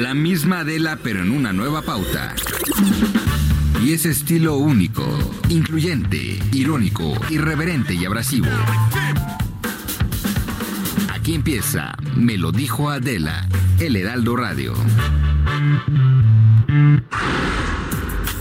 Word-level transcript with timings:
La 0.00 0.14
misma 0.14 0.60
Adela, 0.60 0.98
pero 1.02 1.20
en 1.20 1.30
una 1.30 1.52
nueva 1.52 1.82
pauta. 1.82 2.34
Y 3.84 3.92
ese 3.92 4.08
estilo 4.08 4.56
único, 4.56 5.06
incluyente, 5.50 6.38
irónico, 6.52 7.12
irreverente 7.28 7.92
y 7.92 8.06
abrasivo. 8.06 8.46
Aquí 11.12 11.34
empieza 11.34 11.94
Me 12.16 12.38
lo 12.38 12.50
dijo 12.50 12.88
Adela, 12.88 13.46
el 13.78 13.94
Heraldo 13.94 14.36
Radio. 14.36 14.72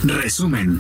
Resumen. 0.06 0.80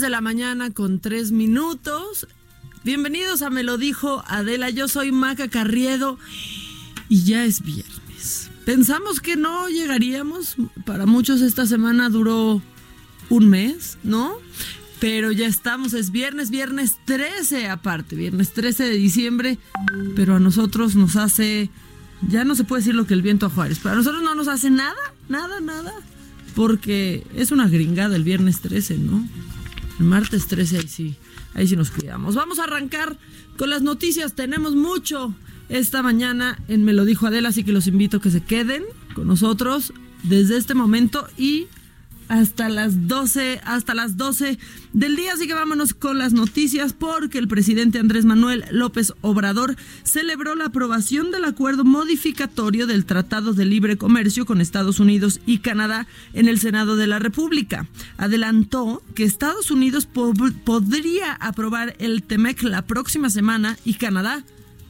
De 0.00 0.10
la 0.10 0.20
mañana 0.20 0.70
con 0.72 1.00
tres 1.00 1.32
minutos. 1.32 2.26
Bienvenidos 2.84 3.40
a 3.40 3.48
Me 3.48 3.62
lo 3.62 3.78
dijo 3.78 4.22
Adela. 4.26 4.68
Yo 4.68 4.88
soy 4.88 5.10
Maca 5.10 5.48
Carriedo 5.48 6.18
y 7.08 7.22
ya 7.22 7.44
es 7.44 7.62
viernes. 7.62 8.50
Pensamos 8.66 9.20
que 9.20 9.36
no 9.36 9.68
llegaríamos. 9.68 10.56
Para 10.84 11.06
muchos 11.06 11.40
esta 11.40 11.64
semana 11.64 12.10
duró 12.10 12.60
un 13.30 13.48
mes, 13.48 13.96
¿no? 14.02 14.34
Pero 15.00 15.32
ya 15.32 15.46
estamos, 15.46 15.94
es 15.94 16.10
viernes, 16.10 16.50
viernes 16.50 16.98
13 17.06 17.68
aparte, 17.68 18.16
viernes 18.16 18.52
13 18.52 18.84
de 18.84 18.96
diciembre. 18.98 19.58
Pero 20.14 20.36
a 20.36 20.40
nosotros 20.40 20.94
nos 20.94 21.16
hace, 21.16 21.70
ya 22.28 22.44
no 22.44 22.54
se 22.54 22.64
puede 22.64 22.82
decir 22.82 22.94
lo 22.94 23.06
que 23.06 23.14
el 23.14 23.22
viento 23.22 23.46
a 23.46 23.50
Juárez, 23.50 23.78
pero 23.82 23.94
a 23.94 23.98
nosotros 23.98 24.22
no 24.22 24.34
nos 24.34 24.48
hace 24.48 24.68
nada, 24.68 25.14
nada, 25.30 25.60
nada. 25.60 25.94
Porque 26.54 27.26
es 27.34 27.50
una 27.50 27.66
gringada 27.68 28.16
el 28.16 28.24
viernes 28.24 28.60
13, 28.60 28.98
¿no? 28.98 29.26
El 29.98 30.06
martes 30.06 30.46
13, 30.46 30.78
ahí 30.78 30.88
sí, 30.88 31.16
ahí 31.54 31.66
sí 31.66 31.76
nos 31.76 31.90
cuidamos. 31.90 32.34
Vamos 32.34 32.58
a 32.58 32.64
arrancar 32.64 33.16
con 33.56 33.70
las 33.70 33.82
noticias. 33.82 34.34
Tenemos 34.34 34.74
mucho 34.74 35.34
esta 35.68 36.02
mañana 36.02 36.58
en 36.68 36.84
Me 36.84 36.92
lo 36.92 37.04
dijo 37.04 37.26
Adela, 37.26 37.48
así 37.48 37.64
que 37.64 37.72
los 37.72 37.86
invito 37.86 38.18
a 38.18 38.20
que 38.20 38.30
se 38.30 38.42
queden 38.42 38.84
con 39.14 39.26
nosotros 39.26 39.92
desde 40.22 40.56
este 40.56 40.74
momento 40.74 41.26
y 41.36 41.66
hasta 42.28 42.68
las 42.68 43.08
12, 43.08 43.60
hasta 43.64 43.94
las 43.94 44.16
12 44.16 44.58
del 44.92 45.16
día. 45.16 45.32
Así 45.34 45.46
que 45.46 45.54
vámonos 45.54 45.94
con 45.94 46.18
las 46.18 46.32
noticias 46.32 46.92
porque 46.92 47.38
el 47.38 47.48
presidente 47.48 47.98
Andrés 47.98 48.24
Manuel 48.24 48.64
López 48.70 49.12
Obrador 49.20 49.76
celebró 50.02 50.54
la 50.54 50.66
aprobación 50.66 51.30
del 51.30 51.44
acuerdo 51.44 51.84
modificatorio 51.84 52.86
del 52.86 53.04
Tratado 53.04 53.52
de 53.52 53.64
Libre 53.64 53.96
Comercio 53.96 54.46
con 54.46 54.60
Estados 54.60 55.00
Unidos 55.00 55.40
y 55.46 55.58
Canadá 55.58 56.06
en 56.32 56.48
el 56.48 56.58
Senado 56.58 56.96
de 56.96 57.06
la 57.06 57.18
República. 57.18 57.86
Adelantó 58.16 59.02
que 59.14 59.24
Estados 59.24 59.70
Unidos 59.70 60.06
podría 60.06 61.32
aprobar 61.34 61.96
el 61.98 62.22
TEMEC 62.22 62.62
la 62.62 62.82
próxima 62.82 63.30
semana 63.30 63.76
y 63.84 63.94
Canadá 63.94 64.44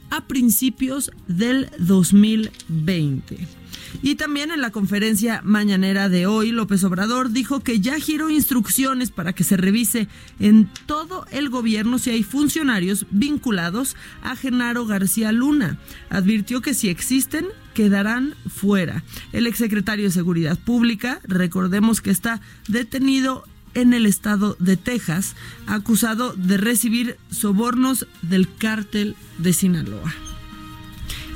a 0.09 0.25
principios 0.27 1.11
del 1.27 1.69
2020. 1.79 3.66
Y 4.01 4.15
también 4.15 4.51
en 4.51 4.61
la 4.61 4.71
conferencia 4.71 5.41
mañanera 5.43 6.09
de 6.09 6.25
hoy, 6.25 6.51
López 6.51 6.83
Obrador 6.83 7.31
dijo 7.31 7.61
que 7.61 7.79
ya 7.79 7.99
giró 7.99 8.29
instrucciones 8.29 9.11
para 9.11 9.33
que 9.33 9.43
se 9.43 9.57
revise 9.57 10.07
en 10.39 10.69
todo 10.85 11.25
el 11.31 11.49
gobierno 11.49 11.99
si 11.99 12.11
hay 12.11 12.23
funcionarios 12.23 13.05
vinculados 13.11 13.95
a 14.21 14.35
Genaro 14.35 14.85
García 14.85 15.31
Luna. 15.31 15.79
Advirtió 16.09 16.61
que 16.61 16.73
si 16.73 16.89
existen, 16.89 17.47
quedarán 17.73 18.35
fuera. 18.47 19.03
El 19.33 19.47
exsecretario 19.47 20.05
de 20.05 20.11
Seguridad 20.11 20.57
Pública, 20.57 21.19
recordemos 21.23 22.01
que 22.01 22.11
está 22.11 22.41
detenido 22.67 23.43
en 23.73 23.93
el 23.93 24.05
estado 24.07 24.55
de 24.59 24.77
Texas, 24.77 25.35
acusado 25.67 26.33
de 26.33 26.57
recibir 26.57 27.17
sobornos 27.29 28.07
del 28.23 28.47
cártel 28.55 29.15
de 29.37 29.53
Sinaloa. 29.53 30.13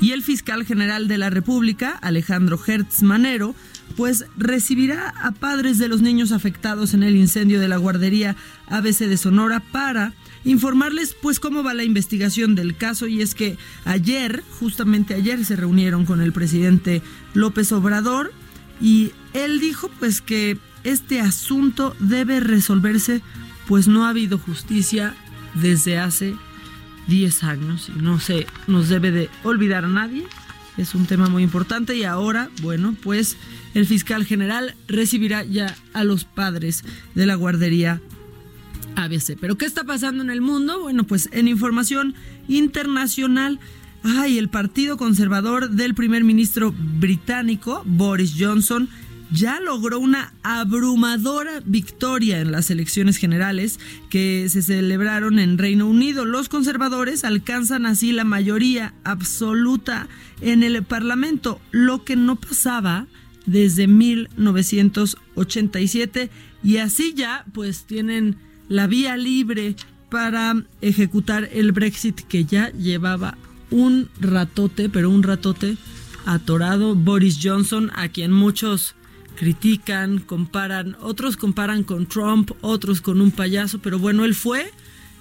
Y 0.02 0.10
el 0.10 0.24
fiscal 0.24 0.64
general 0.64 1.06
de 1.06 1.16
la 1.16 1.30
República, 1.30 1.90
Alejandro 2.02 2.58
Hertz 2.66 3.04
Manero, 3.04 3.54
pues 3.96 4.24
recibirá 4.36 5.10
a 5.10 5.30
padres 5.30 5.78
de 5.78 5.86
los 5.86 6.02
niños 6.02 6.32
afectados 6.32 6.92
en 6.92 7.04
el 7.04 7.14
incendio 7.14 7.60
de 7.60 7.68
la 7.68 7.76
guardería 7.76 8.34
ABC 8.66 9.06
de 9.06 9.16
Sonora 9.16 9.60
para 9.60 10.12
informarles 10.44 11.14
pues 11.22 11.38
cómo 11.38 11.62
va 11.62 11.72
la 11.72 11.84
investigación 11.84 12.56
del 12.56 12.76
caso. 12.76 13.06
Y 13.06 13.22
es 13.22 13.36
que 13.36 13.56
ayer, 13.84 14.42
justamente 14.58 15.14
ayer 15.14 15.44
se 15.44 15.54
reunieron 15.54 16.04
con 16.04 16.20
el 16.20 16.32
presidente 16.32 17.00
López 17.32 17.70
Obrador 17.70 18.32
y 18.80 19.12
él 19.34 19.60
dijo 19.60 19.88
pues 20.00 20.20
que 20.20 20.58
este 20.82 21.20
asunto 21.20 21.94
debe 22.00 22.40
resolverse 22.40 23.22
pues 23.68 23.86
no 23.86 24.04
ha 24.04 24.08
habido 24.08 24.36
justicia 24.36 25.14
desde 25.54 25.98
hace 25.98 26.34
10 27.08 27.44
años 27.44 27.90
y 27.94 28.00
no 28.00 28.20
se 28.20 28.46
nos 28.66 28.88
debe 28.88 29.10
de 29.10 29.30
olvidar 29.44 29.84
a 29.84 29.88
nadie. 29.88 30.24
Es 30.76 30.94
un 30.94 31.06
tema 31.06 31.28
muy 31.28 31.42
importante 31.42 31.96
y 31.96 32.04
ahora, 32.04 32.48
bueno, 32.62 32.96
pues 33.02 33.36
el 33.74 33.86
fiscal 33.86 34.24
general 34.24 34.74
recibirá 34.88 35.44
ya 35.44 35.76
a 35.92 36.04
los 36.04 36.24
padres 36.24 36.84
de 37.14 37.26
la 37.26 37.34
guardería 37.34 38.00
ABC. 38.96 39.36
Pero 39.38 39.56
¿qué 39.58 39.66
está 39.66 39.84
pasando 39.84 40.22
en 40.22 40.30
el 40.30 40.40
mundo? 40.40 40.80
Bueno, 40.80 41.04
pues 41.04 41.28
en 41.32 41.48
información 41.48 42.14
internacional, 42.48 43.60
ay, 44.02 44.38
el 44.38 44.48
Partido 44.48 44.96
Conservador 44.96 45.70
del 45.70 45.94
primer 45.94 46.24
ministro 46.24 46.74
británico, 46.76 47.82
Boris 47.84 48.34
Johnson, 48.38 48.88
ya 49.32 49.60
logró 49.60 49.98
una 49.98 50.32
abrumadora 50.42 51.60
victoria 51.64 52.40
en 52.40 52.52
las 52.52 52.70
elecciones 52.70 53.16
generales 53.16 53.80
que 54.10 54.46
se 54.48 54.62
celebraron 54.62 55.38
en 55.38 55.58
Reino 55.58 55.86
Unido. 55.86 56.24
Los 56.24 56.48
conservadores 56.48 57.24
alcanzan 57.24 57.86
así 57.86 58.12
la 58.12 58.24
mayoría 58.24 58.94
absoluta 59.04 60.08
en 60.40 60.62
el 60.62 60.82
Parlamento, 60.82 61.60
lo 61.70 62.04
que 62.04 62.16
no 62.16 62.36
pasaba 62.36 63.06
desde 63.46 63.86
1987 63.86 66.30
y 66.62 66.76
así 66.76 67.14
ya 67.14 67.44
pues 67.52 67.84
tienen 67.84 68.36
la 68.68 68.86
vía 68.86 69.16
libre 69.16 69.74
para 70.10 70.62
ejecutar 70.80 71.48
el 71.52 71.72
Brexit 71.72 72.20
que 72.20 72.44
ya 72.44 72.70
llevaba 72.72 73.36
un 73.70 74.08
ratote, 74.20 74.88
pero 74.90 75.10
un 75.10 75.22
ratote 75.22 75.76
atorado. 76.26 76.94
Boris 76.94 77.38
Johnson, 77.42 77.90
a 77.94 78.08
quien 78.08 78.30
muchos 78.30 78.94
critican, 79.36 80.18
comparan, 80.18 80.96
otros 81.00 81.36
comparan 81.36 81.84
con 81.84 82.06
Trump, 82.06 82.52
otros 82.60 83.00
con 83.00 83.20
un 83.20 83.30
payaso, 83.30 83.80
pero 83.80 83.98
bueno, 83.98 84.24
él 84.24 84.34
fue 84.34 84.70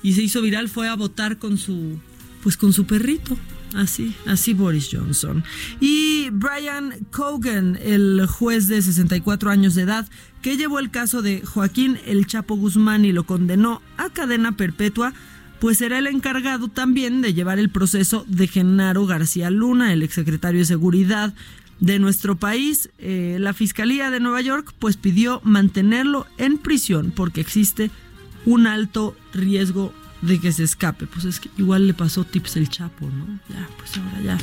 y 0.03 0.13
se 0.13 0.23
hizo 0.23 0.41
viral, 0.41 0.69
fue 0.69 0.87
a 0.87 0.95
votar 0.95 1.37
con 1.37 1.57
su, 1.57 1.99
pues 2.43 2.57
con 2.57 2.73
su 2.73 2.85
perrito. 2.85 3.37
Así, 3.75 4.13
así 4.25 4.53
Boris 4.53 4.89
Johnson. 4.91 5.45
Y 5.79 6.29
Brian 6.31 6.93
Cogan, 7.09 7.79
el 7.81 8.25
juez 8.27 8.67
de 8.67 8.81
64 8.81 9.49
años 9.49 9.75
de 9.75 9.83
edad, 9.83 10.09
que 10.41 10.57
llevó 10.57 10.79
el 10.79 10.91
caso 10.91 11.21
de 11.21 11.41
Joaquín 11.45 11.97
El 12.05 12.27
Chapo 12.27 12.55
Guzmán 12.57 13.05
y 13.05 13.13
lo 13.13 13.23
condenó 13.23 13.81
a 13.95 14.09
cadena 14.09 14.57
perpetua, 14.57 15.13
pues 15.61 15.77
será 15.77 15.99
el 15.99 16.07
encargado 16.07 16.67
también 16.67 17.21
de 17.21 17.33
llevar 17.33 17.59
el 17.59 17.69
proceso 17.69 18.25
de 18.27 18.47
Genaro 18.47 19.05
García 19.05 19.49
Luna, 19.51 19.93
el 19.93 20.03
exsecretario 20.03 20.59
de 20.59 20.65
Seguridad 20.65 21.33
de 21.81 21.99
nuestro 21.99 22.37
país. 22.37 22.89
Eh, 22.99 23.35
la 23.39 23.53
Fiscalía 23.53 24.09
de 24.09 24.21
Nueva 24.21 24.39
York 24.39 24.73
pues 24.79 24.95
pidió 24.95 25.41
mantenerlo 25.43 26.25
en 26.37 26.57
prisión 26.57 27.11
porque 27.13 27.41
existe 27.41 27.91
un 28.45 28.67
alto 28.67 29.17
riesgo 29.33 29.93
de 30.21 30.39
que 30.39 30.53
se 30.53 30.63
escape. 30.63 31.07
Pues 31.07 31.25
es 31.25 31.41
que 31.41 31.49
igual 31.57 31.87
le 31.87 31.93
pasó 31.93 32.23
tips 32.23 32.55
el 32.55 32.69
Chapo, 32.69 33.07
¿no? 33.07 33.39
Ya, 33.49 33.67
pues 33.77 33.97
ahora 33.97 34.21
ya. 34.21 34.37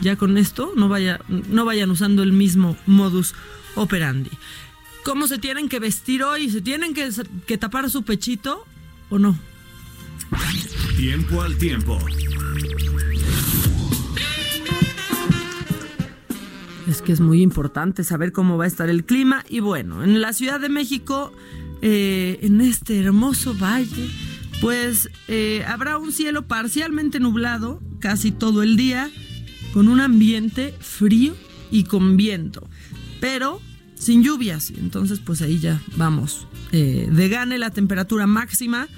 Ya 0.00 0.16
con 0.16 0.38
esto 0.38 0.72
no, 0.76 0.88
vaya, 0.88 1.20
no 1.28 1.66
vayan 1.66 1.90
usando 1.90 2.22
el 2.22 2.32
mismo 2.32 2.76
modus 2.86 3.34
operandi. 3.74 4.30
¿Cómo 5.04 5.26
se 5.28 5.38
tienen 5.38 5.68
que 5.68 5.78
vestir 5.78 6.22
hoy? 6.22 6.50
¿Se 6.50 6.62
tienen 6.62 6.94
que, 6.94 7.10
que 7.46 7.58
tapar 7.58 7.90
su 7.90 8.02
pechito 8.02 8.66
o 9.10 9.18
no? 9.18 9.38
Tiempo 10.96 11.42
al 11.42 11.56
tiempo. 11.56 11.98
Es 16.90 17.02
que 17.02 17.12
es 17.12 17.20
muy 17.20 17.40
importante 17.40 18.02
saber 18.02 18.32
cómo 18.32 18.58
va 18.58 18.64
a 18.64 18.66
estar 18.66 18.90
el 18.90 19.04
clima. 19.04 19.44
Y 19.48 19.60
bueno, 19.60 20.02
en 20.02 20.20
la 20.20 20.32
Ciudad 20.32 20.58
de 20.58 20.68
México, 20.68 21.32
eh, 21.82 22.40
en 22.42 22.60
este 22.60 22.98
hermoso 22.98 23.54
valle, 23.54 24.10
pues 24.60 25.08
eh, 25.28 25.64
habrá 25.68 25.98
un 25.98 26.10
cielo 26.10 26.48
parcialmente 26.48 27.20
nublado 27.20 27.80
casi 28.00 28.32
todo 28.32 28.64
el 28.64 28.76
día, 28.76 29.08
con 29.72 29.86
un 29.86 30.00
ambiente 30.00 30.74
frío 30.80 31.36
y 31.70 31.84
con 31.84 32.16
viento, 32.16 32.68
pero 33.20 33.60
sin 33.94 34.24
lluvias. 34.24 34.70
Entonces, 34.70 35.20
pues 35.20 35.42
ahí 35.42 35.60
ya 35.60 35.80
vamos. 35.96 36.48
Eh, 36.72 37.08
de 37.08 37.28
gane 37.28 37.58
la 37.58 37.70
temperatura 37.70 38.26
máxima, 38.26 38.88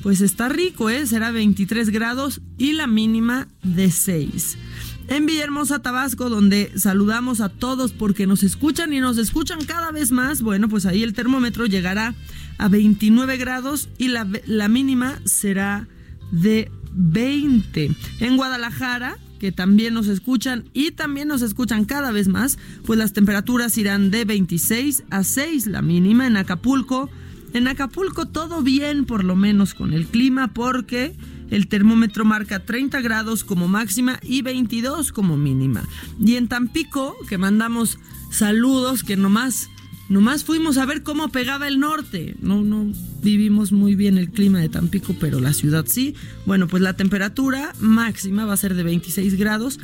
pues 0.00 0.20
está 0.20 0.48
rico. 0.48 0.90
Será 1.06 1.32
23 1.32 1.90
grados 1.90 2.40
y 2.56 2.74
la 2.74 2.86
mínima 2.86 3.48
de 3.64 3.90
6 3.90 4.58
en 5.08 5.26
Villahermosa, 5.26 5.80
Tabasco, 5.80 6.28
donde 6.28 6.72
saludamos 6.76 7.40
a 7.40 7.48
todos 7.48 7.92
porque 7.92 8.26
nos 8.26 8.42
escuchan 8.42 8.92
y 8.92 9.00
nos 9.00 9.18
escuchan 9.18 9.64
cada 9.64 9.90
vez 9.90 10.12
más. 10.12 10.42
Bueno, 10.42 10.68
pues 10.68 10.86
ahí 10.86 11.02
el 11.02 11.12
termómetro 11.12 11.66
llegará 11.66 12.14
a 12.58 12.68
29 12.68 13.36
grados 13.36 13.88
y 13.98 14.08
la, 14.08 14.24
mínima 14.68 15.20
será 15.24 15.88
de 16.30 16.70
20. 16.92 17.90
En 18.20 18.36
Guadalajara, 18.36 19.18
que 19.38 19.52
también 19.52 19.94
nos 19.94 20.06
escuchan 20.06 20.64
y 20.72 20.92
también 20.92 21.28
nos 21.28 21.42
escuchan 21.42 21.84
cada 21.84 22.12
vez 22.12 22.28
más, 22.28 22.58
pues 22.84 22.98
las 22.98 23.12
temperaturas 23.12 23.76
irán 23.78 24.10
de 24.10 24.24
26 24.24 25.04
a 25.10 25.24
6 25.24 25.66
la 25.66 25.82
mínima 25.82 26.26
en 26.26 26.36
Acapulco. 26.36 27.10
En 27.52 27.68
Acapulco 27.68 28.26
todo 28.26 28.62
bien 28.62 29.04
por 29.04 29.24
lo 29.24 29.36
menos 29.36 29.74
con 29.74 29.92
el 29.92 30.06
clima 30.06 30.54
porque 30.54 31.14
el 31.52 31.68
termómetro 31.68 32.24
marca 32.24 32.64
30 32.64 33.02
grados 33.02 33.44
como 33.44 33.68
máxima 33.68 34.18
y 34.22 34.40
22 34.40 35.12
como 35.12 35.36
mínima. 35.36 35.86
Y 36.18 36.36
en 36.36 36.48
Tampico, 36.48 37.14
que 37.28 37.36
mandamos 37.36 37.98
saludos, 38.30 39.04
que 39.04 39.18
nomás, 39.18 39.68
nomás 40.08 40.44
fuimos 40.44 40.78
a 40.78 40.86
ver 40.86 41.02
cómo 41.02 41.28
pegaba 41.28 41.68
el 41.68 41.78
norte. 41.78 42.36
No, 42.40 42.62
no 42.62 42.90
vivimos 43.22 43.70
muy 43.70 43.94
bien 43.96 44.16
el 44.16 44.30
clima 44.30 44.60
de 44.60 44.70
Tampico, 44.70 45.14
pero 45.20 45.40
la 45.40 45.52
ciudad 45.52 45.84
sí. 45.86 46.14
Bueno, 46.46 46.68
pues 46.68 46.82
la 46.82 46.94
temperatura 46.94 47.74
máxima 47.80 48.46
va 48.46 48.54
a 48.54 48.56
ser 48.56 48.74
de 48.74 48.84
26 48.84 49.36
grados 49.36 49.78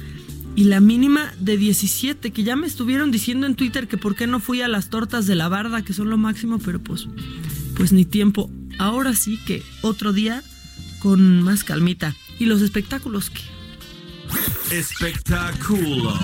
y 0.57 0.65
la 0.65 0.81
mínima 0.81 1.35
de 1.39 1.59
17, 1.59 2.31
que 2.31 2.45
ya 2.45 2.57
me 2.57 2.67
estuvieron 2.67 3.11
diciendo 3.11 3.47
en 3.47 3.57
Twitter 3.57 3.89
que 3.89 3.99
por 3.99 4.17
qué 4.17 4.27
no 4.27 4.41
fui 4.41 4.63
a 4.63 4.69
las 4.69 4.89
tortas 4.89 5.27
de 5.27 5.35
la 5.35 5.51
barda, 5.51 5.83
que 5.83 5.93
son 5.93 6.09
lo 6.09 6.17
máximo, 6.17 6.59
pero 6.59 6.79
pues, 6.79 7.09
pues 7.77 7.93
ni 7.93 8.07
tiempo. 8.07 8.51
Ahora 8.79 9.15
sí 9.15 9.39
que 9.45 9.63
otro 9.83 10.15
día 10.15 10.43
con 10.99 11.43
más 11.43 11.65
calmita. 11.65 12.15
¿Y 12.39 12.47
los 12.47 12.63
espectáculos 12.63 13.31
qué? 13.31 14.77
Espectáculo. 14.77 16.19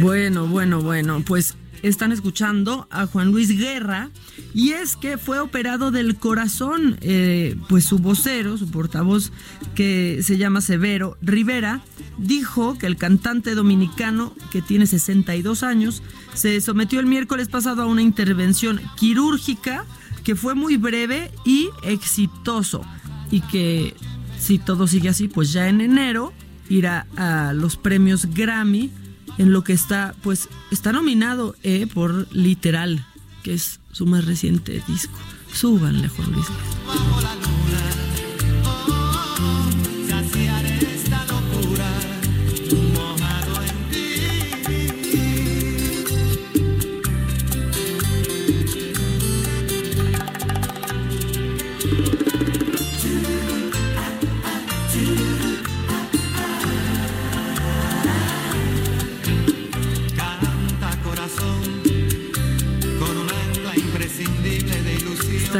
Bueno, 0.00 0.46
bueno, 0.46 0.80
bueno, 0.80 1.22
pues 1.26 1.56
están 1.82 2.12
escuchando 2.12 2.86
a 2.90 3.06
Juan 3.06 3.32
Luis 3.32 3.56
Guerra 3.56 4.10
y 4.54 4.70
es 4.70 4.96
que 4.96 5.18
fue 5.18 5.40
operado 5.40 5.90
del 5.90 6.16
corazón, 6.16 6.98
eh, 7.00 7.56
pues 7.68 7.84
su 7.84 7.98
vocero, 7.98 8.56
su 8.58 8.70
portavoz 8.70 9.32
que 9.74 10.20
se 10.22 10.36
llama 10.36 10.60
Severo 10.60 11.16
Rivera, 11.20 11.82
dijo 12.16 12.78
que 12.78 12.86
el 12.86 12.96
cantante 12.96 13.54
dominicano 13.54 14.34
que 14.50 14.62
tiene 14.62 14.86
62 14.86 15.62
años 15.62 16.02
se 16.34 16.60
sometió 16.60 17.00
el 17.00 17.06
miércoles 17.06 17.48
pasado 17.48 17.82
a 17.82 17.86
una 17.86 18.02
intervención 18.02 18.80
quirúrgica 18.96 19.84
que 20.22 20.36
fue 20.36 20.54
muy 20.54 20.76
breve 20.76 21.32
y 21.44 21.70
exitoso 21.82 22.82
y 23.30 23.40
que 23.40 23.94
si 24.38 24.58
todo 24.58 24.86
sigue 24.86 25.08
así, 25.08 25.26
pues 25.26 25.52
ya 25.52 25.68
en 25.68 25.80
enero 25.80 26.32
irá 26.68 27.06
a 27.16 27.52
los 27.52 27.76
premios 27.76 28.26
Grammy 28.26 28.92
en 29.38 29.52
lo 29.52 29.64
que 29.64 29.72
está, 29.72 30.14
pues, 30.22 30.48
está 30.70 30.92
nominado 30.92 31.54
eh, 31.62 31.86
por 31.86 32.26
Literal, 32.34 33.06
que 33.42 33.54
es 33.54 33.80
su 33.92 34.06
más 34.06 34.24
reciente 34.24 34.82
disco. 34.86 35.18
Súbanle, 35.52 36.08
Juan 36.08 36.32
Luis. 36.32 36.46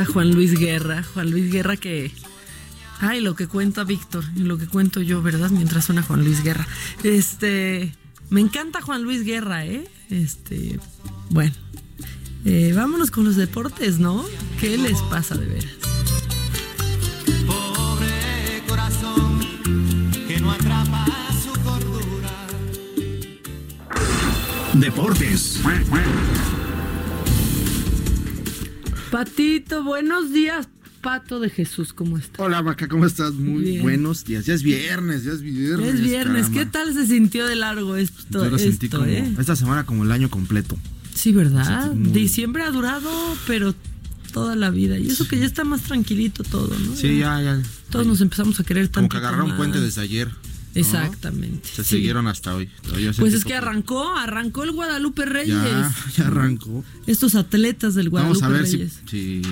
Juan 0.05 0.35
Luis 0.35 0.59
Guerra. 0.59 1.03
Juan 1.15 1.31
Luis 1.31 1.53
Guerra 1.53 1.77
que. 1.77 2.13
Ay, 3.01 3.21
lo 3.21 3.37
que 3.37 3.47
cuenta 3.47 3.85
Víctor 3.85 4.25
y 4.35 4.41
lo 4.41 4.59
que 4.59 4.67
cuento 4.67 5.01
yo, 5.01 5.23
¿verdad? 5.23 5.51
Mientras 5.51 5.85
suena 5.85 6.03
Juan 6.03 6.25
Luis 6.25 6.43
Guerra. 6.43 6.67
Este. 7.03 7.95
Me 8.31 8.41
encanta 8.41 8.81
Juan 8.83 9.03
Luis 9.03 9.25
Guerra, 9.25 9.65
¿eh? 9.65 9.89
Este. 10.11 10.79
Bueno. 11.31 11.55
Eh, 12.45 12.73
vámonos 12.75 13.11
con 13.11 13.25
los 13.25 13.37
deportes, 13.37 13.99
¿no? 13.99 14.25
¿Qué 14.61 14.79
les 14.79 15.01
pasa 15.03 15.35
de 15.35 15.47
veras? 15.47 15.73
Pobre 17.47 18.63
corazón 18.69 19.41
que 20.27 20.41
no 20.41 20.53
atrapa 20.53 21.07
su 21.43 21.53
cordura. 21.61 22.47
Deportes. 24.75 25.61
Patito, 29.11 29.83
buenos 29.85 30.33
días, 30.33 30.69
Pato 31.01 31.41
de 31.41 31.49
Jesús, 31.49 31.93
¿cómo 31.93 32.19
estás? 32.19 32.41
Hola, 32.41 32.63
Maca, 32.63 32.89
¿cómo 32.89 33.07
estás? 33.07 33.33
Muy 33.35 33.63
Bien. 33.63 33.83
buenos 33.83 34.25
días. 34.25 34.45
Ya 34.47 34.55
es 34.55 34.63
viernes, 34.63 35.25
ya 35.25 35.33
es 35.33 35.41
viernes. 35.43 35.95
Es 35.95 36.01
viernes, 36.03 36.47
caramba. 36.47 36.59
¿qué 36.61 36.67
tal 36.67 36.93
se 36.95 37.07
sintió 37.07 37.47
de 37.47 37.57
largo 37.57 37.97
esto? 37.97 38.45
Yo 38.45 38.51
lo 38.51 38.59
sentí 38.59 38.89
como 38.89 39.05
eh? 39.07 39.33
esta 39.39 39.57
semana 39.57 39.87
como 39.87 40.05
el 40.05 40.13
año 40.13 40.29
completo. 40.29 40.77
Sí, 41.15 41.33
¿verdad? 41.33 41.93
muy- 41.95 42.11
Diciembre 42.11 42.65
ha 42.65 42.71
durado, 42.71 43.11
pero 43.47 43.75
toda 44.33 44.57
la 44.57 44.71
vida. 44.71 44.99
Y 44.99 45.09
eso 45.09 45.27
que 45.27 45.39
ya 45.39 45.47
está 45.47 45.65
más 45.65 45.83
tranquilito 45.83 46.43
todo, 46.43 46.77
¿no? 46.79 46.95
Sí, 46.95 47.19
ya, 47.19 47.41
ya. 47.41 47.63
Todos 47.91 48.07
nos 48.07 48.21
empezamos 48.21 48.61
a 48.61 48.65
querer 48.65 48.89
tanto. 48.89 48.99
Como 49.01 49.09
que 49.09 49.17
agarraron 49.17 49.57
puente 49.57 49.81
desde 49.81 50.03
ayer. 50.03 50.29
Exactamente. 50.75 51.69
Se 51.69 51.83
sí. 51.85 51.97
siguieron 51.97 52.27
hasta 52.27 52.55
hoy. 52.55 52.69
Pues 53.19 53.35
es 53.35 53.45
que 53.45 53.55
arrancó, 53.55 54.13
arrancó 54.17 54.65
el 54.65 54.73
Guadalupe 54.73 55.25
Reyes. 55.25 55.55
Ya, 55.57 55.95
ya 56.17 56.27
arrancó. 56.27 56.85
Estos 57.07 57.35
atletas 57.35 57.95
del 57.95 58.11
Guadalupe 58.11 58.41
Vamos 58.41 58.57
a 58.57 58.63
ver 58.63 58.67
si, 58.67 59.43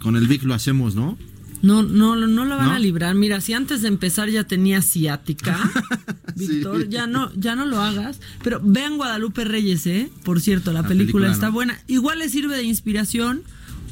con 0.00 0.16
el 0.16 0.26
Vic 0.28 0.42
lo 0.42 0.54
hacemos, 0.54 0.94
¿no? 0.94 1.16
No, 1.62 1.82
no, 1.82 2.14
no 2.16 2.44
la 2.44 2.56
van 2.56 2.66
¿No? 2.66 2.72
a 2.74 2.78
librar. 2.78 3.14
Mira, 3.14 3.40
si 3.40 3.54
antes 3.54 3.80
de 3.80 3.88
empezar 3.88 4.28
ya 4.28 4.44
tenía 4.44 4.82
ciática, 4.82 5.58
Víctor, 6.36 6.82
Sí. 6.82 6.88
ya 6.90 7.06
no, 7.06 7.32
ya 7.36 7.56
no 7.56 7.64
lo 7.64 7.80
hagas. 7.80 8.20
Pero 8.42 8.60
vean 8.62 8.96
Guadalupe 8.98 9.44
Reyes, 9.44 9.86
¿eh? 9.86 10.10
Por 10.24 10.42
cierto, 10.42 10.72
la, 10.72 10.82
La 10.82 10.88
película, 10.88 11.28
película, 11.28 11.32
está 11.32 11.46
¿no? 11.46 11.52
buena. 11.52 11.78
Igual 11.86 12.18
le 12.18 12.28
sirve 12.28 12.56
de 12.56 12.64
inspiración, 12.64 13.42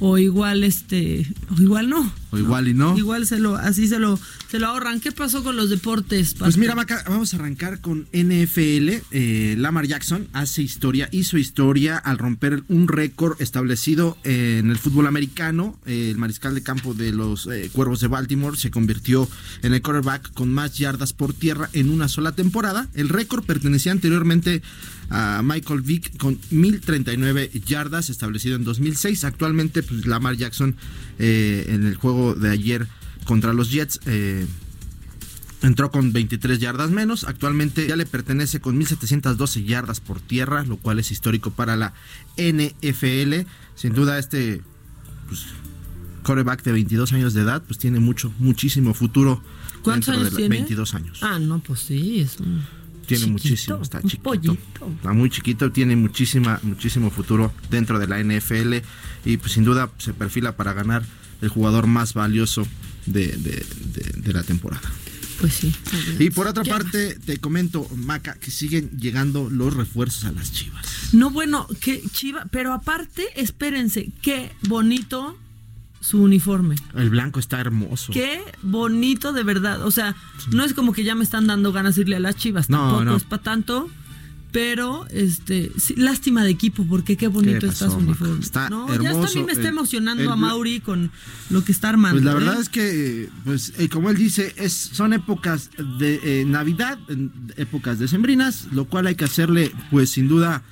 o 0.01 0.19
igual 0.19 0.65
este, 0.65 1.27
o 1.57 1.63
igual 1.63 1.89
no. 1.89 2.13
O 2.33 2.39
igual 2.39 2.67
y 2.67 2.75
no. 2.75 2.97
Igual 2.97 3.27
se 3.27 3.39
lo, 3.39 3.57
así 3.57 3.87
se 3.87 3.99
lo, 3.99 4.19
se 4.51 4.59
lo 4.59 4.69
ahorran. 4.69 5.01
¿Qué 5.01 5.13
pasó 5.13 5.45
con 5.45 5.55
los 5.55 5.69
deportes? 5.69 6.35
Pues 6.35 6.57
mira, 6.57 6.75
Maca, 6.75 7.05
vamos 7.07 7.35
a 7.35 7.37
arrancar 7.37 7.83
con 7.83 8.07
NFL. 8.13 9.03
Eh, 9.11 9.55
Lamar 9.59 9.87
Jackson 9.87 10.27
hace 10.33 10.63
historia, 10.63 11.11
hizo 11.13 11.37
historia 11.37 11.99
al 11.99 12.17
romper 12.17 12.63
un 12.69 12.89
récord 12.89 13.41
establecido 13.41 14.17
en 14.25 14.71
el 14.71 14.79
fútbol 14.79 15.07
americano. 15.07 15.79
Eh, 15.85 16.09
el 16.11 16.17
mariscal 16.17 16.55
de 16.55 16.63
campo 16.63 16.95
de 16.95 17.13
los 17.13 17.47
eh, 17.49 17.69
Cuervos 17.71 18.01
de 18.01 18.09
Baltimore 18.09 18.57
se 18.57 18.71
convirtió 18.71 19.29
en 19.63 19.75
el 19.75 19.83
quarterback 19.83 20.33
con 20.33 20.51
más 20.51 20.79
yardas 20.79 21.13
por 21.13 21.35
tierra 21.35 21.69
en 21.75 21.91
una 21.91 22.09
sola 22.09 22.33
temporada. 22.33 22.89
El 22.95 23.11
récord 23.11 23.45
pertenecía 23.45 23.93
anteriormente 23.93 24.63
a 25.11 25.43
Michael 25.45 25.83
Vick 25.83 26.17
con 26.17 26.39
1039 26.51 27.51
yardas 27.67 28.09
establecido 28.09 28.57
en 28.57 28.65
2006. 28.65 29.25
Actualmente, 29.25 29.83
pues 29.83 30.07
Lamar 30.07 30.37
Jackson 30.37 30.77
eh, 31.25 31.67
en 31.69 31.87
el 31.87 31.95
juego 31.95 32.35
de 32.35 32.51
ayer 32.51 32.89
contra 33.25 33.53
los 33.53 33.71
Jets 33.71 34.01
eh, 34.07 34.45
entró 35.63 35.91
con 35.93 36.13
23 36.13 36.59
yardas 36.59 36.91
menos. 36.91 37.23
Actualmente 37.25 37.87
ya 37.87 37.95
le 37.97 38.05
pertenece 38.07 38.61
con 38.61 38.77
1712 38.77 39.63
yardas 39.63 40.01
por 40.01 40.21
tierra, 40.21 40.65
lo 40.65 40.77
cual 40.77 40.99
es 40.99 41.13
histórico 41.13 41.53
para 41.53 41.77
la 41.77 41.93
NFL. 42.37 43.47
Sin 43.77 43.95
duda 43.95 44.19
este 44.19 44.61
pues, 45.29 45.45
quarterback 46.25 46.63
de 46.65 46.73
22 46.73 47.13
años 47.13 47.35
de 47.35 47.43
edad 47.43 47.63
pues 47.65 47.79
tiene 47.79 48.01
mucho, 48.01 48.33
muchísimo 48.39 48.93
futuro. 48.93 49.43
¿Cuántos 49.83 50.07
dentro 50.07 50.13
de 50.15 50.19
años 50.21 50.33
la- 50.33 50.37
tiene? 50.39 50.57
22 50.57 50.95
años. 50.95 51.19
Ah, 51.23 51.39
no, 51.39 51.61
pues 51.61 51.81
sí, 51.81 52.21
es 52.21 52.39
un. 52.41 52.63
Tiene 53.07 53.25
chiquito, 53.25 53.33
muchísimo, 53.33 53.83
está 53.83 54.01
chiquito. 54.03 54.23
pollito. 54.23 54.57
Está 54.97 55.13
muy 55.13 55.31
chiquito, 55.31 55.71
tiene 55.73 55.97
muchísima, 55.97 56.59
muchísimo 56.63 57.11
futuro 57.11 57.53
dentro 57.71 57.99
de 57.99 58.07
la 58.07 58.19
NFL 58.23 58.77
y 59.25 59.37
pues 59.37 59.53
sin 59.53 59.65
duda 59.65 59.91
se 59.99 60.13
perfila 60.15 60.57
para 60.57 60.73
ganar 60.73 61.05
el 61.41 61.49
jugador 61.49 61.87
más 61.87 62.15
valioso 62.15 62.67
de, 63.07 63.27
de- 63.29 63.65
de- 63.93 64.13
de 64.21 64.33
la 64.33 64.43
temporada. 64.43 64.91
Pues 65.41 65.55
sí. 65.55 65.75
Y 66.21 66.31
por 66.31 66.47
otra 66.47 66.63
¿Qué 66.63 66.71
parte, 66.71 67.17
te 67.17 67.39
comento, 67.39 67.89
Maca, 67.97 68.35
que 68.35 68.53
siguen 68.53 68.91
llegando 68.97 69.51
los 69.51 69.75
refuerzos 69.75 70.25
a 70.25 70.31
las 70.33 70.53
chivas. 70.53 70.87
No, 71.13 71.31
bueno, 71.31 71.67
que 71.81 72.01
chiva, 72.13 72.47
pero 72.53 72.73
aparte, 72.73 73.25
espérense, 73.35 74.13
qué 74.23 74.53
bonito 74.69 75.37
su 76.03 76.21
uniforme. 76.23 76.75
El 76.95 77.09
blanco 77.11 77.41
está 77.41 77.59
hermoso. 77.61 78.13
Qué 78.13 78.43
bonito 78.63 79.33
de 79.33 79.45
verdad. 79.45 79.87
O 79.87 79.91
sea, 79.91 80.15
no 80.51 80.65
es 80.65 80.75
como 80.75 80.93
que 80.93 81.05
ya 81.05 81.15
me 81.15 81.25
están 81.25 81.47
dando 81.47 81.73
ganas 81.73 81.95
de 81.95 82.03
irle 82.03 82.17
a 82.17 82.21
las 82.21 82.37
chivas, 82.37 82.69
No, 82.69 82.79
tampoco 82.79 83.05
no. 83.05 83.17
es 83.17 83.25
para 83.25 83.43
tanto. 83.43 83.89
Pero, 84.51 85.07
este, 85.09 85.73
sí, 85.79 85.95
lástima 85.97 86.45
de 86.45 86.51
equipo, 86.51 86.85
porque 86.87 87.17
qué 87.17 87.27
bonito 87.29 87.61
¿Qué 87.61 87.67
está 87.69 87.89
su 87.89 87.97
uniforme. 87.97 88.39
Está 88.41 88.69
no, 88.69 88.87
ya 88.89 88.97
hermoso. 88.97 89.23
también 89.25 89.47
me 89.47 89.53
está 89.53 89.69
El- 89.69 89.75
emocionando 89.75 90.23
el 90.25 90.29
a 90.29 90.37
Mauri 90.37 90.81
con 90.81 91.11
lo 91.49 91.65
que 91.65 91.73
está 91.73 91.89
armando. 91.89 92.17
Pues 92.21 92.25
la 92.27 92.33
¿eh? 92.33 92.35
verdad 92.35 92.61
es 92.61 92.69
que, 92.69 93.31
pues, 93.47 93.73
eh, 93.79 93.89
como 93.89 94.11
él 94.11 94.17
dice, 94.19 94.53
es, 94.59 94.75
son 94.75 95.15
épocas 95.15 95.71
de 95.99 96.21
eh, 96.43 96.45
Navidad, 96.45 96.99
en- 97.09 97.33
épocas 97.57 97.99
decembrinas, 97.99 98.67
lo 98.73 98.85
cual 98.85 99.07
hay 99.07 99.15
que 99.15 99.25
hacerle, 99.25 99.73
pues, 99.91 100.11
sin 100.11 100.29
duda, 100.29 100.63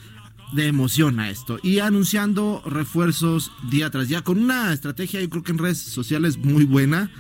de 0.53 0.67
emoción 0.67 1.21
a 1.21 1.31
esto. 1.31 1.59
Y 1.63 1.79
anunciando 1.79 2.63
refuerzos 2.67 3.53
día 3.71 3.91
tras 3.91 4.09
día, 4.09 4.23
con 4.23 4.39
una 4.39 4.73
estrategia, 4.73 5.21
yo 5.21 5.31
creo 5.31 5.43
que 5.43 5.53
en 5.53 5.59
redes 5.59 5.79
sociales 5.79 6.39
muy 6.39 6.65
buena, 6.65 7.11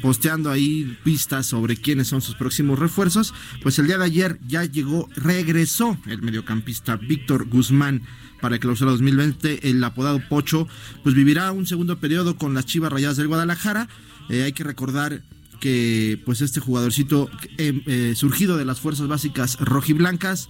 posteando 0.00 0.50
ahí 0.50 0.98
pistas 1.04 1.46
sobre 1.46 1.76
quiénes 1.76 2.08
son 2.08 2.20
sus 2.20 2.34
próximos 2.34 2.78
refuerzos. 2.78 3.34
Pues 3.62 3.78
el 3.78 3.86
día 3.86 3.98
de 3.98 4.04
ayer 4.04 4.38
ya 4.46 4.64
llegó, 4.64 5.08
regresó 5.14 5.96
el 6.06 6.22
mediocampista 6.22 6.96
Víctor 6.96 7.48
Guzmán 7.48 8.02
para 8.40 8.56
el 8.56 8.60
clausura 8.60 8.90
2020. 8.90 9.68
El 9.68 9.82
apodado 9.84 10.20
Pocho, 10.28 10.66
pues 11.02 11.14
vivirá 11.14 11.52
un 11.52 11.66
segundo 11.66 11.98
periodo 11.98 12.36
con 12.36 12.54
las 12.54 12.66
Chivas 12.66 12.92
Rayadas 12.92 13.16
del 13.16 13.28
Guadalajara. 13.28 13.88
Eh, 14.28 14.42
hay 14.42 14.52
que 14.52 14.64
recordar 14.64 15.22
que 15.62 16.20
pues 16.24 16.40
este 16.40 16.58
jugadorcito 16.58 17.30
eh, 17.56 17.80
eh, 17.86 18.14
surgido 18.16 18.56
de 18.56 18.64
las 18.64 18.80
fuerzas 18.80 19.06
básicas 19.06 19.60
rojiblancas, 19.60 20.48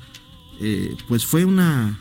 eh, 0.59 0.97
pues 1.07 1.27
fue 1.27 1.45
una, 1.45 1.99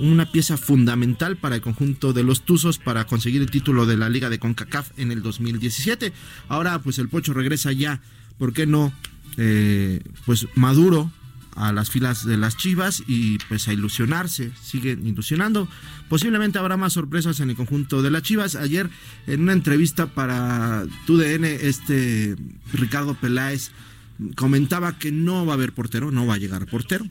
una 0.00 0.30
pieza 0.30 0.56
fundamental 0.56 1.36
para 1.36 1.56
el 1.56 1.62
conjunto 1.62 2.12
de 2.12 2.22
los 2.22 2.42
Tuzos 2.42 2.78
para 2.78 3.06
conseguir 3.06 3.42
el 3.42 3.50
título 3.50 3.86
de 3.86 3.96
la 3.96 4.08
Liga 4.08 4.30
de 4.30 4.38
CONCACAF 4.38 4.90
en 4.98 5.12
el 5.12 5.22
2017. 5.22 6.12
Ahora 6.48 6.78
pues 6.80 6.98
el 6.98 7.08
Pocho 7.08 7.32
regresa 7.32 7.72
ya, 7.72 8.00
¿por 8.38 8.52
qué 8.52 8.66
no? 8.66 8.92
Eh, 9.36 10.00
pues 10.26 10.46
maduro 10.54 11.10
a 11.56 11.72
las 11.72 11.90
filas 11.90 12.26
de 12.26 12.36
las 12.36 12.56
Chivas 12.56 13.02
y 13.06 13.38
pues 13.48 13.68
a 13.68 13.72
ilusionarse, 13.72 14.50
siguen 14.62 15.06
ilusionando. 15.06 15.68
Posiblemente 16.08 16.58
habrá 16.58 16.76
más 16.76 16.94
sorpresas 16.94 17.40
en 17.40 17.50
el 17.50 17.56
conjunto 17.56 18.02
de 18.02 18.10
las 18.10 18.22
Chivas. 18.22 18.56
Ayer 18.56 18.90
en 19.26 19.42
una 19.42 19.52
entrevista 19.52 20.06
para 20.06 20.84
TUDN, 21.06 21.44
este 21.44 22.36
Ricardo 22.72 23.14
Peláez 23.14 23.70
comentaba 24.36 24.98
que 24.98 25.12
no 25.12 25.46
va 25.46 25.52
a 25.52 25.56
haber 25.56 25.72
portero, 25.72 26.10
no 26.10 26.26
va 26.26 26.34
a 26.34 26.38
llegar 26.38 26.66
portero. 26.66 27.06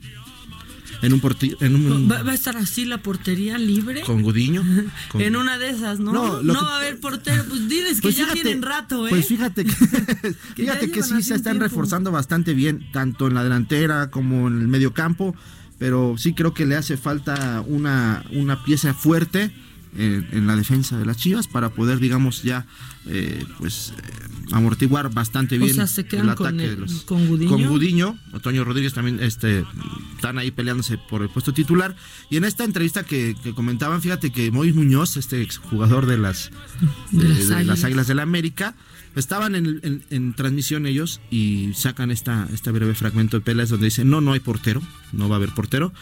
En 1.04 1.12
un 1.12 1.20
porti- 1.20 1.56
en 1.60 1.74
un 1.74 2.10
¿Va, 2.10 2.22
va 2.22 2.32
a 2.32 2.34
estar 2.34 2.56
así 2.56 2.84
la 2.84 2.98
portería 2.98 3.58
libre? 3.58 4.00
con 4.02 4.22
Gudiño. 4.22 4.62
con- 5.10 5.20
En 5.20 5.36
una 5.36 5.58
de 5.58 5.70
esas, 5.70 6.00
¿no? 6.00 6.12
No, 6.12 6.42
No, 6.42 6.54
que- 6.54 6.60
va 6.60 6.74
a 6.74 6.76
haber 6.78 6.98
portero. 7.00 7.44
Pues 7.48 7.68
diles 7.68 7.96
que 7.96 8.02
Pues 8.02 8.16
ya 8.16 8.24
fíjate- 8.24 8.42
tienen 8.42 8.62
rato, 8.62 9.06
¿eh? 9.06 9.10
Pues 9.10 9.26
fíjate 9.28 9.64
que, 9.64 9.72
fíjate 10.56 10.90
que 10.90 11.02
sí 11.02 11.22
se 11.22 11.34
están 11.34 11.54
tiempo. 11.54 11.64
reforzando 11.64 12.10
bastante 12.10 12.54
bien, 12.54 12.86
tanto 12.92 13.26
en 13.28 13.34
la 13.34 13.42
delantera 13.44 14.10
como 14.10 14.48
en 14.48 14.60
el 14.60 14.68
medio 14.68 14.94
campo, 14.94 15.34
pero 15.78 16.14
sí 16.18 16.32
creo 16.32 16.54
que 16.54 16.66
le 16.66 16.76
hace 16.76 16.96
falta 16.96 17.62
una, 17.66 18.24
una 18.32 18.64
pieza 18.64 18.94
fuerte 18.94 19.50
en, 19.96 20.26
en 20.32 20.46
la 20.46 20.56
defensa 20.56 20.96
de 20.98 21.04
las 21.06 21.16
Chivas 21.18 21.46
para 21.48 21.70
poder, 21.70 21.98
digamos, 21.98 22.42
ya 22.42 22.66
eh, 23.06 23.44
pues 23.58 23.92
eh, 23.96 24.02
amortiguar 24.52 25.12
bastante 25.12 25.56
O 25.56 25.60
bien 25.60 25.74
sea, 25.74 25.86
se 25.86 26.04
quedan 26.06 26.28
el 26.28 26.34
con 26.34 26.46
ataque 26.48 26.64
el- 26.64 26.70
de 26.74 26.80
los 26.82 27.02
con 27.04 27.26
Gudiño. 27.26 27.50
con 27.50 27.66
Gudiño, 27.66 28.18
Otoño 28.32 28.64
Rodríguez 28.64 28.92
también 28.94 29.20
este 29.22 29.64
están 30.16 30.38
ahí 30.38 30.50
peleándose 30.50 30.98
por 30.98 31.22
el 31.22 31.28
puesto 31.30 31.52
titular 31.54 31.96
y 32.30 32.36
en 32.36 32.44
esta 32.44 32.64
entrevista 32.64 33.04
que, 33.04 33.36
que 33.42 33.54
comentaban, 33.54 34.00
fíjate 34.02 34.30
que 34.30 34.50
Mois 34.50 34.74
Muñoz, 34.74 35.16
este 35.16 35.42
exjugador 35.42 36.06
de 36.06 36.18
las 36.18 36.50
De 37.10 37.28
las 37.28 37.38
de 37.38 37.44
las 37.44 37.50
Águilas. 37.58 37.84
Águilas 37.84 38.06
de 38.06 38.14
la 38.14 38.22
América. 38.22 38.74
Estaban 39.16 39.54
en, 39.54 39.78
en- 39.84 40.02
en 40.10 40.34
transmisión 40.34 40.86
ellos 40.86 41.20
y 41.30 41.70
sacan 41.74 42.10
esta, 42.10 42.48
este 42.52 42.72
breve 42.72 42.94
fragmento 42.96 43.36
de 43.38 43.42
Pelas 43.44 43.68
donde 43.68 43.84
dicen, 43.86 44.10
no, 44.10 44.20
no 44.20 44.32
hay 44.32 44.40
portero, 44.40 44.82
no 45.12 45.28
va 45.28 45.36
a 45.36 45.38
haber 45.38 45.50
portero. 45.50 45.92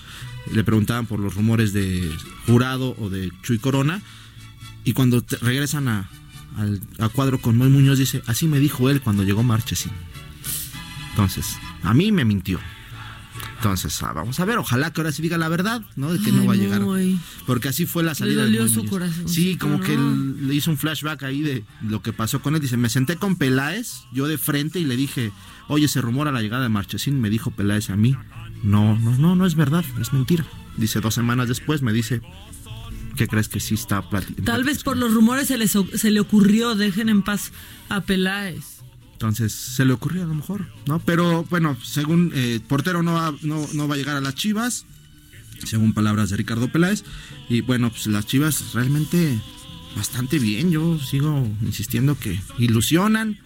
Le 0.51 0.65
preguntaban 0.65 1.05
por 1.05 1.21
los 1.21 1.35
rumores 1.35 1.75
de 1.75 2.11
Jurado 2.47 2.97
o 2.99 3.11
de 3.11 3.31
Chuy 3.43 3.59
Corona. 3.59 4.01
Y 4.85 4.95
cuando 4.95 5.21
te- 5.23 5.37
regresan 5.37 5.89
a, 5.89 6.09
al 6.57 6.81
a 6.99 7.09
cuadro 7.09 7.41
con 7.41 7.57
Moy 7.57 7.69
Muñoz, 7.69 7.99
dice, 7.99 8.23
así 8.27 8.47
me 8.47 8.59
dijo 8.59 8.91
él 8.91 9.01
cuando 9.01 9.23
llegó 9.23 9.43
Marchesín. 9.43 9.93
Entonces, 11.11 11.57
a 11.83 11.93
mí 11.95 12.13
me 12.13 12.25
mintió. 12.25 12.59
Entonces, 13.57 14.03
ah, 14.03 14.13
vamos 14.13 14.41
a 14.41 14.45
ver, 14.45 14.59
ojalá 14.59 14.93
que 14.93 15.01
ahora 15.01 15.13
sí 15.13 15.23
diga 15.23 15.39
la 15.39 15.49
verdad, 15.49 15.83
¿no? 15.95 16.13
De 16.13 16.19
que 16.19 16.33
no 16.33 16.45
va 16.47 16.55
a 16.55 16.57
llegar. 16.57 16.83
Porque 17.47 17.69
así 17.69 17.87
fue 17.87 18.03
la 18.03 18.15
salida 18.17 18.43
de 18.43 18.47
dolió 18.47 18.69
su 18.69 18.85
corazoncito, 18.87 19.29
Sí, 19.29 19.57
como 19.57 19.79
que 19.79 19.97
le 19.97 20.53
hizo 20.53 20.71
un 20.73 20.79
flashback 20.79 21.23
ahí 21.23 21.43
de 21.43 21.65
lo 21.81 22.03
que 22.03 22.13
pasó 22.13 22.43
con 22.43 22.57
él. 22.57 22.61
Dice, 22.61 22.77
me 22.77 22.89
senté 22.89 23.17
con 23.17 23.37
Peláez, 23.37 24.03
yo 24.13 24.27
de 24.27 24.37
frente, 24.37 24.81
y 24.81 24.85
le 24.85 24.97
dije, 24.97 25.31
oye, 25.69 25.87
se 25.87 26.01
rumora 26.01 26.33
la 26.33 26.43
llegada 26.43 26.65
de 26.65 26.71
Marchesín. 26.71 27.21
Me 27.21 27.31
dijo 27.31 27.53
Peláez 27.53 27.91
a 27.91 27.97
mí, 27.97 28.17
no, 28.65 28.99
no, 28.99 29.17
no, 29.17 29.37
no 29.37 29.47
es 29.47 29.55
verdad, 29.55 29.85
es 30.01 30.13
mentira. 30.13 30.45
Dice, 30.77 31.01
dos 31.01 31.15
semanas 31.15 31.47
después 31.47 31.83
me 31.83 31.93
dice, 31.93 32.21
¿qué 33.17 33.29
crees 33.29 33.49
que 33.49 33.61
sí 33.61 33.75
está 33.75 34.09
platicando? 34.09 34.51
Tal 34.51 34.65
vez 34.65 34.83
por 34.83 34.97
los 34.97 35.13
rumores 35.15 35.49
se, 35.49 35.59
les, 35.59 35.73
se 35.73 36.11
le 36.11 36.21
ocurrió, 36.21 36.75
dejen 36.75 37.09
en 37.09 37.23
paz 37.23 37.53
a 37.89 38.01
Peláez. 38.01 38.83
Entonces 39.13 39.53
se 39.53 39.85
le 39.85 39.93
ocurrió 39.93 40.25
a 40.25 40.27
lo 40.27 40.35
mejor, 40.35 40.67
¿no? 40.87 40.99
Pero 40.99 41.45
bueno, 41.45 41.77
según 41.85 42.33
eh, 42.35 42.61
portero 42.67 43.03
no 43.03 43.15
va, 43.15 43.35
no, 43.43 43.67
no 43.73 43.87
va 43.87 43.95
a 43.95 43.99
llegar 43.99 44.17
a 44.17 44.21
las 44.21 44.35
Chivas, 44.35 44.85
según 45.65 45.93
palabras 45.93 46.31
de 46.31 46.37
Ricardo 46.37 46.73
Peláez. 46.73 47.05
Y 47.49 47.61
bueno, 47.61 47.91
pues 47.91 48.09
las 48.09 48.27
Chivas 48.27 48.73
realmente 48.73 49.41
bastante 49.95 50.39
bien. 50.39 50.71
Yo 50.71 50.99
sigo 50.99 51.49
insistiendo 51.63 52.19
que 52.19 52.41
ilusionan. 52.59 53.39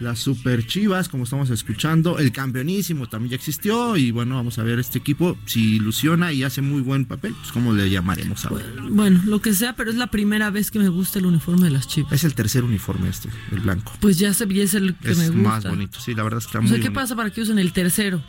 Las 0.00 0.18
super 0.18 0.66
chivas, 0.66 1.08
como 1.08 1.24
estamos 1.24 1.50
escuchando, 1.50 2.18
el 2.18 2.32
campeonísimo 2.32 3.08
también 3.08 3.30
ya 3.30 3.36
existió. 3.36 3.96
Y 3.96 4.10
bueno, 4.10 4.34
vamos 4.36 4.58
a 4.58 4.62
ver 4.62 4.78
este 4.78 4.98
equipo 4.98 5.36
si 5.46 5.76
ilusiona 5.76 6.32
y 6.32 6.42
hace 6.42 6.62
muy 6.62 6.82
buen 6.82 7.04
papel. 7.04 7.34
Pues, 7.34 7.52
¿cómo 7.52 7.72
le 7.72 7.88
llamaremos 7.88 8.44
ahora? 8.44 8.64
Bueno, 8.90 9.20
lo 9.24 9.40
que 9.40 9.54
sea, 9.54 9.76
pero 9.76 9.90
es 9.90 9.96
la 9.96 10.08
primera 10.08 10.50
vez 10.50 10.70
que 10.70 10.78
me 10.78 10.88
gusta 10.88 11.18
el 11.18 11.26
uniforme 11.26 11.64
de 11.64 11.70
las 11.70 11.86
chivas. 11.86 12.12
Es 12.12 12.24
el 12.24 12.34
tercer 12.34 12.64
uniforme 12.64 13.08
este, 13.08 13.28
el 13.52 13.60
blanco. 13.60 13.92
Pues 14.00 14.18
ya 14.18 14.34
se 14.34 14.44
es 14.44 14.74
el 14.74 14.94
que 14.96 15.12
es 15.12 15.18
me 15.18 15.28
gusta. 15.28 15.42
más 15.42 15.64
bonito, 15.64 15.98
sí, 16.00 16.14
la 16.14 16.22
verdad 16.22 16.38
es 16.38 16.44
que 16.46 16.48
está 16.50 16.58
O 16.58 16.62
muy 16.62 16.68
sea, 16.70 16.78
¿qué 16.78 16.84
bonito. 16.84 17.00
pasa 17.00 17.16
para 17.16 17.30
que 17.30 17.40
usen 17.40 17.58
el 17.58 17.72
tercero? 17.72 18.22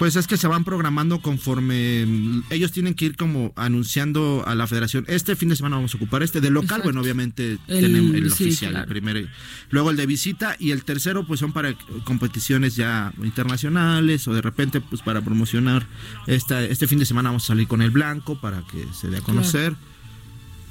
Pues 0.00 0.16
es 0.16 0.26
que 0.26 0.36
se 0.38 0.46
van 0.48 0.64
programando 0.64 1.20
conforme 1.20 2.06
mm, 2.06 2.42
ellos 2.50 2.72
tienen 2.72 2.94
que 2.94 3.04
ir 3.04 3.16
como 3.16 3.52
anunciando 3.54 4.42
a 4.46 4.54
la 4.54 4.66
federación. 4.66 5.04
Este 5.08 5.36
fin 5.36 5.50
de 5.50 5.56
semana 5.56 5.76
vamos 5.76 5.92
a 5.94 5.98
ocupar 5.98 6.22
este 6.22 6.40
de 6.40 6.48
local, 6.50 6.64
Exacto. 6.78 6.84
bueno, 6.84 7.00
obviamente 7.02 7.58
El- 7.68 7.80
tenemos 7.82 8.14
el 8.16 8.32
sí, 8.32 8.44
oficial, 8.44 8.70
claro. 8.72 8.84
el 8.84 8.88
primero, 8.90 9.28
luego 9.68 9.90
el 9.90 9.98
de 9.98 10.06
visita 10.06 10.56
y 10.58 10.70
el 10.70 10.84
tercero 10.84 11.26
pues 11.26 11.38
son 11.38 11.52
para 11.52 11.74
competiciones 12.04 12.76
ya 12.76 13.12
internacionales 13.22 14.26
o 14.26 14.32
de 14.32 14.40
repente 14.40 14.80
pues 14.80 15.02
para 15.02 15.20
promocionar 15.20 15.86
esta 16.26 16.62
este 16.64 16.86
fin 16.86 16.98
de 16.98 17.04
semana 17.04 17.28
vamos 17.28 17.44
a 17.44 17.48
salir 17.48 17.68
con 17.68 17.82
el 17.82 17.90
blanco 17.90 18.40
para 18.40 18.62
que 18.72 18.82
se 18.98 19.08
dé 19.08 19.18
a 19.18 19.20
conocer. 19.20 19.76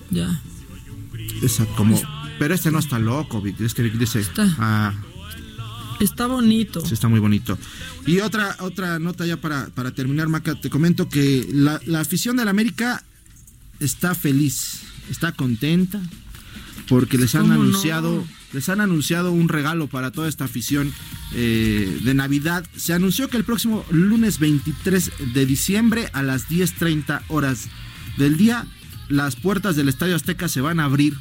Ya. 0.10 0.42
Esa 1.44 1.66
como 1.76 2.02
Pero 2.40 2.56
este 2.56 2.72
no 2.72 2.80
está 2.80 2.98
loco, 2.98 3.42
Vic. 3.42 3.62
Es 3.62 3.76
que 3.76 3.84
Vic 3.84 3.94
dice. 3.94 4.22
Está. 4.22 4.48
Ah, 4.58 4.94
Está 6.00 6.28
bonito. 6.28 6.86
sí, 6.86 6.94
está 6.94 7.08
muy 7.08 7.20
bonito. 7.20 7.58
Y 8.06 8.20
otra, 8.20 8.56
otra 8.60 9.00
nota 9.00 9.26
ya 9.26 9.38
para, 9.38 9.68
para 9.68 9.92
terminar, 9.92 10.28
Maca. 10.30 10.56
Te 10.56 10.70
comento 10.70 11.10
que 11.10 11.48
la, 11.52 11.80
la 11.86 12.00
afición 12.00 12.38
del 12.38 12.48
América 12.48 13.04
está 13.80 14.16
feliz, 14.16 14.82
está 15.10 15.32
contenta. 15.32 16.02
Porque 16.88 17.18
les 17.18 17.36
han 17.36 17.52
anunciado. 17.52 18.26
Les 18.52 18.68
han 18.68 18.82
anunciado 18.82 19.32
un 19.32 19.48
regalo 19.48 19.86
para 19.86 20.10
toda 20.10 20.28
esta 20.28 20.46
afición 20.46 20.92
eh, 21.34 22.00
de 22.04 22.14
Navidad. 22.16 22.66
Se 22.76 22.94
anunció 22.94 23.28
que 23.28 23.38
el 23.38 23.44
próximo 23.44 23.86
lunes 23.92 24.40
23 24.40 25.12
de 25.36 25.46
diciembre 25.46 26.10
a 26.14 26.24
las 26.24 26.50
10.30 26.50 27.22
horas 27.28 27.68
del 28.18 28.38
día, 28.38 28.66
las 29.08 29.36
puertas 29.36 29.76
del 29.76 29.88
Estadio 29.88 30.16
Azteca 30.16 30.48
se 30.48 30.62
van 30.62 30.80
a 30.80 30.86
abrir 30.86 31.16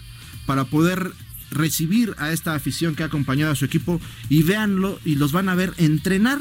para 0.47 0.65
poder 0.65 1.13
recibir 1.51 2.15
a 2.19 2.33
esta 2.33 2.55
afición 2.55 2.95
que 2.95 3.03
ha 3.03 3.07
acompañado 3.07 3.53
a 3.53 3.55
su 3.57 3.65
equipo 3.65 4.01
y 4.29 4.43
véanlo 4.43 5.01
y 5.05 5.15
los 5.17 5.33
van 5.33 5.49
a 5.49 5.55
ver 5.55 5.73
entrenar, 5.79 6.41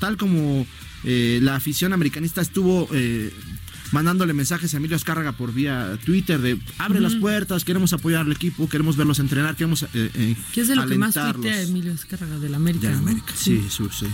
tal 0.00 0.16
como 0.16 0.66
eh, 1.04 1.38
la 1.42 1.54
afición 1.56 1.92
americanista 1.92 2.40
estuvo 2.40 2.88
eh, 2.92 3.32
mandándole 3.92 4.32
mensajes 4.34 4.74
a 4.74 4.76
Emilio 4.78 4.96
Azcárraga 4.96 5.32
por 5.32 5.54
vía 5.54 5.98
Twitter 6.04 6.40
de 6.40 6.58
abre 6.78 7.00
las 7.00 7.14
puertas, 7.14 7.64
queremos 7.64 7.92
apoyar 7.92 8.22
al 8.26 8.32
equipo, 8.32 8.68
queremos 8.68 8.96
verlos 8.96 9.18
entrenar, 9.18 9.54
queremos 9.56 9.84
eh, 9.84 9.88
eh, 9.94 10.36
¿Qué 10.52 10.60
es 10.62 10.68
de 10.68 10.76
lo 10.76 10.86
que 10.86 10.98
más 10.98 11.14
tuitea 11.14 11.62
Emilio 11.62 11.92
Escárraga 11.92 12.38
del 12.38 12.54
América? 12.54 12.88
De 12.88 12.94
¿no? 12.94 12.98
América, 13.00 13.32
sí, 13.36 13.64
su- 13.70 13.88
sí. 13.90 14.06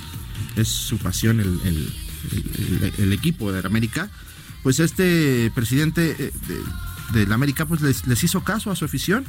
es 0.57 0.69
su 0.69 0.99
pasión 0.99 1.41
el, 1.41 1.59
el- 1.65 1.93
el- 2.33 2.83
el- 2.85 2.93
el 3.05 3.13
equipo 3.13 3.51
de 3.53 3.67
América. 3.67 4.11
Pues 4.63 4.81
este 4.81 5.51
presidente 5.55 6.15
de, 6.15 6.33
del 7.13 7.33
América 7.33 7.67
pues 7.67 7.81
les, 7.81 8.07
les 8.07 8.25
hizo 8.25 8.43
caso 8.45 8.71
a 8.71 8.77
su 8.77 8.85
afición 8.85 9.25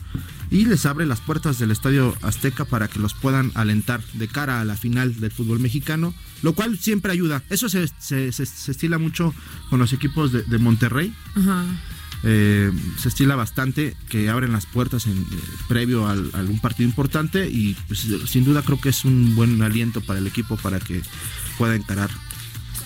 y 0.49 0.65
les 0.65 0.85
abre 0.85 1.05
las 1.05 1.19
puertas 1.19 1.59
del 1.59 1.71
Estadio 1.71 2.15
Azteca 2.21 2.65
para 2.65 2.87
que 2.87 2.99
los 2.99 3.13
puedan 3.13 3.51
alentar 3.55 4.01
de 4.13 4.27
cara 4.27 4.61
a 4.61 4.65
la 4.65 4.75
final 4.75 5.19
del 5.19 5.31
fútbol 5.31 5.59
mexicano, 5.59 6.13
lo 6.41 6.53
cual 6.53 6.77
siempre 6.79 7.11
ayuda. 7.11 7.43
Eso 7.49 7.67
se, 7.69 7.87
se- 7.99 8.31
se- 8.31 8.45
se 8.45 8.71
estila 8.71 8.97
mucho 8.97 9.33
con 9.69 9.79
los 9.79 9.91
equipos 9.93 10.31
de, 10.31 10.43
de 10.43 10.57
Monterrey. 10.57 11.13
Ajá. 11.35 11.63
Eh, 12.23 12.71
se 12.97 13.09
estila 13.09 13.35
bastante 13.35 13.95
que 14.09 14.29
abren 14.29 14.51
las 14.51 14.65
puertas 14.65 15.05
en, 15.05 15.17
eh, 15.17 15.25
previo 15.67 16.07
al- 16.07 16.31
a 16.33 16.39
algún 16.39 16.59
partido 16.59 16.87
importante 16.89 17.47
y 17.49 17.75
pues, 17.87 18.07
sin 18.27 18.45
duda 18.45 18.63
creo 18.63 18.79
que 18.81 18.89
es 18.89 19.05
un 19.05 19.35
buen 19.35 19.61
aliento 19.61 20.01
para 20.01 20.17
el 20.19 20.25
equipo 20.25 20.57
para 20.57 20.79
que 20.79 21.01
pueda 21.57 21.75
encarar. 21.75 22.09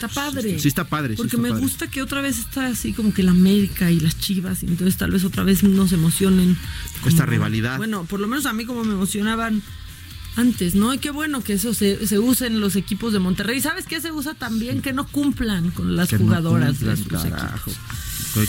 Está 0.06 0.08
padre. 0.08 0.60
Sí 0.60 0.68
está 0.68 0.84
padre, 0.88 1.14
sí 1.14 1.18
Porque 1.18 1.36
está 1.36 1.42
me 1.42 1.50
padre. 1.50 1.62
gusta 1.62 1.88
que 1.88 2.02
otra 2.02 2.22
vez 2.22 2.40
está 2.40 2.68
así 2.68 2.94
como 2.94 3.14
que 3.14 3.24
la 3.24 3.32
América 3.32 3.92
y 3.92 4.00
las 4.00 4.18
Chivas, 4.20 4.64
y 4.64 4.68
entonces 4.68 4.96
tal 4.98 5.12
vez 5.12 5.24
otra 5.26 5.44
vez 5.44 5.64
nos 5.64 5.92
emocionen. 5.92 6.58
Esta 7.06 7.26
rivalidad. 7.26 7.78
Bueno, 7.78 8.06
por 8.06 8.20
lo 8.20 8.28
menos 8.28 8.46
a 8.46 8.54
mí 8.54 8.66
como 8.66 8.84
me 8.84 8.94
emocionaban 8.94 9.62
antes, 10.36 10.76
¿no? 10.76 10.94
Y 10.94 11.00
qué 11.00 11.12
bueno 11.12 11.42
que 11.44 11.54
eso 11.54 11.74
se, 11.74 12.08
se 12.08 12.18
use 12.20 12.48
en 12.48 12.60
los 12.62 12.76
equipos 12.78 13.12
de 13.12 13.20
Monterrey. 13.20 13.60
¿Sabes 13.62 13.86
qué 13.86 14.00
se 14.00 14.12
usa 14.12 14.36
también? 14.36 14.82
Que 14.82 14.94
no 14.94 15.06
cumplan 15.08 15.72
con 15.72 15.96
las 15.96 16.08
Que 16.10 16.18
no 16.18 16.26
jugadoras 16.26 16.80
de 16.80 16.96
sus 16.96 17.06
equipos. 17.26 17.76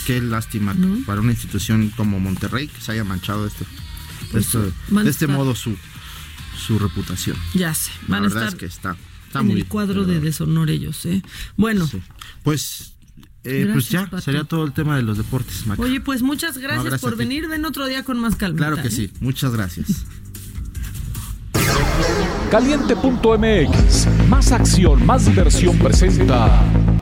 Qué- 0.07 0.21
lástima 0.21 0.75
¿No? 0.75 1.05
para 1.07 1.21
una 1.21 1.33
institución 1.33 1.91
como 1.97 2.21
Monterrey 2.21 2.69
que 2.69 2.81
se 2.81 2.93
haya 2.93 3.03
manchado 3.03 3.43
de 3.43 3.49
este, 3.49 3.65
de 3.65 3.71
Pues, 4.31 4.55
a 4.55 5.03
de 5.03 5.11
este 5.11 5.27
modo 5.27 5.55
su, 5.57 5.75
su 6.67 6.79
reputación. 6.79 7.37
Ya 7.55 7.75
sé, 7.75 7.91
La 8.07 8.19
a 8.19 8.21
verdad 8.21 8.45
estar 8.45 8.49
es 8.55 8.55
que 8.61 8.67
está, 8.67 8.97
está 9.31 9.41
en 9.41 9.47
muy 9.47 9.61
el 9.61 9.67
cuadro 9.69 10.05
de 10.05 10.19
deshonor 10.19 10.71
ellos, 10.71 11.07
¿eh? 11.07 11.23
Bueno, 11.57 11.87
Sí. 11.87 12.03
Pues, 12.43 12.95
eh, 13.45 13.69
pues 13.73 13.89
Gracias, 13.89 13.91
ya, 13.91 14.05
Pato. 14.11 14.21
sería 14.23 14.43
todo 14.45 14.65
el 14.65 14.73
tema 14.73 14.97
de 14.97 15.03
los 15.03 15.17
deportes, 15.19 15.67
Maca. 15.69 15.81
oye, 15.81 16.01
pues 16.01 16.23
muchas 16.23 16.59
gracias, 16.59 16.83
gracias 16.85 17.01
por 17.01 17.17
venir. 17.17 17.47
Ven 17.49 17.65
otro 17.65 17.87
día 17.87 18.03
con 18.03 18.19
más 18.19 18.35
calma. 18.35 18.59
Claro 18.59 18.83
que 18.83 18.91
sí, 18.91 19.11
muchas 19.21 19.53
gracias. 19.53 20.05
Caliente.mx, 22.51 24.09
más 24.29 24.51
acción, 24.51 25.07
más 25.07 25.25
diversión 25.27 25.79
presenta. 25.79 27.00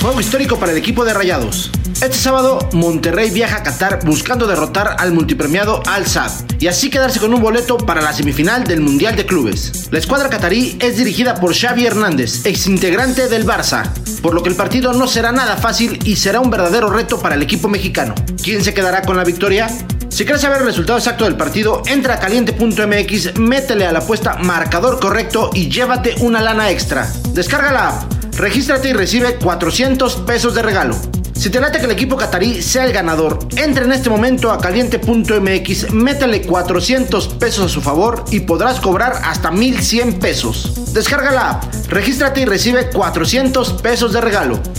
Juego 0.00 0.20
histórico 0.20 0.58
para 0.60 0.70
el 0.70 0.78
equipo 0.78 1.04
de 1.04 1.12
Rayados. 1.12 1.72
Este 2.00 2.16
sábado, 2.16 2.60
Monterrey 2.72 3.30
viaja 3.30 3.56
a 3.56 3.62
Qatar 3.64 4.04
buscando 4.04 4.46
derrotar 4.46 4.94
al 4.96 5.12
multipremiado 5.12 5.82
Al 5.86 6.06
Sadd 6.06 6.30
y 6.60 6.68
así 6.68 6.88
quedarse 6.88 7.18
con 7.18 7.34
un 7.34 7.42
boleto 7.42 7.76
para 7.78 8.00
la 8.00 8.12
semifinal 8.12 8.62
del 8.62 8.80
Mundial 8.80 9.16
de 9.16 9.26
Clubes. 9.26 9.88
La 9.90 9.98
escuadra 9.98 10.30
catarí 10.30 10.78
es 10.80 10.98
dirigida 10.98 11.34
por 11.34 11.52
Xavi 11.52 11.84
Hernández, 11.84 12.46
exintegrante 12.46 13.26
del 13.28 13.44
Barça, 13.44 13.90
por 14.22 14.34
lo 14.34 14.44
que 14.44 14.50
el 14.50 14.54
partido 14.54 14.92
no 14.92 15.08
será 15.08 15.32
nada 15.32 15.56
fácil 15.56 15.98
y 16.04 16.14
será 16.14 16.38
un 16.38 16.50
verdadero 16.50 16.90
reto 16.90 17.18
para 17.18 17.34
el 17.34 17.42
equipo 17.42 17.68
mexicano. 17.68 18.14
¿Quién 18.40 18.62
se 18.62 18.72
quedará 18.72 19.02
con 19.02 19.16
la 19.16 19.24
victoria? 19.24 19.66
Si 20.10 20.24
quieres 20.24 20.42
saber 20.42 20.58
el 20.58 20.66
resultado 20.66 20.98
exacto 20.98 21.24
del 21.24 21.36
partido, 21.36 21.82
entra 21.86 22.14
a 22.14 22.20
caliente.mx, 22.20 23.36
métele 23.36 23.86
a 23.86 23.92
la 23.92 23.98
apuesta 23.98 24.36
marcador 24.36 25.00
correcto 25.00 25.50
y 25.52 25.68
llévate 25.68 26.14
una 26.20 26.40
lana 26.40 26.70
extra. 26.70 27.10
Descarga 27.34 27.72
la 27.72 27.88
app. 27.88 28.17
Regístrate 28.38 28.90
y 28.90 28.92
recibe 28.92 29.34
400 29.34 30.14
pesos 30.18 30.54
de 30.54 30.62
regalo. 30.62 30.96
Si 31.34 31.50
te 31.50 31.60
late 31.60 31.80
que 31.80 31.86
el 31.86 31.90
equipo 31.90 32.16
catarí 32.16 32.62
sea 32.62 32.84
el 32.84 32.92
ganador, 32.92 33.40
entra 33.56 33.84
en 33.84 33.90
este 33.90 34.10
momento 34.10 34.52
a 34.52 34.58
caliente.mx, 34.58 35.92
métele 35.92 36.42
400 36.42 37.28
pesos 37.34 37.66
a 37.66 37.68
su 37.68 37.80
favor 37.80 38.24
y 38.30 38.40
podrás 38.40 38.78
cobrar 38.78 39.14
hasta 39.24 39.50
1100 39.50 40.20
pesos. 40.20 40.92
Descarga 40.94 41.32
la 41.32 41.50
app, 41.50 41.64
regístrate 41.88 42.42
y 42.42 42.44
recibe 42.44 42.90
400 42.90 43.72
pesos 43.82 44.12
de 44.12 44.20
regalo. 44.20 44.60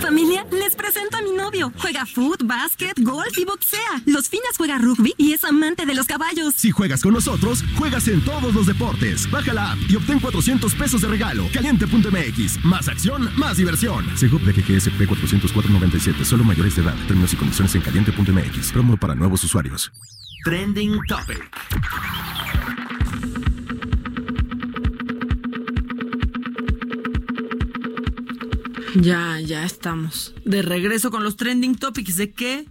Familia, 0.00 0.46
les 0.50 0.74
presento 0.74 1.16
a 1.16 1.22
mi 1.22 1.32
novio. 1.32 1.72
Juega 1.78 2.06
foot, 2.06 2.42
básquet, 2.44 2.98
golf 3.00 3.36
y 3.38 3.44
boxea. 3.44 4.02
Los 4.06 4.28
fines 4.28 4.56
juega 4.56 4.78
rugby 4.78 5.14
y 5.16 5.32
es 5.32 5.44
amante 5.44 5.86
de 5.86 5.94
los 5.94 6.06
caballos. 6.06 6.54
Si 6.54 6.70
juegas 6.70 7.02
con 7.02 7.14
nosotros, 7.14 7.64
juegas 7.78 8.08
en 8.08 8.24
todos 8.24 8.54
los 8.54 8.66
deportes. 8.66 9.30
Baja 9.30 9.52
la 9.52 9.72
app 9.72 9.78
y 9.88 9.96
obtén 9.96 10.20
400 10.20 10.74
pesos 10.74 11.00
de 11.02 11.08
regalo. 11.08 11.48
Caliente.mx. 11.52 12.64
Más 12.64 12.88
acción, 12.88 13.30
más 13.36 13.56
diversión. 13.56 14.04
Segov 14.16 14.42
de 14.42 14.52
GGSP 14.52 15.00
404.97. 15.02 16.24
Solo 16.24 16.44
mayores 16.44 16.76
de 16.76 16.82
edad. 16.82 16.96
Términos 17.06 17.32
y 17.32 17.36
condiciones 17.36 17.74
en 17.74 17.82
caliente.mx. 17.82 18.72
Promo 18.72 18.96
para 18.96 19.14
nuevos 19.14 19.42
usuarios. 19.44 19.90
Trending 20.44 21.00
Topic. 21.08 22.63
Ya, 28.94 29.40
ya 29.40 29.64
estamos. 29.64 30.34
De 30.44 30.62
regreso 30.62 31.10
con 31.10 31.24
los 31.24 31.36
trending 31.36 31.74
topics. 31.74 32.16
¿De 32.16 32.30
qué 32.30 32.66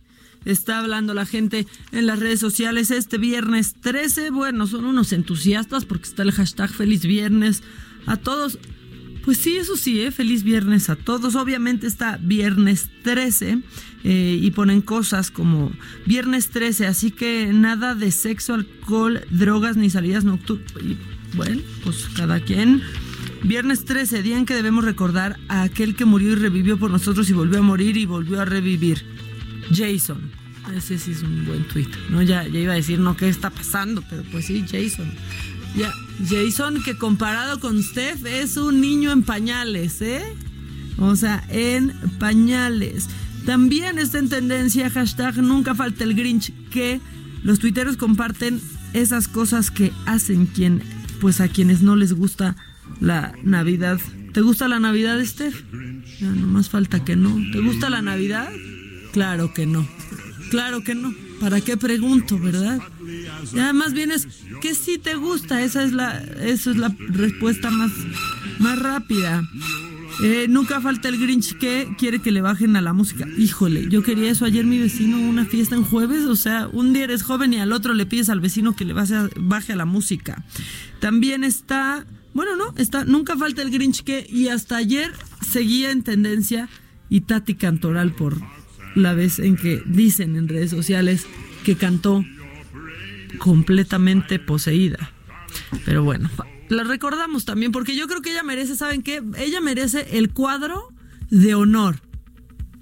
está 0.45 0.79
hablando 0.79 1.13
la 1.13 1.25
gente 1.25 1.67
en 1.91 2.05
las 2.05 2.19
redes 2.19 2.39
sociales 2.39 2.91
este 2.91 3.17
viernes 3.17 3.75
13? 3.81 4.29
Bueno, 4.29 4.67
son 4.67 4.85
unos 4.85 5.11
entusiastas 5.11 5.85
porque 5.85 6.07
está 6.07 6.23
el 6.23 6.31
hashtag 6.31 6.69
Feliz 6.69 7.05
Viernes 7.05 7.61
a 8.05 8.17
todos. 8.17 8.57
Pues 9.23 9.37
sí, 9.37 9.55
eso 9.55 9.77
sí, 9.77 10.01
¿eh? 10.01 10.11
feliz 10.11 10.43
viernes 10.43 10.89
a 10.89 10.97
todos. 10.97 11.35
Obviamente 11.35 11.87
está 11.87 12.17
viernes 12.21 12.89
13 13.03 13.59
eh, 14.03 14.39
y 14.41 14.51
ponen 14.51 14.81
cosas 14.81 15.31
como 15.31 15.71
viernes 16.05 16.49
13, 16.49 16.87
así 16.87 17.09
que 17.09 17.49
nada 17.53 17.95
de 17.95 18.11
sexo, 18.11 18.53
alcohol, 18.53 19.21
drogas 19.29 19.77
ni 19.77 19.89
salidas 19.89 20.25
nocturnas. 20.25 20.73
Bueno, 21.35 21.61
pues 21.85 22.09
cada 22.17 22.41
quien. 22.41 22.81
Viernes 23.43 23.83
13, 23.83 24.23
día 24.23 24.37
en 24.37 24.45
que 24.45 24.55
debemos 24.55 24.85
recordar 24.85 25.37
a 25.49 25.63
aquel 25.63 25.97
que 25.97 26.05
murió 26.05 26.31
y 26.31 26.35
revivió 26.35 26.79
por 26.79 26.89
nosotros 26.89 27.29
y 27.29 27.33
volvió 27.33 27.59
a 27.59 27.61
morir 27.61 27.97
y 27.97 28.05
volvió 28.05 28.39
a 28.39 28.45
revivir. 28.45 29.05
Jason. 29.69 30.31
Ese 30.73 30.97
sí 30.97 31.11
es 31.11 31.23
un 31.23 31.45
buen 31.45 31.67
tuit. 31.67 31.89
¿no? 32.09 32.21
Ya, 32.21 32.47
ya 32.47 32.59
iba 32.59 32.71
a 32.71 32.77
decir, 32.77 32.99
no, 32.99 33.17
¿qué 33.17 33.27
está 33.27 33.49
pasando? 33.49 34.01
Pero 34.09 34.23
pues 34.31 34.45
sí, 34.45 34.63
Jason. 34.65 35.11
Ya, 35.75 35.91
Jason, 36.25 36.81
que 36.83 36.97
comparado 36.97 37.59
con 37.59 37.83
Steph 37.83 38.25
es 38.25 38.55
un 38.55 38.79
niño 38.79 39.11
en 39.11 39.23
pañales, 39.23 40.01
¿eh? 40.01 40.23
O 40.97 41.17
sea, 41.17 41.45
en 41.49 41.91
pañales. 42.19 43.09
También 43.45 43.99
está 43.99 44.19
en 44.19 44.29
tendencia 44.29 44.89
hashtag 44.89 45.37
nunca 45.39 45.75
falta 45.75 46.05
el 46.05 46.13
Grinch, 46.13 46.53
que 46.69 47.01
los 47.43 47.59
tuiteros 47.59 47.97
comparten 47.97 48.61
esas 48.93 49.27
cosas 49.27 49.69
que 49.69 49.91
hacen 50.05 50.45
quien, 50.45 50.81
pues 51.19 51.41
a 51.41 51.49
quienes 51.49 51.81
no 51.81 51.97
les 51.97 52.13
gusta 52.13 52.55
la 52.99 53.33
Navidad. 53.43 53.99
¿Te 54.33 54.41
gusta 54.41 54.67
la 54.67 54.79
Navidad, 54.79 55.23
Steph? 55.23 55.63
Ya, 56.19 56.29
no 56.29 56.47
más 56.47 56.69
falta 56.69 57.03
que 57.03 57.15
no. 57.15 57.35
¿Te 57.51 57.59
gusta 57.59 57.89
la 57.89 58.01
Navidad? 58.01 58.49
Claro 59.11 59.53
que 59.53 59.65
no. 59.65 59.87
Claro 60.49 60.83
que 60.83 60.95
no. 60.95 61.13
¿Para 61.39 61.61
qué 61.61 61.77
pregunto, 61.77 62.39
verdad? 62.39 62.79
Ya 63.53 63.73
más 63.73 63.93
bien 63.93 64.11
es 64.11 64.27
que 64.61 64.73
sí 64.75 64.97
te 64.97 65.15
gusta. 65.15 65.61
Esa 65.61 65.83
es 65.83 65.91
la, 65.91 66.17
esa 66.41 66.71
es 66.71 66.77
la 66.77 66.95
respuesta 67.09 67.69
más, 67.69 67.91
más 68.59 68.79
rápida. 68.79 69.43
Eh, 70.21 70.45
nunca 70.47 70.79
falta 70.79 71.09
el 71.09 71.19
Grinch 71.19 71.57
que 71.57 71.87
quiere 71.97 72.19
que 72.19 72.31
le 72.31 72.41
bajen 72.41 72.75
a 72.75 72.81
la 72.81 72.93
música. 72.93 73.27
Híjole, 73.37 73.89
yo 73.89 74.03
quería 74.03 74.29
eso 74.29 74.45
ayer 74.45 74.65
mi 74.65 74.77
vecino, 74.77 75.19
una 75.19 75.45
fiesta 75.45 75.75
en 75.75 75.83
jueves, 75.83 76.25
o 76.25 76.35
sea, 76.35 76.67
un 76.71 76.93
día 76.93 77.05
eres 77.05 77.23
joven 77.23 77.53
y 77.53 77.59
al 77.59 77.71
otro 77.71 77.93
le 77.93 78.05
pides 78.05 78.29
al 78.29 78.39
vecino 78.39 78.75
que 78.75 78.85
le 78.85 78.93
baje 78.93 79.15
a, 79.15 79.29
baje 79.37 79.73
a 79.73 79.75
la 79.75 79.85
música. 79.85 80.43
También 80.99 81.43
está, 81.43 82.05
bueno, 82.33 82.55
no, 82.55 82.73
está, 82.77 83.05
nunca 83.05 83.37
falta 83.37 83.61
el 83.61 83.69
Grinch 83.71 84.03
que, 84.03 84.25
y 84.29 84.47
hasta 84.47 84.77
ayer 84.77 85.11
seguía 85.47 85.91
en 85.91 86.03
tendencia 86.03 86.69
y 87.09 87.21
Tati 87.21 87.55
Cantoral 87.55 88.13
por 88.13 88.37
la 88.95 89.13
vez 89.13 89.39
en 89.39 89.55
que 89.55 89.81
dicen 89.85 90.35
en 90.35 90.47
redes 90.47 90.71
sociales 90.71 91.25
que 91.63 91.75
cantó 91.75 92.23
completamente 93.37 94.39
poseída. 94.39 95.11
Pero 95.85 96.03
bueno, 96.03 96.29
la 96.69 96.83
recordamos 96.83 97.45
también 97.45 97.71
porque 97.71 97.95
yo 97.95 98.07
creo 98.07 98.21
que 98.21 98.31
ella 98.31 98.43
merece, 98.43 98.75
¿saben 98.75 99.03
qué? 99.03 99.21
Ella 99.37 99.61
merece 99.61 100.17
el 100.17 100.31
cuadro 100.31 100.89
de 101.29 101.55
honor. 101.55 102.01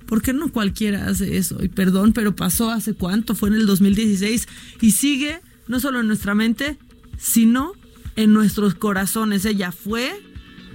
Porque 0.05 0.33
no 0.33 0.51
cualquiera 0.51 1.07
hace 1.07 1.37
eso. 1.37 1.63
Y 1.63 1.69
perdón, 1.69 2.11
pero 2.11 2.35
pasó 2.35 2.69
hace 2.69 2.93
cuánto, 2.93 3.33
fue 3.33 3.47
en 3.49 3.55
el 3.55 3.65
2016 3.65 4.47
y 4.81 4.91
sigue 4.91 5.39
no 5.67 5.79
solo 5.79 6.01
en 6.01 6.07
nuestra 6.07 6.35
mente, 6.35 6.77
sino 7.17 7.71
en 8.15 8.33
nuestros 8.33 8.75
corazones. 8.75 9.45
Ella 9.45 9.71
fue 9.71 10.11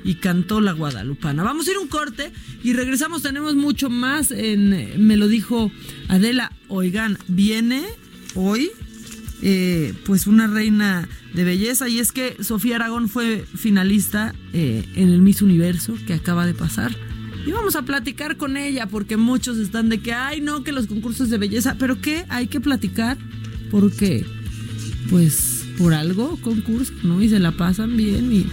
y 0.05 0.17
cantó 0.17 0.61
la 0.61 0.73
guadalupana. 0.73 1.43
Vamos 1.43 1.67
a 1.67 1.73
ir 1.73 1.79
un 1.79 1.89
corte 1.89 2.33
y 2.63 2.73
regresamos. 2.73 3.23
Tenemos 3.23 3.55
mucho 3.55 3.91
más 3.91 4.31
en 4.31 5.07
Me 5.07 5.17
lo 5.17 5.29
dijo 5.29 5.71
Adela. 6.09 6.53
Oigan, 6.69 7.19
viene 7.29 7.85
hoy 8.35 8.71
eh, 9.43 9.93
pues 10.05 10.27
una 10.27 10.47
reina 10.47 11.09
de 11.35 11.45
belleza 11.45 11.89
y 11.89 11.99
es 11.99 12.13
que 12.13 12.43
Sofía 12.43 12.77
Aragón 12.77 13.09
fue 13.09 13.45
finalista 13.55 14.35
eh, 14.53 14.85
en 14.95 15.11
el 15.11 15.21
Miss 15.21 15.43
Universo 15.43 15.95
que 16.07 16.15
acaba 16.15 16.47
de 16.47 16.55
pasar. 16.55 16.97
Y 17.47 17.53
vamos 17.53 17.77
a 17.77 17.83
platicar 17.83 18.37
con 18.37 18.57
ella 18.57 18.87
porque 18.87 19.17
muchos 19.17 19.59
están 19.59 19.89
de 19.89 20.01
que, 20.01 20.13
ay 20.13 20.41
no, 20.41 20.65
que 20.65 20.73
los 20.73 20.87
concursos 20.87 21.31
de 21.31 21.39
belleza, 21.39 21.77
pero 21.79 22.01
¿qué? 22.01 22.25
Hay 22.29 22.49
que 22.49 22.61
platicar 22.61 23.19
porque, 23.71 24.27
pues, 25.11 25.56
por 25.79 25.95
algo 25.95 26.39
concurso, 26.41 26.93
¿no? 27.03 27.23
Y 27.23 27.29
se 27.29 27.39
la 27.39 27.53
pasan 27.53 27.97
bien 27.97 28.33
y 28.33 28.47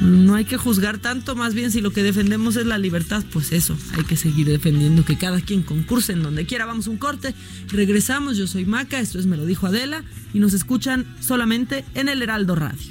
no 0.00 0.34
hay 0.34 0.44
que 0.44 0.56
juzgar 0.56 0.98
tanto, 0.98 1.36
más 1.36 1.54
bien 1.54 1.70
si 1.70 1.80
lo 1.80 1.90
que 1.90 2.02
defendemos 2.02 2.56
es 2.56 2.66
la 2.66 2.78
libertad, 2.78 3.22
pues 3.32 3.52
eso, 3.52 3.76
hay 3.96 4.04
que 4.04 4.16
seguir 4.16 4.46
defendiendo 4.46 5.04
que 5.04 5.18
cada 5.18 5.40
quien 5.40 5.62
concurse 5.62 6.12
en 6.12 6.22
donde 6.22 6.46
quiera. 6.46 6.64
Vamos 6.64 6.86
un 6.86 6.96
corte, 6.96 7.34
regresamos, 7.68 8.36
yo 8.36 8.46
soy 8.46 8.64
Maca, 8.64 8.98
esto 9.00 9.18
es 9.18 9.26
Me 9.26 9.36
lo 9.36 9.44
dijo 9.44 9.66
Adela 9.66 10.02
y 10.32 10.38
nos 10.38 10.54
escuchan 10.54 11.06
solamente 11.20 11.84
en 11.94 12.08
el 12.08 12.22
Heraldo 12.22 12.54
Radio. 12.54 12.90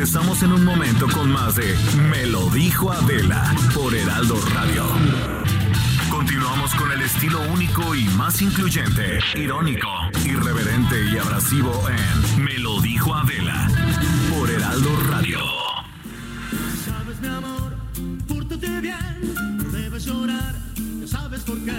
Regresamos 0.00 0.42
en 0.42 0.54
un 0.54 0.64
momento 0.64 1.06
con 1.08 1.30
más 1.30 1.56
de 1.56 1.76
Me 2.10 2.24
lo 2.24 2.48
dijo 2.48 2.90
Adela 2.90 3.54
por 3.74 3.94
Heraldo 3.94 4.40
Radio. 4.54 4.86
Continuamos 6.08 6.74
con 6.74 6.90
el 6.90 7.02
estilo 7.02 7.38
único 7.52 7.94
y 7.94 8.04
más 8.16 8.40
incluyente, 8.40 9.18
irónico, 9.34 9.88
irreverente 10.24 11.04
y 11.04 11.18
abrasivo 11.18 11.86
en 11.90 12.42
Me 12.42 12.56
lo 12.56 12.80
dijo 12.80 13.14
Adela 13.14 13.68
por 14.30 14.48
Heraldo 14.48 14.88
Radio. 15.10 15.38
Sabes, 16.82 17.20
mi 17.20 17.28
amor, 17.28 17.76
pórtate 18.26 18.80
bien, 18.80 19.70
debes 19.70 20.06
llorar, 20.06 20.54
ya 20.98 21.06
sabes 21.08 21.42
por 21.42 21.58
qué. 21.58 21.78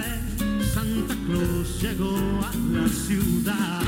Santa 0.72 1.16
Claus 1.26 1.82
llegó 1.82 2.16
a 2.16 2.54
la 2.72 2.88
ciudad. 2.88 3.82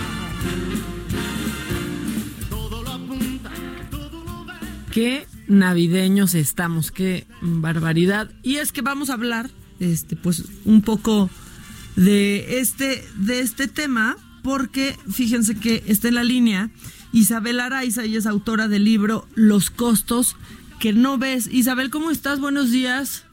Qué 4.94 5.26
navideños 5.48 6.36
estamos, 6.36 6.92
qué 6.92 7.26
barbaridad. 7.42 8.30
Y 8.44 8.58
es 8.58 8.70
que 8.70 8.80
vamos 8.80 9.10
a 9.10 9.14
hablar, 9.14 9.50
este, 9.80 10.14
pues, 10.14 10.44
un 10.64 10.82
poco 10.82 11.28
de 11.96 12.60
este, 12.60 13.04
de 13.16 13.40
este 13.40 13.66
tema, 13.66 14.16
porque 14.44 14.96
fíjense 15.10 15.56
que 15.56 15.82
está 15.88 16.06
en 16.06 16.14
la 16.14 16.22
línea 16.22 16.70
Isabel 17.12 17.58
Araiza, 17.58 18.04
ella 18.04 18.18
es 18.20 18.26
autora 18.26 18.68
del 18.68 18.84
libro 18.84 19.26
Los 19.34 19.70
costos 19.70 20.36
que 20.78 20.92
no 20.92 21.18
ves. 21.18 21.48
Isabel, 21.50 21.90
¿cómo 21.90 22.12
estás? 22.12 22.38
Buenos 22.38 22.70
días. 22.70 23.24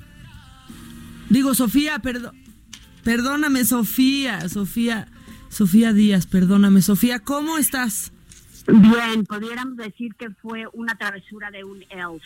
Digo, 1.30 1.54
Sofía, 1.54 2.00
perdón. 2.00 2.36
Perdóname, 3.04 3.66
Sofía, 3.66 4.50
Sofía, 4.50 5.10
Sofía 5.50 5.94
Díaz, 5.94 6.26
perdóname, 6.26 6.82
Sofía, 6.82 7.20
¿cómo 7.20 7.60
estás? 7.60 8.14
Bien, 8.72 9.26
pudiéramos 9.26 9.78
decir 9.78 10.16
que 10.16 10.30
fue 10.42 10.66
una 10.74 10.96
travesura 10.96 11.52
de 11.52 11.64
un 11.64 11.84
elf. 11.90 12.24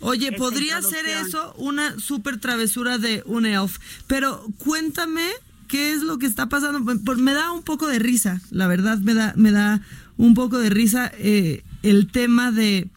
Oye, 0.00 0.32
podría 0.32 0.80
ser 0.80 1.06
eso 1.06 1.54
una 1.56 1.98
super 1.98 2.38
travesura 2.38 2.98
de 2.98 3.22
un 3.26 3.46
elf, 3.46 3.78
pero 4.06 4.44
cuéntame 4.58 5.28
qué 5.66 5.92
es 5.92 6.02
lo 6.02 6.18
que 6.18 6.26
está 6.26 6.48
pasando. 6.48 6.80
Me 7.16 7.32
da 7.34 7.52
un 7.52 7.62
poco 7.62 7.88
de 7.88 7.98
risa, 7.98 8.40
la 8.50 8.68
verdad 8.68 8.98
me 8.98 9.14
da, 9.14 9.32
me 9.36 9.50
da 9.50 9.80
un 10.16 10.34
poco 10.34 10.58
de 10.58 10.70
risa 10.70 11.10
eh, 11.18 11.64
el 11.82 12.10
tema 12.10 12.52
de 12.52 12.88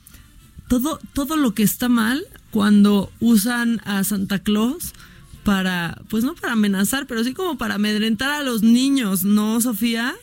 todo, 0.67 0.99
todo 1.13 1.37
lo 1.37 1.53
que 1.53 1.63
está 1.63 1.89
mal 1.89 2.23
cuando 2.51 3.11
usan 3.19 3.81
a 3.85 4.03
Santa 4.03 4.39
Claus 4.39 4.93
para, 5.43 6.01
pues 6.09 6.23
no 6.23 6.35
para 6.35 6.53
amenazar, 6.53 7.07
pero 7.07 7.23
sí 7.23 7.33
como 7.33 7.57
para 7.57 7.75
amedrentar 7.75 8.29
a 8.31 8.43
los 8.43 8.61
niños, 8.61 9.23
¿no, 9.23 9.59
Sofía? 9.59 10.13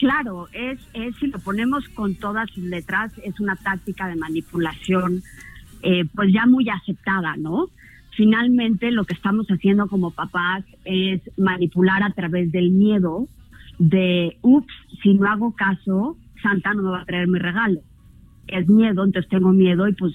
Claro, 0.00 0.48
es, 0.54 0.80
es 0.94 1.14
si 1.16 1.26
lo 1.26 1.38
ponemos 1.40 1.86
con 1.90 2.14
todas 2.14 2.48
sus 2.52 2.64
letras, 2.64 3.12
es 3.22 3.38
una 3.38 3.54
táctica 3.54 4.08
de 4.08 4.16
manipulación, 4.16 5.22
eh, 5.82 6.06
pues 6.14 6.32
ya 6.32 6.46
muy 6.46 6.70
aceptada, 6.70 7.36
¿no? 7.36 7.66
Finalmente, 8.16 8.92
lo 8.92 9.04
que 9.04 9.12
estamos 9.12 9.46
haciendo 9.48 9.88
como 9.88 10.10
papás 10.10 10.64
es 10.86 11.20
manipular 11.36 12.02
a 12.02 12.14
través 12.14 12.50
del 12.50 12.70
miedo 12.70 13.28
de, 13.78 14.38
ups, 14.40 14.72
si 15.02 15.12
no 15.12 15.30
hago 15.30 15.54
caso, 15.54 16.16
Santa 16.42 16.72
no 16.72 16.82
me 16.82 16.90
va 16.92 17.02
a 17.02 17.04
traer 17.04 17.28
mi 17.28 17.38
regalo. 17.38 17.80
Es 18.46 18.66
miedo, 18.70 19.04
entonces 19.04 19.28
tengo 19.28 19.52
miedo 19.52 19.86
y 19.86 19.92
pues 19.92 20.14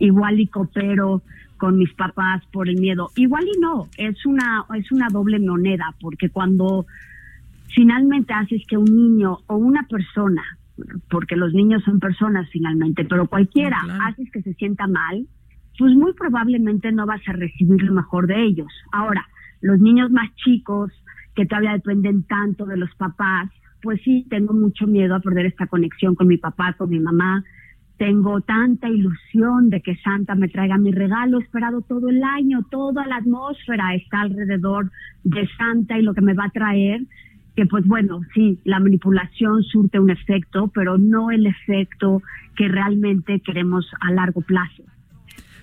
igual 0.00 0.40
y 0.40 0.48
coopero 0.48 1.22
con 1.56 1.78
mis 1.78 1.92
papás 1.94 2.42
por 2.52 2.68
el 2.68 2.80
miedo. 2.80 3.10
Igual 3.14 3.44
y 3.46 3.60
no, 3.60 3.86
es 3.96 4.26
una, 4.26 4.64
es 4.76 4.90
una 4.90 5.06
doble 5.08 5.38
moneda, 5.38 5.94
porque 6.00 6.30
cuando 6.30 6.84
finalmente 7.74 8.32
haces 8.32 8.62
que 8.68 8.76
un 8.76 8.84
niño 8.84 9.38
o 9.46 9.56
una 9.56 9.86
persona, 9.88 10.42
porque 11.10 11.36
los 11.36 11.52
niños 11.52 11.82
son 11.84 12.00
personas 12.00 12.48
finalmente, 12.50 13.04
pero 13.04 13.26
cualquiera, 13.26 13.78
claro. 13.84 14.04
haces 14.04 14.30
que 14.32 14.42
se 14.42 14.54
sienta 14.54 14.86
mal, 14.86 15.26
pues 15.78 15.94
muy 15.94 16.12
probablemente 16.14 16.92
no 16.92 17.06
vas 17.06 17.20
a 17.26 17.32
recibir 17.32 17.82
lo 17.82 17.94
mejor 17.94 18.26
de 18.26 18.42
ellos. 18.44 18.68
Ahora, 18.92 19.26
los 19.60 19.80
niños 19.80 20.10
más 20.10 20.34
chicos, 20.36 20.92
que 21.34 21.46
todavía 21.46 21.72
dependen 21.72 22.24
tanto 22.24 22.66
de 22.66 22.76
los 22.76 22.94
papás, 22.96 23.50
pues 23.82 24.00
sí, 24.04 24.26
tengo 24.28 24.52
mucho 24.52 24.86
miedo 24.86 25.14
a 25.14 25.20
perder 25.20 25.46
esta 25.46 25.66
conexión 25.66 26.14
con 26.14 26.26
mi 26.26 26.36
papá, 26.36 26.74
con 26.74 26.90
mi 26.90 27.00
mamá. 27.00 27.44
Tengo 27.96 28.40
tanta 28.40 28.88
ilusión 28.88 29.70
de 29.70 29.80
que 29.80 29.96
Santa 29.96 30.34
me 30.34 30.48
traiga 30.48 30.78
mi 30.78 30.90
regalo 30.90 31.38
esperado 31.38 31.82
todo 31.82 32.08
el 32.08 32.22
año, 32.22 32.66
toda 32.70 33.06
la 33.06 33.16
atmósfera 33.16 33.94
está 33.94 34.22
alrededor 34.22 34.90
de 35.22 35.46
Santa 35.56 35.98
y 35.98 36.02
lo 36.02 36.14
que 36.14 36.22
me 36.22 36.34
va 36.34 36.44
a 36.46 36.50
traer, 36.50 37.02
que 37.60 37.66
pues 37.66 37.86
bueno, 37.86 38.22
sí, 38.32 38.58
la 38.64 38.80
manipulación 38.80 39.62
surte 39.64 40.00
un 40.00 40.08
efecto, 40.08 40.68
pero 40.68 40.96
no 40.96 41.30
el 41.30 41.44
efecto 41.46 42.22
que 42.56 42.68
realmente 42.68 43.40
queremos 43.40 43.86
a 44.00 44.10
largo 44.12 44.40
plazo. 44.40 44.82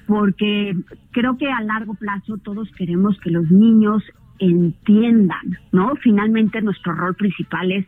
porque 0.06 0.76
creo 1.10 1.38
que 1.40 1.52
a 1.52 1.60
largo 1.62 1.96
plazo 1.96 2.38
todos 2.38 2.72
queremos 2.78 3.20
que 3.20 3.32
los 3.32 3.50
niños 3.50 4.04
entiendan, 4.38 5.58
¿no? 5.72 5.96
Finalmente 6.04 6.62
nuestro 6.62 6.94
rol 6.94 7.16
principal 7.16 7.72
es 7.72 7.88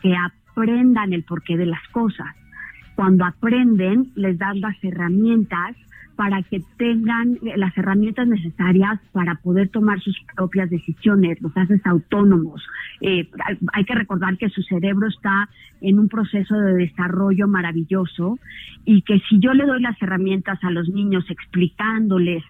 que 0.00 0.14
aprendan 0.16 1.12
el 1.12 1.22
porqué 1.22 1.58
de 1.58 1.66
las 1.66 1.86
cosas. 1.92 2.34
Cuando 2.96 3.26
aprenden, 3.26 4.10
les 4.14 4.38
dan 4.38 4.62
las 4.62 4.82
herramientas 4.82 5.76
para 6.20 6.42
que 6.42 6.60
tengan 6.76 7.38
las 7.56 7.74
herramientas 7.78 8.28
necesarias 8.28 9.00
para 9.12 9.36
poder 9.36 9.70
tomar 9.70 10.02
sus 10.02 10.14
propias 10.36 10.68
decisiones, 10.68 11.40
los 11.40 11.56
haces 11.56 11.80
autónomos. 11.86 12.62
Eh, 13.00 13.26
hay 13.72 13.84
que 13.86 13.94
recordar 13.94 14.36
que 14.36 14.50
su 14.50 14.60
cerebro 14.64 15.08
está 15.08 15.48
en 15.80 15.98
un 15.98 16.10
proceso 16.10 16.54
de 16.60 16.74
desarrollo 16.74 17.48
maravilloso 17.48 18.38
y 18.84 19.00
que 19.00 19.18
si 19.30 19.40
yo 19.40 19.54
le 19.54 19.64
doy 19.64 19.80
las 19.80 19.96
herramientas 20.02 20.62
a 20.62 20.70
los 20.70 20.90
niños 20.90 21.24
explicándoles 21.30 22.44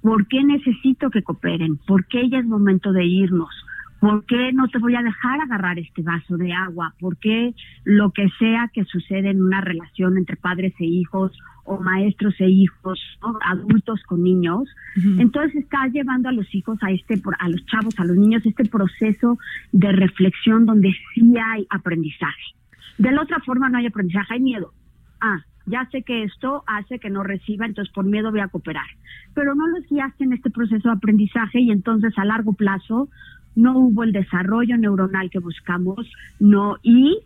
por 0.00 0.26
qué 0.26 0.42
necesito 0.42 1.08
que 1.08 1.22
cooperen, 1.22 1.76
por 1.86 2.06
qué 2.06 2.28
ya 2.28 2.40
es 2.40 2.44
momento 2.44 2.90
de 2.90 3.04
irnos, 3.04 3.54
¿Por 4.02 4.26
qué 4.26 4.52
no 4.52 4.66
te 4.66 4.80
voy 4.80 4.96
a 4.96 5.02
dejar 5.04 5.40
agarrar 5.40 5.78
este 5.78 6.02
vaso 6.02 6.36
de 6.36 6.52
agua? 6.52 6.92
¿Por 6.98 7.18
qué 7.18 7.54
lo 7.84 8.10
que 8.10 8.28
sea 8.36 8.68
que 8.74 8.84
sucede 8.84 9.30
en 9.30 9.40
una 9.40 9.60
relación 9.60 10.18
entre 10.18 10.34
padres 10.34 10.74
e 10.80 10.86
hijos 10.86 11.30
o 11.62 11.78
maestros 11.78 12.34
e 12.40 12.48
hijos, 12.48 13.00
adultos 13.46 14.02
con 14.02 14.24
niños? 14.24 14.64
Entonces 14.96 15.54
está 15.54 15.86
llevando 15.86 16.28
a 16.28 16.32
los 16.32 16.52
hijos 16.52 16.80
a 16.82 16.90
este, 16.90 17.22
a 17.38 17.48
los 17.48 17.64
chavos, 17.66 17.94
a 18.00 18.04
los 18.04 18.16
niños, 18.16 18.44
este 18.44 18.64
proceso 18.64 19.38
de 19.70 19.92
reflexión 19.92 20.66
donde 20.66 20.92
sí 21.14 21.34
hay 21.38 21.64
aprendizaje. 21.70 22.56
De 22.98 23.12
la 23.12 23.22
otra 23.22 23.38
forma 23.46 23.68
no 23.68 23.78
hay 23.78 23.86
aprendizaje, 23.86 24.34
hay 24.34 24.40
miedo. 24.40 24.72
Ah, 25.20 25.44
ya 25.66 25.88
sé 25.92 26.02
que 26.02 26.24
esto 26.24 26.64
hace 26.66 26.98
que 26.98 27.08
no 27.08 27.22
reciba, 27.22 27.66
entonces 27.66 27.94
por 27.94 28.04
miedo 28.04 28.32
voy 28.32 28.40
a 28.40 28.48
cooperar. 28.48 28.86
Pero 29.32 29.54
no 29.54 29.68
los 29.68 29.86
guiaste 29.88 30.24
en 30.24 30.32
este 30.32 30.50
proceso 30.50 30.88
de 30.88 30.96
aprendizaje 30.96 31.60
y 31.60 31.70
entonces 31.70 32.12
a 32.18 32.24
largo 32.24 32.52
plazo 32.54 33.08
no 33.54 33.78
hubo 33.78 34.04
el 34.04 34.12
desarrollo 34.12 34.76
neuronal 34.76 35.30
que 35.30 35.38
buscamos, 35.38 36.10
no, 36.38 36.76
y 36.82 37.18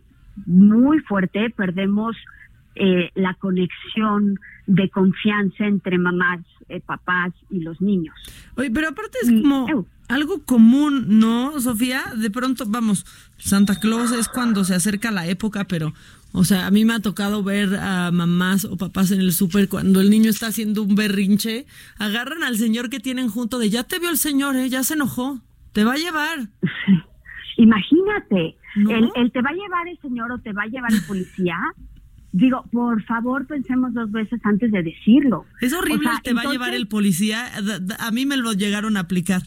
muy 0.45 0.99
fuerte, 0.99 1.49
perdemos 1.49 2.15
eh, 2.75 3.09
la 3.15 3.33
conexión 3.35 4.39
de 4.67 4.89
confianza 4.89 5.65
entre 5.65 5.97
mamás, 5.97 6.41
eh, 6.69 6.79
papás 6.79 7.33
y 7.49 7.61
los 7.61 7.81
niños. 7.81 8.15
Oye, 8.55 8.69
pero 8.69 8.89
aparte 8.89 9.17
es 9.23 9.31
como 9.31 9.87
algo 10.07 10.43
común, 10.43 11.19
¿no, 11.19 11.59
Sofía? 11.59 12.03
De 12.15 12.29
pronto, 12.29 12.65
vamos, 12.67 13.05
Santa 13.37 13.79
Claus 13.79 14.11
es 14.11 14.27
cuando 14.27 14.63
se 14.63 14.75
acerca 14.75 15.11
la 15.11 15.27
época, 15.27 15.65
pero, 15.65 15.93
o 16.33 16.43
sea, 16.43 16.67
a 16.67 16.71
mí 16.71 16.85
me 16.85 16.93
ha 16.93 16.99
tocado 16.99 17.43
ver 17.43 17.75
a 17.75 18.11
mamás 18.11 18.65
o 18.65 18.77
papás 18.77 19.11
en 19.11 19.21
el 19.21 19.33
súper 19.33 19.69
cuando 19.69 19.99
el 19.99 20.09
niño 20.09 20.29
está 20.29 20.47
haciendo 20.47 20.83
un 20.83 20.95
berrinche, 20.95 21.65
agarran 21.97 22.43
al 22.43 22.57
señor 22.57 22.89
que 22.89 22.99
tienen 22.99 23.29
junto 23.29 23.59
de, 23.59 23.69
ya 23.69 23.83
te 23.83 23.99
vio 23.99 24.09
el 24.09 24.17
señor, 24.17 24.55
¿eh? 24.55 24.69
ya 24.69 24.83
se 24.83 24.93
enojó. 24.93 25.41
Te 25.77 25.83
va 25.83 25.93
a 25.93 25.97
llevar. 25.97 26.39
Imagínate, 27.57 28.57
el, 28.89 29.31
te 29.31 29.41
va 29.43 29.51
a 29.51 29.53
llevar 29.53 29.87
el 29.87 29.99
señor 29.99 30.31
o 30.31 30.39
te 30.39 30.51
va 30.51 30.63
a 30.63 30.65
llevar 30.65 30.91
el 30.91 31.03
policía. 31.03 31.55
Digo, 32.31 32.63
por 32.71 33.03
favor, 33.03 33.45
pensemos 33.45 33.93
dos 33.93 34.11
veces 34.11 34.39
antes 34.43 34.71
de 34.71 34.81
decirlo. 34.81 35.45
Es 35.61 35.73
horrible, 35.73 36.09
te 36.23 36.33
va 36.33 36.41
a 36.41 36.51
llevar 36.51 36.73
el 36.73 36.87
policía. 36.87 37.51
A 37.99 38.09
mí 38.09 38.25
me 38.25 38.37
lo 38.37 38.53
llegaron 38.53 38.97
a 38.97 39.01
aplicar. 39.01 39.43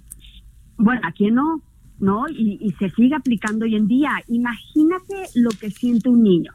Bueno, 0.76 1.00
¿a 1.02 1.10
quién 1.10 1.34
no? 1.34 1.62
¿No? 1.98 2.28
Y, 2.28 2.58
y 2.60 2.70
se 2.78 2.90
sigue 2.90 3.16
aplicando 3.16 3.64
hoy 3.64 3.74
en 3.74 3.88
día. 3.88 4.12
Imagínate 4.28 5.30
lo 5.34 5.50
que 5.50 5.72
siente 5.72 6.10
un 6.10 6.22
niño 6.22 6.52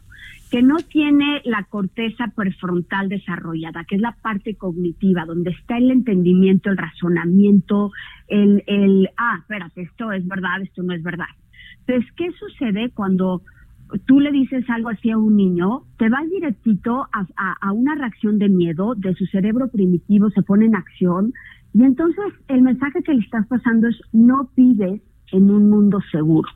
que 0.56 0.64
no 0.64 0.78
tiene 0.78 1.42
la 1.44 1.66
corteza 1.66 2.32
prefrontal 2.34 3.10
desarrollada, 3.10 3.84
que 3.84 3.96
es 3.96 4.02
la 4.02 4.16
parte 4.22 4.56
cognitiva, 4.56 5.26
donde 5.26 5.50
está 5.50 5.78
el 5.78 5.92
entendimiento, 5.92 6.70
el 6.70 6.78
razonamiento, 6.78 7.92
el, 8.30 9.10
ah, 9.18 9.40
espérate, 9.42 9.82
esto 9.82 10.14
es 10.14 10.26
verdad, 10.26 10.62
esto 10.62 10.82
no 10.82 10.94
es 10.94 11.04
verdad. 11.04 11.26
Entonces, 11.86 12.10
¿qué 12.16 12.32
sucede 12.40 12.90
cuando 12.92 13.42
tú 14.06 14.22
le 14.22 14.32
dices 14.32 14.64
algo 14.70 14.88
así 14.88 15.10
a 15.10 15.18
un 15.18 15.36
niño? 15.36 15.82
Te 15.98 16.08
va 16.08 16.24
directito 16.24 17.06
a, 17.12 17.28
a 17.60 17.72
una 17.74 17.96
reacción 17.96 18.40
de 18.40 18.48
miedo, 18.48 18.96
de 18.96 19.14
su 19.14 19.26
cerebro 19.26 19.68
primitivo 19.68 20.30
se 20.30 20.42
pone 20.42 20.68
en 20.68 20.76
acción, 20.78 21.34
y 21.74 21.84
entonces 21.84 22.24
el 22.48 22.62
mensaje 22.62 23.04
que 23.04 23.14
le 23.14 23.20
estás 23.20 23.46
pasando 23.48 23.90
es 23.90 24.00
no 24.14 24.50
vives 24.56 25.02
en 25.34 25.52
un 25.52 25.70
mundo 25.70 26.00
seguro. 26.14 26.48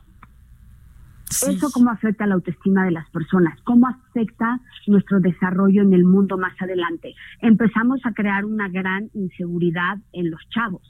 Eso 1.30 1.70
cómo 1.72 1.90
afecta 1.90 2.26
la 2.26 2.34
autoestima 2.34 2.84
de 2.84 2.90
las 2.90 3.08
personas, 3.10 3.56
cómo 3.62 3.86
afecta 3.86 4.60
nuestro 4.88 5.20
desarrollo 5.20 5.82
en 5.82 5.94
el 5.94 6.04
mundo 6.04 6.36
más 6.36 6.60
adelante. 6.60 7.14
Empezamos 7.40 8.00
a 8.04 8.12
crear 8.12 8.44
una 8.44 8.68
gran 8.68 9.10
inseguridad 9.14 9.98
en 10.12 10.30
los 10.30 10.40
chavos, 10.48 10.82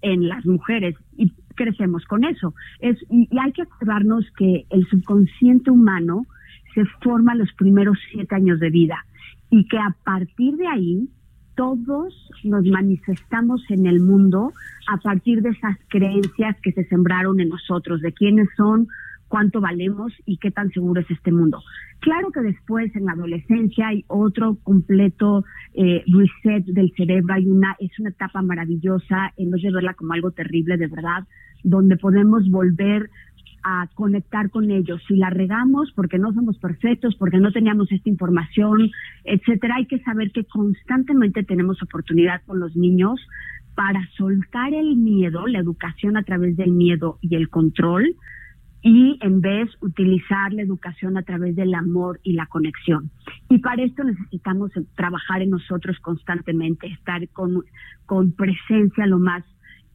en 0.00 0.28
las 0.28 0.46
mujeres, 0.46 0.94
y 1.16 1.32
crecemos 1.56 2.04
con 2.04 2.24
eso. 2.24 2.54
Es, 2.78 2.96
y, 3.10 3.28
hay 3.36 3.52
que 3.52 3.62
acordarnos 3.62 4.24
que 4.38 4.64
el 4.70 4.86
subconsciente 4.86 5.72
humano 5.72 6.24
se 6.74 6.84
forma 7.02 7.34
los 7.34 7.52
primeros 7.54 7.98
siete 8.12 8.32
años 8.34 8.60
de 8.60 8.70
vida 8.70 9.04
y 9.50 9.66
que 9.66 9.78
a 9.78 9.96
partir 10.04 10.56
de 10.56 10.68
ahí 10.68 11.08
todos 11.56 12.14
nos 12.44 12.64
manifestamos 12.64 13.62
en 13.70 13.86
el 13.86 14.00
mundo 14.00 14.52
a 14.88 14.98
partir 14.98 15.42
de 15.42 15.50
esas 15.50 15.76
creencias 15.88 16.56
que 16.62 16.72
se 16.72 16.84
sembraron 16.84 17.40
en 17.40 17.48
nosotros, 17.48 18.00
de 18.00 18.12
quiénes 18.12 18.48
son 18.56 18.88
cuánto 19.34 19.60
valemos 19.60 20.12
y 20.26 20.36
qué 20.36 20.52
tan 20.52 20.70
seguro 20.70 21.00
es 21.00 21.10
este 21.10 21.32
mundo. 21.32 21.60
Claro 21.98 22.30
que 22.30 22.40
después 22.40 22.94
en 22.94 23.06
la 23.06 23.14
adolescencia 23.14 23.88
hay 23.88 24.04
otro 24.06 24.58
completo 24.62 25.44
eh, 25.74 26.04
reset 26.06 26.64
del 26.66 26.92
cerebro, 26.96 27.34
hay 27.34 27.48
una, 27.48 27.74
es 27.80 27.90
una 27.98 28.10
etapa 28.10 28.42
maravillosa, 28.42 29.32
en 29.36 29.50
vez 29.50 29.62
de 29.62 29.94
como 29.96 30.12
algo 30.12 30.30
terrible 30.30 30.76
de 30.76 30.86
verdad, 30.86 31.24
donde 31.64 31.96
podemos 31.96 32.48
volver 32.48 33.10
a 33.64 33.88
conectar 33.94 34.50
con 34.50 34.70
ellos. 34.70 35.02
Si 35.08 35.16
la 35.16 35.30
regamos 35.30 35.90
porque 35.96 36.16
no 36.16 36.32
somos 36.32 36.56
perfectos, 36.58 37.16
porque 37.16 37.38
no 37.38 37.50
teníamos 37.50 37.90
esta 37.90 38.08
información, 38.08 38.88
etcétera, 39.24 39.74
hay 39.78 39.86
que 39.86 39.98
saber 40.04 40.30
que 40.30 40.44
constantemente 40.44 41.42
tenemos 41.42 41.82
oportunidad 41.82 42.40
con 42.46 42.60
los 42.60 42.76
niños 42.76 43.20
para 43.74 44.00
soltar 44.16 44.72
el 44.72 44.94
miedo, 44.94 45.48
la 45.48 45.58
educación 45.58 46.16
a 46.16 46.22
través 46.22 46.56
del 46.56 46.70
miedo 46.70 47.18
y 47.20 47.34
el 47.34 47.48
control, 47.48 48.14
y 48.86 49.18
en 49.22 49.40
vez 49.40 49.70
utilizar 49.80 50.52
la 50.52 50.60
educación 50.60 51.16
a 51.16 51.22
través 51.22 51.56
del 51.56 51.72
amor 51.72 52.20
y 52.22 52.34
la 52.34 52.44
conexión. 52.44 53.10
Y 53.48 53.58
para 53.58 53.82
esto 53.82 54.04
necesitamos 54.04 54.72
trabajar 54.94 55.40
en 55.40 55.50
nosotros 55.50 55.98
constantemente, 56.00 56.88
estar 56.88 57.26
con, 57.30 57.64
con 58.04 58.32
presencia 58.32 59.06
lo 59.06 59.18
más 59.18 59.42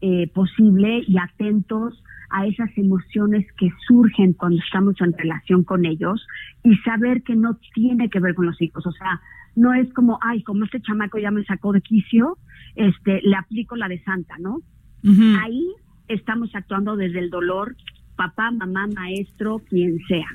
eh, 0.02 0.28
posible 0.34 1.04
y 1.08 1.20
atentos 1.20 2.04
a 2.32 2.48
esas 2.48 2.76
emociones 2.78 3.46
que 3.58 3.70
surgen 3.88 4.34
cuando 4.34 4.60
estamos 4.60 4.96
en 5.02 5.14
relación 5.16 5.64
con 5.64 5.86
ellos 5.86 6.26
y 6.64 6.76
saber 6.78 7.22
que 7.22 7.36
no 7.36 7.60
tiene 7.76 8.10
que 8.10 8.20
ver 8.20 8.34
con 8.34 8.48
los 8.48 8.60
hijos. 8.60 8.88
O 8.88 8.92
sea, 8.92 9.22
no 9.56 9.72
es 9.76 9.94
como, 9.94 10.18
ay, 10.22 10.42
como 10.42 10.66
este 10.66 10.82
chamaco 10.82 11.20
ya 11.20 11.30
me 11.30 11.46
sacó 11.46 11.74
de 11.74 11.82
quicio, 11.82 12.40
este, 12.76 13.22
le 13.22 13.36
aplico 13.36 13.76
la 13.76 13.88
de 13.88 14.02
santa, 14.04 14.36
¿no? 14.40 14.62
Ahí 15.42 15.76
estamos 16.08 16.50
actuando 16.56 16.96
desde 16.96 17.20
el 17.20 17.30
dolor 17.30 17.76
papá, 18.20 18.52
mamá, 18.52 18.86
maestro, 18.88 19.62
quien 19.70 19.98
sea. 20.06 20.28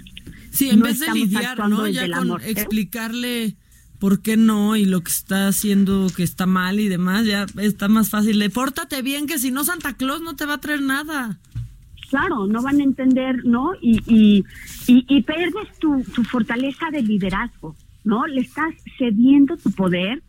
Sí, 0.51 0.71
en 0.71 0.81
vez 0.81 1.01
de 1.01 1.13
lidiar, 1.13 1.69
¿no? 1.69 1.87
Ya 1.87 2.11
con 2.11 2.31
¿eh? 2.41 2.45
explicarle 2.47 3.57
por 3.99 4.23
qué 4.23 4.39
no 4.39 4.75
y 4.75 4.87
lo 4.87 5.03
que 5.03 5.11
está 5.11 5.49
haciendo 5.49 6.07
que 6.17 6.23
está 6.23 6.47
mal 6.47 6.81
y 6.81 6.89
demás, 6.89 7.27
ya 7.27 7.45
está 7.59 7.89
más 7.89 8.09
fácil. 8.09 8.39
Le 8.39 8.49
pórtate 8.49 9.03
bien, 9.03 9.27
que 9.27 9.39
si 9.39 9.51
no 9.51 9.65
Santa 9.65 9.93
Claus 9.93 10.23
no 10.23 10.35
te 10.35 10.47
va 10.47 10.55
a 10.55 10.61
traer 10.61 10.81
nada. 10.81 11.39
Claro, 12.09 12.47
no 12.47 12.63
van 12.63 12.81
a 12.81 12.85
entender, 12.85 13.45
¿no? 13.45 13.73
Y, 13.83 14.01
y, 14.07 14.45
y, 14.87 15.05
y 15.07 15.23
pierdes 15.23 15.79
tu, 15.79 16.03
tu 16.15 16.25
fortaleza 16.25 16.87
de 16.91 17.03
liderazgo, 17.03 17.77
¿no? 18.03 18.27
Le 18.27 18.41
estás 18.41 18.73
cediendo 18.97 19.59
tu 19.59 19.71
poder 19.73 20.23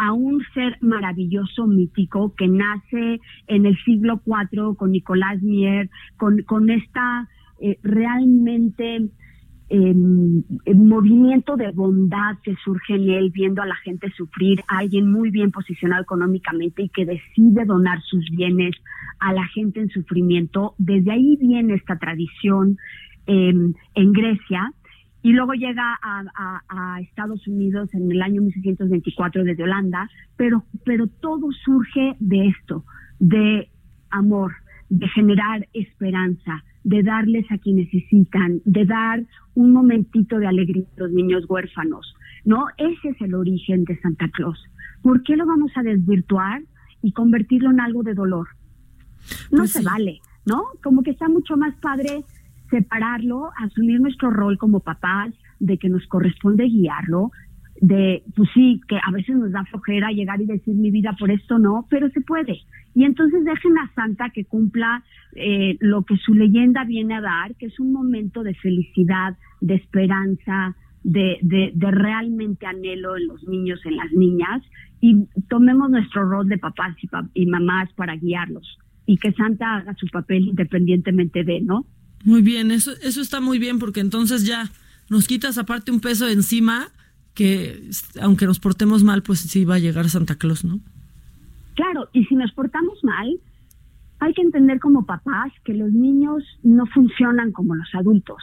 a 0.00 0.14
un 0.14 0.42
ser 0.54 0.78
maravilloso, 0.80 1.66
mítico, 1.66 2.34
que 2.34 2.48
nace 2.48 3.20
en 3.46 3.66
el 3.66 3.76
siglo 3.84 4.22
IV 4.24 4.74
con 4.78 4.92
Nicolás 4.92 5.42
Mier, 5.42 5.90
con, 6.16 6.42
con 6.44 6.70
esta 6.70 7.28
eh, 7.60 7.78
realmente 7.82 9.10
em, 9.68 10.42
movimiento 10.74 11.54
de 11.56 11.70
bondad 11.72 12.38
que 12.42 12.54
surge 12.64 12.94
en 12.94 13.10
él, 13.10 13.30
viendo 13.30 13.60
a 13.60 13.66
la 13.66 13.76
gente 13.76 14.10
sufrir, 14.16 14.62
alguien 14.68 15.12
muy 15.12 15.30
bien 15.30 15.50
posicionado 15.50 16.02
económicamente 16.02 16.84
y 16.84 16.88
que 16.88 17.04
decide 17.04 17.66
donar 17.66 18.00
sus 18.00 18.24
bienes 18.30 18.74
a 19.18 19.34
la 19.34 19.46
gente 19.48 19.80
en 19.80 19.90
sufrimiento. 19.90 20.74
Desde 20.78 21.12
ahí 21.12 21.36
viene 21.38 21.74
esta 21.74 21.98
tradición 21.98 22.78
em, 23.26 23.74
en 23.94 24.12
Grecia 24.12 24.72
y 25.22 25.32
luego 25.32 25.52
llega 25.52 25.98
a, 26.02 27.00
Estados 27.00 27.46
Unidos 27.46 27.92
en 27.94 28.10
el 28.10 28.22
año 28.22 28.42
1624 28.42 29.44
desde 29.44 29.62
Holanda, 29.62 30.08
pero, 30.36 30.64
pero 30.84 31.06
todo 31.06 31.50
surge 31.64 32.16
de 32.20 32.48
esto, 32.48 32.84
de 33.18 33.68
amor, 34.10 34.52
de 34.88 35.08
generar 35.08 35.66
esperanza, 35.72 36.64
de 36.84 37.02
darles 37.02 37.50
a 37.50 37.58
quien 37.58 37.76
necesitan, 37.76 38.60
de 38.64 38.86
dar 38.86 39.22
un 39.54 39.72
momentito 39.72 40.38
de 40.38 40.46
alegría 40.46 40.84
a 40.96 41.00
los 41.00 41.12
niños 41.12 41.44
huérfanos. 41.48 42.14
¿no? 42.44 42.66
Ese 42.78 43.10
es 43.10 43.20
el 43.20 43.34
origen 43.34 43.84
de 43.84 43.98
Santa 44.00 44.28
Claus. 44.28 44.58
¿Por 45.02 45.22
qué 45.22 45.36
lo 45.36 45.46
vamos 45.46 45.72
a 45.76 45.82
desvirtuar 45.82 46.62
y 47.02 47.12
convertirlo 47.12 47.70
en 47.70 47.80
algo 47.80 48.02
de 48.02 48.14
dolor? 48.14 48.48
No 49.50 49.58
Pues 49.58 49.72
se 49.72 49.80
sí. 49.80 49.84
vale, 49.84 50.20
¿no? 50.46 50.64
Como 50.82 51.02
que 51.02 51.10
está 51.10 51.28
mucho 51.28 51.56
más 51.56 51.74
padre 51.76 52.24
separarlo, 52.70 53.50
asumir 53.58 54.00
nuestro 54.00 54.30
rol 54.30 54.56
como 54.58 54.80
papás, 54.80 55.34
de 55.58 55.76
que 55.78 55.88
nos 55.88 56.06
corresponde 56.06 56.64
guiarlo, 56.64 57.30
de, 57.80 58.22
pues 58.36 58.48
sí, 58.54 58.80
que 58.88 58.96
a 58.96 59.10
veces 59.10 59.36
nos 59.36 59.52
da 59.52 59.64
flojera 59.64 60.10
llegar 60.10 60.40
y 60.40 60.46
decir 60.46 60.74
mi 60.74 60.90
vida 60.90 61.14
por 61.18 61.30
esto 61.30 61.58
no, 61.58 61.86
pero 61.88 62.08
se 62.10 62.20
puede. 62.20 62.58
Y 62.94 63.04
entonces 63.04 63.44
dejen 63.44 63.78
a 63.78 63.90
Santa 63.94 64.30
que 64.30 64.44
cumpla 64.44 65.02
eh, 65.34 65.76
lo 65.80 66.02
que 66.02 66.16
su 66.16 66.34
leyenda 66.34 66.84
viene 66.84 67.14
a 67.14 67.20
dar, 67.20 67.54
que 67.56 67.66
es 67.66 67.80
un 67.80 67.92
momento 67.92 68.42
de 68.42 68.54
felicidad, 68.54 69.36
de 69.60 69.74
esperanza, 69.76 70.76
de, 71.02 71.38
de, 71.40 71.72
de 71.74 71.90
realmente 71.90 72.66
anhelo 72.66 73.16
en 73.16 73.28
los 73.28 73.46
niños, 73.48 73.80
en 73.86 73.96
las 73.96 74.12
niñas, 74.12 74.62
y 75.00 75.24
tomemos 75.48 75.88
nuestro 75.90 76.28
rol 76.28 76.48
de 76.48 76.58
papás 76.58 76.94
y, 77.02 77.06
pa- 77.06 77.28
y 77.32 77.46
mamás 77.46 77.90
para 77.94 78.16
guiarlos, 78.16 78.78
y 79.06 79.16
que 79.16 79.32
Santa 79.32 79.76
haga 79.76 79.94
su 79.94 80.06
papel 80.08 80.48
independientemente 80.48 81.44
de, 81.44 81.62
¿no? 81.62 81.86
Muy 82.24 82.42
bien, 82.42 82.70
eso, 82.70 82.92
eso 83.02 83.20
está 83.20 83.40
muy 83.40 83.58
bien 83.58 83.78
porque 83.78 84.00
entonces 84.00 84.44
ya 84.44 84.70
nos 85.08 85.26
quitas 85.26 85.58
aparte 85.58 85.90
un 85.90 86.00
peso 86.00 86.28
encima 86.28 86.88
que 87.34 87.90
aunque 88.20 88.46
nos 88.46 88.60
portemos 88.60 89.02
mal, 89.04 89.22
pues 89.22 89.40
sí 89.40 89.64
va 89.64 89.76
a 89.76 89.78
llegar 89.78 90.08
Santa 90.08 90.34
Claus, 90.36 90.64
¿no? 90.64 90.80
Claro, 91.74 92.08
y 92.12 92.24
si 92.24 92.34
nos 92.34 92.52
portamos 92.52 93.02
mal, 93.02 93.38
hay 94.18 94.34
que 94.34 94.42
entender 94.42 94.80
como 94.80 95.06
papás 95.06 95.52
que 95.64 95.72
los 95.72 95.90
niños 95.92 96.44
no 96.62 96.86
funcionan 96.86 97.52
como 97.52 97.74
los 97.74 97.88
adultos. 97.94 98.42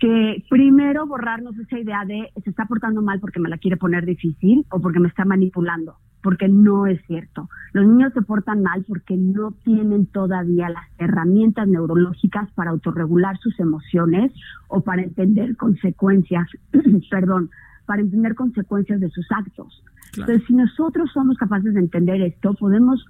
Que 0.00 0.42
primero 0.48 1.06
borrarnos 1.06 1.56
esa 1.58 1.78
idea 1.78 2.04
de 2.06 2.30
se 2.42 2.50
está 2.50 2.64
portando 2.64 3.02
mal 3.02 3.20
porque 3.20 3.38
me 3.38 3.50
la 3.50 3.58
quiere 3.58 3.76
poner 3.76 4.06
difícil 4.06 4.66
o 4.70 4.80
porque 4.80 4.98
me 4.98 5.08
está 5.08 5.24
manipulando, 5.24 5.96
porque 6.22 6.48
no 6.48 6.86
es 6.86 7.00
cierto. 7.06 7.48
Los 7.72 7.86
niños 7.86 8.12
se 8.14 8.22
portan 8.22 8.62
mal 8.62 8.84
porque 8.88 9.16
no 9.16 9.52
tienen 9.62 10.06
todavía 10.06 10.70
las 10.70 10.86
herramientas 10.98 11.68
neurológicas 11.68 12.50
para 12.52 12.70
autorregular 12.70 13.36
sus 13.38 13.60
emociones 13.60 14.32
o 14.68 14.80
para 14.80 15.02
entender 15.02 15.56
consecuencias, 15.56 16.48
perdón, 17.10 17.50
para 17.84 18.00
entender 18.00 18.34
consecuencias 18.34 19.00
de 19.00 19.10
sus 19.10 19.26
actos. 19.30 19.84
Claro. 20.12 20.32
Entonces, 20.32 20.46
si 20.46 20.54
nosotros 20.54 21.10
somos 21.12 21.36
capaces 21.36 21.74
de 21.74 21.80
entender 21.80 22.22
esto, 22.22 22.54
podemos 22.54 23.04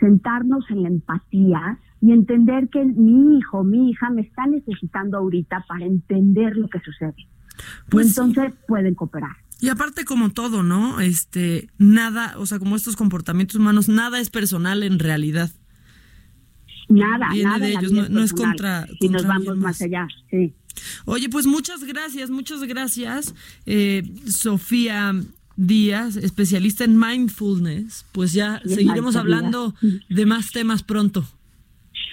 sentarnos 0.00 0.64
en 0.70 0.82
la 0.82 0.88
empatía 0.88 1.78
y 2.00 2.12
entender 2.12 2.68
que 2.68 2.84
mi 2.84 3.38
hijo, 3.38 3.64
mi 3.64 3.90
hija 3.90 4.10
me 4.10 4.22
está 4.22 4.46
necesitando 4.46 5.18
ahorita 5.18 5.64
para 5.68 5.84
entender 5.86 6.56
lo 6.56 6.68
que 6.68 6.80
sucede. 6.80 7.14
Pues 7.90 8.06
y 8.08 8.10
sí. 8.10 8.20
entonces 8.20 8.54
pueden 8.66 8.94
cooperar. 8.94 9.36
Y 9.60 9.68
aparte 9.68 10.04
como 10.04 10.30
todo, 10.30 10.62
¿no? 10.62 11.00
Este, 11.00 11.68
nada, 11.78 12.34
o 12.38 12.44
sea, 12.46 12.58
como 12.58 12.76
estos 12.76 12.96
comportamientos 12.96 13.56
humanos, 13.56 13.88
nada 13.88 14.20
es 14.20 14.28
personal 14.28 14.82
en 14.82 14.98
realidad. 14.98 15.50
Nada, 16.88 17.28
Viene 17.32 17.48
nada. 17.50 17.64
de 17.66 17.72
ellos, 17.72 17.92
no- 17.92 18.08
no 18.08 18.22
es 18.22 18.32
contra- 18.32 18.86
Si 19.00 19.08
nos 19.08 19.26
vamos 19.26 19.56
más. 19.56 19.80
allá, 19.80 20.06
sí. 20.30 20.52
Oye, 21.06 21.28
pues 21.30 21.46
muchas 21.46 21.84
gracias, 21.84 22.30
muchas 22.30 22.62
gracias, 22.64 23.34
eh, 23.64 24.02
Sofía 24.26 25.14
Díaz, 25.56 26.16
especialista 26.16 26.84
en 26.84 26.98
mindfulness. 26.98 28.06
Pues 28.12 28.32
ya 28.32 28.60
seguiremos 28.64 29.16
hablando 29.16 29.74
de 30.08 30.26
más 30.26 30.50
temas 30.52 30.82
pronto. 30.82 31.24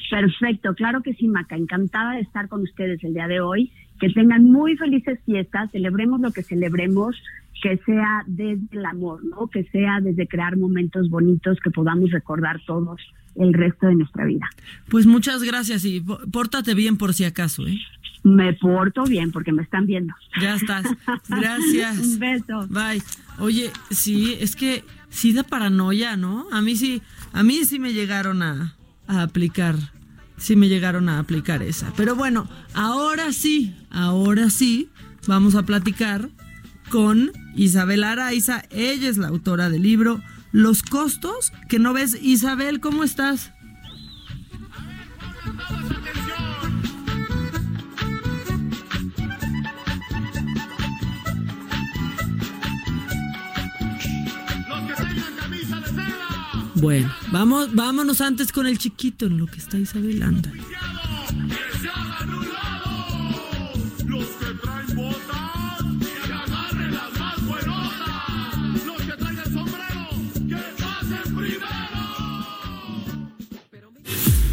Perfecto, 0.09 0.73
claro 0.75 1.01
que 1.01 1.13
sí, 1.13 1.27
Maca. 1.27 1.55
Encantada 1.55 2.13
de 2.15 2.21
estar 2.21 2.47
con 2.49 2.61
ustedes 2.61 3.03
el 3.03 3.13
día 3.13 3.27
de 3.27 3.39
hoy. 3.39 3.71
Que 3.99 4.09
tengan 4.09 4.43
muy 4.43 4.75
felices 4.77 5.19
fiestas, 5.25 5.69
celebremos 5.71 6.19
lo 6.21 6.31
que 6.31 6.41
celebremos, 6.41 7.15
que 7.61 7.77
sea 7.85 8.23
desde 8.25 8.65
el 8.79 8.85
amor, 8.85 9.23
¿no? 9.23 9.47
Que 9.47 9.63
sea 9.65 9.99
desde 10.01 10.27
crear 10.27 10.57
momentos 10.57 11.07
bonitos 11.09 11.59
que 11.63 11.69
podamos 11.69 12.09
recordar 12.09 12.59
todos 12.65 12.99
el 13.35 13.53
resto 13.53 13.85
de 13.87 13.95
nuestra 13.95 14.25
vida. 14.25 14.49
Pues 14.89 15.05
muchas 15.05 15.43
gracias 15.43 15.85
y 15.85 16.01
pó- 16.01 16.19
pórtate 16.31 16.73
bien 16.73 16.97
por 16.97 17.13
si 17.13 17.23
acaso, 17.25 17.67
¿eh? 17.67 17.77
Me 18.23 18.53
porto 18.53 19.03
bien 19.03 19.31
porque 19.31 19.51
me 19.51 19.63
están 19.63 19.85
viendo. 19.87 20.13
Ya 20.39 20.55
estás. 20.55 20.85
Gracias. 21.27 21.97
Un 21.97 22.19
beso. 22.19 22.67
Bye. 22.69 23.01
Oye, 23.39 23.71
sí, 23.89 24.37
es 24.39 24.55
que 24.55 24.83
sí 25.09 25.33
da 25.33 25.43
paranoia, 25.43 26.17
¿no? 26.17 26.47
A 26.51 26.61
mí 26.61 26.75
sí, 26.75 27.01
a 27.33 27.43
mí 27.43 27.65
sí 27.65 27.79
me 27.79 27.93
llegaron 27.93 28.43
a, 28.43 28.75
a 29.07 29.23
aplicar, 29.23 29.75
sí 30.37 30.55
me 30.55 30.69
llegaron 30.69 31.09
a 31.09 31.19
aplicar 31.19 31.63
esa. 31.63 31.91
Pero 31.97 32.15
bueno, 32.15 32.47
ahora 32.73 33.31
sí, 33.31 33.75
ahora 33.89 34.49
sí, 34.49 34.89
vamos 35.27 35.55
a 35.55 35.63
platicar 35.63 36.29
con 36.89 37.31
Isabel 37.55 38.03
Araiza. 38.03 38.63
Ella 38.69 39.09
es 39.09 39.17
la 39.17 39.29
autora 39.29 39.69
del 39.69 39.81
libro 39.81 40.21
Los 40.51 40.83
costos 40.83 41.51
que 41.69 41.79
no 41.79 41.93
ves. 41.93 42.17
Isabel, 42.21 42.79
¿cómo 42.79 43.03
estás? 43.03 43.51
Bueno, 56.81 57.13
vamos, 57.31 57.75
vámonos 57.75 58.21
antes 58.21 58.51
con 58.51 58.65
el 58.65 58.79
chiquito 58.79 59.27
en 59.27 59.37
lo 59.37 59.45
que 59.45 59.59
está 59.59 59.77
Isabel. 59.77 60.23
Anda. 60.23 60.51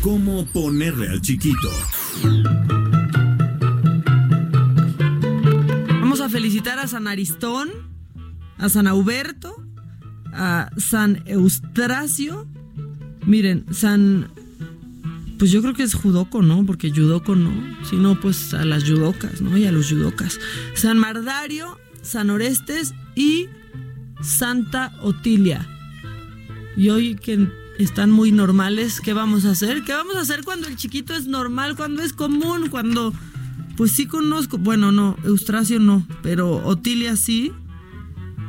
¿Cómo 0.03 0.47
ponerle 0.53 1.09
al 1.09 1.23
chiquito? 1.23 1.71
Vamos 6.01 6.21
a 6.21 6.29
felicitar 6.29 6.79
a 6.79 6.87
San 6.87 7.07
Aristón, 7.07 7.71
a 8.59 8.69
San 8.69 8.87
Auberto, 8.87 9.68
a 10.39 10.71
San 10.79 11.23
Eustracio. 11.27 12.47
Miren, 13.27 13.67
San. 13.71 14.29
Pues 15.39 15.51
yo 15.51 15.61
creo 15.61 15.75
que 15.75 15.83
es 15.83 15.95
judoco, 15.95 16.43
¿no? 16.43 16.65
Porque 16.65 16.91
judoco 16.91 17.35
no. 17.35 17.53
Si 17.89 17.97
no, 17.97 18.19
pues 18.19 18.55
a 18.55 18.65
las 18.65 18.85
judocas, 18.85 19.41
¿no? 19.41 19.57
Y 19.59 19.67
a 19.67 19.73
los 19.73 19.91
judocas. 19.91 20.41
San 20.75 20.99
Mardario, 20.99 21.79
San 22.03 22.31
Orestes 22.31 22.95
y 23.15 23.49
Santa 24.23 24.93
Otilia. 25.03 25.67
Y 26.77 26.91
hoy 26.91 27.17
que 27.17 27.49
están 27.79 28.11
muy 28.11 28.33
normales, 28.33 29.01
¿qué 29.01 29.13
vamos 29.13 29.45
a 29.45 29.51
hacer? 29.51 29.83
¿Qué 29.85 29.93
vamos 29.93 30.17
a 30.17 30.21
hacer 30.21 30.45
cuando 30.45 30.69
el 30.69 30.77
chiquito 30.77 31.15
es 31.15 31.27
normal, 31.27 31.77
cuando 31.77 32.03
es 32.03 32.13
común, 32.13 32.69
cuando... 32.71 33.13
Pues 33.77 33.93
sí 33.93 34.07
conozco, 34.07 34.59
bueno, 34.59 34.91
no, 34.91 35.17
Eustracio 35.23 35.79
no, 35.79 36.05
pero 36.21 36.57
Otilia 36.67 37.15
sí. 37.15 37.53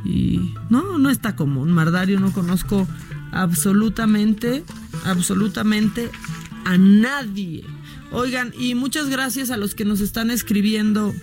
Y 0.05 0.53
no, 0.69 0.97
no 0.97 1.09
está 1.09 1.35
común. 1.35 1.71
Mardario 1.71 2.19
no 2.19 2.31
conozco 2.31 2.87
absolutamente, 3.31 4.63
absolutamente 5.05 6.09
a 6.65 6.77
nadie. 6.77 7.63
Oigan, 8.11 8.53
y 8.57 8.75
muchas 8.75 9.09
gracias 9.09 9.51
a 9.51 9.57
los 9.57 9.75
que 9.75 9.85
nos 9.85 10.01
están 10.01 10.31
escribiendo 10.31 11.13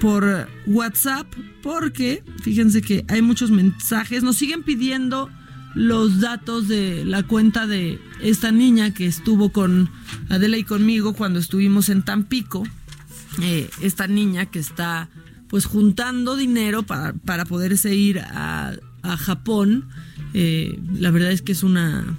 por 0.00 0.48
WhatsApp, 0.66 1.26
porque 1.62 2.22
fíjense 2.42 2.82
que 2.82 3.04
hay 3.08 3.22
muchos 3.22 3.50
mensajes. 3.50 4.22
Nos 4.22 4.36
siguen 4.36 4.62
pidiendo 4.62 5.28
los 5.74 6.20
datos 6.20 6.68
de 6.68 7.04
la 7.04 7.22
cuenta 7.22 7.66
de 7.66 8.00
esta 8.20 8.50
niña 8.50 8.92
que 8.92 9.06
estuvo 9.06 9.50
con 9.50 9.90
Adela 10.28 10.56
y 10.56 10.64
conmigo 10.64 11.14
cuando 11.14 11.38
estuvimos 11.38 11.88
en 11.88 12.02
Tampico. 12.02 12.64
Eh, 13.42 13.70
esta 13.80 14.06
niña 14.06 14.46
que 14.46 14.58
está 14.58 15.08
pues 15.50 15.66
juntando 15.66 16.36
dinero 16.36 16.84
para, 16.84 17.12
para 17.12 17.44
poderse 17.44 17.94
ir 17.94 18.20
a, 18.20 18.72
a 19.02 19.16
Japón. 19.16 19.88
Eh, 20.32 20.78
la 20.94 21.10
verdad 21.10 21.32
es 21.32 21.42
que 21.42 21.50
es 21.50 21.64
una 21.64 22.16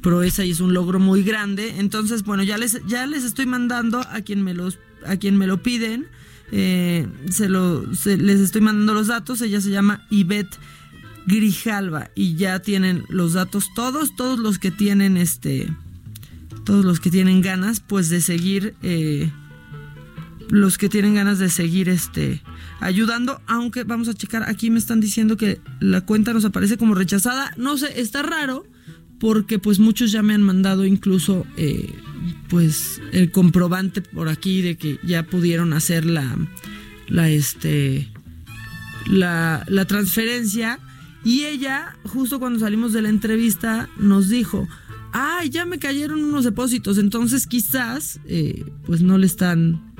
proeza 0.00 0.44
y 0.44 0.52
es 0.52 0.60
un 0.60 0.72
logro 0.72 1.00
muy 1.00 1.24
grande. 1.24 1.74
Entonces, 1.78 2.22
bueno, 2.22 2.44
ya 2.44 2.56
les, 2.58 2.80
ya 2.86 3.04
les 3.06 3.24
estoy 3.24 3.46
mandando 3.46 3.98
a 4.00 4.20
quien 4.20 4.42
me 4.44 4.54
los, 4.54 4.78
a 5.04 5.16
quien 5.16 5.36
me 5.36 5.48
lo 5.48 5.60
piden. 5.62 6.06
eh, 6.52 7.08
se 7.30 7.48
lo, 7.48 7.84
les 7.84 8.40
estoy 8.40 8.60
mandando 8.60 8.94
los 8.94 9.08
datos. 9.08 9.40
Ella 9.40 9.60
se 9.60 9.70
llama 9.70 10.06
Ivette 10.10 10.56
Grijalva 11.26 12.10
y 12.14 12.36
ya 12.36 12.60
tienen 12.60 13.04
los 13.08 13.32
datos 13.32 13.66
todos, 13.74 14.14
todos 14.14 14.38
los 14.38 14.60
que 14.60 14.70
tienen 14.70 15.16
este, 15.16 15.68
todos 16.64 16.84
los 16.84 17.00
que 17.00 17.10
tienen 17.10 17.40
ganas, 17.40 17.80
pues 17.80 18.08
de 18.08 18.20
seguir. 18.20 18.76
eh, 18.82 19.32
los 20.48 20.76
que 20.76 20.90
tienen 20.90 21.14
ganas 21.14 21.38
de 21.38 21.48
seguir 21.48 21.88
este 21.88 22.42
ayudando, 22.84 23.40
aunque 23.46 23.84
vamos 23.84 24.08
a 24.08 24.14
checar, 24.14 24.48
aquí 24.48 24.70
me 24.70 24.78
están 24.78 25.00
diciendo 25.00 25.36
que 25.36 25.60
la 25.80 26.02
cuenta 26.02 26.32
nos 26.32 26.44
aparece 26.44 26.76
como 26.76 26.94
rechazada, 26.94 27.52
no 27.56 27.76
sé, 27.76 28.00
está 28.00 28.22
raro 28.22 28.64
porque 29.18 29.58
pues 29.58 29.78
muchos 29.78 30.10
ya 30.10 30.22
me 30.22 30.34
han 30.34 30.42
mandado 30.42 30.84
incluso 30.84 31.46
eh, 31.56 31.94
pues 32.48 33.00
el 33.12 33.30
comprobante 33.30 34.02
por 34.02 34.28
aquí 34.28 34.62
de 34.62 34.76
que 34.76 34.98
ya 35.04 35.22
pudieron 35.22 35.72
hacer 35.72 36.04
la 36.04 36.36
la 37.08 37.30
este 37.30 38.12
la, 39.06 39.64
la 39.68 39.84
transferencia. 39.84 40.78
Y 41.24 41.44
ella, 41.44 41.96
justo 42.04 42.40
cuando 42.40 42.58
salimos 42.58 42.92
de 42.92 43.02
la 43.02 43.08
entrevista, 43.08 43.88
nos 43.96 44.28
dijo, 44.28 44.66
ay, 45.12 45.50
ya 45.50 45.66
me 45.66 45.78
cayeron 45.78 46.24
unos 46.24 46.44
depósitos, 46.44 46.98
entonces 46.98 47.46
quizás 47.46 48.18
eh, 48.26 48.64
pues 48.86 49.02
no 49.02 49.18
le 49.18 49.26
están 49.26 49.91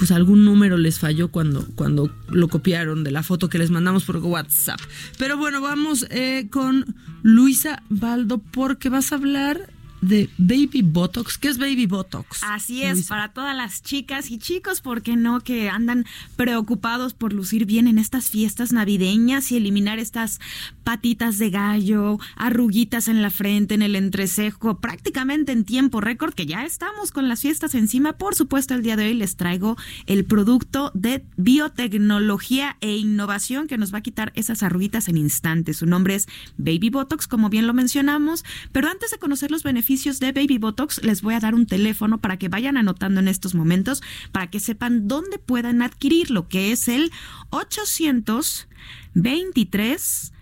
pues 0.00 0.12
algún 0.12 0.46
número 0.46 0.78
les 0.78 0.98
falló 0.98 1.30
cuando, 1.30 1.66
cuando 1.74 2.10
lo 2.30 2.48
copiaron 2.48 3.04
de 3.04 3.10
la 3.10 3.22
foto 3.22 3.50
que 3.50 3.58
les 3.58 3.70
mandamos 3.70 4.04
por 4.04 4.16
WhatsApp. 4.16 4.80
Pero 5.18 5.36
bueno, 5.36 5.60
vamos 5.60 6.06
eh, 6.08 6.48
con 6.50 6.96
Luisa 7.22 7.82
Baldo 7.90 8.38
porque 8.38 8.88
vas 8.88 9.12
a 9.12 9.16
hablar 9.16 9.68
de 10.00 10.30
Baby 10.38 10.82
Botox. 10.82 11.38
¿Qué 11.38 11.48
es 11.48 11.58
Baby 11.58 11.86
Botox? 11.86 12.40
Así 12.42 12.82
es, 12.82 13.06
para 13.06 13.32
todas 13.32 13.54
las 13.54 13.82
chicas 13.82 14.30
y 14.30 14.38
chicos, 14.38 14.80
¿por 14.80 15.02
qué 15.02 15.16
no? 15.16 15.40
Que 15.40 15.68
andan 15.68 16.06
preocupados 16.36 17.14
por 17.14 17.32
lucir 17.32 17.66
bien 17.66 17.86
en 17.86 17.98
estas 17.98 18.30
fiestas 18.30 18.72
navideñas 18.72 19.52
y 19.52 19.56
eliminar 19.56 19.98
estas 19.98 20.40
patitas 20.84 21.38
de 21.38 21.50
gallo, 21.50 22.18
arruguitas 22.36 23.08
en 23.08 23.22
la 23.22 23.30
frente, 23.30 23.74
en 23.74 23.82
el 23.82 23.96
entrecejo, 23.96 24.78
prácticamente 24.78 25.52
en 25.52 25.64
tiempo 25.64 26.00
récord, 26.00 26.34
que 26.34 26.46
ya 26.46 26.64
estamos 26.64 27.12
con 27.12 27.28
las 27.28 27.42
fiestas 27.42 27.74
encima. 27.74 28.14
Por 28.14 28.34
supuesto, 28.34 28.74
el 28.74 28.82
día 28.82 28.96
de 28.96 29.06
hoy 29.06 29.14
les 29.14 29.36
traigo 29.36 29.76
el 30.06 30.24
producto 30.24 30.90
de 30.94 31.24
biotecnología 31.36 32.76
e 32.80 32.96
innovación 32.96 33.66
que 33.66 33.78
nos 33.78 33.92
va 33.92 33.98
a 33.98 34.02
quitar 34.02 34.32
esas 34.34 34.62
arruguitas 34.62 35.08
en 35.08 35.16
instantes. 35.16 35.78
Su 35.78 35.86
nombre 35.86 36.14
es 36.14 36.26
Baby 36.56 36.90
Botox, 36.90 37.26
como 37.26 37.50
bien 37.50 37.66
lo 37.66 37.74
mencionamos, 37.74 38.44
pero 38.72 38.88
antes 38.88 39.10
de 39.10 39.18
conocer 39.18 39.50
los 39.50 39.62
beneficios, 39.62 39.89
de 39.90 40.30
Baby 40.30 40.58
Botox, 40.58 41.02
les 41.02 41.20
voy 41.20 41.34
a 41.34 41.40
dar 41.40 41.56
un 41.56 41.66
teléfono 41.66 42.20
para 42.20 42.36
que 42.36 42.48
vayan 42.48 42.76
anotando 42.76 43.18
en 43.18 43.26
estos 43.26 43.56
momentos, 43.56 44.04
para 44.30 44.48
que 44.48 44.60
sepan 44.60 45.08
dónde 45.08 45.40
puedan 45.40 45.82
adquirirlo, 45.82 46.46
que 46.46 46.70
es 46.70 46.86
el 46.86 47.10
823 47.50 50.32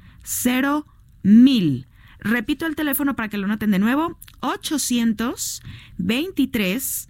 mil. 1.23 1.87
Repito 2.21 2.67
el 2.67 2.77
teléfono 2.77 3.17
para 3.17 3.31
que 3.31 3.39
lo 3.39 3.47
noten 3.47 3.71
de 3.71 3.79
nuevo, 3.79 4.19
823 4.41 7.09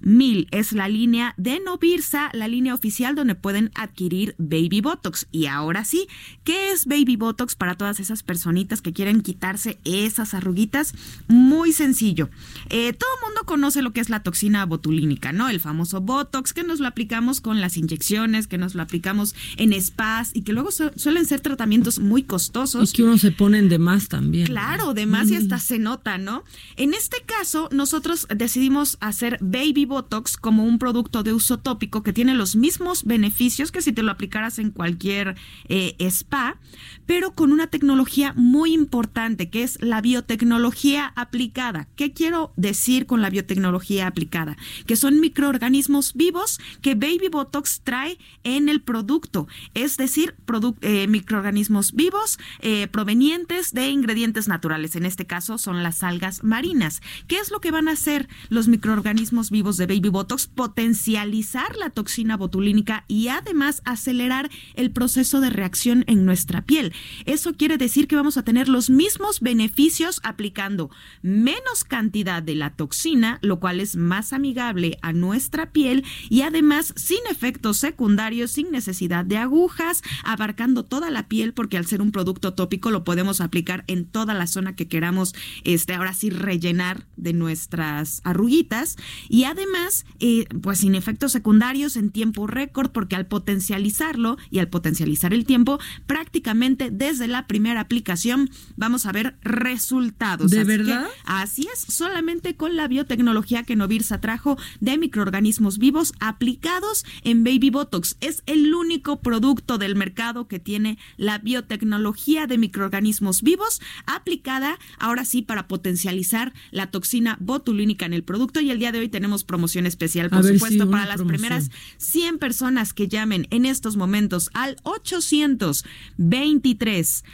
mil 0.00 0.48
es 0.50 0.72
la 0.72 0.88
línea 0.88 1.34
de 1.36 1.60
Novirsa, 1.60 2.30
la 2.32 2.48
línea 2.48 2.74
oficial 2.74 3.14
donde 3.14 3.34
pueden 3.34 3.70
adquirir 3.74 4.34
Baby 4.38 4.80
Botox. 4.80 5.26
Y 5.32 5.46
ahora 5.46 5.84
sí, 5.84 6.06
¿qué 6.44 6.72
es 6.72 6.86
Baby 6.86 7.16
Botox 7.16 7.56
para 7.56 7.74
todas 7.74 8.00
esas 8.00 8.22
personitas 8.22 8.82
que 8.82 8.92
quieren 8.92 9.22
quitarse 9.22 9.78
esas 9.84 10.34
arruguitas? 10.34 10.94
Muy 11.28 11.72
sencillo. 11.72 12.30
Eh, 12.70 12.92
todo 12.92 13.10
el 13.20 13.26
mundo 13.26 13.42
conoce 13.44 13.82
lo 13.82 13.92
que 13.92 14.00
es 14.00 14.10
la 14.10 14.22
toxina 14.22 14.64
botulínica, 14.66 15.32
¿no? 15.32 15.48
El 15.48 15.60
famoso 15.60 16.00
Botox 16.00 16.52
que 16.52 16.62
nos 16.62 16.80
lo 16.80 16.88
aplicamos 16.88 17.40
con 17.40 17.60
las 17.60 17.76
inyecciones, 17.76 18.46
que 18.46 18.58
nos 18.58 18.74
lo 18.74 18.82
aplicamos 18.82 19.34
en 19.56 19.72
spas 19.80 20.30
y 20.34 20.42
que 20.42 20.52
luego 20.52 20.70
suelen 20.70 21.26
ser 21.26 21.40
tratamientos 21.40 21.98
muy 21.98 22.22
costosos. 22.22 22.90
Y 22.90 22.92
que 22.92 23.02
uno 23.02 23.18
se 23.18 23.32
ponen 23.32 23.68
de 23.68 23.78
más 23.78 24.08
también. 24.08 24.46
Claro, 24.46 24.94
de 24.94 25.06
más 25.06 25.30
y 25.30 25.36
hasta 25.36 25.58
se 25.58 25.78
nota, 25.78 26.18
¿no? 26.18 26.44
En 26.76 26.94
este 26.94 27.22
caso, 27.24 27.68
nosotros 27.72 28.26
decidimos 28.34 28.96
hacer 29.00 29.13
Baby 29.40 29.84
Botox 29.84 30.36
como 30.36 30.64
un 30.64 30.78
producto 30.78 31.22
de 31.22 31.32
uso 31.32 31.58
tópico 31.58 32.02
que 32.02 32.12
tiene 32.12 32.34
los 32.34 32.56
mismos 32.56 33.04
beneficios 33.04 33.72
que 33.72 33.82
si 33.82 33.92
te 33.92 34.02
lo 34.02 34.10
aplicaras 34.10 34.58
en 34.58 34.70
cualquier 34.70 35.36
eh, 35.68 35.94
spa, 35.98 36.58
pero 37.06 37.34
con 37.34 37.52
una 37.52 37.66
tecnología 37.68 38.32
muy 38.36 38.72
importante 38.72 39.50
que 39.50 39.62
es 39.62 39.80
la 39.80 40.00
biotecnología 40.00 41.12
aplicada. 41.16 41.88
¿Qué 41.96 42.12
quiero 42.12 42.52
decir 42.56 43.06
con 43.06 43.22
la 43.22 43.30
biotecnología 43.30 44.06
aplicada? 44.06 44.56
Que 44.86 44.96
son 44.96 45.20
microorganismos 45.20 46.14
vivos 46.14 46.60
que 46.80 46.94
Baby 46.94 47.28
Botox 47.30 47.82
trae 47.84 48.18
en 48.42 48.68
el 48.68 48.82
producto, 48.82 49.46
es 49.74 49.96
decir, 49.96 50.34
eh, 50.80 51.06
microorganismos 51.08 51.92
vivos 51.92 52.38
eh, 52.60 52.88
provenientes 52.88 53.72
de 53.72 53.88
ingredientes 53.88 54.48
naturales. 54.48 54.96
En 54.96 55.06
este 55.06 55.26
caso 55.26 55.58
son 55.58 55.82
las 55.82 56.02
algas 56.02 56.42
marinas. 56.42 57.02
¿Qué 57.26 57.38
es 57.38 57.50
lo 57.50 57.60
que 57.60 57.70
van 57.70 57.88
a 57.88 57.92
hacer 57.92 58.28
los 58.48 58.68
microorganismos? 58.68 59.03
Organismos 59.04 59.50
vivos 59.50 59.76
de 59.76 59.86
Baby 59.86 60.08
Botox, 60.08 60.46
potencializar 60.46 61.76
la 61.76 61.90
toxina 61.90 62.38
botulínica 62.38 63.04
y 63.06 63.28
además 63.28 63.82
acelerar 63.84 64.50
el 64.76 64.92
proceso 64.92 65.42
de 65.42 65.50
reacción 65.50 66.04
en 66.06 66.24
nuestra 66.24 66.64
piel. 66.64 66.94
Eso 67.26 67.52
quiere 67.52 67.76
decir 67.76 68.08
que 68.08 68.16
vamos 68.16 68.38
a 68.38 68.44
tener 68.44 68.66
los 68.66 68.88
mismos 68.88 69.40
beneficios 69.40 70.20
aplicando 70.22 70.88
menos 71.20 71.84
cantidad 71.84 72.42
de 72.42 72.54
la 72.54 72.70
toxina, 72.70 73.40
lo 73.42 73.60
cual 73.60 73.80
es 73.80 73.94
más 73.94 74.32
amigable 74.32 74.96
a 75.02 75.12
nuestra 75.12 75.70
piel 75.70 76.02
y 76.30 76.40
además 76.40 76.94
sin 76.96 77.20
efectos 77.30 77.76
secundarios, 77.76 78.52
sin 78.52 78.70
necesidad 78.70 79.26
de 79.26 79.36
agujas, 79.36 80.02
abarcando 80.24 80.82
toda 80.82 81.10
la 81.10 81.28
piel 81.28 81.52
porque 81.52 81.76
al 81.76 81.84
ser 81.84 82.00
un 82.00 82.10
producto 82.10 82.54
tópico 82.54 82.90
lo 82.90 83.04
podemos 83.04 83.42
aplicar 83.42 83.84
en 83.86 84.06
toda 84.06 84.32
la 84.32 84.46
zona 84.46 84.74
que 84.74 84.88
queramos, 84.88 85.34
este, 85.64 85.92
ahora 85.92 86.14
sí 86.14 86.30
rellenar 86.30 87.06
de 87.16 87.34
nuestras 87.34 88.22
arruguitas 88.24 88.93
y 89.28 89.44
además, 89.44 90.04
eh, 90.20 90.46
pues 90.62 90.78
sin 90.78 90.94
efectos 90.94 91.32
secundarios 91.32 91.96
en 91.96 92.10
tiempo 92.10 92.46
récord, 92.46 92.90
porque 92.90 93.16
al 93.16 93.26
potencializarlo 93.26 94.36
y 94.50 94.58
al 94.58 94.68
potencializar 94.68 95.34
el 95.34 95.44
tiempo, 95.44 95.78
prácticamente 96.06 96.90
desde 96.90 97.28
la 97.28 97.46
primera 97.46 97.80
aplicación 97.80 98.50
vamos 98.76 99.06
a 99.06 99.12
ver 99.12 99.36
resultados. 99.42 100.50
¿De 100.50 100.64
verdad? 100.64 101.06
así 101.24 101.68
es, 101.72 101.94
solamente 101.94 102.56
con 102.56 102.76
la 102.76 102.88
biotecnología 102.88 103.62
que 103.62 103.76
Novirsa 103.76 104.20
trajo 104.20 104.56
de 104.80 104.98
microorganismos 104.98 105.78
vivos 105.78 106.12
aplicados 106.20 107.04
en 107.22 107.44
Baby 107.44 107.70
Botox. 107.70 108.16
Es 108.20 108.42
el 108.46 108.74
único 108.74 109.20
producto 109.20 109.78
del 109.78 109.96
mercado 109.96 110.48
que 110.48 110.58
tiene 110.58 110.98
la 111.16 111.38
biotecnología 111.38 112.46
de 112.46 112.58
microorganismos 112.58 113.42
vivos 113.42 113.80
aplicada 114.06 114.78
ahora 114.98 115.24
sí 115.24 115.42
para 115.42 115.68
potencializar 115.68 116.52
la 116.70 116.90
toxina 116.90 117.36
botulínica 117.40 118.06
en 118.06 118.12
el 118.12 118.24
producto 118.24 118.60
y 118.60 118.70
el 118.70 118.78
día 118.84 118.92
de 118.92 118.98
hoy 118.98 119.08
tenemos 119.08 119.44
promoción 119.44 119.86
especial, 119.86 120.28
por 120.28 120.44
supuesto, 120.44 120.90
para 120.90 121.06
las 121.06 121.22
primeras 121.22 121.70
100 121.96 122.36
personas 122.36 122.92
que 122.92 123.08
llamen 123.08 123.46
en 123.48 123.64
estos 123.64 123.96
momentos 123.96 124.50
al 124.52 124.76
823 124.82 127.24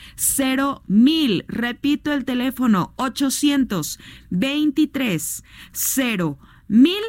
mil. 0.86 1.44
Repito 1.48 2.12
el 2.12 2.24
teléfono 2.24 2.94
823 2.98 5.42
mil. 6.68 7.02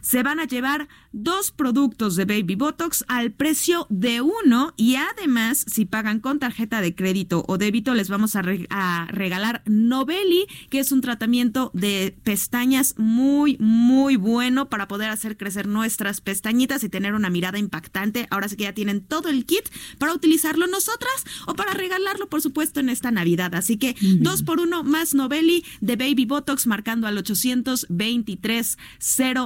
Se 0.00 0.22
van 0.22 0.40
a 0.40 0.46
llevar 0.46 0.88
dos 1.12 1.50
productos 1.50 2.16
de 2.16 2.24
Baby 2.24 2.54
Botox 2.54 3.04
al 3.08 3.32
precio 3.32 3.86
de 3.90 4.20
uno 4.20 4.72
y 4.76 4.96
además 4.96 5.64
si 5.68 5.84
pagan 5.84 6.20
con 6.20 6.38
tarjeta 6.38 6.80
de 6.80 6.94
crédito 6.94 7.44
o 7.48 7.58
débito 7.58 7.94
les 7.94 8.08
vamos 8.08 8.34
a, 8.36 8.42
regalar 8.42 9.62
Novelli, 9.66 10.46
que 10.70 10.78
es 10.78 10.92
un 10.92 11.00
tratamiento 11.00 11.70
de 11.74 12.16
pestañas 12.22 12.94
muy, 12.96 13.56
muy 13.58 14.16
bueno 14.16 14.68
para 14.68 14.88
poder 14.88 15.10
hacer 15.10 15.36
crecer 15.36 15.66
nuestras 15.66 16.20
pestañitas 16.20 16.82
y 16.84 16.88
tener 16.88 17.14
una 17.14 17.30
mirada 17.30 17.58
impactante. 17.58 18.26
Ahora 18.30 18.48
sí 18.48 18.56
que 18.56 18.64
ya 18.64 18.72
tienen 18.72 19.02
todo 19.02 19.28
el 19.28 19.44
kit 19.44 19.68
para 19.98 20.14
utilizarlo 20.14 20.66
nosotras 20.66 21.24
o 21.46 21.54
para 21.54 21.74
regalarlo, 21.74 22.28
por 22.28 22.40
supuesto, 22.40 22.80
en 22.80 22.88
esta 22.88 23.10
Navidad. 23.10 23.54
Así 23.54 23.76
que 23.76 23.94
dos 24.00 24.42
por 24.42 24.60
uno 24.60 24.82
más 24.82 25.14
Novelli 25.14 25.64
de 25.80 25.96
Baby 25.96 26.24
Botox 26.24 26.66
marcando 26.66 27.06
al 27.06 27.18
823 27.18 28.78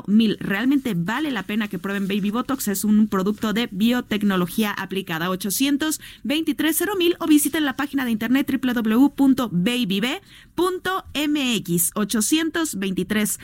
mil. 0.06 0.36
Realmente 0.38 0.94
vale 0.94 1.30
la 1.30 1.42
pena 1.42 1.55
que 1.68 1.78
prueben 1.78 2.06
Baby 2.08 2.30
Botox. 2.30 2.68
Es 2.68 2.84
un 2.84 3.08
producto 3.08 3.52
de 3.52 3.68
biotecnología 3.72 4.70
aplicada. 4.70 5.30
823 5.30 6.82
mil 6.98 7.16
o 7.18 7.26
visiten 7.26 7.64
la 7.64 7.76
página 7.76 8.04
de 8.04 8.10
internet 8.10 8.50
www.babyb.mx 8.50 9.50
823 11.94 13.38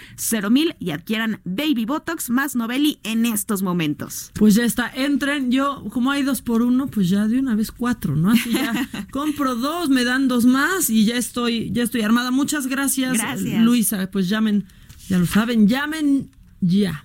mil 0.50 0.74
y 0.78 0.90
adquieran 0.90 1.40
Baby 1.44 1.84
Botox 1.86 2.30
más 2.30 2.54
Novelli 2.54 2.98
en 3.02 3.26
estos 3.26 3.62
momentos. 3.62 4.30
Pues 4.34 4.54
ya 4.54 4.64
está, 4.64 4.90
entren. 4.94 5.50
Yo, 5.50 5.84
como 5.90 6.10
hay 6.10 6.22
dos 6.22 6.42
por 6.42 6.62
uno, 6.62 6.88
pues 6.88 7.08
ya 7.08 7.26
de 7.26 7.38
una 7.38 7.54
vez 7.54 7.72
cuatro, 7.72 8.16
¿no? 8.16 8.30
Así 8.30 8.52
ya 8.52 8.88
compro 9.10 9.54
dos, 9.54 9.88
me 9.88 10.04
dan 10.04 10.28
dos 10.28 10.44
más 10.44 10.90
y 10.90 11.04
ya 11.04 11.16
estoy, 11.16 11.70
ya 11.72 11.82
estoy 11.82 12.02
armada. 12.02 12.30
Muchas 12.30 12.66
gracias, 12.66 13.14
gracias. 13.14 13.62
Luisa. 13.62 14.10
Pues 14.10 14.28
llamen, 14.28 14.66
ya 15.08 15.18
lo 15.18 15.26
saben, 15.26 15.68
llamen 15.68 16.30
ya. 16.60 17.04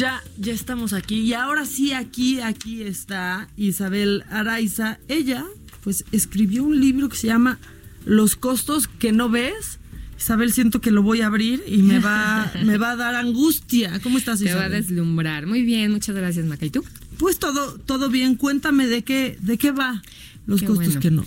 Ya, 0.00 0.22
ya 0.38 0.54
estamos 0.54 0.94
aquí. 0.94 1.16
Y 1.20 1.34
ahora 1.34 1.66
sí, 1.66 1.92
aquí, 1.92 2.40
aquí 2.40 2.82
está 2.82 3.50
Isabel 3.58 4.24
Araiza. 4.30 4.98
Ella, 5.08 5.44
pues, 5.84 6.06
escribió 6.10 6.64
un 6.64 6.80
libro 6.80 7.10
que 7.10 7.16
se 7.18 7.26
llama 7.26 7.58
Los 8.06 8.34
costos 8.34 8.88
que 8.88 9.12
no 9.12 9.28
ves. 9.28 9.78
Isabel, 10.18 10.54
siento 10.54 10.80
que 10.80 10.90
lo 10.90 11.02
voy 11.02 11.20
a 11.20 11.26
abrir 11.26 11.62
y 11.66 11.82
me 11.82 11.98
va, 11.98 12.50
me 12.64 12.78
va 12.78 12.92
a 12.92 12.96
dar 12.96 13.14
angustia. 13.14 14.00
¿Cómo 14.00 14.16
estás, 14.16 14.38
Te 14.38 14.46
va 14.46 14.62
a 14.62 14.66
Isabel? 14.68 14.86
deslumbrar. 14.86 15.46
Muy 15.46 15.64
bien, 15.64 15.92
muchas 15.92 16.16
gracias, 16.16 16.46
Maca. 16.46 16.64
¿Y 16.64 16.70
tú? 16.70 16.82
Pues 17.18 17.38
todo, 17.38 17.74
todo 17.80 18.08
bien. 18.08 18.36
Cuéntame 18.36 18.86
de 18.86 19.02
qué, 19.02 19.36
de 19.42 19.58
qué 19.58 19.70
va 19.70 20.02
los 20.46 20.60
Qué 20.60 20.66
costos 20.66 20.86
bueno. 20.86 21.00
que 21.00 21.10
no. 21.10 21.24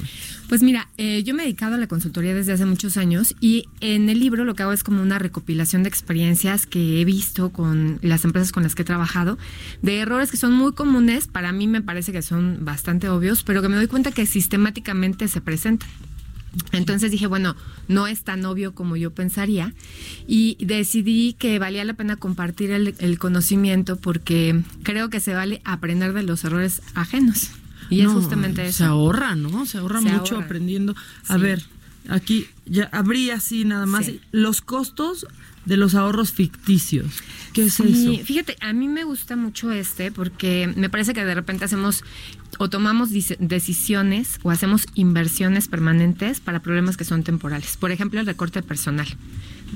Pues 0.50 0.62
mira, 0.62 0.90
eh, 0.98 1.24
yo 1.24 1.34
me 1.34 1.44
he 1.44 1.46
dedicado 1.46 1.76
a 1.76 1.78
la 1.78 1.88
consultoría 1.88 2.34
desde 2.34 2.54
hace 2.54 2.66
muchos 2.66 2.98
años 2.98 3.36
y 3.40 3.66
en 3.80 4.10
el 4.10 4.20
libro 4.20 4.44
lo 4.44 4.56
que 4.56 4.64
hago 4.64 4.74
es 4.74 4.84
como 4.84 5.02
una 5.02 5.20
recopilación 5.20 5.84
de 5.84 5.90
experiencias 5.90 6.66
que 6.66 7.02
he 7.02 7.06
visto 7.06 7.52
con 7.52 8.00
las 8.02 8.26
empresas 8.26 8.52
con 8.52 8.64
las 8.64 8.76
que 8.76 8.82
he 8.82 8.86
trabajado, 8.86 9.38
de 9.82 10.00
errores 10.00 10.32
que 10.32 10.38
son 10.38 10.54
muy 10.54 10.74
comunes, 10.74 11.28
para 11.28 11.52
mí 11.52 11.68
me 11.68 11.82
parece 11.82 12.12
que 12.12 12.22
son 12.22 12.60
bastante 12.62 13.10
obvios, 13.10 13.44
pero 13.44 13.62
que 13.62 13.70
me 13.70 13.76
doy 13.76 13.88
cuenta 13.88 14.12
que 14.12 14.26
sistemáticamente 14.26 15.28
se 15.28 15.42
presentan. 15.42 15.90
Entonces 16.72 17.10
dije, 17.10 17.26
bueno, 17.26 17.56
no 17.88 18.06
es 18.08 18.24
tan 18.24 18.46
obvio 18.46 18.76
como 18.76 18.96
yo 18.96 19.12
pensaría 19.12 19.74
y 20.28 20.58
decidí 20.60 21.34
que 21.34 21.58
valía 21.58 21.84
la 21.84 21.96
pena 21.96 22.16
compartir 22.16 22.72
el, 22.72 22.96
el 23.00 23.18
conocimiento 23.18 23.96
porque 23.96 24.62
creo 24.84 25.10
que 25.10 25.20
se 25.20 25.34
vale 25.34 25.62
aprender 25.66 26.14
de 26.14 26.24
los 26.24 26.44
errores 26.44 26.82
ajenos. 26.94 27.50
Y 27.90 28.02
es 28.02 28.08
justamente 28.08 28.66
eso. 28.66 28.78
Se 28.80 28.84
ahorra, 28.86 29.36
¿no? 29.36 29.66
Se 29.66 29.78
ahorra 29.78 30.02
Se 30.02 30.10
mucho 30.12 30.36
ahorra. 30.36 30.46
aprendiendo. 30.46 30.96
A 31.28 31.36
Sí. 31.36 31.42
ver, 31.42 31.64
aquí 32.10 32.48
ya 32.66 32.90
abrí 32.92 33.30
así 33.32 33.66
nada 33.66 33.86
más. 33.86 34.06
Sí. 34.06 34.20
Los 34.32 34.62
costos 34.62 35.26
de 35.66 35.78
los 35.78 35.96
ahorros 35.96 36.32
ficticios. 36.34 37.08
¿Qué 37.54 37.66
es 37.66 37.76
Sí, 37.76 38.16
eso? 38.16 38.26
fíjate, 38.26 38.58
a 38.60 38.74
mí 38.74 38.88
me 38.90 39.04
gusta 39.06 39.36
mucho 39.38 39.72
este 39.72 40.12
porque 40.12 40.72
me 40.76 40.90
parece 40.90 41.14
que 41.14 41.24
de 41.24 41.34
repente 41.36 41.64
hacemos 41.66 42.04
o 42.60 42.70
tomamos 42.70 43.12
decisiones 43.40 44.40
o 44.44 44.52
hacemos 44.52 44.86
inversiones 44.96 45.68
permanentes 45.68 46.40
para 46.42 46.62
problemas 46.62 46.98
que 46.98 47.06
son 47.06 47.24
temporales. 47.24 47.78
Por 47.78 47.92
ejemplo, 47.92 48.20
el 48.20 48.26
recorte 48.26 48.62
personal. 48.62 49.08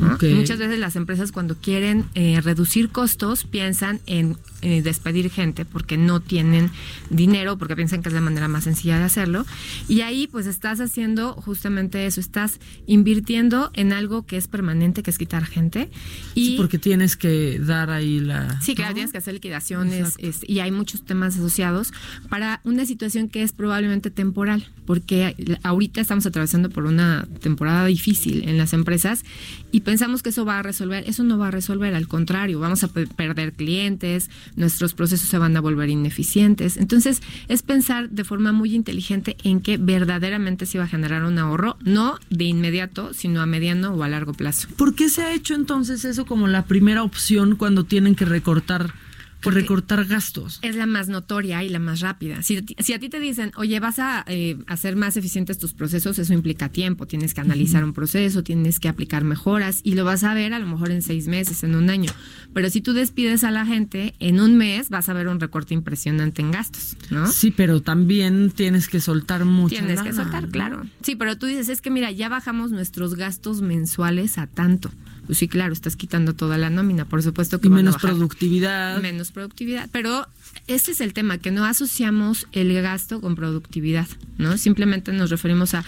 Ok. 0.02 0.24
Muchas 0.36 0.60
veces 0.60 0.80
las 0.80 0.96
empresas 0.96 1.32
cuando 1.32 1.56
quieren 1.56 2.06
eh, 2.14 2.40
reducir 2.42 2.90
costos 2.90 3.44
piensan 3.44 4.00
en 4.06 4.38
eh, 4.62 4.82
despedir 4.82 5.30
gente 5.30 5.66
porque 5.66 5.98
no 5.98 6.20
tienen 6.20 6.72
dinero, 7.10 7.58
porque 7.58 7.76
piensan 7.76 8.02
que 8.02 8.10
es 8.10 8.16
la 8.16 8.22
manera 8.22 8.48
más 8.48 8.64
sencilla 8.64 8.98
de 8.98 9.04
hacerlo. 9.04 9.46
Y 9.88 10.02
ahí 10.02 10.28
pues 10.28 10.48
estás 10.48 10.80
haciendo 10.80 11.34
justamente 11.34 12.06
eso, 12.06 12.20
estás 12.20 12.60
invirtiendo 12.86 13.72
en 13.74 13.94
algo 13.94 14.26
que 14.26 14.38
es 14.38 14.48
permanente, 14.48 15.04
que 15.04 15.12
es 15.12 15.18
quitar 15.18 15.46
gente. 15.46 15.90
Y 16.34 16.48
Sí, 16.48 16.54
porque 16.58 16.80
tienes 16.80 17.16
que 17.18 17.60
dar 17.60 17.90
ahí 17.90 18.20
la. 18.20 18.60
Sí, 18.62 18.76
claro, 18.76 18.92
¿no? 18.92 18.96
tienes 18.96 19.12
que 19.12 19.18
hacer 19.20 19.34
liquidaciones 19.34 20.16
este, 20.18 20.52
y 20.52 20.60
hay 20.60 20.72
muchos 20.72 21.04
temas 21.04 21.36
asociados 21.36 21.94
para 22.30 22.62
una 22.64 22.86
situación 22.86 23.30
que 23.30 23.44
es 23.44 23.52
probablemente 23.52 24.12
temporal, 24.12 24.68
porque 24.86 25.36
ahorita 25.64 26.02
estamos 26.02 26.26
atravesando 26.26 26.70
por 26.70 26.86
una 26.86 27.28
temporada 27.42 27.86
difícil 27.86 28.48
en 28.48 28.58
las 28.58 28.74
empresas 28.74 29.24
y 29.72 29.82
pensamos 29.88 30.22
que 30.22 30.32
eso 30.32 30.44
va 30.44 30.60
a 30.60 30.64
resolver. 30.64 31.06
Eso 31.08 31.24
no 31.24 31.38
va 31.38 31.48
a 31.48 31.52
resolver, 31.52 31.96
al 31.96 32.10
contrario, 32.10 32.60
vamos 32.60 32.84
a 32.84 32.90
pe- 32.90 33.08
perder 33.08 33.54
clientes, 33.54 34.30
nuestros 34.58 34.94
procesos 34.94 35.30
se 35.30 35.38
van 35.38 35.56
a 35.56 35.62
volver 35.62 35.90
ineficientes. 35.90 36.76
Entonces, 36.76 37.22
es 37.48 37.62
pensar 37.62 38.10
de 38.10 38.26
forma 38.26 38.52
muy 38.52 38.76
inteligente 38.76 39.38
en 39.46 39.62
que 39.62 39.78
verdaderamente 39.78 40.66
se 40.66 40.78
va 40.78 40.84
a 40.84 40.88
generar 40.90 41.24
un 41.24 41.40
ahorro, 41.40 41.78
no 41.86 42.20
de 42.30 42.44
inmediato, 42.44 43.14
sino 43.14 43.40
a 43.40 43.46
mediano 43.46 43.94
o 43.94 44.04
a 44.04 44.10
largo 44.10 44.34
plazo. 44.34 44.68
¿Por 44.76 44.94
qué 44.94 45.08
se 45.08 45.22
ha 45.22 45.34
hecho 45.34 45.56
entonces 45.56 46.04
eso 46.04 46.26
como 46.26 46.48
la 46.50 46.66
primera 46.66 47.02
opción 47.04 47.56
cuando 47.56 47.86
tienen 47.86 48.16
que 48.16 48.26
recortar, 48.26 48.94
que 49.42 49.52
recortar 49.52 50.06
gastos? 50.06 50.60
es 50.62 50.76
la 50.76 50.86
más 50.86 51.10
notoria 51.10 51.64
y 51.64 51.70
la 51.70 51.80
más 51.80 52.02
rápida. 52.02 52.42
Si, 52.44 52.64
si 52.80 52.94
a 52.94 53.00
ti 53.00 53.10
te 53.10 53.20
dicen, 53.20 53.52
oye, 53.56 53.80
vas 53.80 54.00
a 54.00 54.24
eh, 54.28 54.58
hacer 54.68 54.96
más 54.96 55.18
eficientes 55.18 55.58
tus 55.58 55.74
procesos, 55.74 56.20
eso 56.20 56.34
implica 56.34 56.70
tiempo. 56.70 57.06
Tienes 57.06 57.34
que 57.34 57.42
analizar 57.42 57.84
un 57.84 57.94
proceso, 57.94 58.44
tienes 58.44 58.80
que 58.80 58.88
aplicar 58.88 59.24
mejoras 59.24 59.82
y 59.84 59.94
lo 59.94 60.06
vas 60.06 60.24
a 60.24 60.34
ver 60.34 60.54
a 60.54 60.60
lo 60.60 60.68
mejor 60.68 60.92
en 60.92 61.02
seis 61.02 61.28
meses, 61.28 61.64
en 61.64 61.76
un 61.76 61.90
año. 61.90 62.12
Pero 62.54 62.70
si 62.70 62.82
tú 62.82 62.94
despides 62.94 63.44
a 63.44 63.52
la 63.52 63.66
gente, 63.66 64.16
en 64.20 64.40
un 64.40 64.58
mes 64.58 64.90
vas 64.90 65.10
a 65.10 65.14
ver 65.14 65.28
un 65.28 65.40
recorte 65.40 65.74
impresionante 65.74 66.42
en 66.42 66.52
gastos, 66.52 66.98
¿no? 67.10 67.28
Sí, 67.32 67.52
pero 67.52 67.82
también 67.82 68.52
tienes 68.52 68.88
que 68.88 69.00
soltar 69.00 69.46
mucho. 69.46 69.76
Tienes 69.76 70.02
que 70.02 70.14
soltar, 70.14 70.50
claro. 70.50 70.86
Sí, 71.02 71.16
pero 71.16 71.38
tú 71.38 71.46
dices, 71.46 71.70
es 71.70 71.82
que 71.82 71.90
mira, 71.90 72.12
ya 72.12 72.30
bajamos 72.30 72.72
nuestros 72.72 73.16
gastos 73.16 73.62
mensuales 73.62 74.38
a 74.38 74.48
tanto. 74.48 74.92
Pues 75.28 75.38
sí, 75.38 75.48
claro, 75.48 75.74
estás 75.74 75.96
quitando 75.96 76.34
toda 76.34 76.58
la 76.58 76.70
nómina, 76.70 77.06
por 77.06 77.22
supuesto 77.22 77.60
que 77.62 77.68
Y 77.68 77.70
menos 77.70 77.98
productividad. 77.98 79.02
Menos 79.02 79.32
productividad. 79.32 79.90
Pero 79.92 80.26
ese 80.68 80.92
es 80.92 81.02
el 81.02 81.14
tema, 81.14 81.38
que 81.38 81.52
no 81.52 81.66
asociamos 81.66 82.48
el 82.54 82.74
gasto 82.82 83.22
con 83.22 83.36
productividad, 83.36 84.08
¿no? 84.38 84.58
Simplemente 84.58 85.12
nos 85.12 85.30
referimos 85.30 85.74
a 85.74 85.84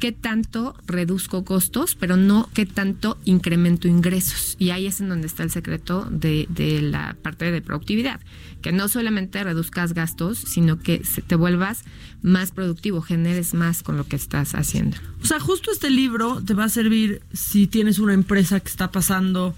qué 0.00 0.12
tanto 0.12 0.74
reduzco 0.86 1.44
costos, 1.44 1.94
pero 1.94 2.16
no 2.16 2.48
qué 2.54 2.66
tanto 2.66 3.18
incremento 3.24 3.86
ingresos. 3.86 4.56
Y 4.58 4.70
ahí 4.70 4.86
es 4.86 5.00
en 5.00 5.10
donde 5.10 5.26
está 5.26 5.42
el 5.42 5.50
secreto 5.50 6.08
de, 6.10 6.46
de 6.48 6.80
la 6.80 7.16
parte 7.22 7.52
de 7.52 7.60
productividad, 7.62 8.18
que 8.60 8.72
no 8.72 8.88
solamente 8.88 9.42
reduzcas 9.42 9.94
gastos, 9.94 10.38
sino 10.38 10.78
que 10.78 11.02
te 11.26 11.34
vuelvas 11.34 11.84
más 12.22 12.50
productivo, 12.50 13.00
generes 13.02 13.54
más 13.54 13.82
con 13.82 13.96
lo 13.96 14.06
que 14.06 14.16
estás 14.16 14.54
haciendo. 14.54 14.96
O 15.22 15.26
sea, 15.26 15.40
justo 15.40 15.70
este 15.70 15.90
libro 15.90 16.42
te 16.44 16.54
va 16.54 16.64
a 16.64 16.68
servir 16.68 17.22
si 17.32 17.66
tienes 17.66 17.98
una 17.98 18.14
empresa 18.14 18.60
que 18.60 18.68
está 18.68 18.90
pasando 18.90 19.54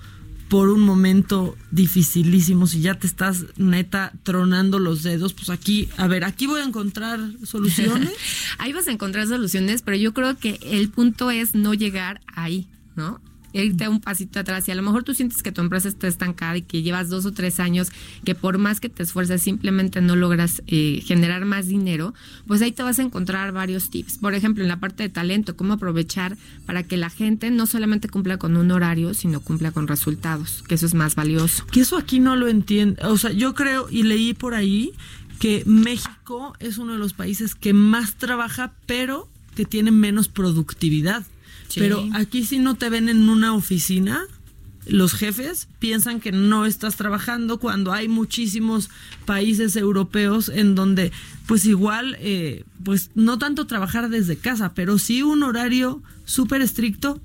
por 0.52 0.68
un 0.68 0.82
momento 0.82 1.56
dificilísimo, 1.70 2.66
si 2.66 2.82
ya 2.82 2.94
te 2.94 3.06
estás 3.06 3.46
neta 3.56 4.12
tronando 4.22 4.78
los 4.78 5.02
dedos, 5.02 5.32
pues 5.32 5.48
aquí, 5.48 5.88
a 5.96 6.06
ver, 6.08 6.24
aquí 6.24 6.46
voy 6.46 6.60
a 6.60 6.64
encontrar 6.64 7.20
soluciones. 7.42 8.12
ahí 8.58 8.74
vas 8.74 8.86
a 8.86 8.92
encontrar 8.92 9.26
soluciones, 9.26 9.80
pero 9.80 9.96
yo 9.96 10.12
creo 10.12 10.36
que 10.36 10.58
el 10.62 10.90
punto 10.90 11.30
es 11.30 11.54
no 11.54 11.72
llegar 11.72 12.20
ahí, 12.26 12.68
¿no? 12.96 13.18
Irte 13.52 13.88
un 13.88 14.00
pasito 14.00 14.40
atrás 14.40 14.68
y 14.68 14.70
a 14.70 14.74
lo 14.74 14.82
mejor 14.82 15.04
tú 15.04 15.14
sientes 15.14 15.42
que 15.42 15.52
tu 15.52 15.60
empresa 15.60 15.88
está 15.88 16.08
estancada 16.08 16.56
y 16.56 16.62
que 16.62 16.82
llevas 16.82 17.08
dos 17.08 17.26
o 17.26 17.32
tres 17.32 17.60
años 17.60 17.90
que 18.24 18.34
por 18.34 18.58
más 18.58 18.80
que 18.80 18.88
te 18.88 19.02
esfuerces 19.02 19.42
simplemente 19.42 20.00
no 20.00 20.16
logras 20.16 20.62
eh, 20.66 21.02
generar 21.04 21.44
más 21.44 21.66
dinero, 21.66 22.14
pues 22.46 22.62
ahí 22.62 22.72
te 22.72 22.82
vas 22.82 22.98
a 22.98 23.02
encontrar 23.02 23.52
varios 23.52 23.90
tips. 23.90 24.18
Por 24.18 24.34
ejemplo, 24.34 24.62
en 24.62 24.68
la 24.68 24.80
parte 24.80 25.02
de 25.02 25.08
talento, 25.08 25.56
cómo 25.56 25.74
aprovechar 25.74 26.36
para 26.66 26.82
que 26.82 26.96
la 26.96 27.10
gente 27.10 27.50
no 27.50 27.66
solamente 27.66 28.08
cumpla 28.08 28.38
con 28.38 28.56
un 28.56 28.70
horario, 28.70 29.14
sino 29.14 29.40
cumpla 29.40 29.72
con 29.72 29.88
resultados, 29.88 30.62
que 30.66 30.74
eso 30.74 30.86
es 30.86 30.94
más 30.94 31.14
valioso. 31.14 31.66
que 31.66 31.80
eso 31.80 31.96
aquí 31.96 32.20
no 32.20 32.36
lo 32.36 32.48
entiendo. 32.48 33.10
O 33.10 33.18
sea, 33.18 33.32
yo 33.32 33.54
creo 33.54 33.88
y 33.90 34.02
leí 34.02 34.34
por 34.34 34.54
ahí 34.54 34.92
que 35.38 35.64
México 35.66 36.54
es 36.60 36.78
uno 36.78 36.92
de 36.92 36.98
los 36.98 37.14
países 37.14 37.54
que 37.54 37.72
más 37.72 38.14
trabaja, 38.14 38.72
pero 38.86 39.28
que 39.56 39.64
tiene 39.64 39.90
menos 39.90 40.28
productividad. 40.28 41.24
Pero 41.76 42.08
aquí 42.12 42.44
si 42.44 42.58
no 42.58 42.74
te 42.74 42.88
ven 42.88 43.08
en 43.08 43.28
una 43.28 43.54
oficina, 43.54 44.22
los 44.86 45.14
jefes 45.14 45.68
piensan 45.78 46.20
que 46.20 46.32
no 46.32 46.66
estás 46.66 46.96
trabajando 46.96 47.58
cuando 47.58 47.92
hay 47.92 48.08
muchísimos 48.08 48.90
países 49.24 49.76
europeos 49.76 50.48
en 50.48 50.74
donde 50.74 51.12
pues 51.46 51.64
igual 51.66 52.16
eh, 52.20 52.64
pues 52.84 53.10
no 53.14 53.38
tanto 53.38 53.66
trabajar 53.66 54.08
desde 54.08 54.36
casa, 54.36 54.74
pero 54.74 54.98
sí 54.98 55.22
un 55.22 55.42
horario 55.42 56.02
súper 56.24 56.62
estricto 56.62 57.20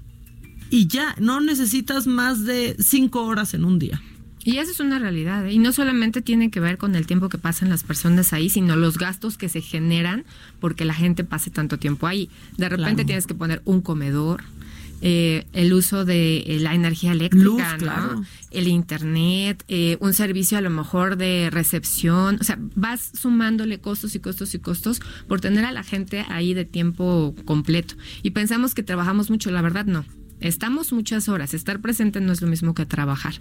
y 0.69 0.87
ya, 0.87 1.15
no 1.19 1.39
necesitas 1.39 2.07
más 2.07 2.43
de 2.43 2.75
cinco 2.79 3.23
horas 3.23 3.53
en 3.53 3.63
un 3.63 3.79
día. 3.79 4.01
Y 4.47 4.59
eso 4.59 4.71
es 4.71 4.79
una 4.79 4.97
realidad. 4.97 5.45
¿eh? 5.45 5.51
Y 5.51 5.59
no 5.59 5.73
solamente 5.73 6.21
tiene 6.21 6.49
que 6.49 6.61
ver 6.61 6.77
con 6.77 6.95
el 6.95 7.05
tiempo 7.05 7.27
que 7.27 7.37
pasan 7.37 7.67
las 7.69 7.83
personas 7.83 8.31
ahí, 8.31 8.49
sino 8.49 8.77
los 8.77 8.97
gastos 8.97 9.37
que 9.37 9.49
se 9.49 9.59
generan 9.61 10.23
porque 10.61 10.85
la 10.85 10.93
gente 10.93 11.25
pase 11.25 11.49
tanto 11.49 11.77
tiempo 11.77 12.07
ahí. 12.07 12.29
De 12.57 12.69
repente 12.69 12.95
Claro. 13.03 13.07
tienes 13.07 13.27
que 13.27 13.35
poner 13.35 13.61
un 13.65 13.81
comedor. 13.81 14.43
eh, 15.01 15.45
el 15.53 15.73
uso 15.73 16.05
de 16.05 16.37
eh, 16.47 16.59
la 16.59 16.73
energía 16.73 17.11
eléctrica, 17.11 17.43
Luz, 17.45 17.61
¿no? 17.61 17.77
claro. 17.77 18.23
el 18.49 18.67
internet, 18.67 19.63
eh, 19.67 19.95
un 19.99 20.13
servicio 20.13 20.57
a 20.57 20.61
lo 20.61 20.71
mejor 20.71 21.17
de 21.17 21.49
recepción, 21.51 22.37
o 22.41 22.43
sea, 22.43 22.57
vas 22.73 23.11
sumándole 23.13 23.79
costos 23.79 24.15
y 24.15 24.19
costos 24.19 24.55
y 24.55 24.59
costos 24.59 24.99
por 25.27 25.39
tener 25.39 25.65
a 25.65 25.71
la 25.71 25.83
gente 25.83 26.25
ahí 26.29 26.55
de 26.55 26.65
tiempo 26.65 27.35
completo. 27.45 27.93
Y 28.23 28.31
pensamos 28.31 28.73
que 28.73 28.81
trabajamos 28.81 29.29
mucho, 29.29 29.51
la 29.51 29.61
verdad 29.61 29.85
no. 29.85 30.03
Estamos 30.39 30.93
muchas 30.93 31.29
horas, 31.29 31.53
estar 31.53 31.79
presente 31.79 32.21
no 32.21 32.31
es 32.31 32.41
lo 32.41 32.47
mismo 32.47 32.75
que 32.75 32.85
trabajar. 32.85 33.33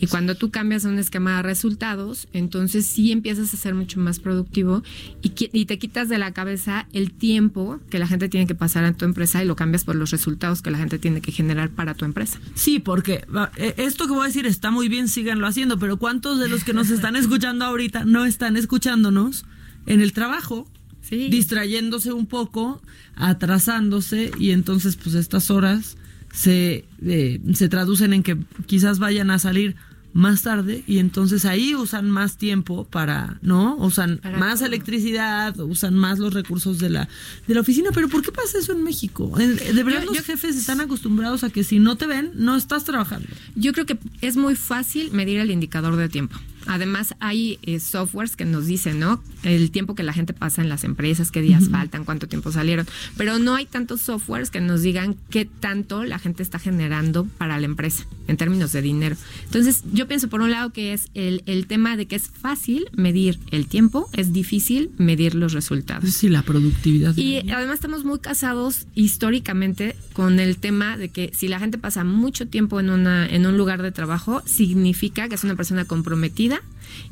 Y 0.00 0.08
cuando 0.08 0.34
tú 0.34 0.50
cambias 0.50 0.84
un 0.84 0.98
esquema 0.98 1.36
de 1.36 1.42
resultados, 1.42 2.28
entonces 2.32 2.86
sí 2.86 3.12
empiezas 3.12 3.54
a 3.54 3.56
ser 3.56 3.74
mucho 3.74 4.00
más 4.00 4.18
productivo 4.18 4.82
y, 5.22 5.32
y 5.52 5.66
te 5.66 5.78
quitas 5.78 6.08
de 6.08 6.18
la 6.18 6.32
cabeza 6.32 6.88
el 6.92 7.12
tiempo 7.12 7.78
que 7.88 7.98
la 7.98 8.06
gente 8.06 8.28
tiene 8.28 8.46
que 8.46 8.54
pasar 8.54 8.84
en 8.84 8.94
tu 8.94 9.04
empresa 9.04 9.42
y 9.42 9.46
lo 9.46 9.54
cambias 9.54 9.84
por 9.84 9.94
los 9.94 10.10
resultados 10.10 10.60
que 10.62 10.70
la 10.70 10.78
gente 10.78 10.98
tiene 10.98 11.20
que 11.20 11.32
generar 11.32 11.70
para 11.70 11.94
tu 11.94 12.04
empresa. 12.04 12.40
Sí, 12.54 12.80
porque 12.80 13.24
eh, 13.56 13.74
esto 13.76 14.06
que 14.06 14.12
voy 14.12 14.24
a 14.24 14.26
decir 14.26 14.46
está 14.46 14.70
muy 14.70 14.88
bien, 14.88 15.08
síganlo 15.08 15.46
haciendo, 15.46 15.78
pero 15.78 15.98
¿cuántos 15.98 16.38
de 16.38 16.48
los 16.48 16.64
que 16.64 16.72
nos 16.72 16.90
están 16.90 17.16
escuchando 17.16 17.64
ahorita 17.64 18.04
no 18.04 18.24
están 18.24 18.56
escuchándonos 18.56 19.44
en 19.86 20.00
el 20.00 20.12
trabajo? 20.12 20.68
Sí. 21.02 21.28
Distrayéndose 21.28 22.12
un 22.12 22.26
poco, 22.26 22.82
atrasándose 23.14 24.30
y 24.38 24.50
entonces 24.50 24.96
pues 24.96 25.14
estas 25.14 25.50
horas 25.50 25.96
se, 26.32 26.84
eh, 27.04 27.40
se 27.54 27.68
traducen 27.68 28.12
en 28.12 28.22
que 28.22 28.36
quizás 28.66 28.98
vayan 28.98 29.30
a 29.30 29.38
salir 29.38 29.76
más 30.12 30.42
tarde 30.42 30.82
y 30.88 30.98
entonces 30.98 31.44
ahí 31.44 31.76
usan 31.76 32.10
más 32.10 32.36
tiempo 32.36 32.84
para, 32.84 33.38
¿no? 33.42 33.76
Usan 33.76 34.18
Para 34.18 34.38
más 34.38 34.56
todo. 34.58 34.66
electricidad, 34.66 35.56
usan 35.60 35.94
más 35.94 36.18
los 36.18 36.34
recursos 36.34 36.80
de 36.80 36.90
la 36.90 37.08
de 37.46 37.54
la 37.54 37.60
oficina, 37.60 37.90
pero 37.94 38.08
¿por 38.08 38.20
qué 38.22 38.32
pasa 38.32 38.58
eso 38.58 38.72
en 38.72 38.82
México? 38.82 39.32
En- 39.38 39.54
De 39.56 39.82
verdad 39.84 40.00
Yo- 40.00 40.06
los 40.06 40.16
yo- 40.16 40.24
jefes 40.24 40.56
están 40.56 40.80
acostumbrados 40.80 41.44
a 41.44 41.50
que 41.50 41.62
si 41.62 41.78
no 41.78 41.96
te 41.96 42.08
ven, 42.08 42.32
no 42.34 42.56
estás 42.56 42.82
trabajando. 42.82 43.28
Yo 43.54 43.72
creo 43.72 43.86
que 43.86 43.98
es 44.20 44.36
muy 44.36 44.56
fácil 44.56 45.12
medir 45.12 45.38
el 45.38 45.52
indicador 45.52 45.94
de 45.94 46.08
tiempo. 46.08 46.36
Además, 46.66 47.14
hay 47.20 47.58
eh, 47.62 47.80
softwares 47.80 48.36
que 48.36 48.44
nos 48.44 48.66
dicen, 48.66 48.98
¿no? 48.98 49.22
El 49.42 49.70
tiempo 49.70 49.94
que 49.94 50.02
la 50.02 50.12
gente 50.12 50.32
pasa 50.32 50.62
en 50.62 50.68
las 50.68 50.84
empresas, 50.84 51.30
qué 51.30 51.40
días 51.40 51.68
faltan, 51.70 52.04
cuánto 52.04 52.28
tiempo 52.28 52.52
salieron. 52.52 52.86
Pero 53.16 53.38
no 53.38 53.54
hay 53.54 53.66
tantos 53.66 54.00
softwares 54.02 54.50
que 54.50 54.60
nos 54.60 54.82
digan 54.82 55.16
qué 55.30 55.44
tanto 55.44 56.04
la 56.04 56.18
gente 56.18 56.42
está 56.42 56.58
generando 56.58 57.24
para 57.38 57.58
la 57.58 57.66
empresa 57.66 58.06
en 58.28 58.36
términos 58.36 58.72
de 58.72 58.82
dinero. 58.82 59.16
Entonces, 59.44 59.82
yo 59.92 60.06
pienso 60.06 60.28
por 60.28 60.40
un 60.40 60.50
lado 60.50 60.70
que 60.70 60.92
es 60.92 61.08
el, 61.14 61.42
el 61.46 61.66
tema 61.66 61.96
de 61.96 62.06
que 62.06 62.16
es 62.16 62.28
fácil 62.28 62.88
medir 62.92 63.38
el 63.50 63.66
tiempo, 63.66 64.08
es 64.12 64.32
difícil 64.32 64.90
medir 64.98 65.34
los 65.34 65.52
resultados. 65.52 66.10
Sí, 66.10 66.28
la 66.28 66.42
productividad. 66.42 67.16
Y 67.16 67.50
además 67.50 67.74
estamos 67.74 68.04
muy 68.04 68.18
casados 68.18 68.86
históricamente 68.94 69.96
con 70.12 70.38
el 70.40 70.58
tema 70.58 70.96
de 70.96 71.08
que 71.08 71.32
si 71.34 71.48
la 71.48 71.58
gente 71.58 71.78
pasa 71.78 72.04
mucho 72.04 72.46
tiempo 72.46 72.80
en 72.80 72.90
una 72.90 73.26
en 73.26 73.46
un 73.46 73.56
lugar 73.56 73.82
de 73.82 73.92
trabajo 73.92 74.42
significa 74.46 75.28
que 75.28 75.34
es 75.34 75.44
una 75.44 75.56
persona 75.56 75.84
comprometida 75.84 76.49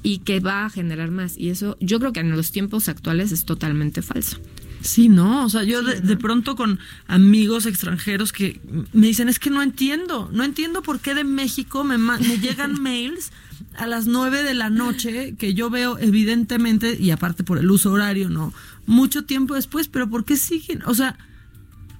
y 0.02 0.18
que 0.18 0.40
va 0.40 0.64
a 0.64 0.70
generar 0.70 1.10
más 1.10 1.36
y 1.36 1.50
eso 1.50 1.76
yo 1.80 1.98
creo 1.98 2.12
que 2.12 2.20
en 2.20 2.30
los 2.30 2.50
tiempos 2.50 2.88
actuales 2.88 3.32
es 3.32 3.44
totalmente 3.44 4.02
falso. 4.02 4.38
Sí, 4.80 5.08
no, 5.08 5.44
o 5.44 5.48
sea, 5.48 5.64
yo 5.64 5.82
de, 5.82 6.00
de 6.00 6.16
pronto 6.16 6.54
con 6.54 6.78
amigos 7.08 7.66
extranjeros 7.66 8.32
que 8.32 8.60
me 8.92 9.08
dicen, 9.08 9.28
es 9.28 9.40
que 9.40 9.50
no 9.50 9.60
entiendo, 9.60 10.30
no 10.32 10.44
entiendo 10.44 10.82
por 10.82 11.00
qué 11.00 11.14
de 11.14 11.24
México 11.24 11.82
me, 11.82 11.98
me 11.98 12.38
llegan 12.38 12.80
mails 12.82 13.32
a 13.76 13.86
las 13.86 14.06
nueve 14.06 14.42
de 14.44 14.54
la 14.54 14.70
noche, 14.70 15.34
que 15.36 15.54
yo 15.54 15.68
veo 15.68 15.98
evidentemente, 15.98 16.96
y 16.98 17.10
aparte 17.10 17.42
por 17.42 17.58
el 17.58 17.70
uso 17.70 17.92
horario, 17.92 18.28
¿no? 18.28 18.52
Mucho 18.86 19.24
tiempo 19.24 19.54
después, 19.54 19.88
pero 19.88 20.08
¿por 20.08 20.24
qué 20.24 20.36
siguen? 20.36 20.82
O 20.86 20.94
sea, 20.94 21.18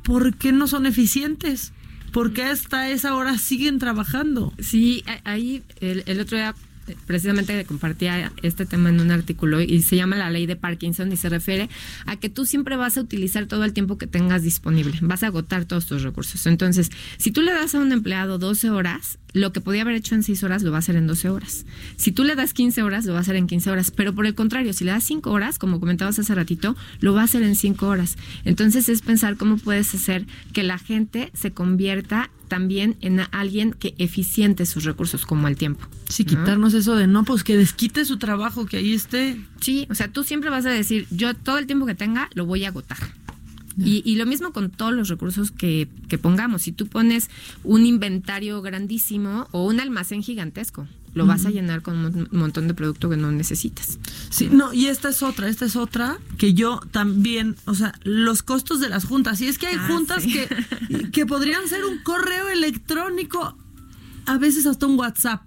¿por 0.05 0.34
qué 0.34 0.53
no 0.53 0.68
son 0.68 0.86
eficientes? 0.86 1.72
¿Por 2.12 2.32
qué 2.32 2.45
hasta 2.45 2.89
esa 2.91 3.14
hora 3.14 3.39
siguen 3.39 3.78
trabajando? 3.78 4.55
Sí, 4.61 5.05
ahí 5.24 5.62
el, 5.80 6.05
el 6.07 6.20
otro 6.20 6.39
día 6.39 6.55
precisamente 7.07 7.64
compartía 7.64 8.32
este 8.43 8.66
tema 8.66 8.89
en 8.89 9.01
un 9.01 9.11
artículo 9.11 9.61
y 9.61 9.82
se 9.82 9.97
llama 9.97 10.16
la 10.16 10.30
ley 10.30 10.47
de 10.47 10.57
Parkinson 10.57 11.12
y 11.12 11.16
se 11.16 11.28
refiere 11.28 11.68
a 12.07 12.16
que 12.16 12.28
tú 12.28 12.47
siempre 12.47 12.76
vas 12.76 12.97
a 12.97 13.01
utilizar 13.01 13.47
todo 13.47 13.64
el 13.64 13.72
tiempo 13.72 13.99
que 13.99 14.07
tengas 14.07 14.43
disponible, 14.43 14.99
vas 15.03 15.22
a 15.22 15.28
agotar 15.28 15.64
todos 15.64 15.86
tus 15.86 16.03
recursos. 16.03 16.47
Entonces, 16.47 16.91
si 17.16 17.30
tú 17.30 17.43
le 17.43 17.53
das 17.53 17.74
a 17.74 17.80
un 17.80 17.93
empleado 17.93 18.39
12 18.39 18.70
horas, 18.70 19.18
lo 19.33 19.53
que 19.53 19.61
podía 19.61 19.83
haber 19.83 19.95
hecho 19.95 20.14
en 20.14 20.22
6 20.22 20.43
horas 20.45 20.62
lo 20.62 20.70
va 20.70 20.79
a 20.79 20.81
hacer 20.81 20.97
en 20.97 21.07
12 21.07 21.29
horas. 21.31 21.66
Si 21.97 22.12
tú 22.12 22.24
le 22.24 22.35
das 22.35 22.55
15 22.55 22.83
horas, 22.83 23.05
lo 23.05 23.12
va 23.12 23.18
a 23.18 23.22
hacer 23.22 23.37
en 23.37 23.47
15 23.47 23.70
horas. 23.70 23.91
Pero 23.91 24.14
por 24.14 24.26
el 24.26 24.35
contrario, 24.35 24.72
si 24.72 24.85
le 24.85 24.93
das 24.93 25.05
5 25.05 25.31
horas, 25.31 25.59
como 25.59 25.81
comentabas 25.81 26.18
hace 26.18 26.35
ratito, 26.35 26.76
lo 27.01 27.14
va 27.14 27.22
a 27.22 27.24
hacer 27.24 27.43
en 27.43 27.55
5 27.55 27.87
horas. 27.87 28.16
Entonces 28.45 28.89
es 28.89 29.03
pensar 29.03 29.37
cómo 29.37 29.57
puedes 29.57 29.95
hacer 29.95 30.26
que 30.53 30.62
la 30.62 30.79
gente 30.79 31.31
se 31.35 31.53
convierta 31.53 32.31
también 32.49 32.97
en 33.01 33.20
alguien 33.31 33.72
que 33.72 33.95
eficiente 33.99 34.66
sus 34.66 34.85
recursos 34.85 35.26
como 35.26 35.49
el 35.49 35.57
tiempo. 35.57 35.87
Sí, 36.09 36.24
¿no? 36.24 36.31
quitarnos 36.31 36.74
eso 36.74 36.97
de 36.97 37.07
no, 37.07 37.24
pues 37.24 37.45
que 37.45 37.57
desquite 37.57 38.05
su 38.05 38.16
trabajo, 38.16 38.66
que 38.66 38.79
ahí 38.79 38.95
esté. 38.95 39.39
Sí, 39.61 39.87
o 39.91 39.95
sea, 39.95 40.09
tú 40.09 40.24
siempre 40.24 40.49
vas 40.49 40.64
a 40.64 40.70
decir, 40.70 41.07
yo 41.11 41.35
todo 41.35 41.59
el 41.59 41.66
tiempo 41.66 41.85
que 41.85 41.95
tenga 41.95 42.31
lo 42.35 42.47
voy 42.47 42.64
a 42.64 42.68
agotar. 42.68 42.99
Y, 43.79 44.03
y 44.05 44.16
lo 44.16 44.26
mismo 44.26 44.53
con 44.53 44.70
todos 44.70 44.93
los 44.93 45.09
recursos 45.09 45.51
que, 45.53 45.89
que 46.09 46.18
pongamos. 46.18 46.62
Si 46.62 46.72
tú 46.72 46.87
pones 46.89 47.31
un 47.64 47.87
inventario 47.87 48.61
grandísimo 48.62 49.47
o 49.53 49.64
un 49.66 49.79
almacén 49.81 50.22
gigantesco, 50.22 50.87
lo 51.14 51.26
vas 51.26 51.47
a 51.47 51.51
llenar 51.51 51.83
con 51.83 51.97
un 51.97 52.03
mon- 52.12 52.29
montón 52.33 52.68
de 52.68 52.74
producto 52.74 53.09
que 53.09 53.16
no 53.16 53.31
necesitas. 53.33 53.99
Sí, 54.31 54.49
no, 54.53 54.72
y 54.74 54.87
esta 54.87 55.09
es 55.09 55.22
otra, 55.22 55.49
esta 55.49 55.64
es 55.64 55.74
otra 55.76 56.18
que 56.37 56.55
yo 56.55 56.81
también, 56.91 57.57
o 57.66 57.74
sea, 57.74 57.93
los 58.05 58.43
costos 58.43 58.81
de 58.81 58.89
las 58.89 59.05
juntas. 59.05 59.41
Y 59.41 59.47
es 59.47 59.59
que 59.59 59.66
hay 59.68 59.76
Ah, 59.79 59.87
juntas 59.89 60.22
sí. 60.24 60.33
que, 60.33 61.11
que 61.11 61.24
podrían 61.26 61.66
ser 61.68 61.85
un 61.85 61.99
correo 62.03 62.49
electrónico, 62.49 63.57
a 64.26 64.39
veces 64.39 64.66
hasta 64.66 64.87
un 64.87 64.99
WhatsApp. 64.99 65.47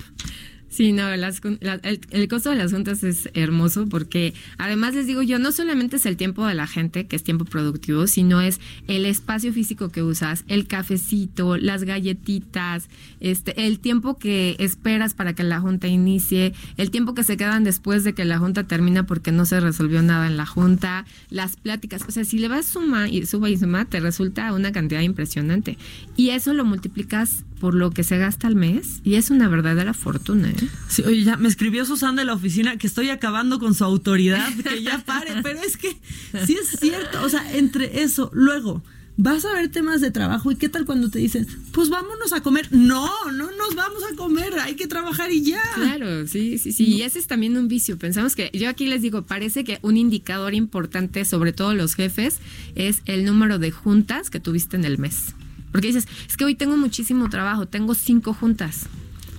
Sí, 0.71 0.93
no, 0.93 1.13
las 1.17 1.41
la- 1.59 1.81
el, 1.83 1.99
el 2.11 2.27
costo 2.29 2.49
de 2.49 2.55
las 2.55 2.71
juntas 2.71 3.03
es 3.03 3.29
hermoso 3.33 3.87
porque 3.89 4.33
además 4.57 4.95
les 4.95 5.05
digo 5.05 5.21
yo, 5.21 5.37
no 5.37 5.51
solamente 5.51 5.97
es 5.97 6.05
el 6.05 6.15
tiempo 6.15 6.47
de 6.47 6.53
la 6.55 6.65
gente, 6.65 7.07
que 7.07 7.17
es 7.17 7.23
tiempo 7.23 7.43
productivo, 7.43 8.07
sino 8.07 8.39
es 8.39 8.61
el 8.87 9.05
espacio 9.05 9.51
físico 9.51 9.89
que 9.89 10.01
usas, 10.01 10.45
el 10.47 10.67
cafecito, 10.67 11.57
las 11.57 11.83
galletitas, 11.83 12.87
este, 13.19 13.67
el 13.67 13.79
tiempo 13.79 14.17
que 14.17 14.55
esperas 14.59 15.13
para 15.13 15.33
que 15.35 15.43
la 15.43 15.59
junta 15.59 15.89
inicie, 15.89 16.53
el 16.77 16.89
tiempo 16.89 17.15
que 17.15 17.23
se 17.23 17.35
quedan 17.35 17.65
después 17.65 18.05
de 18.05 18.13
que 18.13 18.23
la 18.23 18.39
junta 18.39 18.63
termina 18.63 19.05
porque 19.05 19.33
no 19.33 19.45
se 19.45 19.59
resolvió 19.59 20.01
nada 20.01 20.25
en 20.27 20.37
la 20.37 20.45
junta, 20.45 21.05
las 21.29 21.57
pláticas, 21.57 22.03
o 22.07 22.11
sea, 22.11 22.23
si 22.23 22.37
le 22.39 22.47
vas 22.47 22.65
suma 22.65 23.09
y 23.09 23.25
suma 23.25 23.49
y 23.49 23.57
suma, 23.57 23.83
te 23.83 23.99
resulta 23.99 24.53
una 24.53 24.71
cantidad 24.71 25.01
impresionante. 25.01 25.77
Y 26.15 26.29
eso 26.29 26.53
lo 26.53 26.63
multiplicas 26.63 27.43
por 27.61 27.75
lo 27.75 27.91
que 27.91 28.03
se 28.03 28.17
gasta 28.17 28.47
al 28.47 28.55
mes 28.55 29.01
y 29.03 29.13
es 29.15 29.29
una 29.29 29.47
verdadera 29.47 29.93
fortuna. 29.93 30.49
¿eh? 30.49 30.67
Sí, 30.89 31.03
oye, 31.03 31.23
ya 31.23 31.37
me 31.37 31.47
escribió 31.47 31.85
Susana 31.85 32.23
de 32.23 32.25
la 32.25 32.33
oficina 32.33 32.77
que 32.77 32.87
estoy 32.87 33.09
acabando 33.09 33.59
con 33.59 33.75
su 33.75 33.83
autoridad, 33.83 34.51
que 34.55 34.81
ya 34.81 34.97
pare, 35.05 35.35
pero 35.43 35.61
es 35.61 35.77
que 35.77 35.95
sí 36.43 36.57
es 36.59 36.79
cierto, 36.79 37.21
o 37.23 37.29
sea, 37.29 37.55
entre 37.55 38.01
eso, 38.01 38.31
luego 38.33 38.81
vas 39.15 39.45
a 39.45 39.53
ver 39.53 39.69
temas 39.69 40.01
de 40.01 40.09
trabajo 40.09 40.51
y 40.51 40.55
qué 40.55 40.69
tal 40.69 40.85
cuando 40.85 41.11
te 41.11 41.19
dicen, 41.19 41.45
pues 41.71 41.89
vámonos 41.89 42.33
a 42.33 42.41
comer. 42.41 42.67
No, 42.71 43.07
no 43.31 43.51
nos 43.51 43.75
vamos 43.75 44.01
a 44.11 44.15
comer, 44.15 44.55
hay 44.59 44.73
que 44.73 44.87
trabajar 44.87 45.31
y 45.31 45.43
ya. 45.43 45.61
Claro, 45.75 46.25
sí, 46.27 46.57
sí, 46.57 46.71
sí. 46.71 46.83
Y 46.85 47.03
ese 47.03 47.19
es 47.19 47.27
también 47.27 47.55
un 47.57 47.67
vicio. 47.67 47.99
Pensamos 47.99 48.35
que, 48.35 48.49
yo 48.53 48.69
aquí 48.69 48.87
les 48.87 49.03
digo, 49.03 49.21
parece 49.21 49.63
que 49.63 49.77
un 49.83 49.97
indicador 49.97 50.55
importante, 50.55 51.25
sobre 51.25 51.53
todo 51.53 51.75
los 51.75 51.93
jefes, 51.93 52.39
es 52.73 53.03
el 53.05 53.23
número 53.23 53.59
de 53.59 53.69
juntas 53.69 54.31
que 54.31 54.39
tuviste 54.39 54.77
en 54.77 54.85
el 54.85 54.97
mes. 54.97 55.35
Porque 55.71 55.87
dices, 55.87 56.07
es 56.27 56.37
que 56.37 56.45
hoy 56.45 56.55
tengo 56.55 56.77
muchísimo 56.77 57.29
trabajo, 57.29 57.67
tengo 57.67 57.93
cinco 57.93 58.33
juntas. 58.33 58.87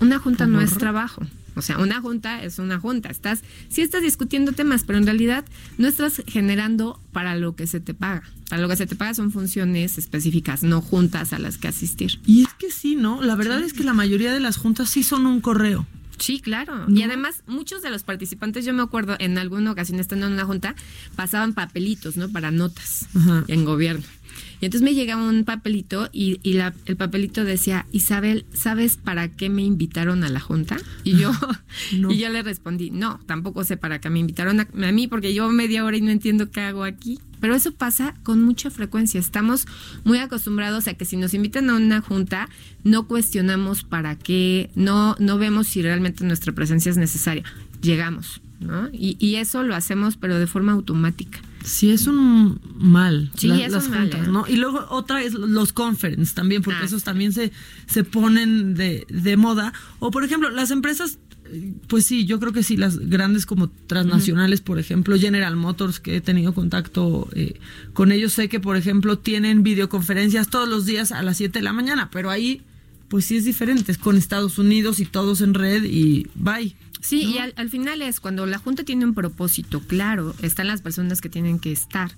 Una 0.01 0.19
junta 0.19 0.47
no 0.47 0.61
es 0.61 0.77
trabajo. 0.77 1.23
O 1.55 1.63
sea, 1.63 1.79
una 1.79 2.01
junta 2.01 2.43
es 2.43 2.59
una 2.59 2.81
junta. 2.81 3.11
Estás, 3.11 3.43
sí 3.69 3.83
estás 3.83 4.03
discutiendo 4.03 4.53
temas, 4.53 4.85
pero 4.85 4.99
en 4.99 5.05
realidad 5.07 5.45
no 5.79 5.87
estás 5.87 6.23
generando 6.27 7.01
para 7.13 7.37
lo 7.37 7.55
que 7.55 7.67
se 7.67 7.81
te 7.81 7.95
paga. 7.95 8.23
Para 8.49 8.63
lo 8.63 8.69
que 8.69 8.77
se 8.77 8.87
te 8.87 8.97
paga 8.97 9.15
son 9.15 9.31
funciones 9.31 9.99
específicas, 9.99 10.63
no 10.63 10.81
juntas 10.81 11.33
a 11.33 11.39
las 11.39 11.59
que 11.59 11.69
asistir. 11.69 12.21
Y 12.27 12.43
es 12.43 12.55
que 12.55 12.71
sí, 12.71 12.97
¿no? 12.97 13.23
La 13.23 13.35
verdad 13.35 13.63
es 13.63 13.73
que 13.75 13.85
la 13.85 13.95
mayoría 13.95 14.33
de 14.33 14.41
las 14.41 14.57
juntas 14.57 14.91
sí 14.91 15.03
son 15.03 15.27
un 15.27 15.41
correo. 15.41 15.87
Sí, 16.19 16.41
claro. 16.41 16.87
Y 16.89 17.03
además, 17.03 17.43
muchos 17.47 17.83
de 17.83 17.91
los 17.91 18.05
participantes, 18.05 18.65
yo 18.65 18.73
me 18.73 18.83
acuerdo 18.83 19.17
en 19.19 19.39
alguna 19.39 19.73
ocasión 19.73 19.99
estando 19.99 20.27
en 20.27 20.35
una 20.35 20.45
junta, 20.45 20.77
pasaban 21.17 21.53
papelitos, 21.53 22.17
¿no? 22.17 22.29
Para 22.29 22.51
notas 22.51 23.09
Ajá. 23.15 23.45
en 23.49 23.65
gobierno. 23.65 24.05
Y 24.63 24.67
entonces 24.67 24.85
me 24.85 24.95
llegaba 24.95 25.29
un 25.29 25.43
papelito 25.43 26.09
y, 26.13 26.39
y 26.45 26.53
la- 26.53 26.73
el 26.87 26.97
papelito 26.97 27.45
decía, 27.45 27.85
Isabel, 27.91 28.47
¿sabes 28.55 28.97
para 28.97 29.27
qué 29.27 29.49
me 29.51 29.65
invitaron 29.65 30.23
a 30.23 30.29
la 30.29 30.39
junta? 30.39 30.77
Y 31.03 31.17
yo, 31.17 31.33
y 31.91 32.17
yo 32.19 32.29
le 32.29 32.43
respondí, 32.43 32.91
no, 32.93 33.19
tampoco 33.27 33.65
sé 33.65 33.77
para 33.77 34.01
qué 34.01 34.09
me 34.09 34.21
invitaron 34.21 34.61
a, 34.61 34.69
a 34.89 34.93
mí 34.93 35.09
porque 35.09 35.33
llevo 35.33 35.49
media 35.51 35.85
hora 35.85 35.97
y 35.97 36.01
no 36.01 36.13
entiendo 36.13 36.53
qué 36.53 36.61
hago 36.61 36.85
aquí. 36.85 37.19
Pero 37.41 37.57
eso 37.57 37.75
pasa 37.75 38.15
con 38.23 38.41
mucha 38.41 38.71
frecuencia. 38.71 39.19
Estamos 39.19 39.67
muy 40.05 40.19
acostumbrados 40.19 40.87
a 40.87 40.95
que 40.95 41.05
si 41.07 41.17
nos 41.17 41.35
invitan 41.35 41.69
a 41.69 41.75
una 41.75 42.01
junta, 42.01 42.49
no 42.85 43.09
cuestionamos 43.09 43.83
para 43.83 44.17
qué, 44.17 44.71
no, 44.77 45.17
no 45.19 45.39
vemos 45.39 45.67
si 45.67 45.83
realmente 45.83 46.25
nuestra 46.25 46.53
presencia 46.53 46.89
es 46.91 46.99
necesaria. 46.99 47.43
Llegamos, 47.83 48.41
¿no? 48.61 48.89
Y, 48.93 49.17
y 49.19 49.35
eso 49.37 49.65
lo 49.65 49.75
hacemos, 49.75 50.17
pero 50.17 50.39
de 50.39 50.47
forma 50.47 50.71
automática. 50.71 51.41
Sí, 51.65 51.91
es 51.91 52.07
un 52.07 52.61
mal. 52.77 53.31
Sí, 53.37 53.49
la- 53.49 53.59
es 53.67 53.73
las 53.73 53.85
un 53.87 53.91
mal, 53.91 54.01
juntas, 54.11 54.27
¿eh? 54.29 54.31
¿no? 54.31 54.45
Y 54.49 54.57
luego 54.57 54.87
otra 54.91 55.23
es 55.23 55.35
los 55.35 55.73
conference 55.73 56.35
también, 56.35 56.63
porque 56.63 56.81
Ah, 56.83 56.87
esos 56.87 57.05
también 57.05 57.33
se, 57.33 57.53
se 57.87 58.05
ponen 58.05 58.75
de, 58.75 59.07
de 59.09 59.37
moda. 59.37 59.73
O 59.99 60.11
por 60.11 60.25
ejemplo, 60.25 60.51
las 60.51 60.71
empresas, 60.71 61.19
pues 61.87 62.07
sí, 62.07 62.25
yo 62.25 62.41
creo 62.41 62.53
que 62.53 62.63
sí, 62.63 62.77
las 62.77 62.99
grandes 62.99 63.47
como 63.47 63.69
transnacionales, 63.87 64.61
por 64.61 64.79
ejemplo, 64.79 65.19
General 65.19 65.55
Motors, 65.57 66.01
que 66.01 66.17
he 66.17 66.21
tenido 66.21 66.55
contacto 66.55 67.29
eh, 67.35 67.61
con 67.93 68.11
ellos, 68.11 68.33
sé 68.33 68.49
que, 68.49 68.59
por 68.61 68.77
ejemplo, 68.77 69.19
tienen 69.19 69.63
videoconferencias 69.63 70.49
todos 70.49 70.69
los 70.69 70.87
días 70.87 71.13
a 71.13 71.23
las 71.23 71.37
7 71.37 71.59
de 71.59 71.63
la 71.65 71.73
mañana, 71.73 72.09
pero 72.11 72.31
ahí, 72.31 72.63
pues 73.09 73.27
sí 73.27 73.37
es 73.37 73.45
diferente, 73.45 73.93
es 73.93 73.99
con 73.99 74.17
Estados 74.17 74.59
Unidos 74.59 74.99
y 75.01 75.05
todos 75.05 75.41
en 75.43 75.55
red 75.55 75.85
y 75.85 76.27
bye. 76.35 76.75
Sí, 77.03 77.25
y 77.25 77.39
al, 77.39 77.53
al 77.57 77.69
final 77.69 78.01
es 78.01 78.21
cuando 78.21 78.47
la 78.47 78.59
Junta 78.59 78.85
tiene 78.85 79.05
un 79.05 79.13
propósito 79.13 79.81
claro, 79.81 80.35
están 80.41 80.69
las 80.69 80.83
personas 80.83 81.21
que 81.21 81.29
tienen 81.29 81.59
que 81.59 81.73
estar 81.73 82.13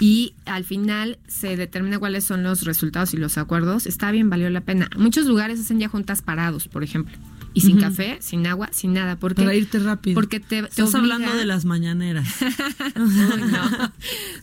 y 0.00 0.32
al 0.46 0.64
final 0.64 1.18
se 1.28 1.56
determina 1.56 1.98
cuáles 1.98 2.24
son 2.24 2.42
los 2.42 2.62
resultados 2.62 3.12
y 3.12 3.18
los 3.18 3.36
acuerdos, 3.36 3.86
está 3.86 4.10
bien, 4.10 4.30
valió 4.30 4.48
la 4.48 4.62
pena. 4.62 4.88
Muchos 4.96 5.26
lugares 5.26 5.60
hacen 5.60 5.78
ya 5.78 5.88
juntas 5.88 6.22
parados, 6.22 6.68
por 6.68 6.82
ejemplo. 6.82 7.16
Y 7.54 7.60
sin 7.62 7.80
café, 7.80 8.18
sin 8.20 8.46
agua, 8.46 8.68
sin 8.72 8.92
nada. 8.92 9.16
Porque, 9.16 9.42
Para 9.42 9.54
irte 9.54 9.78
rápido. 9.78 10.14
Porque 10.14 10.40
te, 10.40 10.62
te 10.62 10.68
Estás 10.68 10.94
obliga- 10.94 11.14
hablando 11.16 11.36
de 11.36 11.46
las 11.46 11.64
mañaneras. 11.64 12.28
Uy, 12.96 13.50
no, 13.50 13.92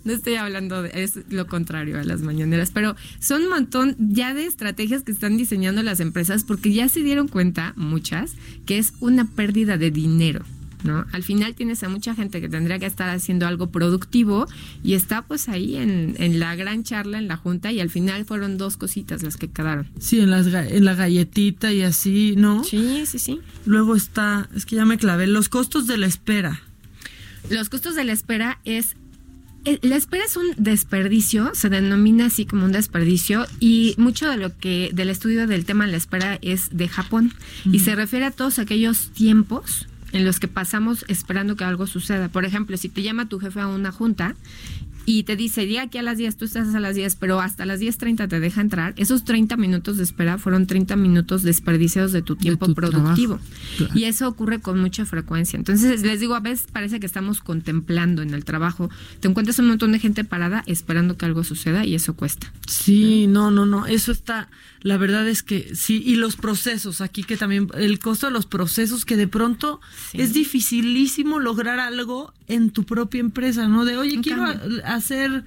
no 0.04 0.12
estoy 0.14 0.36
hablando 0.36 0.82
de, 0.84 0.92
es 1.04 1.20
lo 1.30 1.48
contrario 1.48 2.00
a 2.00 2.04
las 2.04 2.22
mañaneras, 2.22 2.72
pero 2.74 2.96
son 3.20 3.44
un 3.44 3.50
montón 3.50 3.96
ya 4.00 4.34
de 4.34 4.46
estrategias 4.46 5.04
que 5.04 5.12
están 5.12 5.38
diseñando 5.38 5.84
las 5.84 6.00
empresas 6.00 6.44
porque 6.44 6.74
ya 6.74 6.90
se 6.90 7.02
dieron 7.02 7.28
cuenta, 7.28 7.74
muchas, 7.76 8.34
que 8.66 8.78
es 8.78 8.94
una 9.00 9.26
pérdida 9.26 9.78
de 9.78 9.92
dinero. 9.92 10.44
¿No? 10.88 11.06
Al 11.12 11.22
final 11.22 11.54
tienes 11.54 11.84
a 11.84 11.90
mucha 11.90 12.16
gente 12.16 12.40
que 12.40 12.48
tendría 12.48 12.80
que 12.80 12.86
estar 12.86 13.10
haciendo 13.10 13.46
algo 13.46 13.70
productivo 13.72 14.48
y 14.84 14.94
está 14.94 15.22
pues 15.22 15.50
ahí 15.50 15.76
en, 15.76 16.16
en 16.18 16.40
la 16.40 16.56
gran 16.56 16.84
charla, 16.84 17.18
en 17.18 17.28
la 17.28 17.36
junta 17.36 17.74
y 17.74 17.82
al 17.82 17.90
final 17.90 18.24
fueron 18.24 18.58
dos 18.58 18.78
cositas 18.78 19.22
las 19.22 19.36
que 19.36 19.50
quedaron. 19.50 19.88
Sí, 20.00 20.22
en, 20.22 20.32
las, 20.32 20.48
en 20.48 20.86
la 20.86 20.96
galletita 20.96 21.74
y 21.74 21.82
así, 21.82 22.36
¿no? 22.38 22.64
Sí, 22.64 23.06
sí, 23.06 23.20
sí. 23.20 23.42
Luego 23.66 23.96
está, 23.96 24.50
es 24.56 24.66
que 24.66 24.78
ya 24.78 24.86
me 24.86 24.98
clavé, 24.98 25.28
los 25.28 25.50
costos 25.50 25.88
de 25.88 25.98
la 25.98 26.08
espera. 26.08 26.62
Los 27.50 27.68
costos 27.68 27.96
de 27.96 28.06
la 28.06 28.14
espera 28.14 28.60
es 28.64 28.96
eh, 29.68 29.80
la 29.82 29.98
espera 29.98 30.24
es 30.24 30.38
un 30.38 30.46
desperdicio, 30.56 31.52
se 31.54 31.68
denomina 31.68 32.28
así 32.28 32.46
como 32.46 32.64
un 32.64 32.72
desperdicio 32.72 33.46
y 33.60 33.96
mucho 33.98 34.30
de 34.30 34.38
lo 34.38 34.58
que 34.58 34.92
del 34.94 35.10
estudio 35.10 35.46
del 35.46 35.66
tema 35.66 35.86
de 35.86 35.92
la 35.92 35.98
espera 35.98 36.40
es 36.42 36.70
de 36.72 36.88
Japón 36.88 37.34
y 37.66 37.80
se 37.80 37.94
refiere 37.94 38.24
a 38.24 38.32
todos 38.32 38.60
aquellos 38.60 39.10
tiempos 39.10 39.88
en 40.12 40.26
los 40.26 40.40
que 40.40 40.48
pasamos 40.48 41.06
esperando 41.08 41.56
que 41.56 41.64
algo 41.64 41.88
suceda. 41.88 42.30
Por 42.30 42.46
ejemplo, 42.46 42.78
si 42.78 42.90
te 42.90 43.04
llama 43.04 43.30
tu 43.30 43.40
jefe 43.40 43.60
a 43.60 43.68
una 43.68 43.92
junta 43.92 44.36
y 45.10 45.24
te 45.24 45.38
dice, 45.38 45.66
llega 45.66 45.84
aquí 45.84 45.98
a 45.98 46.04
las 46.04 46.18
10, 46.18 46.36
tú 46.36 46.44
estás 46.44 46.76
a 46.76 46.82
las 46.82 46.94
10, 46.94 47.16
pero 47.16 47.40
hasta 47.40 47.66
las 47.66 47.80
10.30 47.80 48.28
te 48.28 48.42
deja 48.42 48.60
entrar, 48.60 48.94
esos 48.98 49.24
30 49.24 49.56
minutos 49.56 49.96
de 49.96 50.04
espera 50.04 50.38
fueron 50.38 50.68
30 50.68 50.98
minutos 50.98 51.44
desperdiciados 51.44 52.12
de 52.12 52.22
tu 52.22 52.36
tiempo 52.36 52.66
tu 52.66 52.76
productivo. 52.76 53.40
Claro. 53.78 53.94
Y 53.96 54.04
eso 54.04 54.28
ocurre 54.28 54.60
con 54.60 54.80
mucha 54.80 55.06
frecuencia. 55.06 55.56
Entonces, 55.56 56.02
les 56.02 56.20
digo, 56.20 56.36
a 56.36 56.42
veces 56.42 56.68
parece 56.70 57.00
que 57.00 57.06
estamos 57.06 57.40
contemplando 57.40 58.22
en 58.22 58.34
el 58.34 58.44
trabajo. 58.44 58.90
Te 59.22 59.30
encuentras 59.30 59.58
un 59.60 59.70
montón 59.70 59.94
de 59.94 60.00
gente 60.00 60.26
parada 60.26 60.64
esperando 60.68 61.16
que 61.16 61.26
algo 61.26 61.46
suceda 61.46 61.86
y 61.86 61.96
eso 61.96 62.14
cuesta. 62.14 62.52
Sí, 62.68 63.28
no, 63.28 63.50
no, 63.50 63.66
no, 63.66 63.86
eso 63.86 64.12
está, 64.12 64.50
la 64.82 64.98
verdad 64.98 65.26
es 65.30 65.42
que 65.42 65.74
sí, 65.74 66.04
y 66.06 66.18
los 66.18 66.36
procesos 66.36 67.00
aquí 67.00 67.24
que 67.24 67.38
también, 67.38 67.70
el 67.76 68.00
costo 68.00 68.26
de 68.28 68.34
los 68.34 68.46
procesos 68.46 69.06
que 69.06 69.16
de 69.16 69.30
pronto 69.30 69.80
es 70.12 70.34
dificilísimo 70.34 71.40
lograr 71.40 71.80
algo 71.80 72.34
en 72.48 72.72
tu 72.72 72.84
propia 72.84 73.20
empresa, 73.22 73.68
¿no? 73.70 73.86
De, 73.86 73.96
oye, 73.98 74.20
quiero 74.22 74.44
a- 74.44 74.97
hacer, 74.98 75.44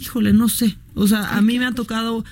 híjole, 0.00 0.32
no 0.32 0.48
sé, 0.48 0.76
o 0.94 1.06
sea, 1.06 1.36
a 1.36 1.40
mí 1.42 1.58
me 1.58 1.66
ha 1.66 1.72
tocado 1.72 2.24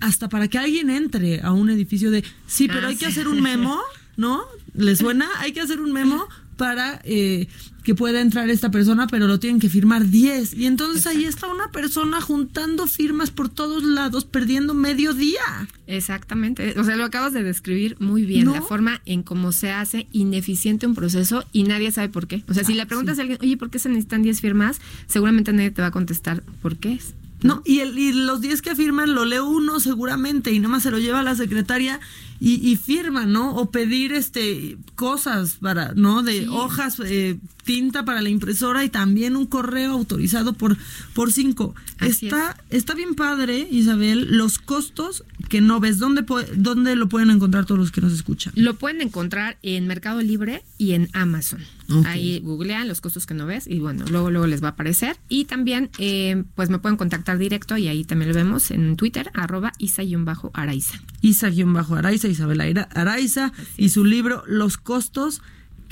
hasta 0.00 0.28
para 0.28 0.48
que 0.48 0.58
alguien 0.58 0.90
entre 0.90 1.40
a 1.42 1.52
un 1.52 1.70
edificio 1.70 2.10
de, 2.10 2.24
sí, 2.46 2.68
pero 2.68 2.86
Ah, 2.86 2.90
hay 2.90 2.96
que 2.96 3.06
hacer 3.06 3.28
un 3.28 3.40
memo, 3.40 3.80
¿no? 4.16 4.42
¿Le 4.74 4.96
suena? 5.02 5.28
Hay 5.38 5.52
que 5.52 5.60
hacer 5.60 5.80
un 5.80 5.92
memo 5.92 6.26
para 6.56 7.00
eh, 7.04 7.48
que 7.82 7.94
pueda 7.94 8.20
entrar 8.20 8.48
esta 8.50 8.70
persona, 8.70 9.06
pero 9.06 9.26
lo 9.26 9.40
tienen 9.40 9.60
que 9.60 9.68
firmar 9.68 10.08
10. 10.08 10.54
Y 10.54 10.66
entonces 10.66 11.06
ahí 11.06 11.24
está 11.24 11.48
una 11.48 11.70
persona 11.70 12.20
juntando 12.20 12.86
firmas 12.86 13.30
por 13.30 13.48
todos 13.48 13.82
lados, 13.82 14.24
perdiendo 14.24 14.74
medio 14.74 15.14
día. 15.14 15.68
Exactamente. 15.86 16.78
O 16.78 16.84
sea, 16.84 16.96
lo 16.96 17.04
acabas 17.04 17.32
de 17.32 17.42
describir 17.42 17.96
muy 17.98 18.24
bien. 18.24 18.44
¿No? 18.44 18.54
La 18.54 18.62
forma 18.62 19.00
en 19.04 19.22
cómo 19.22 19.52
se 19.52 19.70
hace 19.70 20.06
ineficiente 20.12 20.86
un 20.86 20.94
proceso 20.94 21.44
y 21.52 21.64
nadie 21.64 21.90
sabe 21.90 22.08
por 22.08 22.26
qué. 22.26 22.44
O 22.48 22.54
sea, 22.54 22.64
si 22.64 22.74
le 22.74 22.86
preguntas 22.86 23.18
a 23.18 23.22
alguien, 23.22 23.38
oye, 23.42 23.56
¿por 23.56 23.70
qué 23.70 23.78
se 23.78 23.88
necesitan 23.88 24.22
10 24.22 24.40
firmas? 24.40 24.80
Seguramente 25.06 25.52
nadie 25.52 25.70
te 25.70 25.82
va 25.82 25.88
a 25.88 25.92
contestar 25.92 26.42
por 26.60 26.76
qué 26.76 26.92
es. 26.92 27.14
No, 27.42 27.62
y, 27.64 27.80
el, 27.80 27.98
y 27.98 28.12
los 28.12 28.40
10 28.40 28.62
que 28.62 28.76
firman 28.76 29.14
lo 29.14 29.24
lee 29.24 29.38
uno 29.38 29.80
seguramente 29.80 30.52
y 30.52 30.60
nomás 30.60 30.84
se 30.84 30.90
lo 30.90 30.98
lleva 30.98 31.20
a 31.20 31.22
la 31.24 31.34
secretaria 31.34 31.98
y, 32.44 32.54
y 32.68 32.74
firma, 32.74 33.24
¿no? 33.24 33.54
O 33.54 33.70
pedir 33.70 34.12
este 34.12 34.76
cosas 34.96 35.58
para, 35.60 35.92
¿no? 35.94 36.24
De 36.24 36.48
hojas, 36.48 37.00
eh, 37.04 37.38
tinta 37.62 38.04
para 38.04 38.20
la 38.20 38.30
impresora 38.30 38.84
y 38.84 38.88
también 38.88 39.36
un 39.36 39.46
correo 39.46 39.92
autorizado 39.92 40.52
por, 40.52 40.76
por 41.14 41.32
cinco. 41.32 41.76
Así 41.98 42.26
está, 42.26 42.56
está 42.70 42.94
bien 42.94 43.14
padre, 43.14 43.68
Isabel, 43.70 44.36
los 44.36 44.58
costos 44.58 45.22
que 45.48 45.60
no 45.60 45.78
ves. 45.78 45.98
¿Dónde, 45.98 46.24
¿Dónde 46.56 46.96
lo 46.96 47.08
pueden 47.08 47.30
encontrar 47.30 47.64
todos 47.64 47.78
los 47.78 47.92
que 47.92 48.00
nos 48.00 48.12
escuchan? 48.12 48.52
Lo 48.56 48.74
pueden 48.74 49.00
encontrar 49.02 49.58
en 49.62 49.86
Mercado 49.86 50.20
Libre 50.20 50.64
y 50.78 50.92
en 50.92 51.10
Amazon. 51.12 51.62
Ahí 52.06 52.40
googlean 52.40 52.88
los 52.88 53.00
costos 53.00 53.26
que 53.26 53.34
no 53.34 53.44
ves 53.44 53.66
y 53.66 53.78
bueno, 53.78 54.04
luego 54.08 54.30
luego 54.30 54.46
les 54.46 54.62
va 54.62 54.68
a 54.68 54.70
aparecer. 54.70 55.16
Y 55.28 55.44
también 55.44 55.90
eh, 55.98 56.42
pues 56.54 56.70
me 56.70 56.78
pueden 56.78 56.96
contactar 56.96 57.38
directo 57.38 57.76
y 57.76 57.88
ahí 57.88 58.04
también 58.04 58.30
lo 58.30 58.34
vemos 58.34 58.70
en 58.70 58.96
Twitter, 58.96 59.30
arroba 59.34 59.72
isa-araiza. 59.78 61.00
Isa-Araiza, 61.20 62.28
Isabel 62.32 62.60
Araiza, 62.60 63.52
y 63.76 63.90
su 63.90 64.04
libro 64.04 64.42
Los 64.46 64.76
costos 64.76 65.42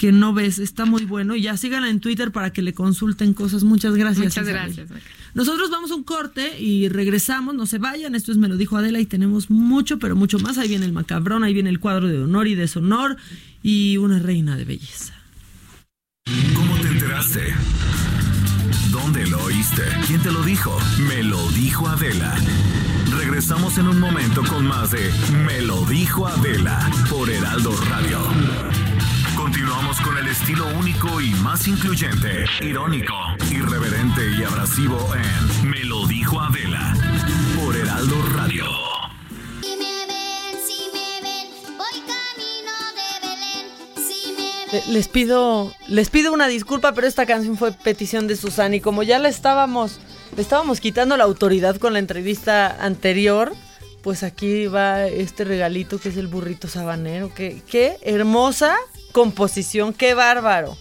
que 0.00 0.12
no 0.12 0.32
ves. 0.32 0.58
Está 0.58 0.86
muy 0.86 1.04
bueno. 1.04 1.36
Y 1.36 1.42
ya 1.42 1.58
síganla 1.58 1.90
en 1.90 2.00
Twitter 2.00 2.32
para 2.32 2.54
que 2.54 2.62
le 2.62 2.72
consulten 2.72 3.34
cosas. 3.34 3.64
Muchas 3.64 3.94
gracias. 3.96 4.24
Muchas 4.24 4.44
Isabel. 4.44 4.54
gracias. 4.74 4.88
Nosotros 5.34 5.70
vamos 5.70 5.90
a 5.90 5.94
un 5.94 6.04
corte 6.04 6.58
y 6.58 6.88
regresamos. 6.88 7.54
No 7.54 7.66
se 7.66 7.76
vayan. 7.76 8.14
Esto 8.14 8.32
es 8.32 8.38
Me 8.38 8.48
lo 8.48 8.56
dijo 8.56 8.78
Adela 8.78 8.98
y 8.98 9.04
tenemos 9.04 9.50
mucho, 9.50 9.98
pero 9.98 10.16
mucho 10.16 10.38
más. 10.38 10.56
Ahí 10.56 10.68
viene 10.68 10.86
el 10.86 10.92
macabrón, 10.92 11.44
ahí 11.44 11.52
viene 11.52 11.68
el 11.68 11.80
cuadro 11.80 12.08
de 12.08 12.18
honor 12.18 12.48
y 12.48 12.54
deshonor 12.54 13.18
y 13.62 13.98
una 13.98 14.18
reina 14.18 14.56
de 14.56 14.64
belleza. 14.64 15.12
¿Cómo 16.54 16.76
te 16.78 16.88
enteraste? 16.88 17.54
¿Dónde 18.90 19.26
lo 19.26 19.44
oíste? 19.44 19.82
¿Quién 20.06 20.22
te 20.22 20.32
lo 20.32 20.42
dijo? 20.42 20.78
Me 21.08 21.22
lo 21.22 21.46
dijo 21.52 21.86
Adela. 21.88 22.34
Regresamos 23.40 23.78
en 23.78 23.88
un 23.88 23.98
momento 23.98 24.42
con 24.46 24.66
más 24.66 24.90
de 24.90 25.10
Me 25.46 25.62
lo 25.62 25.82
dijo 25.86 26.26
Adela 26.26 26.78
por 27.08 27.30
Heraldo 27.30 27.72
Radio. 27.88 28.18
Continuamos 29.34 29.98
con 30.02 30.18
el 30.18 30.26
estilo 30.28 30.66
único 30.78 31.22
y 31.22 31.30
más 31.36 31.66
incluyente, 31.66 32.44
irónico, 32.60 33.14
irreverente 33.50 34.30
y 34.38 34.44
abrasivo 34.44 34.98
en 35.14 35.70
Me 35.70 35.82
lo 35.84 36.06
dijo 36.06 36.38
Adela 36.38 36.94
por 37.56 37.74
Heraldo 37.74 38.16
Radio. 38.36 38.66
Le- 44.72 44.82
Les 44.92 45.08
pido, 45.08 45.72
les 45.88 46.10
pido 46.10 46.32
una 46.32 46.46
disculpa, 46.46 46.92
pero 46.92 47.06
esta 47.06 47.26
canción 47.26 47.56
fue 47.56 47.72
petición 47.72 48.26
de 48.26 48.36
Susana 48.36 48.76
y 48.76 48.80
como 48.80 49.02
ya 49.02 49.18
le 49.18 49.28
estábamos, 49.28 49.98
estábamos 50.36 50.80
quitando 50.80 51.16
la 51.16 51.24
autoridad 51.24 51.76
con 51.76 51.92
la 51.92 51.98
entrevista 51.98 52.84
anterior, 52.84 53.52
pues 54.02 54.22
aquí 54.22 54.66
va 54.66 55.06
este 55.06 55.44
regalito 55.44 55.98
que 55.98 56.08
es 56.08 56.16
el 56.16 56.26
burrito 56.26 56.68
sabanero. 56.68 57.32
Qué, 57.34 57.62
qué 57.68 57.98
hermosa 58.02 58.76
composición, 59.12 59.92
qué 59.92 60.14
bárbaro. 60.14 60.76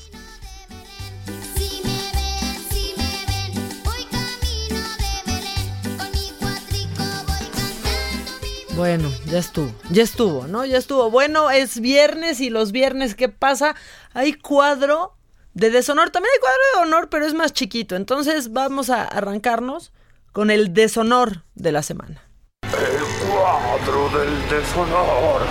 Bueno, 8.76 9.12
ya 9.26 9.40
estuvo, 9.40 9.74
ya 9.90 10.04
estuvo, 10.04 10.48
¿no? 10.48 10.64
Ya 10.66 10.78
estuvo. 10.78 11.12
Bueno, 11.12 11.52
es 11.52 11.82
viernes 11.82 12.40
y 12.40 12.50
los 12.50 12.72
viernes, 12.72 13.14
¿qué 13.14 13.28
pasa? 13.28 13.76
Hay 14.14 14.32
cuadro 14.32 15.19
de 15.60 15.70
deshonor, 15.70 16.10
también 16.10 16.32
hay 16.34 16.40
cuadro 16.40 16.60
de 16.74 16.88
honor, 16.88 17.10
pero 17.10 17.26
es 17.26 17.34
más 17.34 17.54
chiquito. 17.54 17.96
Entonces 17.96 18.54
vamos 18.54 18.90
a 18.90 19.04
arrancarnos 19.04 19.92
con 20.32 20.52
el 20.52 20.74
deshonor 20.74 21.44
de 21.56 21.72
la 21.72 21.84
semana. 21.84 22.24
El 22.64 23.28
cuadro 23.30 24.10
del 24.18 24.50
deshonor. 24.50 25.42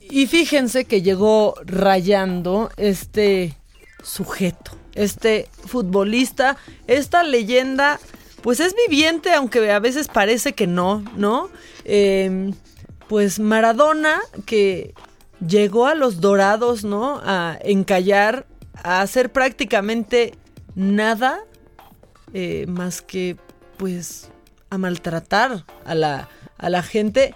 Y 0.00 0.26
fíjense 0.26 0.86
que 0.86 1.02
llegó 1.02 1.54
rayando 1.64 2.70
este 2.76 3.56
sujeto, 4.02 4.72
este 4.94 5.48
futbolista, 5.66 6.56
esta 6.88 7.22
leyenda, 7.22 8.00
pues 8.42 8.58
es 8.58 8.74
viviente, 8.74 9.32
aunque 9.32 9.70
a 9.70 9.78
veces 9.78 10.08
parece 10.08 10.52
que 10.52 10.66
no, 10.66 11.04
¿no? 11.14 11.48
Eh, 11.84 12.52
pues 13.10 13.40
Maradona, 13.40 14.20
que 14.46 14.94
llegó 15.44 15.86
a 15.88 15.96
los 15.96 16.20
dorados, 16.20 16.84
¿no? 16.84 17.20
A 17.24 17.58
encallar, 17.60 18.46
a 18.84 19.00
hacer 19.00 19.32
prácticamente 19.32 20.34
nada 20.76 21.40
eh, 22.32 22.66
más 22.68 23.02
que, 23.02 23.36
pues, 23.78 24.30
a 24.70 24.78
maltratar 24.78 25.64
a 25.84 25.94
la, 25.96 26.28
a 26.56 26.70
la 26.70 26.84
gente. 26.84 27.34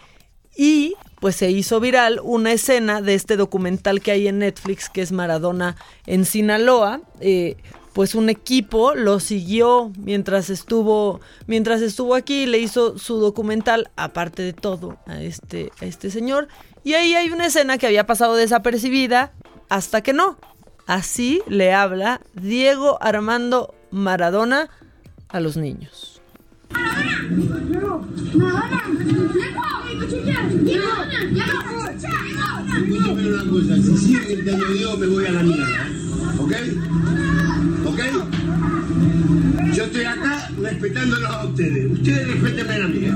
Y 0.57 0.95
pues 1.18 1.35
se 1.35 1.51
hizo 1.51 1.81
viral 1.81 2.20
una 2.22 2.53
escena 2.53 3.03
de 3.03 3.14
este 3.16 3.37
documental 3.37 4.01
que 4.01 4.12
hay 4.12 4.29
en 4.29 4.39
Netflix, 4.39 4.89
que 4.89 5.03
es 5.03 5.11
Maradona 5.11 5.75
en 6.07 6.25
Sinaloa. 6.25 7.01
Eh, 7.18 7.57
pues 7.95 8.17
un 8.17 8.29
equipo 8.29 8.95
lo 8.95 9.21
siguió 9.21 9.93
mientras 9.97 10.51
estuvo, 10.51 11.21
mientras 11.47 11.81
estuvo 11.81 12.17
aquí, 12.17 12.45
le 12.45 12.59
hizo 12.59 12.99
su 12.99 13.19
documental, 13.19 13.91
aparte 13.97 14.43
de 14.43 14.53
todo, 14.53 14.99
a 15.07 15.23
este, 15.23 15.71
a 15.81 15.87
este 15.87 16.11
señor. 16.11 16.49
Y 16.83 16.95
ahí 16.95 17.15
hay 17.15 17.31
una 17.31 17.47
escena 17.47 17.79
que 17.79 17.87
había 17.87 18.05
pasado 18.05 18.35
desapercibida 18.35 19.33
hasta 19.69 20.03
que 20.03 20.13
no. 20.13 20.37
Así 20.87 21.41
le 21.47 21.73
habla 21.73 22.21
Diego 22.35 22.99
Armando 23.01 23.75
Maradona 23.91 24.69
a 25.29 25.39
los 25.39 25.57
niños. 25.57 26.14
Si 33.85 33.97
sigue 33.99 34.37
gritando 34.37 34.66
Diego 34.66 34.97
me 34.97 35.07
voy 35.07 35.27
a 35.27 35.33
la 35.33 35.43
mierda, 35.43 35.89
¿ok? 36.39 36.53
¿Ok? 37.87 38.01
Yo 39.75 39.85
estoy 39.85 40.05
acá 40.05 40.51
respetándolos 40.61 41.31
a 41.31 41.45
ustedes. 41.47 41.93
Ustedes 41.93 42.29
respétenme 42.29 42.75
a 42.75 42.89
mí, 42.89 43.05
¿eh? 43.05 43.12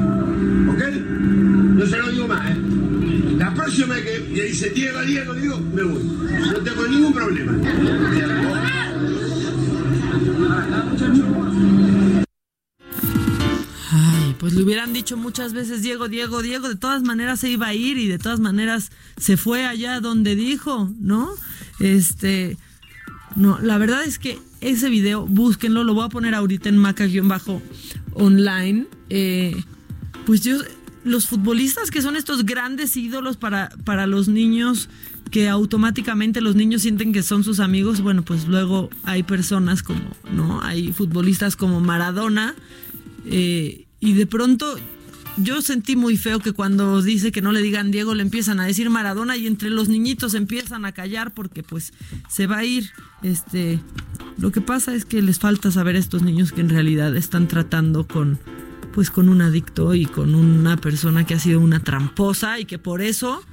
¿ok? 0.70 0.82
No 1.76 1.86
se 1.86 1.98
lo 1.98 2.08
digo 2.10 2.28
más, 2.28 2.50
¿eh? 2.50 2.56
La 3.38 3.54
próxima 3.54 3.96
que, 3.96 4.32
que 4.34 4.42
dice 4.44 4.70
Diego, 4.70 5.02
Diego, 5.02 5.34
digo, 5.34 5.60
me 5.60 5.82
voy. 5.82 6.02
No 6.04 6.58
tengo 6.58 6.86
ningún 6.88 7.12
problema. 7.12 7.52
Pues 14.38 14.54
le 14.54 14.62
hubieran 14.62 14.92
dicho 14.92 15.16
muchas 15.16 15.52
veces 15.52 15.82
Diego, 15.82 16.08
Diego, 16.08 16.42
Diego, 16.42 16.68
de 16.68 16.76
todas 16.76 17.02
maneras 17.02 17.40
se 17.40 17.50
iba 17.50 17.66
a 17.66 17.74
ir 17.74 17.98
y 17.98 18.06
de 18.06 18.18
todas 18.18 18.38
maneras 18.38 18.90
se 19.16 19.36
fue 19.36 19.66
allá 19.66 20.00
donde 20.00 20.36
dijo, 20.36 20.92
¿no? 21.00 21.28
Este, 21.80 22.56
no, 23.34 23.58
la 23.60 23.78
verdad 23.78 24.04
es 24.04 24.18
que 24.18 24.38
ese 24.60 24.90
video, 24.90 25.26
búsquenlo, 25.26 25.82
lo 25.82 25.94
voy 25.94 26.04
a 26.04 26.08
poner 26.08 26.34
ahorita 26.34 26.68
en 26.68 26.78
maca-online. 26.78 28.86
Eh, 29.10 29.60
pues 30.24 30.42
yo, 30.42 30.58
los 31.04 31.26
futbolistas 31.26 31.90
que 31.90 32.02
son 32.02 32.16
estos 32.16 32.44
grandes 32.44 32.96
ídolos 32.96 33.36
para, 33.36 33.70
para 33.84 34.06
los 34.06 34.28
niños, 34.28 34.88
que 35.30 35.48
automáticamente 35.48 36.40
los 36.40 36.54
niños 36.54 36.82
sienten 36.82 37.12
que 37.12 37.22
son 37.22 37.44
sus 37.44 37.60
amigos, 37.60 38.00
bueno, 38.00 38.22
pues 38.22 38.46
luego 38.46 38.88
hay 39.02 39.24
personas 39.24 39.82
como, 39.82 40.00
¿no? 40.32 40.62
Hay 40.62 40.92
futbolistas 40.92 41.56
como 41.56 41.80
Maradona, 41.80 42.54
eh, 43.26 43.87
y 44.00 44.14
de 44.14 44.26
pronto 44.26 44.76
yo 45.36 45.62
sentí 45.62 45.94
muy 45.94 46.16
feo 46.16 46.40
que 46.40 46.52
cuando 46.52 47.00
dice 47.00 47.30
que 47.30 47.42
no 47.42 47.52
le 47.52 47.62
digan 47.62 47.90
Diego 47.90 48.14
le 48.14 48.22
empiezan 48.22 48.60
a 48.60 48.66
decir 48.66 48.90
Maradona 48.90 49.36
y 49.36 49.46
entre 49.46 49.70
los 49.70 49.88
niñitos 49.88 50.34
empiezan 50.34 50.84
a 50.84 50.92
callar 50.92 51.32
porque 51.32 51.62
pues 51.62 51.92
se 52.28 52.46
va 52.46 52.58
a 52.58 52.64
ir. 52.64 52.90
Este, 53.22 53.80
lo 54.38 54.50
que 54.50 54.60
pasa 54.60 54.94
es 54.94 55.04
que 55.04 55.22
les 55.22 55.38
falta 55.38 55.70
saber 55.70 55.96
a 55.96 55.98
estos 55.98 56.22
niños 56.22 56.52
que 56.52 56.60
en 56.60 56.68
realidad 56.68 57.16
están 57.16 57.48
tratando 57.48 58.06
con 58.06 58.38
pues 58.92 59.10
con 59.10 59.28
un 59.28 59.42
adicto 59.42 59.94
y 59.94 60.06
con 60.06 60.34
una 60.34 60.76
persona 60.76 61.24
que 61.24 61.34
ha 61.34 61.38
sido 61.38 61.60
una 61.60 61.80
tramposa 61.80 62.58
y 62.58 62.64
que 62.64 62.78
por 62.78 63.00
eso 63.00 63.44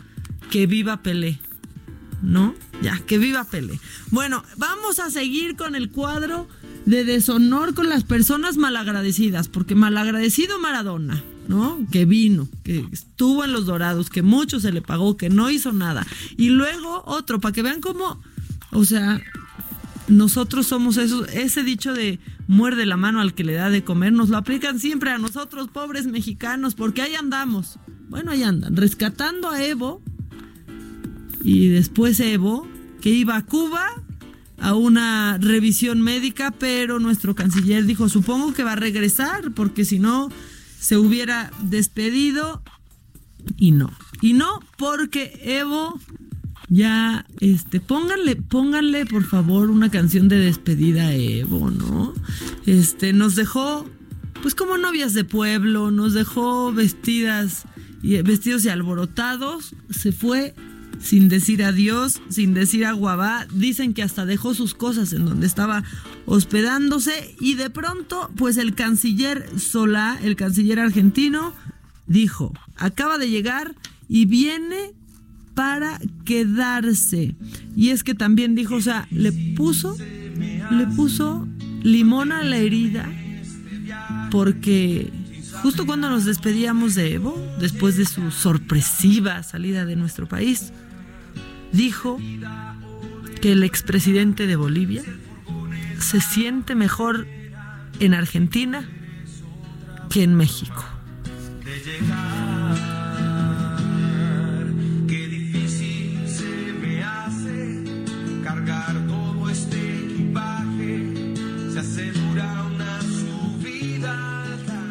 que 0.50 0.66
viva 0.66 1.04
Pelé. 1.04 1.40
¿No? 2.22 2.56
Ya, 2.82 2.98
que 3.06 3.20
viva 3.20 3.44
Pelé. 3.44 3.80
Bueno, 4.10 4.44
vamos 4.58 4.98
a 5.00 5.12
seguir 5.12 5.56
con 5.56 5.76
el 5.76 5.92
cuadro 5.92 6.48
de 6.86 7.04
deshonor 7.04 7.74
con 7.74 7.90
las 7.90 8.04
personas 8.04 8.58
malagradecidas, 8.58 9.48
porque 9.48 9.76
malagradecido 9.76 10.60
Maradona, 10.60 11.24
¿no? 11.48 11.80
Que 11.92 12.06
vino, 12.06 12.48
que 12.64 12.86
estuvo 12.92 13.44
en 13.44 13.52
los 13.52 13.66
dorados, 13.66 14.10
que 14.10 14.22
mucho 14.22 14.60
se 14.60 14.72
le 14.72 14.82
pagó, 14.82 15.18
que 15.18 15.30
no 15.30 15.50
hizo 15.50 15.74
nada. 15.74 16.06
Y 16.38 16.50
luego 16.50 17.04
otro, 17.06 17.40
para 17.40 17.54
que 17.54 17.64
vean 17.64 17.82
cómo, 17.82 18.22
o 18.72 18.86
sea, 18.86 19.22
nosotros 20.08 20.68
somos 20.68 20.98
esos, 20.98 21.28
ese 21.30 21.64
dicho 21.64 21.94
de 21.94 22.20
muerde 22.48 22.86
la 22.86 22.98
mano 22.98 23.20
al 23.20 23.34
que 23.34 23.44
le 23.44 23.54
da 23.54 23.70
de 23.70 23.84
comer, 23.84 24.14
nos 24.14 24.30
lo 24.30 24.38
aplican 24.38 24.80
siempre 24.80 25.10
a 25.10 25.18
nosotros, 25.18 25.70
pobres 25.70 26.06
mexicanos, 26.06 26.76
porque 26.76 27.02
ahí 27.02 27.16
andamos. 27.16 27.80
Bueno, 28.10 28.32
ahí 28.32 28.44
andan, 28.44 28.76
rescatando 28.76 29.50
a 29.50 29.64
Evo. 29.64 30.02
Y 31.44 31.68
después 31.68 32.20
Evo, 32.20 32.68
que 33.02 33.10
iba 33.10 33.36
a 33.36 33.46
Cuba 33.46 34.05
a 34.60 34.74
una 34.74 35.38
revisión 35.38 36.02
médica, 36.02 36.52
pero 36.52 37.00
nuestro 37.00 37.36
canciller 37.36 37.86
dijo, 37.86 38.10
supongo 38.10 38.54
que 38.54 38.64
va 38.64 38.74
a 38.74 38.78
regresar, 38.78 39.52
porque 39.54 39.86
si 39.86 40.00
no, 40.00 40.30
se 40.80 40.98
hubiera 40.98 41.52
despedido. 41.62 42.64
Y 43.58 43.72
no. 43.72 43.92
Y 44.22 44.34
no, 44.34 44.60
porque 44.78 45.40
Evo 45.44 46.00
ya, 46.70 47.26
este, 47.42 47.80
pónganle, 47.80 48.38
pónganle 48.38 49.06
por 49.06 49.24
favor 49.24 49.70
una 49.70 49.92
canción 49.92 50.28
de 50.28 50.38
despedida 50.38 51.08
a 51.08 51.14
Evo, 51.14 51.70
¿no? 51.70 52.14
Este, 52.66 53.14
nos 53.14 53.36
dejó, 53.36 53.88
pues 54.42 54.56
como 54.56 54.78
novias 54.78 55.14
de 55.14 55.24
pueblo, 55.24 55.92
nos 55.92 56.14
dejó 56.14 56.74
vestidas, 56.74 57.66
y 58.02 58.22
vestidos 58.22 58.66
y 58.66 58.70
alborotados, 58.70 59.76
se 59.90 60.12
fue 60.12 60.56
sin 61.02 61.30
decir 61.30 61.64
adiós, 61.64 62.22
sin 62.30 62.54
decir 62.54 62.86
aguabá. 62.86 63.48
Dicen 63.54 63.94
que 63.94 64.04
hasta 64.04 64.26
dejó 64.26 64.54
sus 64.54 64.74
cosas 64.74 65.14
en 65.14 65.26
donde 65.26 65.48
estaba 65.48 65.84
hospedándose 66.26 67.36
y 67.40 67.56
de 67.56 67.70
pronto, 67.70 68.32
pues 68.36 68.58
el 68.58 68.76
canciller 68.76 69.48
Solá, 69.60 70.20
el 70.24 70.36
canciller 70.36 70.80
argentino, 70.80 71.54
dijo, 72.08 72.54
acaba 72.78 73.18
de 73.18 73.30
llegar 73.30 73.76
y 74.08 74.26
viene 74.26 74.94
para 75.54 76.00
quedarse. 76.26 77.36
Y 77.76 77.90
es 77.90 78.04
que 78.04 78.14
también 78.14 78.56
dijo, 78.56 78.76
o 78.76 78.82
sea, 78.82 79.08
le 79.12 79.32
puso, 79.56 79.98
le 79.98 80.88
puso 80.96 81.48
limón 81.84 82.32
a 82.32 82.44
la 82.44 82.58
herida 82.58 83.10
porque 84.36 85.12
justo 85.62 85.86
cuando 85.86 86.10
nos 86.10 86.26
despedíamos 86.26 86.96
de 86.96 87.14
Evo, 87.14 87.42
después 87.60 87.96
de 87.96 88.06
su 88.06 88.32
sorpresiva 88.32 89.42
salida 89.44 89.86
de 89.86 89.96
nuestro 89.96 90.28
país, 90.28 90.74
dijo 91.76 92.20
que 93.42 93.52
el 93.52 93.64
expresidente 93.64 94.48
de 94.48 94.56
Bolivia 94.56 95.04
se 96.00 96.22
siente 96.22 96.76
mejor 96.76 97.28
en 98.00 98.14
Argentina 98.14 98.88
que 100.10 100.24
en 100.24 100.36
México. 100.36 100.84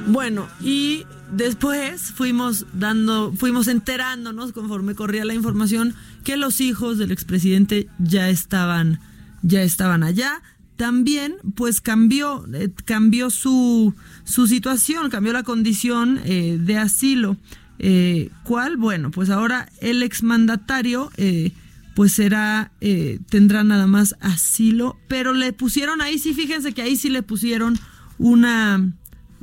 Bueno, 0.07 0.47
y 0.61 1.05
después 1.33 2.13
fuimos 2.13 2.67
dando, 2.73 3.33
fuimos 3.33 3.69
enterándonos 3.69 4.53
conforme 4.53 4.95
corría 4.95 5.25
la 5.25 5.35
información 5.35 5.95
que 6.25 6.37
los 6.37 6.61
hijos 6.61 6.99
del 6.99 7.13
expresidente 7.13 7.89
ya 7.99 8.29
estaban, 8.29 8.99
ya 9.43 9.63
estaban 9.63 10.03
allá. 10.03 10.43
También, 10.77 11.37
pues 11.55 11.81
cambió, 11.81 12.45
eh, 12.53 12.71
cambió 12.85 13.31
su, 13.31 13.95
su 14.25 14.49
situación, 14.49 15.09
cambió 15.11 15.33
la 15.33 15.45
condición 15.45 16.21
eh, 16.25 16.59
de 16.61 16.79
asilo. 16.79 17.37
Eh, 17.79 18.31
¿Cuál? 18.45 18.77
Bueno, 18.77 19.11
pues 19.11 19.31
ahora 19.31 19.69
el 19.81 20.03
exmandatario, 20.03 21.11
eh, 21.17 21.53
pues 21.95 22.13
será, 22.13 22.73
eh, 22.81 23.21
tendrá 23.29 23.65
nada 23.65 23.87
más 23.87 24.17
asilo, 24.21 24.99
pero 25.09 25.33
le 25.33 25.53
pusieron 25.53 26.01
ahí, 26.01 26.19
sí, 26.19 26.35
fíjense 26.35 26.73
que 26.73 26.83
ahí 26.83 26.97
sí 26.97 27.09
le 27.09 27.23
pusieron 27.23 27.79
una, 28.19 28.93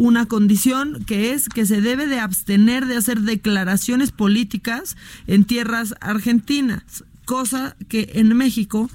una 0.01 0.25
condición 0.25 1.03
que 1.05 1.31
es 1.31 1.47
que 1.47 1.67
se 1.67 1.79
debe 1.79 2.07
de 2.07 2.19
abstener 2.19 2.87
de 2.87 2.97
hacer 2.97 3.21
declaraciones 3.21 4.11
políticas 4.11 4.97
en 5.27 5.43
tierras 5.45 5.93
argentinas, 6.01 7.03
cosa 7.25 7.75
que 7.87 8.09
en 8.15 8.35
México 8.35 8.89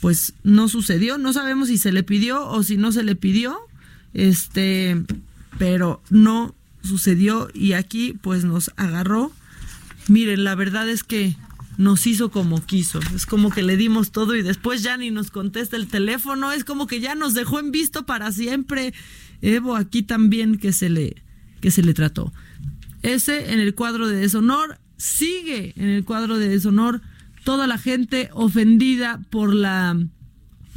pues 0.00 0.32
no 0.44 0.68
sucedió, 0.68 1.18
no 1.18 1.34
sabemos 1.34 1.68
si 1.68 1.76
se 1.76 1.92
le 1.92 2.02
pidió 2.02 2.48
o 2.48 2.62
si 2.62 2.78
no 2.78 2.92
se 2.92 3.02
le 3.02 3.14
pidió, 3.14 3.58
este, 4.14 5.04
pero 5.58 6.00
no 6.08 6.54
sucedió 6.82 7.50
y 7.52 7.74
aquí 7.74 8.14
pues 8.18 8.44
nos 8.44 8.70
agarró. 8.76 9.30
Miren, 10.08 10.44
la 10.44 10.54
verdad 10.54 10.88
es 10.88 11.04
que 11.04 11.36
nos 11.76 12.06
hizo 12.06 12.30
como 12.30 12.64
quiso. 12.64 13.00
Es 13.14 13.26
como 13.26 13.50
que 13.50 13.62
le 13.62 13.76
dimos 13.76 14.12
todo 14.12 14.34
y 14.34 14.40
después 14.40 14.82
ya 14.82 14.96
ni 14.96 15.10
nos 15.10 15.30
contesta 15.30 15.76
el 15.76 15.88
teléfono. 15.88 16.52
Es 16.52 16.64
como 16.64 16.86
que 16.86 17.00
ya 17.00 17.14
nos 17.14 17.34
dejó 17.34 17.60
en 17.60 17.70
visto 17.70 18.06
para 18.06 18.32
siempre. 18.32 18.94
Evo 19.42 19.76
aquí 19.76 20.02
también 20.02 20.58
que 20.58 20.72
se 20.72 20.88
le, 20.88 21.22
que 21.60 21.70
se 21.70 21.82
le 21.82 21.94
trató. 21.94 22.32
Ese 23.02 23.52
en 23.52 23.60
el 23.60 23.74
cuadro 23.74 24.08
de 24.08 24.16
deshonor. 24.16 24.78
Sigue 24.96 25.74
en 25.76 25.88
el 25.88 26.04
cuadro 26.04 26.38
de 26.38 26.48
deshonor 26.48 27.00
toda 27.44 27.66
la 27.68 27.78
gente 27.78 28.30
ofendida 28.32 29.20
por 29.30 29.54
la 29.54 29.96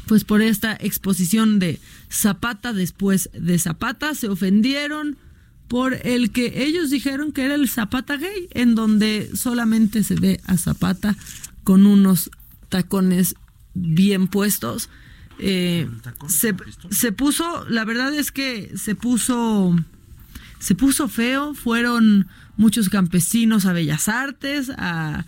pues 0.07 0.23
por 0.25 0.41
esta 0.41 0.77
exposición 0.79 1.57
de 1.59 1.79
Zapata 2.11 2.73
después 2.73 3.29
de 3.33 3.57
Zapata 3.57 4.13
se 4.13 4.27
ofendieron 4.27 5.17
por 5.67 5.93
el 6.05 6.31
que 6.31 6.65
ellos 6.65 6.89
dijeron 6.89 7.31
que 7.31 7.45
era 7.45 7.55
el 7.55 7.69
Zapata 7.69 8.17
gay, 8.17 8.49
en 8.51 8.75
donde 8.75 9.29
solamente 9.33 10.03
se 10.03 10.15
ve 10.15 10.41
a 10.45 10.57
Zapata 10.57 11.15
con 11.63 11.87
unos 11.87 12.29
tacones 12.67 13.35
bien 13.73 14.27
puestos. 14.27 14.89
Eh, 15.43 15.89
se, 16.27 16.55
se 16.91 17.11
puso, 17.11 17.65
la 17.67 17.83
verdad 17.83 18.13
es 18.13 18.31
que 18.31 18.77
se 18.77 18.95
puso, 18.95 19.75
se 20.59 20.75
puso 20.75 21.07
feo. 21.07 21.53
Fueron 21.55 22.27
muchos 22.57 22.89
campesinos 22.89 23.65
a 23.65 23.73
Bellas 23.73 24.07
Artes, 24.07 24.71
a 24.77 25.25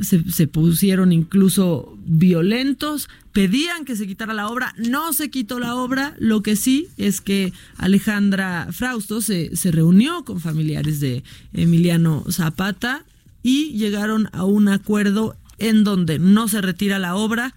se, 0.00 0.30
se, 0.30 0.46
pusieron 0.46 1.12
incluso 1.12 1.98
violentos, 2.04 3.08
pedían 3.32 3.84
que 3.84 3.96
se 3.96 4.06
quitara 4.06 4.34
la 4.34 4.48
obra, 4.48 4.74
no 4.76 5.12
se 5.12 5.30
quitó 5.30 5.58
la 5.58 5.74
obra, 5.74 6.14
lo 6.18 6.42
que 6.42 6.56
sí 6.56 6.88
es 6.96 7.20
que 7.20 7.52
Alejandra 7.76 8.68
Frausto 8.72 9.20
se, 9.20 9.56
se 9.56 9.72
reunió 9.72 10.24
con 10.24 10.40
familiares 10.40 11.00
de 11.00 11.24
Emiliano 11.52 12.24
Zapata 12.30 13.04
y 13.42 13.72
llegaron 13.72 14.28
a 14.32 14.44
un 14.44 14.68
acuerdo 14.68 15.36
en 15.58 15.84
donde 15.84 16.18
no 16.18 16.48
se 16.48 16.60
retira 16.60 16.98
la 16.98 17.14
obra, 17.14 17.54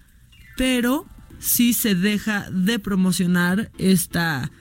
pero 0.56 1.06
sí 1.40 1.72
se 1.72 1.96
deja 1.96 2.48
de 2.50 2.78
promocionar 2.78 3.72
esta 3.78 4.52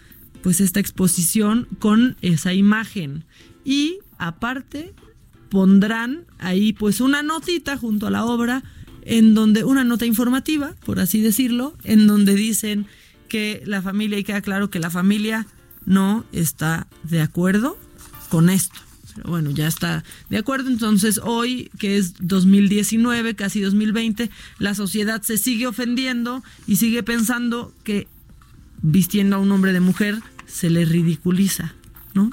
pues 0.42 0.62
esta 0.62 0.80
exposición 0.80 1.68
con 1.80 2.16
esa 2.22 2.54
imagen 2.54 3.26
y 3.66 4.00
aparte 4.18 4.94
pondrán 5.50 6.26
ahí 6.40 6.74
pues 6.74 7.02
una 7.02 7.22
notita 7.22 7.78
junto 7.78 8.08
a 8.08 8.12
la 8.12 8.26
obra 8.26 8.64
en 9.02 9.34
donde 9.34 9.64
una 9.64 9.84
nota 9.84 10.06
informativa, 10.06 10.76
por 10.86 11.00
así 11.00 11.20
decirlo, 11.22 11.76
en 11.84 12.08
donde 12.08 12.36
dicen 12.36 12.86
que 13.28 13.62
la 13.66 13.82
familia 13.82 14.18
y 14.18 14.24
queda 14.24 14.42
claro 14.42 14.70
que 14.70 14.80
la 14.80 14.90
familia 14.90 15.48
no 15.86 16.26
está 16.32 16.88
de 17.04 17.22
acuerdo 17.22 17.78
con 18.30 18.50
esto. 18.50 18.80
Pero 19.16 19.30
bueno, 19.30 19.52
ya 19.52 19.68
está 19.68 20.04
de 20.30 20.38
acuerdo. 20.38 20.70
Entonces 20.70 21.20
hoy, 21.24 21.72
que 21.78 21.98
es 21.98 22.16
2019, 22.20 23.36
casi 23.36 23.62
2020, 23.62 24.30
la 24.58 24.76
sociedad 24.76 25.22
se 25.22 25.38
sigue 25.38 25.68
ofendiendo 25.68 26.44
y 26.68 26.78
sigue 26.78 27.04
pensando 27.04 27.74
que 27.84 28.08
vistiendo 28.82 29.36
a 29.36 29.40
un 29.40 29.52
hombre 29.52 29.74
de 29.74 29.80
mujer 29.80 30.20
se 30.48 30.70
le 30.70 30.86
ridiculiza, 30.86 31.74
¿no? 32.14 32.32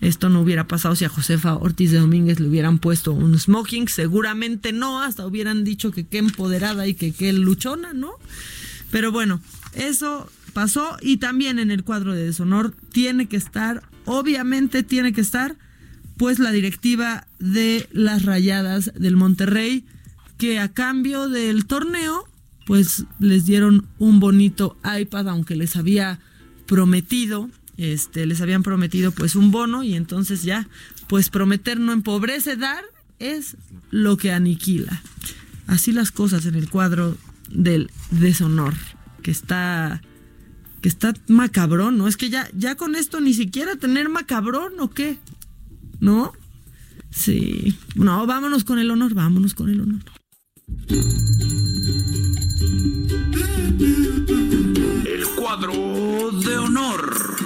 Esto 0.00 0.30
no 0.30 0.40
hubiera 0.40 0.66
pasado 0.66 0.96
si 0.96 1.04
a 1.04 1.10
Josefa 1.10 1.56
Ortiz 1.56 1.90
de 1.90 1.98
Domínguez 1.98 2.40
le 2.40 2.48
hubieran 2.48 2.78
puesto 2.78 3.12
un 3.12 3.38
smoking, 3.38 3.86
seguramente 3.88 4.72
no, 4.72 5.02
hasta 5.02 5.26
hubieran 5.26 5.62
dicho 5.62 5.90
que 5.90 6.06
qué 6.06 6.18
empoderada 6.18 6.86
y 6.86 6.94
que 6.94 7.12
qué 7.12 7.32
luchona, 7.34 7.92
¿no? 7.92 8.12
Pero 8.90 9.12
bueno, 9.12 9.42
eso 9.74 10.30
pasó 10.54 10.96
y 11.02 11.18
también 11.18 11.58
en 11.58 11.70
el 11.70 11.84
cuadro 11.84 12.14
de 12.14 12.24
deshonor 12.24 12.74
tiene 12.92 13.26
que 13.26 13.36
estar, 13.36 13.82
obviamente 14.06 14.82
tiene 14.82 15.12
que 15.12 15.20
estar, 15.20 15.56
pues 16.20 16.38
la 16.38 16.52
directiva 16.52 17.26
de 17.38 17.88
las 17.92 18.26
rayadas 18.26 18.92
del 18.94 19.16
Monterrey, 19.16 19.86
que 20.36 20.58
a 20.58 20.68
cambio 20.68 21.30
del 21.30 21.64
torneo, 21.64 22.28
pues 22.66 23.06
les 23.20 23.46
dieron 23.46 23.86
un 23.98 24.20
bonito 24.20 24.76
iPad, 24.84 25.30
aunque 25.30 25.56
les 25.56 25.76
había 25.76 26.20
prometido 26.66 27.48
este, 27.78 28.26
les 28.26 28.42
habían 28.42 28.62
prometido 28.62 29.12
pues 29.12 29.34
un 29.34 29.50
bono 29.50 29.82
y 29.82 29.94
entonces 29.94 30.42
ya, 30.42 30.68
pues 31.08 31.30
prometer 31.30 31.80
no 31.80 31.92
empobrece, 31.92 32.56
dar 32.56 32.84
es 33.18 33.56
lo 33.90 34.18
que 34.18 34.30
aniquila. 34.30 35.00
Así 35.66 35.90
las 35.90 36.10
cosas 36.10 36.44
en 36.44 36.54
el 36.54 36.68
cuadro 36.68 37.16
del 37.48 37.90
deshonor, 38.10 38.74
que 39.22 39.30
está 39.30 40.02
que 40.82 40.90
está 40.90 41.14
macabrón, 41.28 41.96
¿no? 41.96 42.08
Es 42.08 42.18
que 42.18 42.28
ya 42.28 42.46
ya 42.52 42.74
con 42.74 42.94
esto 42.94 43.20
ni 43.20 43.32
siquiera 43.32 43.76
tener 43.76 44.10
macabrón 44.10 44.78
o 44.80 44.90
qué? 44.90 45.18
¿No? 46.00 46.32
Sí. 47.10 47.78
No, 47.94 48.26
vámonos 48.26 48.64
con 48.64 48.78
el 48.78 48.90
honor, 48.90 49.14
vámonos 49.14 49.54
con 49.54 49.68
el 49.68 49.80
honor. 49.80 50.00
El 55.06 55.24
cuadro 55.36 56.30
de 56.32 56.58
honor. 56.58 57.36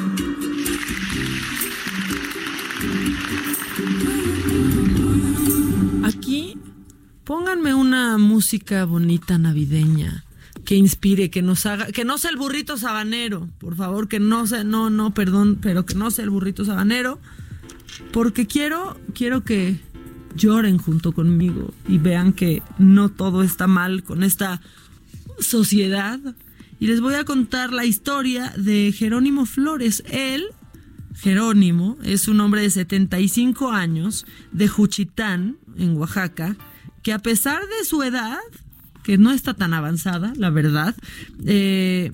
Aquí 6.05 6.57
pónganme 7.25 7.75
una 7.75 8.19
música 8.19 8.85
bonita 8.85 9.39
navideña 9.39 10.25
que 10.65 10.77
inspire, 10.77 11.31
que 11.31 11.43
nos 11.43 11.67
haga, 11.67 11.87
que 11.87 12.05
no 12.05 12.19
sea 12.19 12.31
el 12.31 12.37
burrito 12.37 12.77
sabanero, 12.77 13.49
por 13.59 13.77
favor, 13.77 14.09
que 14.09 14.21
no 14.21 14.47
sea, 14.47 14.65
no, 14.65 14.91
no, 14.91 15.13
perdón, 15.13 15.59
pero 15.61 15.85
que 15.85 15.95
no 15.95 16.11
sea 16.11 16.25
el 16.25 16.31
burrito 16.31 16.65
sabanero, 16.65 17.21
porque 18.13 18.47
quiero, 18.47 18.99
quiero 19.15 19.45
que 19.45 19.81
lloren 20.37 20.79
junto 20.79 21.13
conmigo 21.13 21.73
y 21.89 21.99
vean 21.99 22.33
que 22.33 22.63
no 22.79 23.09
todo 23.09 23.43
está 23.43 23.67
mal 23.67 24.03
con 24.03 24.23
esta 24.23 24.61
sociedad. 25.39 26.21
Y 26.81 26.87
les 26.87 27.01
voy 27.01 27.15
a 27.15 27.25
contar 27.25 27.73
la 27.73 27.85
historia 27.85 28.53
de 28.57 28.93
Jerónimo 28.97 29.47
Flores. 29.47 30.03
Él 30.11 30.45
Jerónimo 31.15 31.97
es 32.03 32.29
un 32.29 32.41
hombre 32.41 32.63
de 32.63 32.71
75 32.71 33.71
años 33.71 34.27
de 34.53 34.69
Juchitán, 34.69 35.57
en 35.77 35.97
Oaxaca, 35.97 36.57
que 37.03 37.13
a 37.13 37.19
pesar 37.19 37.63
de 37.63 37.85
su 37.85 38.03
edad, 38.03 38.39
que 39.03 39.19
no 39.19 39.31
está 39.31 39.55
tan 39.55 39.75
avanzada, 39.75 40.33
la 40.37 40.51
verdad, 40.51 40.95
eh, 41.47 42.13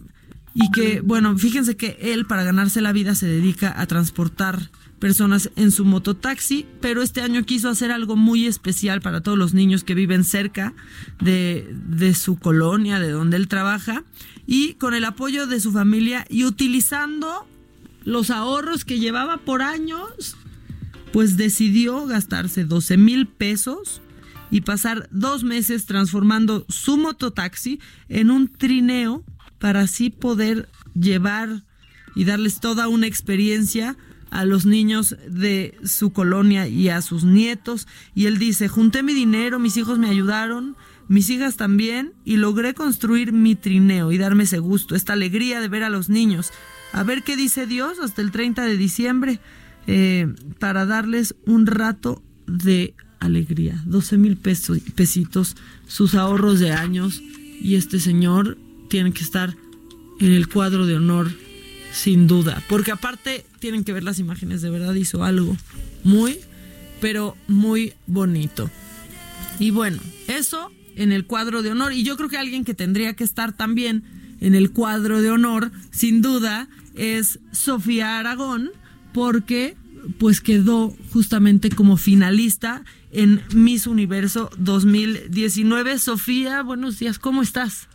y 0.55 0.71
que, 0.71 1.01
bueno, 1.01 1.37
fíjense 1.39 1.77
que 1.77 1.97
él 2.01 2.27
para 2.27 2.45
ganarse 2.45 2.81
la 2.81 2.93
vida 2.93 3.15
se 3.15 3.27
dedica 3.27 3.81
a 3.81 3.87
transportar 3.87 4.71
personas 5.01 5.51
en 5.57 5.73
su 5.73 5.85
mototaxi, 5.85 6.67
pero 6.81 7.03
este 7.03 7.23
año 7.23 7.43
quiso 7.45 7.71
hacer 7.71 7.91
algo 7.91 8.15
muy 8.15 8.47
especial 8.47 9.01
para 9.01 9.23
todos 9.23 9.37
los 9.37 9.55
niños 9.55 9.83
que 9.83 9.95
viven 9.95 10.23
cerca 10.23 10.75
de, 11.21 12.15
su 12.15 12.39
colonia, 12.39 13.01
de 13.01 13.11
donde 13.11 13.39
él 13.39 13.49
trabaja, 13.49 14.05
y 14.47 14.75
con 14.75 14.95
el 14.95 15.05
apoyo 15.05 15.47
de 15.47 15.59
su 15.59 15.73
familia 15.73 16.27
y 16.29 16.45
utilizando 16.45 17.47
los 18.05 18.31
ahorros 18.31 18.85
que 18.85 19.01
llevaba 19.01 19.39
por 19.39 19.63
años, 19.63 20.37
pues 21.13 21.37
decidió 21.37 22.07
gastarse 22.07 22.65
12 22.65 22.97
mil 22.97 23.27
pesos 23.27 24.03
y 24.51 24.61
pasar 24.61 25.09
dos 25.11 25.45
meses 25.45 25.87
transformando 25.87 26.67
su 26.69 26.99
mototaxi 26.99 27.81
en 28.09 28.31
un 28.31 28.49
trineo 28.49 29.25
para 29.59 29.81
así 29.81 30.11
poder 30.11 30.69
llevar 30.95 31.63
y 32.15 32.25
darles 32.25 32.61
toda 32.61 32.89
una 32.89 33.07
experiencia 33.07 33.97
a 34.31 34.45
los 34.45 34.67
niños 34.67 35.17
de 35.29 35.77
su 35.85 36.13
colonia 36.13 36.69
y 36.69 36.89
a 36.89 37.03
sus 37.03 37.25
nietos. 37.25 37.87
Y 38.15 38.27
él 38.27 38.39
dice, 38.39 38.69
junté 38.69 39.03
mi 39.03 39.15
dinero, 39.15 39.59
mis 39.59 39.77
hijos 39.77 39.99
me 39.99 40.09
ayudaron, 40.09 40.77
mis 41.09 41.31
hijas 41.31 41.57
también, 41.57 42.13
y 42.25 42.37
logré 42.37 42.75
construir 42.75 43.33
mi 43.33 43.57
trineo 43.57 44.13
y 44.13 44.19
darme 44.19 44.45
ese 44.45 44.59
gusto, 44.59 44.95
esta 44.95 45.15
alegría 45.15 45.61
de 45.61 45.69
ver 45.69 45.83
a 45.83 45.91
los 45.91 46.09
niños 46.09 46.53
a 46.93 47.03
ver 47.03 47.23
qué 47.23 47.37
dice 47.37 47.67
Dios 47.67 47.99
hasta 48.01 48.23
el 48.23 48.31
30 48.31 48.65
de 48.65 48.77
diciembre 48.77 49.41
eh, 49.87 50.33
para 50.59 50.87
darles 50.87 51.35
un 51.47 51.67
rato 51.67 52.23
de 52.47 52.95
alegría. 53.21 53.81
12 53.87 54.17
mil 54.19 54.37
pesitos, 54.37 55.57
sus 55.87 56.15
ahorros 56.15 56.59
de 56.59 56.73
años 56.73 57.23
y 57.61 57.77
este 57.77 58.01
señor 58.01 58.59
tiene 58.89 59.13
que 59.13 59.23
estar 59.23 59.57
en 60.19 60.33
el 60.33 60.49
cuadro 60.49 60.87
de 60.87 60.97
honor 60.97 61.31
sin 61.93 62.27
duda, 62.27 62.63
porque 62.69 62.93
aparte 62.93 63.45
tienen 63.59 63.85
que 63.85 63.93
ver 63.93 64.05
las 64.05 64.19
imágenes, 64.19 64.63
de 64.63 64.71
verdad 64.71 64.95
hizo 64.95 65.25
algo 65.25 65.57
muy, 66.05 66.39
pero 67.01 67.37
muy 67.49 67.95
bonito. 68.07 68.71
Y 69.59 69.71
bueno, 69.71 69.99
eso 70.29 70.71
en 70.97 71.13
el 71.13 71.27
cuadro 71.27 71.63
de 71.63 71.71
honor 71.71 71.93
y 71.93 72.03
yo 72.03 72.17
creo 72.17 72.29
que 72.29 72.39
alguien 72.39 72.65
que 72.65 72.75
tendría 72.75 73.15
que 73.15 73.25
estar 73.25 73.53
también 73.53 74.05
en 74.41 74.55
el 74.55 74.71
cuadro 74.71 75.21
de 75.21 75.31
honor, 75.31 75.71
sin 75.91 76.23
duda, 76.23 76.69
es 76.95 77.39
Sofía 77.53 78.19
Aragón, 78.19 78.71
porque 79.13 79.77
pues 80.19 80.41
quedó 80.41 80.97
justamente 81.13 81.71
como 81.71 81.97
finalista 81.97 82.85
en 83.13 83.43
Miss 83.55 83.87
Universo 83.87 84.51
2019. 84.57 85.99
Sofía, 85.99 86.63
buenos 86.63 86.99
días, 86.99 87.19
¿cómo 87.19 87.43
estás? 87.43 87.90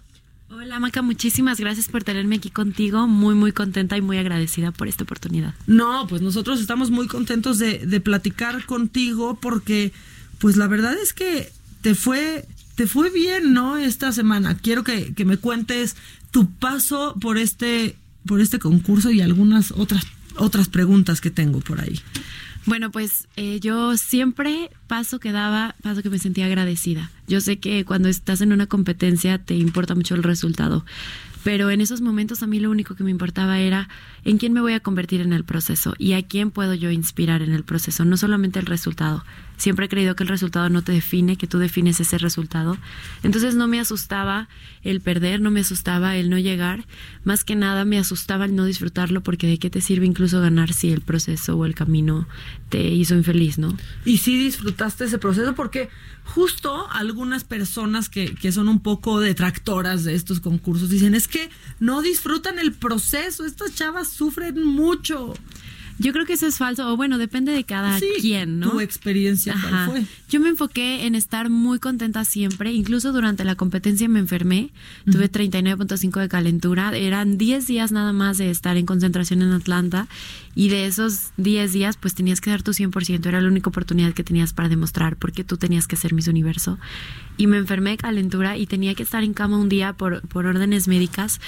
Hola 0.49 0.79
Maca, 0.79 1.01
muchísimas 1.01 1.59
gracias 1.59 1.87
por 1.87 2.03
tenerme 2.03 2.35
aquí 2.35 2.49
contigo, 2.49 3.07
muy 3.07 3.33
muy 3.35 3.51
contenta 3.51 3.97
y 3.97 4.01
muy 4.01 4.17
agradecida 4.17 4.71
por 4.71 4.87
esta 4.87 5.03
oportunidad. 5.03 5.53
No, 5.65 6.05
pues 6.07 6.21
nosotros 6.21 6.59
estamos 6.59 6.91
muy 6.91 7.07
contentos 7.07 7.57
de, 7.57 7.79
de 7.85 7.99
platicar 7.99 8.65
contigo 8.65 9.39
porque 9.41 9.91
pues 10.39 10.55
la 10.55 10.67
verdad 10.67 10.93
es 11.01 11.13
que 11.13 11.51
te 11.81 11.95
fue, 11.95 12.45
te 12.75 12.87
fue 12.87 13.09
bien, 13.09 13.53
¿no? 13.53 13.77
Esta 13.77 14.11
semana. 14.11 14.55
Quiero 14.55 14.83
que, 14.83 15.13
que 15.13 15.25
me 15.25 15.37
cuentes 15.37 15.95
tu 16.31 16.49
paso 16.51 17.15
por 17.19 17.37
este 17.37 17.95
por 18.25 18.41
este 18.41 18.59
concurso 18.59 19.11
y 19.11 19.21
algunas 19.21 19.71
otras, 19.71 20.05
otras 20.35 20.67
preguntas 20.67 21.21
que 21.21 21.29
tengo 21.31 21.59
por 21.59 21.79
ahí. 21.79 21.99
Bueno, 22.65 22.91
pues 22.91 23.27
eh, 23.35 23.59
yo 23.59 23.95
siempre 23.95 24.71
paso 24.87 25.19
que 25.19 25.31
daba, 25.31 25.75
paso 25.83 26.01
que 26.01 26.09
me 26.09 26.17
sentía 26.17 26.47
agradecida. 26.47 27.11
Yo 27.27 27.39
sé 27.41 27.57
que 27.57 27.85
cuando 27.85 28.09
estás 28.09 28.41
en 28.41 28.51
una 28.51 28.65
competencia 28.65 29.37
te 29.37 29.55
importa 29.55 29.93
mucho 29.95 30.15
el 30.15 30.23
resultado, 30.23 30.85
Pero 31.43 31.69
en 31.69 31.79
esos 31.79 32.01
momentos 32.01 32.41
a 32.41 32.47
mí 32.47 32.59
lo 32.59 32.71
único 32.71 32.95
que 32.95 33.03
me 33.03 33.11
importaba 33.11 33.59
era 33.59 33.87
en 34.25 34.39
quién 34.39 34.53
me 34.53 34.61
voy 34.61 34.73
a 34.73 34.79
convertir 34.79 35.21
en 35.21 35.33
el 35.33 35.45
proceso 35.45 35.93
y 35.99 36.13
a 36.13 36.23
quién 36.23 36.51
puedo 36.51 36.73
yo 36.73 36.89
inspirar 36.89 37.43
en 37.43 37.53
el 37.53 37.63
proceso, 37.63 38.03
no 38.05 38.17
solamente 38.17 38.59
el 38.59 38.65
resultado. 38.65 39.23
Siempre 39.57 39.85
he 39.85 39.89
creído 39.89 40.15
que 40.15 40.23
el 40.23 40.29
resultado 40.29 40.69
no 40.69 40.81
te 40.81 40.91
define, 40.91 41.37
que 41.37 41.47
tú 41.47 41.59
defines 41.59 41.99
ese 41.99 42.17
resultado. 42.17 42.77
Entonces 43.23 43.55
no 43.55 43.67
me 43.67 43.79
asustaba 43.79 44.49
el 44.83 44.99
perder, 44.99 45.39
no 45.39 45.49
me 45.49 45.61
asustaba 45.61 46.17
el 46.17 46.29
no 46.29 46.37
llegar. 46.37 46.85
Más 47.23 47.43
que 47.43 47.55
nada 47.55 47.85
me 47.85 47.97
asustaba 47.97 48.45
el 48.45 48.55
no 48.55 48.65
disfrutarlo 48.65 49.21
porque 49.21 49.47
de 49.47 49.57
qué 49.57 49.69
te 49.69 49.79
sirve 49.79 50.05
incluso 50.05 50.41
ganar 50.41 50.73
si 50.73 50.91
el 50.91 51.01
proceso 51.01 51.55
o 51.55 51.65
el 51.65 51.73
camino 51.73 52.27
te 52.69 52.81
hizo 52.83 53.15
infeliz, 53.15 53.57
¿no? 53.57 53.77
Y 54.03 54.17
sí 54.17 54.37
disfrutaste 54.37 55.05
ese 55.05 55.19
proceso 55.19 55.55
porque 55.55 55.89
justo 56.25 56.89
algunas 56.91 57.43
personas 57.43 58.09
que, 58.09 58.35
que 58.35 58.51
son 58.51 58.67
un 58.67 58.81
poco 58.81 59.19
detractoras 59.19 60.03
de 60.03 60.15
estos 60.15 60.39
concursos 60.39 60.89
dicen 60.89 61.13
es 61.13 61.27
que 61.27 61.49
no 61.79 62.01
disfrutan 62.01 62.59
el 62.59 62.73
proceso, 62.73 63.45
estas 63.45 63.75
chavas 63.75 64.14
sufren 64.15 64.63
mucho. 64.63 65.33
Yo 65.97 66.11
creo 66.11 66.25
que 66.25 66.33
eso 66.33 66.45
es 66.45 66.57
falso, 66.57 66.91
o 66.91 66.97
bueno, 66.97 67.17
depende 67.17 67.53
de 67.53 67.63
cada 67.63 67.97
Sí, 67.99 68.09
quien, 68.19 68.59
¿no? 68.59 68.69
tu 68.69 68.79
experiencia, 68.81 69.55
¿cuál 69.61 69.73
Ajá. 69.73 69.85
fue? 69.91 70.03
Yo 70.27 70.41
me 70.41 70.49
enfoqué 70.49 71.05
en 71.05 71.15
estar 71.15 71.49
muy 71.49 71.79
contenta 71.79 72.25
siempre, 72.25 72.73
incluso 72.73 73.13
durante 73.13 73.45
la 73.45 73.55
competencia 73.55 74.09
me 74.09 74.19
enfermé, 74.19 74.71
tuve 75.09 75.31
39.5 75.31 76.19
de 76.19 76.27
calentura, 76.27 76.93
eran 76.97 77.37
10 77.37 77.65
días 77.67 77.93
nada 77.93 78.11
más 78.11 78.37
de 78.37 78.51
estar 78.51 78.75
en 78.75 78.85
concentración 78.85 79.41
en 79.41 79.53
Atlanta 79.53 80.09
y 80.53 80.67
de 80.67 80.85
esos 80.85 81.29
10 81.37 81.71
días 81.71 81.95
pues 81.95 82.13
tenías 82.13 82.41
que 82.41 82.49
dar 82.49 82.61
tu 82.61 82.71
100%, 82.73 83.25
era 83.25 83.39
la 83.39 83.47
única 83.47 83.69
oportunidad 83.69 84.11
que 84.11 84.25
tenías 84.25 84.51
para 84.51 84.67
demostrar 84.67 85.15
porque 85.15 85.45
tú 85.45 85.55
tenías 85.55 85.87
que 85.87 85.95
ser 85.95 86.13
Miss 86.13 86.27
Universo 86.27 86.77
y 87.37 87.47
me 87.47 87.55
enfermé 87.55 87.91
de 87.91 87.97
calentura 87.97 88.57
y 88.57 88.67
tenía 88.67 88.95
que 88.95 89.03
estar 89.03 89.23
en 89.23 89.33
cama 89.33 89.57
un 89.57 89.69
día 89.69 89.93
por, 89.93 90.27
por 90.27 90.45
órdenes 90.45 90.89
médicas 90.89 91.39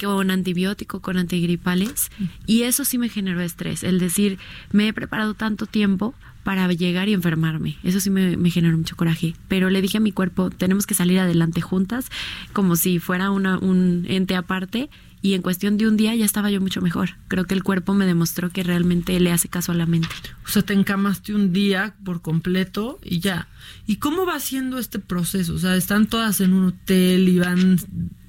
con 0.00 0.30
antibiótico, 0.30 1.00
con 1.00 1.16
antigripales, 1.16 2.10
y 2.46 2.62
eso 2.62 2.84
sí 2.84 2.98
me 2.98 3.08
generó 3.08 3.40
estrés, 3.40 3.82
el 3.82 3.98
decir, 3.98 4.38
me 4.72 4.88
he 4.88 4.92
preparado 4.92 5.34
tanto 5.34 5.66
tiempo 5.66 6.14
para 6.44 6.70
llegar 6.72 7.08
y 7.08 7.12
enfermarme, 7.12 7.76
eso 7.82 7.98
sí 7.98 8.10
me, 8.10 8.36
me 8.36 8.50
generó 8.50 8.76
mucho 8.78 8.96
coraje, 8.96 9.34
pero 9.48 9.68
le 9.68 9.82
dije 9.82 9.98
a 9.98 10.00
mi 10.00 10.12
cuerpo, 10.12 10.50
tenemos 10.50 10.86
que 10.86 10.94
salir 10.94 11.18
adelante 11.18 11.60
juntas, 11.60 12.08
como 12.52 12.76
si 12.76 12.98
fuera 12.98 13.30
una, 13.30 13.58
un 13.58 14.06
ente 14.08 14.36
aparte, 14.36 14.88
y 15.26 15.34
en 15.34 15.42
cuestión 15.42 15.76
de 15.76 15.88
un 15.88 15.96
día 15.96 16.14
ya 16.14 16.24
estaba 16.24 16.52
yo 16.52 16.60
mucho 16.60 16.80
mejor. 16.80 17.16
Creo 17.26 17.46
que 17.46 17.54
el 17.54 17.64
cuerpo 17.64 17.94
me 17.94 18.06
demostró 18.06 18.50
que 18.50 18.62
realmente 18.62 19.18
le 19.18 19.32
hace 19.32 19.48
caso 19.48 19.72
a 19.72 19.74
la 19.74 19.84
mente. 19.84 20.08
O 20.44 20.48
sea, 20.48 20.62
te 20.62 20.72
encamaste 20.72 21.34
un 21.34 21.52
día 21.52 21.96
por 22.04 22.22
completo 22.22 23.00
y 23.02 23.18
ya. 23.18 23.48
¿Y 23.88 23.96
cómo 23.96 24.24
va 24.24 24.38
siendo 24.38 24.78
este 24.78 25.00
proceso? 25.00 25.54
O 25.54 25.58
sea, 25.58 25.74
están 25.74 26.06
todas 26.06 26.40
en 26.40 26.52
un 26.52 26.66
hotel 26.66 27.28
y 27.28 27.40
van, 27.40 27.80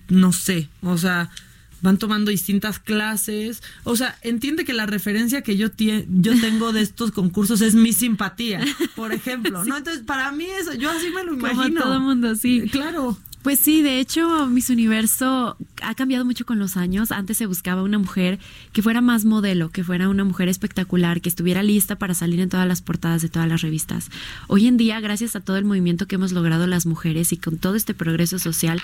no 0.10 0.32
sé, 0.32 0.70
o 0.82 0.98
sea, 0.98 1.30
van 1.82 1.98
tomando 1.98 2.32
distintas 2.32 2.80
clases. 2.80 3.62
O 3.84 3.96
sea, 3.96 4.18
entiende 4.22 4.66
que 4.66 4.74
la 4.74 4.86
referencia 4.86 5.42
que 5.42 5.58
yo, 5.58 5.68
yo 5.78 6.40
tengo 6.40 6.74
de 6.74 6.82
estos 6.82 7.12
concursos 7.12 7.62
es 7.62 7.76
mi 7.76 7.94
simpatía, 7.94 8.64
por 8.96 9.14
ejemplo, 9.14 9.64
¿no? 9.66 9.78
Entonces, 9.78 10.04
para 10.04 10.32
mí 10.32 10.46
eso, 10.60 10.74
yo 10.74 10.90
así 10.90 11.10
me 11.10 11.24
lo 11.24 11.38
Como 11.38 11.52
imagino. 11.52 11.82
todo 11.82 12.00
mundo, 12.00 12.36
sí. 12.36 12.64
Claro. 12.72 13.18
Pues 13.44 13.62
sí, 13.62 13.82
de 13.82 14.02
hecho, 14.02 14.48
Miss 14.48 14.70
Universo 14.70 15.56
ha 15.82 15.96
cambiado 15.96 16.26
mucho 16.26 16.46
con 16.46 16.60
los 16.60 16.76
años. 16.76 17.14
Antes 17.14 17.38
se 17.38 17.46
buscaba 17.46 17.82
una 17.82 17.98
mujer 17.98 18.40
que 18.74 18.82
fuera 18.82 19.00
más 19.00 19.24
modelo, 19.24 19.70
que 19.70 19.86
fuera 19.86 20.10
una 20.10 20.26
mujer 20.26 20.50
espectacular, 20.50 21.22
que 21.22 21.30
estuviera 21.30 21.64
lista 21.64 21.98
para 21.98 22.14
salir 22.14 22.42
en 22.42 22.50
todas 22.50 22.68
las 22.68 22.82
portadas 22.82 23.22
de 23.22 23.30
todas 23.30 23.48
las 23.48 23.62
revistas. 23.62 24.10
Hoy 24.48 24.68
en 24.68 24.76
día, 24.76 25.00
gracias 25.00 25.38
a 25.38 25.40
todo 25.40 25.56
el 25.56 25.64
movimiento 25.64 26.08
que 26.08 26.16
hemos 26.16 26.34
logrado 26.34 26.68
las 26.68 26.86
mujeres 26.86 27.32
y 27.32 27.38
con 27.38 27.58
todo 27.58 27.76
este 27.76 27.94
progreso 27.94 28.38
social, 28.38 28.82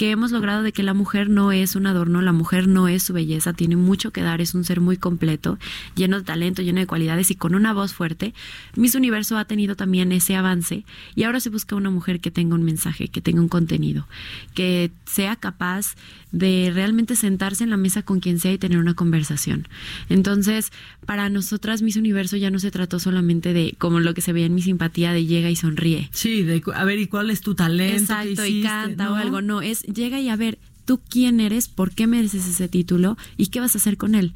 que 0.00 0.12
hemos 0.12 0.32
logrado 0.32 0.62
de 0.62 0.72
que 0.72 0.82
la 0.82 0.94
mujer 0.94 1.28
no 1.28 1.52
es 1.52 1.76
un 1.76 1.86
adorno, 1.86 2.22
la 2.22 2.32
mujer 2.32 2.68
no 2.68 2.88
es 2.88 3.02
su 3.02 3.12
belleza, 3.12 3.52
tiene 3.52 3.76
mucho 3.76 4.12
que 4.12 4.22
dar, 4.22 4.40
es 4.40 4.54
un 4.54 4.64
ser 4.64 4.80
muy 4.80 4.96
completo, 4.96 5.58
lleno 5.94 6.16
de 6.18 6.24
talento, 6.24 6.62
lleno 6.62 6.80
de 6.80 6.86
cualidades 6.86 7.30
y 7.30 7.34
con 7.34 7.54
una 7.54 7.74
voz 7.74 7.92
fuerte. 7.92 8.32
Miss 8.76 8.94
Universo 8.94 9.36
ha 9.36 9.44
tenido 9.44 9.76
también 9.76 10.10
ese 10.12 10.36
avance 10.36 10.86
y 11.14 11.24
ahora 11.24 11.38
se 11.38 11.50
busca 11.50 11.76
una 11.76 11.90
mujer 11.90 12.20
que 12.20 12.30
tenga 12.30 12.54
un 12.54 12.62
mensaje, 12.62 13.08
que 13.08 13.20
tenga 13.20 13.42
un 13.42 13.50
contenido, 13.50 14.06
que 14.54 14.90
sea 15.04 15.36
capaz 15.36 15.96
de 16.32 16.70
realmente 16.72 17.16
sentarse 17.16 17.64
en 17.64 17.70
la 17.70 17.76
mesa 17.76 18.02
con 18.02 18.20
quien 18.20 18.38
sea 18.38 18.52
y 18.52 18.58
tener 18.58 18.78
una 18.78 18.94
conversación. 18.94 19.68
Entonces, 20.08 20.70
para 21.04 21.28
nosotras 21.28 21.82
Miss 21.82 21.96
Universo 21.96 22.36
ya 22.36 22.50
no 22.50 22.58
se 22.58 22.70
trató 22.70 23.00
solamente 23.00 23.52
de 23.52 23.74
como 23.78 24.00
lo 24.00 24.14
que 24.14 24.20
se 24.20 24.32
veía 24.32 24.46
en 24.46 24.54
mi 24.54 24.62
simpatía 24.62 25.12
de 25.12 25.26
llega 25.26 25.50
y 25.50 25.56
sonríe. 25.56 26.08
Sí, 26.12 26.42
de 26.42 26.62
a 26.74 26.84
ver, 26.84 27.00
¿y 27.00 27.06
cuál 27.06 27.30
es 27.30 27.40
tu 27.40 27.54
talento? 27.54 27.96
¿Qué 27.96 28.00
Exacto, 28.00 28.46
y 28.46 28.48
hiciste? 28.50 28.68
canta 28.68 29.04
¿No? 29.06 29.12
o 29.12 29.16
algo. 29.16 29.42
No, 29.42 29.60
es 29.60 29.84
llega 29.92 30.20
y 30.20 30.28
a 30.28 30.36
ver, 30.36 30.58
tú 30.84 31.00
quién 31.08 31.40
eres, 31.40 31.68
por 31.68 31.92
qué 31.92 32.06
mereces 32.06 32.46
ese 32.46 32.68
título 32.68 33.16
y 33.36 33.48
qué 33.48 33.60
vas 33.60 33.74
a 33.74 33.78
hacer 33.78 33.96
con 33.96 34.14
él. 34.14 34.32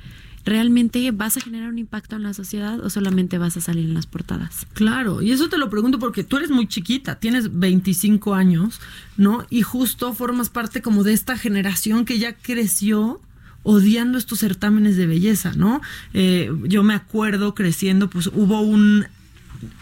¿Realmente 0.47 1.11
vas 1.11 1.39
a 1.39 1.41
generar 1.41 1.71
un 1.71 1.79
impacto 1.79 2.17
en 2.17 2.23
la 2.23 2.35
sociedad 2.35 2.79
o 2.81 2.91
solamente 2.91 3.39
vas 3.39 3.57
a 3.57 3.63
salir 3.63 3.87
en 3.87 3.95
las 3.95 4.05
portadas? 4.07 4.67
Claro, 4.75 5.23
y 5.23 5.33
eso 5.33 5.49
te 5.49 5.57
lo 5.57 5.71
pregunto 5.71 5.99
porque 5.99 6.23
tú 6.23 6.37
eres 6.37 6.51
muy 6.51 6.67
chiquita, 6.69 7.19
tienes 7.19 7.59
25 7.59 8.35
años, 8.35 8.79
¿no? 9.17 9.47
Y 9.49 9.63
justo 9.63 10.13
formas 10.13 10.51
parte 10.51 10.83
como 10.83 11.03
de 11.03 11.15
esta 11.15 11.39
generación 11.39 12.05
que 12.05 12.19
ya 12.19 12.35
creció 12.37 13.23
odiando 13.63 14.19
estos 14.19 14.41
certámenes 14.41 14.99
de 14.99 15.07
belleza, 15.07 15.55
¿no? 15.57 15.81
Eh, 16.13 16.51
yo 16.65 16.83
me 16.83 16.93
acuerdo 16.93 17.55
creciendo, 17.55 18.11
pues 18.11 18.27
hubo 18.27 18.61
un, 18.61 19.07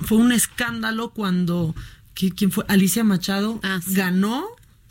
fue 0.02 0.18
un 0.18 0.30
escándalo 0.30 1.10
cuando, 1.10 1.74
¿qui- 2.14 2.32
¿quién 2.36 2.52
fue? 2.52 2.64
Alicia 2.68 3.02
Machado 3.02 3.58
ganó. 3.88 4.44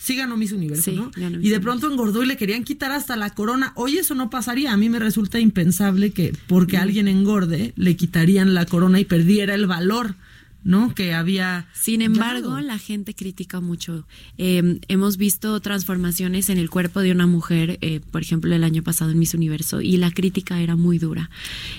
Sí 0.04 0.16
ganó 0.16 0.36
Miss 0.36 0.52
Universo, 0.52 0.90
Sí, 0.90 0.96
¿no? 0.98 1.12
ganó 1.16 1.38
Miss 1.38 1.46
Y 1.46 1.52
de 1.52 1.60
pronto 1.60 1.92
engordó 1.92 2.24
y 2.24 2.26
le 2.26 2.36
querían 2.36 2.64
quitar 2.64 2.92
hasta 2.92 3.16
la 3.16 3.30
corona. 3.30 3.72
Hoy 3.76 3.98
eso 4.00 4.16
no 4.16 4.32
pasaría. 4.32 4.74
A 4.74 4.78
mí 4.78 4.90
me 4.90 4.98
resulta 4.98 5.40
impensable 5.40 6.10
que 6.10 6.34
porque 6.48 6.78
alguien 6.78 7.08
engorde 7.08 7.74
le 7.76 7.96
quitarían 7.96 8.56
la 8.56 8.66
corona 8.66 9.00
y 9.00 9.06
perdiera 9.06 9.54
el 9.54 9.68
valor, 9.68 10.16
¿no? 10.64 10.94
Que 10.94 11.14
había. 11.14 11.68
Sin 11.74 12.02
embargo, 12.02 12.60
la 12.60 12.78
gente 12.78 13.14
critica 13.16 13.60
mucho. 13.60 14.06
Eh, 14.38 14.80
hemos 14.88 15.18
visto 15.18 15.60
transformaciones 15.60 16.50
en 16.50 16.58
el 16.58 16.70
cuerpo 16.70 17.02
de 17.02 17.12
una 17.12 17.28
mujer, 17.28 17.78
eh, 17.82 18.02
por 18.12 18.22
ejemplo, 18.22 18.54
el 18.54 18.64
año 18.64 18.84
pasado 18.84 19.12
en 19.12 19.20
Miss 19.20 19.34
Universo, 19.34 19.82
y 19.82 19.98
la 19.98 20.12
crítica 20.12 20.60
era 20.60 20.76
muy 20.76 21.00
dura. 21.00 21.30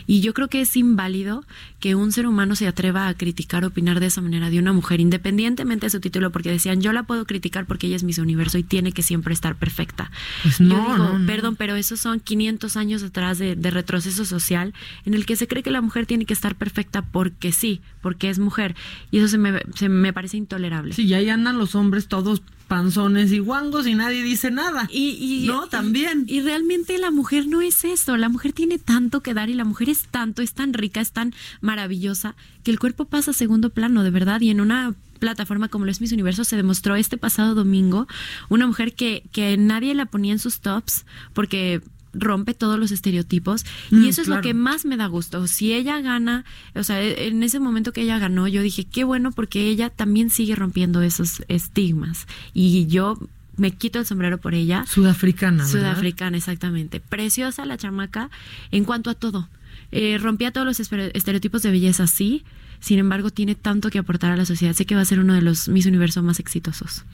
Y 0.06 0.20
yo 0.20 0.34
creo 0.34 0.48
que 0.48 0.60
es 0.60 0.76
inválido 0.76 1.44
que 1.78 1.94
un 1.94 2.12
ser 2.12 2.26
humano 2.26 2.56
se 2.56 2.66
atreva 2.66 3.08
a 3.08 3.14
criticar, 3.14 3.64
opinar 3.64 4.00
de 4.00 4.06
esa 4.06 4.20
manera 4.20 4.50
de 4.50 4.58
una 4.58 4.72
mujer, 4.72 5.00
independientemente 5.00 5.86
de 5.86 5.90
su 5.90 6.00
título, 6.00 6.32
porque 6.32 6.50
decían, 6.50 6.80
yo 6.80 6.92
la 6.92 7.04
puedo 7.04 7.24
criticar 7.24 7.66
porque 7.66 7.86
ella 7.86 7.96
es 7.96 8.04
Miss 8.04 8.18
Universo 8.18 8.58
y 8.58 8.62
tiene 8.62 8.92
que 8.92 9.02
siempre 9.02 9.32
estar 9.34 9.56
perfecta. 9.56 10.10
Pues 10.42 10.58
Yo 10.58 10.66
no, 10.66 10.76
digo, 10.76 10.96
no, 10.96 11.18
no. 11.18 11.26
perdón, 11.26 11.56
pero 11.56 11.76
esos 11.76 12.00
son 12.00 12.20
500 12.20 12.76
años 12.76 13.02
atrás 13.02 13.38
de, 13.38 13.56
de 13.56 13.70
retroceso 13.70 14.24
social 14.24 14.74
en 15.04 15.14
el 15.14 15.26
que 15.26 15.36
se 15.36 15.46
cree 15.46 15.62
que 15.62 15.70
la 15.70 15.80
mujer 15.80 16.06
tiene 16.06 16.24
que 16.24 16.34
estar 16.34 16.56
perfecta 16.56 17.02
porque 17.02 17.52
sí, 17.52 17.80
porque 18.02 18.28
es 18.28 18.38
mujer. 18.38 18.74
Y 19.10 19.18
eso 19.18 19.28
se 19.28 19.38
me, 19.38 19.62
se 19.74 19.88
me 19.88 20.12
parece 20.12 20.36
intolerable. 20.36 20.92
Sí, 20.92 21.04
y 21.06 21.14
ahí 21.14 21.30
andan 21.30 21.56
los 21.58 21.74
hombres 21.74 22.08
todos 22.08 22.42
panzones 22.68 23.32
y 23.32 23.38
guangos 23.38 23.86
y 23.86 23.94
nadie 23.94 24.22
dice 24.22 24.50
nada. 24.50 24.88
Y, 24.90 25.10
y- 25.10 25.46
no, 25.46 25.66
también. 25.68 26.24
Y 26.26 26.40
realmente 26.40 26.96
la 26.98 27.10
mujer 27.10 27.46
no 27.46 27.60
es 27.60 27.84
eso. 27.84 28.16
La 28.16 28.28
mujer 28.30 28.52
tiene 28.52 28.78
tanto 28.78 29.20
que 29.22 29.34
dar 29.34 29.50
y 29.50 29.54
la 29.54 29.64
mujer 29.64 29.88
es 29.90 30.08
tanto, 30.10 30.40
es 30.42 30.54
tan 30.54 30.72
rica, 30.72 31.00
es 31.00 31.12
tan 31.12 31.34
maravillosa 31.60 32.34
que 32.64 32.70
el 32.70 32.78
cuerpo 32.78 33.04
pasa 33.06 33.32
a 33.32 33.34
segundo 33.34 33.70
plano, 33.70 34.02
de 34.02 34.10
verdad. 34.10 34.40
Y 34.40 34.50
en 34.50 34.60
una 34.60 34.94
plataforma 35.18 35.68
como 35.68 35.84
lo 35.84 35.90
es 35.92 36.00
Miss 36.00 36.12
Universo 36.12 36.42
se 36.42 36.56
demostró 36.56 36.96
este 36.96 37.16
pasado 37.16 37.54
domingo 37.54 38.08
una 38.48 38.66
mujer 38.66 38.94
que, 38.94 39.22
que 39.30 39.56
nadie 39.56 39.94
la 39.94 40.06
ponía 40.06 40.32
en 40.32 40.40
sus 40.40 40.58
tops 40.58 41.06
porque 41.32 41.80
rompe 42.14 42.54
todos 42.54 42.78
los 42.78 42.90
estereotipos 42.92 43.64
Mm, 43.90 44.04
y 44.04 44.08
eso 44.08 44.22
es 44.22 44.28
lo 44.28 44.40
que 44.40 44.54
más 44.54 44.84
me 44.84 44.96
da 44.96 45.06
gusto. 45.06 45.46
Si 45.46 45.72
ella 45.72 46.00
gana, 46.00 46.44
o 46.74 46.82
sea, 46.82 47.02
en 47.02 47.42
ese 47.42 47.58
momento 47.60 47.92
que 47.92 48.02
ella 48.02 48.18
ganó, 48.18 48.48
yo 48.48 48.62
dije, 48.62 48.84
qué 48.84 49.04
bueno 49.04 49.32
porque 49.32 49.68
ella 49.68 49.90
también 49.90 50.30
sigue 50.30 50.54
rompiendo 50.54 51.00
esos 51.02 51.42
estigmas 51.48 52.26
y 52.54 52.86
yo 52.86 53.18
me 53.56 53.70
quito 53.72 53.98
el 53.98 54.06
sombrero 54.06 54.38
por 54.38 54.54
ella. 54.54 54.84
Sudafricana, 54.86 55.64
¿verdad? 55.64 55.70
Sudafricana, 55.70 56.36
exactamente. 56.36 57.00
Preciosa 57.00 57.64
la 57.66 57.76
chamaca 57.76 58.30
en 58.70 58.84
cuanto 58.84 59.10
a 59.10 59.14
todo. 59.14 59.48
Eh, 59.90 60.18
rompía 60.20 60.52
todos 60.52 60.66
los 60.66 60.80
estere- 60.80 61.10
estereotipos 61.14 61.62
de 61.62 61.70
belleza, 61.70 62.06
sí. 62.06 62.44
Sin 62.80 62.98
embargo, 62.98 63.30
tiene 63.30 63.54
tanto 63.54 63.90
que 63.90 63.98
aportar 63.98 64.32
a 64.32 64.36
la 64.36 64.44
sociedad. 64.46 64.74
Sé 64.74 64.86
que 64.86 64.94
va 64.94 65.02
a 65.02 65.04
ser 65.04 65.20
uno 65.20 65.34
de 65.34 65.42
los 65.42 65.68
Miss 65.68 65.86
Universo 65.86 66.22
más 66.22 66.40
exitosos. 66.40 67.04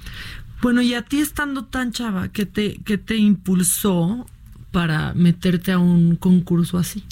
Bueno, 0.62 0.80
y 0.80 0.94
a 0.94 1.02
ti 1.02 1.18
estando 1.18 1.64
tan 1.64 1.92
chava, 1.92 2.28
¿qué 2.28 2.46
te, 2.46 2.78
qué 2.84 2.96
te 2.98 3.16
impulsó 3.16 4.26
para 4.70 5.14
meterte 5.14 5.72
a 5.72 5.78
un 5.78 6.16
concurso 6.16 6.78
así? 6.78 7.04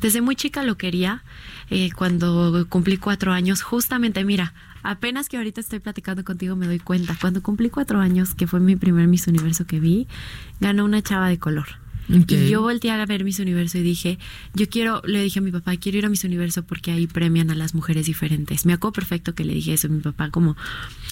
Desde 0.00 0.20
muy 0.20 0.36
chica 0.36 0.62
lo 0.62 0.76
quería. 0.76 1.22
eh, 1.70 1.90
cuando 1.96 2.66
cumplí 2.68 2.96
cuatro 2.96 3.32
años, 3.32 3.62
justamente, 3.62 4.24
mira, 4.24 4.52
apenas 4.82 5.28
que 5.28 5.36
ahorita 5.36 5.60
estoy 5.60 5.80
platicando 5.80 6.24
contigo 6.24 6.54
me 6.54 6.66
doy 6.66 6.78
cuenta. 6.78 7.16
Cuando 7.20 7.42
cumplí 7.42 7.70
cuatro 7.70 8.00
años, 8.00 8.34
que 8.34 8.46
fue 8.46 8.60
mi 8.60 8.76
primer 8.76 9.08
Miss 9.08 9.26
Universo 9.26 9.66
que 9.66 9.80
vi, 9.80 10.06
ganó 10.60 10.84
una 10.84 11.02
chava 11.02 11.28
de 11.28 11.38
color. 11.38 11.66
Y 12.08 12.48
yo 12.48 12.62
volteé 12.62 12.90
a 12.90 13.04
ver 13.06 13.24
Miss 13.24 13.38
Universo 13.40 13.78
y 13.78 13.82
dije, 13.82 14.18
yo 14.54 14.68
quiero, 14.68 15.02
le 15.04 15.22
dije 15.22 15.40
a 15.40 15.42
mi 15.42 15.50
papá, 15.50 15.76
quiero 15.76 15.98
ir 15.98 16.06
a 16.06 16.08
Miss 16.08 16.24
Universo 16.24 16.64
porque 16.64 16.90
ahí 16.92 17.06
premian 17.06 17.50
a 17.50 17.54
las 17.54 17.74
mujeres 17.74 18.06
diferentes. 18.06 18.64
Me 18.66 18.72
acuerdo 18.72 18.92
perfecto 18.92 19.34
que 19.34 19.44
le 19.44 19.54
dije 19.54 19.72
eso 19.72 19.88
a 19.88 19.90
mi 19.90 20.00
papá, 20.00 20.30
como, 20.30 20.56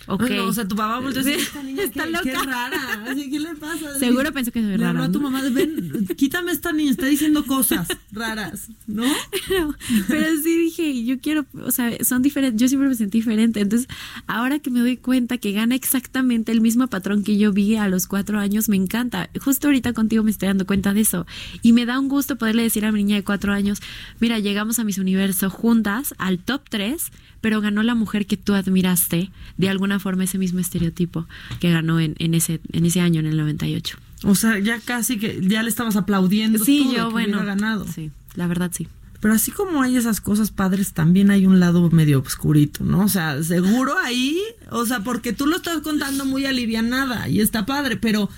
ok. 0.07 0.23
Ay, 0.31 0.37
no, 0.37 0.45
o 0.47 0.53
sea, 0.53 0.67
tu 0.69 0.77
papá 0.77 1.01
volteó 1.01 1.23
Sí, 1.23 1.31
dice, 1.31 1.43
esta 1.43 1.63
niña 1.63 1.83
está 1.85 2.05
qué, 2.05 2.11
loca. 2.11 2.23
qué 2.25 2.33
rara. 2.35 3.05
Así, 3.09 3.31
¿Qué 3.31 3.41
le 3.41 3.55
pasa? 3.57 3.99
Seguro 3.99 4.33
pensó 4.33 4.53
que 4.53 4.61
soy 4.61 4.71
Le 4.71 4.77
rara, 4.79 4.91
habló 4.91 5.03
a 5.05 5.13
tu 5.13 5.21
¿no? 5.21 5.31
mamá, 5.31 5.43
ven, 5.51 6.07
quítame 6.17 6.53
esta 6.53 6.73
niña, 6.73 6.91
está 6.93 7.07
diciendo 7.07 7.45
cosas 7.45 7.89
raras, 8.13 8.69
¿no? 8.87 9.05
Pero 10.09 10.27
sí 10.43 10.57
dije, 10.59 11.05
yo 11.05 11.19
quiero, 11.21 11.47
o 11.63 11.71
sea, 11.71 11.93
son 12.05 12.23
diferentes, 12.23 12.61
yo 12.61 12.69
siempre 12.69 12.89
me 12.89 12.95
sentí 12.95 13.19
diferente. 13.19 13.61
Entonces, 13.61 13.89
ahora 14.27 14.59
que 14.59 14.71
me 14.71 14.81
doy 14.81 14.97
cuenta 14.97 15.39
que 15.39 15.53
gana 15.53 15.75
exactamente 15.75 16.53
el 16.53 16.61
mismo 16.61 16.87
patrón 16.89 17.25
que 17.25 17.37
yo 17.37 17.53
vi 17.53 17.77
a 17.77 17.89
los 17.89 18.07
cuatro 18.07 18.39
años, 18.39 18.69
me 18.69 18.77
encanta. 18.77 19.31
Justo 19.41 19.69
ahorita 19.69 19.93
contigo 19.93 20.23
me 20.23 20.31
estoy 20.31 20.49
dando 20.49 20.67
cuenta 20.67 20.84
de 20.93 21.01
eso. 21.01 21.27
Y 21.63 21.73
me 21.73 21.87
da 21.87 21.99
un 21.99 22.09
gusto 22.09 22.37
poderle 22.37 22.63
decir 22.63 22.85
a 22.85 22.93
mi 22.93 23.03
niña 23.03 23.17
de 23.17 23.25
cuatro 23.25 23.53
años, 23.53 23.81
mira, 24.21 24.39
llegamos 24.39 24.79
a 24.79 24.85
Miss 24.85 24.99
Universo 24.99 25.49
juntas 25.49 26.15
al 26.19 26.39
top 26.39 26.63
3, 26.69 27.11
pero 27.41 27.61
ganó 27.61 27.83
la 27.83 27.95
mujer 27.95 28.27
que 28.27 28.37
tú 28.37 28.55
admiraste, 28.55 29.31
de 29.57 29.69
alguna 29.69 29.99
forma 30.01 30.25
ese 30.25 30.39
mismo 30.39 30.59
estereotipo 30.59 31.27
que 31.61 31.71
ganó 31.71 32.01
en, 32.01 32.17
en, 32.19 32.35
ese, 32.35 32.61
en 32.73 32.85
ese 32.85 33.01
año, 33.01 33.21
en 33.21 33.27
el 33.27 33.37
98. 33.37 33.97
O 34.25 34.35
sea, 34.35 34.59
ya 34.59 34.81
casi 34.81 35.19
que 35.19 35.41
ya 35.43 35.63
le 35.63 35.69
estabas 35.69 35.97
aplaudiendo. 35.97 36.65
Sí, 36.65 36.83
tú 36.85 36.91
de 36.91 36.97
yo, 36.97 37.07
que 37.09 37.13
bueno, 37.13 37.45
ganado. 37.45 37.87
Sí, 37.87 38.11
la 38.35 38.47
verdad 38.47 38.71
sí. 38.75 38.89
Pero 39.25 39.37
así 39.37 39.53
como 39.53 39.81
hay 39.81 39.97
esas 39.97 40.21
cosas 40.21 40.51
padres, 40.51 40.93
también 40.93 41.31
hay 41.31 41.47
un 41.47 41.59
lado 41.59 41.89
medio 41.89 42.21
oscurito, 42.21 42.85
¿no? 42.85 43.03
O 43.03 43.09
sea, 43.09 43.43
seguro 43.43 43.95
ahí, 44.05 44.39
o 44.71 44.85
sea, 44.85 45.01
porque 45.01 45.33
tú 45.33 45.47
lo 45.47 45.57
estás 45.57 45.81
contando 45.81 46.27
muy 46.27 46.45
alivianada 46.45 47.27
y 47.31 47.41
está 47.41 47.65
padre, 47.65 47.97
pero, 47.97 48.29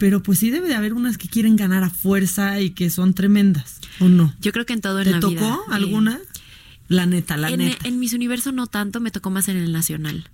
pero 0.00 0.24
pues 0.24 0.40
sí 0.40 0.50
debe 0.50 0.66
de 0.66 0.74
haber 0.74 0.92
unas 0.92 1.18
que 1.18 1.28
quieren 1.28 1.54
ganar 1.54 1.84
a 1.84 1.88
fuerza 1.90 2.60
y 2.60 2.70
que 2.70 2.90
son 2.90 3.14
tremendas, 3.14 3.78
¿o 4.00 4.08
no? 4.08 4.34
Yo 4.40 4.50
creo 4.50 4.66
que 4.66 4.72
en 4.72 4.80
todo 4.80 4.98
en 4.98 5.04
¿Te 5.04 5.10
la 5.12 5.20
tocó 5.20 5.30
vida. 5.34 5.54
eh, 5.68 5.70
alguna? 5.70 6.18
La 6.88 7.06
neta, 7.06 7.36
la 7.36 7.50
en, 7.50 7.60
neta. 7.60 7.86
en 7.86 8.00
Miss 8.00 8.12
Universo 8.12 8.50
no 8.50 8.66
tanto, 8.66 8.98
me 8.98 9.12
tocó 9.12 9.30
más 9.30 9.46
en 9.48 9.56
el 9.56 9.70
Nacional. 9.70 10.28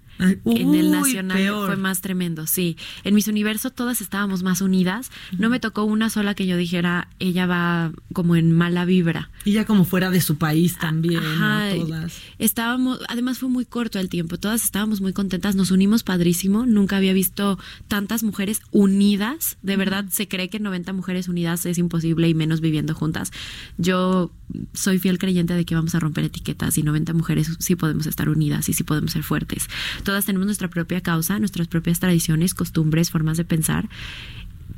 En 0.44 0.74
el 0.74 0.90
Nacional 0.90 1.36
peor. 1.36 1.66
fue 1.66 1.76
más 1.76 2.00
tremendo, 2.00 2.46
sí. 2.46 2.76
En 3.04 3.14
Miss 3.14 3.28
Universo 3.28 3.70
todas 3.70 4.00
estábamos 4.00 4.42
más 4.42 4.60
unidas. 4.60 5.10
No 5.38 5.48
me 5.50 5.60
tocó 5.60 5.84
una 5.84 6.10
sola 6.10 6.34
que 6.34 6.46
yo 6.46 6.56
dijera, 6.56 7.08
ella 7.18 7.46
va 7.46 7.92
como 8.12 8.36
en 8.36 8.52
mala 8.52 8.84
vibra. 8.84 9.30
Y 9.44 9.52
ya 9.52 9.64
como 9.64 9.84
fuera 9.84 10.10
de 10.10 10.20
su 10.20 10.36
país 10.36 10.78
también, 10.78 11.22
Ajá, 11.24 11.74
¿no? 11.74 11.86
Todas. 11.86 12.18
Estábamos, 12.38 13.00
además 13.08 13.38
fue 13.38 13.48
muy 13.48 13.64
corto 13.64 13.98
el 13.98 14.08
tiempo, 14.08 14.38
todas 14.38 14.64
estábamos 14.64 15.00
muy 15.00 15.12
contentas, 15.12 15.56
nos 15.56 15.70
unimos 15.70 16.02
padrísimo, 16.02 16.66
nunca 16.66 16.96
había 16.96 17.12
visto 17.12 17.58
tantas 17.88 18.22
mujeres 18.22 18.62
unidas, 18.70 19.56
de 19.62 19.76
verdad 19.76 20.06
se 20.10 20.28
cree 20.28 20.48
que 20.48 20.60
90 20.60 20.92
mujeres 20.92 21.28
unidas 21.28 21.64
es 21.66 21.78
imposible 21.78 22.28
y 22.28 22.34
menos 22.34 22.60
viviendo 22.60 22.94
juntas. 22.94 23.32
Yo 23.78 24.30
soy 24.72 24.98
fiel 24.98 25.18
creyente 25.18 25.54
de 25.54 25.64
que 25.64 25.74
vamos 25.74 25.94
a 25.94 26.00
romper 26.00 26.24
etiquetas 26.24 26.76
y 26.78 26.82
90 26.82 27.12
mujeres 27.14 27.56
sí 27.58 27.76
podemos 27.76 28.06
estar 28.06 28.28
unidas 28.28 28.68
y 28.68 28.72
sí 28.72 28.84
podemos 28.84 29.12
ser 29.12 29.22
fuertes. 29.22 29.68
Todas 30.10 30.24
tenemos 30.24 30.46
nuestra 30.46 30.66
propia 30.66 31.00
causa, 31.00 31.38
nuestras 31.38 31.68
propias 31.68 32.00
tradiciones, 32.00 32.52
costumbres, 32.52 33.12
formas 33.12 33.36
de 33.36 33.44
pensar 33.44 33.88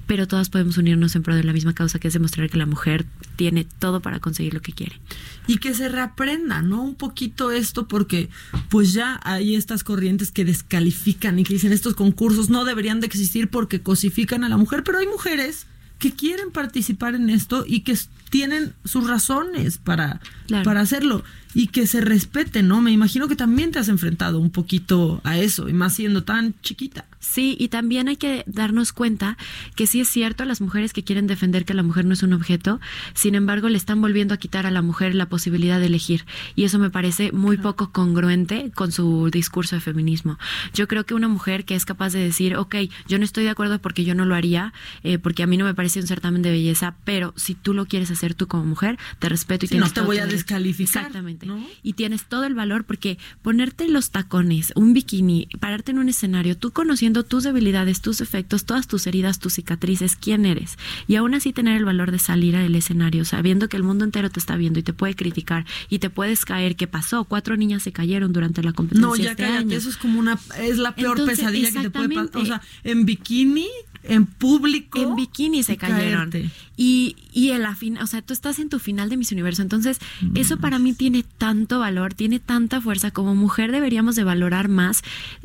pero 0.06 0.26
todas 0.26 0.50
podemos 0.50 0.76
unirnos 0.76 1.14
en 1.16 1.22
pro 1.22 1.34
de 1.34 1.44
la 1.44 1.52
misma 1.54 1.74
causa, 1.74 1.98
que 1.98 2.08
es 2.08 2.14
demostrar 2.14 2.50
que 2.50 2.58
la 2.58 2.66
mujer 2.66 3.06
tiene 3.36 3.64
todo 3.78 4.02
para 4.02 4.20
conseguir 4.20 4.52
lo 4.52 4.60
que 4.60 4.72
quiere. 4.72 5.00
y 5.46 5.56
que 5.56 5.72
se 5.74 5.88
reaprenda, 5.88 6.60
¿no? 6.60 6.82
Un 6.82 6.96
poquito 6.96 7.50
esto 7.50 7.88
porque 7.88 8.28
pues 8.68 8.92
ya 8.92 9.20
hay 9.22 9.54
estas 9.54 9.84
corrientes 9.84 10.30
que 10.30 10.44
descalifican 10.44 11.38
y 11.38 11.44
que 11.44 11.54
dicen 11.54 11.72
estos 11.72 11.94
concursos 11.94 12.50
no 12.50 12.64
deberían 12.66 13.00
de 13.00 13.06
existir 13.06 13.48
porque 13.48 13.80
cosifican 13.80 14.44
a 14.44 14.50
la 14.50 14.58
mujer, 14.58 14.82
pero 14.84 14.98
hay 14.98 15.06
mujeres 15.06 15.66
que 15.98 16.12
quieren 16.12 16.50
participar 16.50 17.14
en 17.14 17.30
esto 17.30 17.64
y 17.66 17.80
que 17.80 17.96
tienen 18.28 18.74
sus 18.84 19.06
razones 19.08 19.78
para, 19.78 20.20
Claro. 20.46 20.64
para 20.64 20.80
hacerlo 20.80 21.22
y 21.54 21.68
que 21.68 21.86
se 21.86 22.00
respeten, 22.00 22.68
¿no? 22.68 22.80
Me 22.80 22.90
imagino 22.90 23.28
que 23.28 23.36
también 23.36 23.70
te 23.70 23.78
has 23.78 23.88
enfrentado 23.88 24.38
un 24.38 24.50
poquito 24.50 25.20
a 25.24 25.38
eso 25.38 25.68
y 25.68 25.72
más 25.72 25.94
siendo 25.94 26.24
tan 26.24 26.54
chiquita. 26.62 27.04
Sí, 27.20 27.56
y 27.58 27.68
también 27.68 28.08
hay 28.08 28.16
que 28.16 28.42
darnos 28.46 28.92
cuenta 28.92 29.36
que 29.76 29.86
sí 29.86 30.00
es 30.00 30.08
cierto, 30.08 30.44
las 30.44 30.60
mujeres 30.60 30.92
que 30.92 31.04
quieren 31.04 31.28
defender 31.28 31.64
que 31.64 31.72
la 31.72 31.84
mujer 31.84 32.04
no 32.04 32.14
es 32.14 32.22
un 32.24 32.32
objeto, 32.32 32.80
sin 33.14 33.36
embargo 33.36 33.68
le 33.68 33.76
están 33.76 34.00
volviendo 34.00 34.34
a 34.34 34.38
quitar 34.38 34.66
a 34.66 34.72
la 34.72 34.82
mujer 34.82 35.14
la 35.14 35.26
posibilidad 35.26 35.78
de 35.78 35.86
elegir. 35.86 36.24
Y 36.56 36.64
eso 36.64 36.80
me 36.80 36.90
parece 36.90 37.30
muy 37.30 37.58
poco 37.58 37.92
congruente 37.92 38.72
con 38.74 38.90
su 38.90 39.30
discurso 39.30 39.76
de 39.76 39.80
feminismo. 39.80 40.38
Yo 40.74 40.88
creo 40.88 41.04
que 41.04 41.14
una 41.14 41.28
mujer 41.28 41.64
que 41.64 41.76
es 41.76 41.84
capaz 41.84 42.12
de 42.12 42.18
decir, 42.18 42.56
ok, 42.56 42.74
yo 43.06 43.18
no 43.18 43.24
estoy 43.24 43.44
de 43.44 43.50
acuerdo 43.50 43.78
porque 43.80 44.04
yo 44.04 44.14
no 44.16 44.24
lo 44.24 44.34
haría, 44.34 44.72
eh, 45.04 45.18
porque 45.18 45.44
a 45.44 45.46
mí 45.46 45.56
no 45.56 45.64
me 45.64 45.74
parece 45.74 46.00
un 46.00 46.08
certamen 46.08 46.42
de 46.42 46.50
belleza, 46.50 46.96
pero 47.04 47.34
si 47.36 47.54
tú 47.54 47.72
lo 47.72 47.86
quieres 47.86 48.10
hacer 48.10 48.34
tú 48.34 48.48
como 48.48 48.64
mujer, 48.64 48.98
te 49.20 49.28
respeto 49.28 49.66
y 49.66 49.68
Sí, 49.68 49.74
no 49.76 49.82
tienes 49.82 49.92
te 49.92 50.00
todo 50.00 50.06
voy 50.06 50.18
a 50.18 50.26
descalificar, 50.26 51.06
Exactamente. 51.06 51.41
Y 51.82 51.94
tienes 51.94 52.24
todo 52.24 52.44
el 52.44 52.54
valor 52.54 52.84
porque 52.84 53.18
ponerte 53.42 53.88
los 53.88 54.10
tacones, 54.10 54.72
un 54.76 54.92
bikini, 54.92 55.48
pararte 55.60 55.92
en 55.92 55.98
un 55.98 56.08
escenario, 56.08 56.56
tú 56.56 56.70
conociendo 56.70 57.24
tus 57.24 57.44
debilidades, 57.44 58.00
tus 58.00 58.20
efectos, 58.20 58.64
todas 58.64 58.86
tus 58.86 59.06
heridas, 59.06 59.38
tus 59.38 59.54
cicatrices, 59.54 60.16
quién 60.16 60.46
eres. 60.46 60.78
Y 61.06 61.16
aún 61.16 61.34
así 61.34 61.52
tener 61.52 61.76
el 61.76 61.84
valor 61.84 62.10
de 62.10 62.18
salir 62.18 62.56
al 62.56 62.74
escenario, 62.74 63.24
sabiendo 63.24 63.68
que 63.68 63.76
el 63.76 63.82
mundo 63.82 64.04
entero 64.04 64.30
te 64.30 64.40
está 64.40 64.56
viendo 64.56 64.78
y 64.78 64.82
te 64.82 64.92
puede 64.92 65.14
criticar 65.14 65.66
y 65.88 65.98
te 65.98 66.10
puedes 66.10 66.44
caer. 66.44 66.76
¿Qué 66.76 66.86
pasó? 66.86 67.24
Cuatro 67.24 67.56
niñas 67.56 67.82
se 67.82 67.92
cayeron 67.92 68.32
durante 68.32 68.62
la 68.62 68.72
competencia. 68.72 69.08
No, 69.08 69.16
ya 69.16 69.30
este 69.32 69.42
cállate, 69.42 69.58
año. 69.58 69.76
eso 69.76 69.88
es 69.88 69.96
como 69.96 70.18
una 70.18 70.38
es 70.58 70.78
la 70.78 70.94
peor 70.94 71.18
Entonces, 71.18 71.38
pesadilla 71.38 71.72
que 71.72 71.80
te 71.80 71.90
puede 71.90 72.08
pasar, 72.14 72.36
o 72.42 72.44
sea, 72.46 72.62
en 72.84 73.04
bikini, 73.04 73.68
en 74.04 74.26
público, 74.26 75.00
en 75.00 75.14
bikini 75.16 75.62
se 75.62 75.74
y 75.74 75.76
cayeron. 75.76 76.30
caerte. 76.30 76.50
Y, 76.76 77.16
y 77.32 77.50
en 77.50 77.62
la 77.62 77.76
o 78.00 78.06
sea, 78.06 78.22
tú 78.22 78.32
estás 78.32 78.58
en 78.58 78.68
tu 78.68 78.78
final 78.78 79.08
de 79.08 79.16
Miss 79.16 79.30
Universo. 79.30 79.62
Entonces, 79.62 79.98
eso 80.34 80.56
para 80.56 80.78
mí 80.78 80.94
tiene 80.94 81.22
tanto 81.22 81.78
valor, 81.78 82.14
tiene 82.14 82.40
tanta 82.40 82.80
fuerza. 82.80 83.10
Como 83.10 83.34
mujer 83.34 83.72
deberíamos 83.72 84.16
de 84.16 84.24
valorar 84.24 84.68
más, 84.68 85.02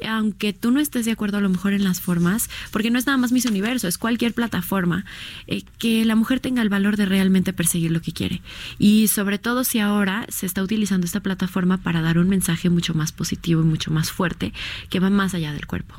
aunque 0.07 0.53
tú 0.53 0.71
no 0.71 0.79
estés 0.79 1.05
de 1.05 1.11
acuerdo 1.11 1.37
a 1.37 1.41
lo 1.41 1.49
mejor 1.49 1.73
en 1.73 1.83
las 1.83 2.01
formas, 2.01 2.49
porque 2.71 2.89
no 2.89 2.97
es 2.97 3.05
nada 3.05 3.17
más 3.17 3.31
Miss 3.31 3.45
Universo, 3.45 3.87
es 3.87 3.97
cualquier 3.97 4.33
plataforma, 4.33 5.05
eh, 5.47 5.63
que 5.77 6.05
la 6.05 6.15
mujer 6.15 6.39
tenga 6.39 6.61
el 6.61 6.69
valor 6.69 6.97
de 6.97 7.05
realmente 7.05 7.53
perseguir 7.53 7.91
lo 7.91 8.01
que 8.01 8.13
quiere. 8.13 8.41
Y 8.79 9.07
sobre 9.07 9.37
todo 9.37 9.63
si 9.63 9.79
ahora 9.79 10.25
se 10.29 10.45
está 10.45 10.63
utilizando 10.63 11.05
esta 11.05 11.19
plataforma 11.19 11.77
para 11.77 12.01
dar 12.01 12.17
un 12.17 12.29
mensaje 12.29 12.69
mucho 12.69 12.93
más 12.93 13.11
positivo 13.11 13.61
y 13.61 13.65
mucho 13.65 13.91
más 13.91 14.11
fuerte, 14.11 14.53
que 14.89 14.99
va 14.99 15.09
más 15.09 15.33
allá 15.33 15.53
del 15.53 15.67
cuerpo. 15.67 15.95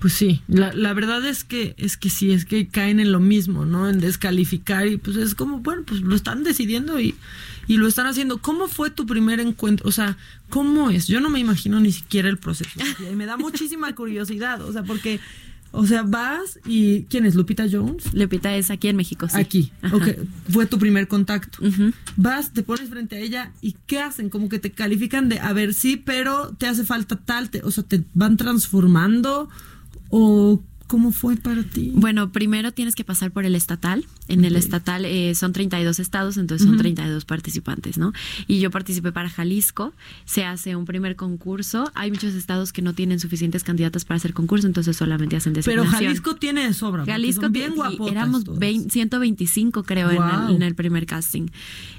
Pues 0.00 0.14
sí, 0.14 0.40
la, 0.48 0.72
la 0.72 0.94
verdad 0.94 1.24
es 1.26 1.44
que 1.44 1.74
es 1.76 1.96
que 1.98 2.08
sí, 2.08 2.30
es 2.32 2.46
que 2.46 2.68
caen 2.68 3.00
en 3.00 3.12
lo 3.12 3.20
mismo, 3.20 3.66
¿no? 3.66 3.88
En 3.88 4.00
descalificar 4.00 4.86
y 4.86 4.96
pues 4.96 5.16
es 5.18 5.34
como, 5.34 5.58
bueno, 5.60 5.82
pues 5.86 6.00
lo 6.00 6.14
están 6.16 6.42
decidiendo 6.42 6.98
y, 6.98 7.14
y 7.66 7.76
lo 7.76 7.86
están 7.86 8.06
haciendo. 8.06 8.38
¿Cómo 8.38 8.66
fue 8.66 8.90
tu 8.90 9.04
primer 9.04 9.40
encuentro? 9.40 9.86
O 9.86 9.92
sea, 9.92 10.16
¿cómo 10.48 10.88
es? 10.90 11.06
Yo 11.06 11.20
no 11.20 11.28
me 11.28 11.38
imagino 11.38 11.80
ni 11.80 11.92
siquiera 11.92 12.30
el 12.30 12.38
proceso. 12.38 12.70
Y 13.12 13.14
me 13.14 13.26
da 13.26 13.36
muchísima 13.36 13.94
curiosidad, 13.94 14.62
o 14.62 14.72
sea, 14.72 14.84
porque, 14.84 15.20
o 15.70 15.86
sea, 15.86 16.02
vas 16.02 16.58
y 16.64 17.02
¿quién 17.10 17.26
es? 17.26 17.34
Lupita 17.34 17.66
Jones. 17.70 18.14
Lupita 18.14 18.56
es 18.56 18.70
aquí 18.70 18.88
en 18.88 18.96
México, 18.96 19.28
sí. 19.28 19.36
Aquí, 19.38 19.70
Ajá. 19.82 19.96
ok, 19.96 20.08
fue 20.50 20.64
tu 20.64 20.78
primer 20.78 21.08
contacto. 21.08 21.58
Vas, 22.16 22.54
te 22.54 22.62
pones 22.62 22.88
frente 22.88 23.16
a 23.16 23.18
ella 23.20 23.52
y 23.60 23.76
¿qué 23.86 23.98
hacen? 24.00 24.30
Como 24.30 24.48
que 24.48 24.58
te 24.58 24.70
califican 24.70 25.28
de, 25.28 25.40
a 25.40 25.52
ver, 25.52 25.74
sí, 25.74 25.98
pero 25.98 26.54
te 26.58 26.66
hace 26.66 26.84
falta 26.84 27.16
tal, 27.16 27.50
te- 27.50 27.62
o 27.64 27.70
sea, 27.70 27.84
te 27.84 28.02
van 28.14 28.38
transformando 28.38 29.50
o 30.10 30.58
¿cómo 30.90 31.12
fue 31.12 31.36
para 31.36 31.62
ti? 31.62 31.92
Bueno, 31.94 32.32
primero 32.32 32.72
tienes 32.72 32.96
que 32.96 33.04
pasar 33.04 33.30
por 33.30 33.44
el 33.44 33.54
estatal. 33.54 34.04
En 34.26 34.44
el 34.44 34.56
estatal 34.56 35.04
eh, 35.04 35.34
son 35.36 35.52
32 35.52 35.98
estados, 36.00 36.36
entonces 36.36 36.64
son 36.64 36.74
Ujú. 36.74 36.82
32 36.82 37.24
participantes, 37.24 37.96
¿no? 37.96 38.12
Y 38.48 38.58
yo 38.58 38.70
participé 38.70 39.12
para 39.12 39.28
Jalisco. 39.30 39.92
Se 40.24 40.44
hace 40.44 40.74
un 40.76 40.84
primer 40.86 41.14
concurso. 41.16 41.90
Hay 41.94 42.10
muchos 42.10 42.34
estados 42.34 42.72
que 42.72 42.82
no 42.82 42.92
tienen 42.92 43.20
suficientes 43.20 43.62
candidatas 43.64 44.04
para 44.04 44.16
hacer 44.16 44.32
concurso, 44.32 44.66
entonces 44.66 44.96
solamente 44.96 45.36
hacen 45.36 45.52
Pero 45.52 45.62
designación. 45.82 45.90
Jalisco 46.08 46.34
tiene 46.36 46.66
de 46.66 46.74
sobra. 46.74 47.04
Jalisco 47.06 47.42
son 47.42 47.52
bien 47.52 47.74
guapotas 47.76 48.12
éramos 48.12 48.44
todas. 48.44 48.58
20 48.60 48.90
125 48.90 49.82
creo 49.84 50.10
en 50.10 50.22
el, 50.22 50.56
en 50.56 50.62
el 50.62 50.74
primer 50.74 51.06
casting 51.06 51.46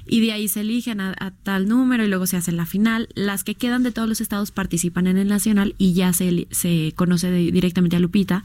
y 0.06 0.20
de 0.20 0.32
ahí 0.32 0.48
se 0.48 0.60
eligen 0.60 1.00
a, 1.00 1.14
a 1.18 1.30
tal 1.30 1.68
número 1.68 2.04
y 2.04 2.08
luego 2.08 2.26
se 2.26 2.36
hace 2.36 2.52
la 2.52 2.66
final 2.66 3.08
las 3.14 3.44
que 3.44 3.54
quedan 3.54 3.82
de 3.82 3.92
todos 3.92 4.08
los 4.08 4.20
estados 4.20 4.50
participan 4.50 5.06
en 5.06 5.16
el 5.16 5.28
nacional 5.28 5.74
y 5.78 5.92
ya 5.94 6.12
se, 6.12 6.48
se 6.50 6.92
conoce 6.96 7.30
de- 7.30 7.52
directamente 7.52 7.96
a 7.96 8.00
Lupita 8.00 8.42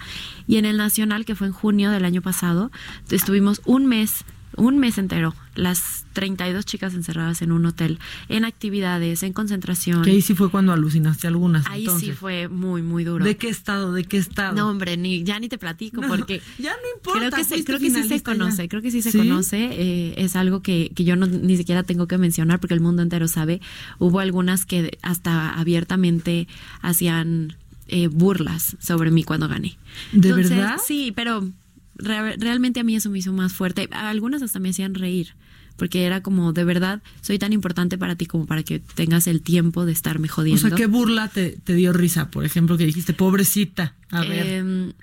y 0.48 0.58
en 0.58 0.66
el 0.66 0.78
nacional 0.78 1.26
que 1.26 1.36
fue 1.36 1.48
en 1.48 1.54
junio 1.54 1.92
del 1.92 2.06
año 2.06 2.22
pasado 2.22 2.72
estuvimos 3.10 3.62
un 3.66 3.86
mes 3.86 4.24
un 4.56 4.80
mes 4.80 4.98
entero, 4.98 5.36
las 5.54 6.06
32 6.14 6.66
chicas 6.66 6.96
encerradas 6.96 7.44
en 7.44 7.52
un 7.52 7.64
hotel, 7.68 8.00
en 8.28 8.44
actividades, 8.44 9.22
en 9.22 9.32
concentración. 9.32 10.02
Que 10.02 10.10
ahí 10.10 10.22
sí 10.24 10.34
fue 10.34 10.50
cuando 10.50 10.74
alucinaste 10.74 11.28
algunas. 11.28 11.68
Ahí 11.68 11.82
entonces. 11.82 12.10
sí 12.10 12.16
fue 12.16 12.48
muy, 12.48 12.82
muy 12.82 13.04
duro. 13.04 13.24
¿De 13.24 13.38
qué 13.38 13.50
estado? 13.50 13.94
¿De 13.94 14.04
qué 14.04 14.18
estado? 14.18 14.56
No, 14.56 14.68
hombre, 14.70 14.98
ni, 14.98 15.24
ya 15.24 15.40
ni 15.40 15.48
te 15.48 15.60
platico 15.60 16.02
No, 16.02 16.08
porque 16.08 16.42
ya 16.58 16.72
no 16.72 16.98
importa. 16.98 17.20
creo 17.20 17.32
que, 17.32 17.44
se, 17.44 17.64
creo 17.64 17.78
que 17.78 17.92
sí 17.92 18.04
se 18.08 18.18
ya. 18.18 18.24
conoce, 18.24 18.68
creo 18.68 18.82
que 18.82 18.90
sí 18.90 19.04
se 19.04 19.12
¿Sí? 19.12 19.20
conoce. 19.20 19.64
eh, 19.74 20.14
es 20.18 20.36
algo 20.36 20.64
que, 20.64 20.92
que 20.96 21.04
yo 21.04 21.16
no, 21.16 21.28
ni 21.28 21.56
siquiera 21.56 21.84
tengo 21.84 22.08
que 22.08 22.18
mencionar 22.18 22.60
porque 22.60 22.74
el 22.74 22.82
mundo 22.82 23.04
entero 23.04 23.28
sabe. 23.28 23.62
Hubo 24.00 24.20
algunas 24.22 24.66
que 24.66 24.98
hasta 25.04 25.54
abiertamente 25.54 26.48
hacían 26.82 27.56
eh, 27.88 28.08
burlas 28.08 28.78
sobre 28.80 29.12
mí 29.12 29.24
cuando 29.24 29.48
gané. 29.48 29.78
¿De 30.12 30.30
Entonces, 30.30 30.50
verdad? 30.52 30.78
Sí, 30.86 31.12
pero 31.16 31.50
re- 31.96 32.38
realmente 32.38 32.80
a 32.80 32.84
mí 32.84 32.96
eso 32.96 33.10
me 33.10 33.20
hizo 33.20 33.34
más 33.34 33.54
fuerte. 33.54 33.88
Algunas 33.92 34.42
hasta 34.42 34.60
me 34.60 34.70
hacían 34.70 34.94
reír, 34.96 35.36
porque 35.78 36.06
era 36.06 36.22
como, 36.22 36.54
de 36.54 36.64
verdad, 36.64 37.02
soy 37.22 37.38
tan 37.40 37.54
importante 37.54 37.98
para 37.98 38.16
ti 38.16 38.26
como 38.26 38.46
para 38.46 38.64
que 38.64 38.80
tengas 38.80 39.28
el 39.28 39.42
tiempo 39.42 39.86
de 39.86 39.92
estarme 39.92 40.28
O 40.28 40.32
jodiendo. 40.32 40.68
sea, 40.68 40.76
¿qué 40.76 40.88
burla 40.88 41.28
te, 41.28 41.52
te 41.64 41.74
dio 41.76 41.94
risa? 41.94 42.30
Por 42.32 42.46
ejemplo, 42.46 42.78
que 42.78 42.86
dijiste, 42.86 43.14
pobrecita. 43.14 43.94
A 44.10 44.22
ver. 44.22 44.48
Em, 44.48 44.94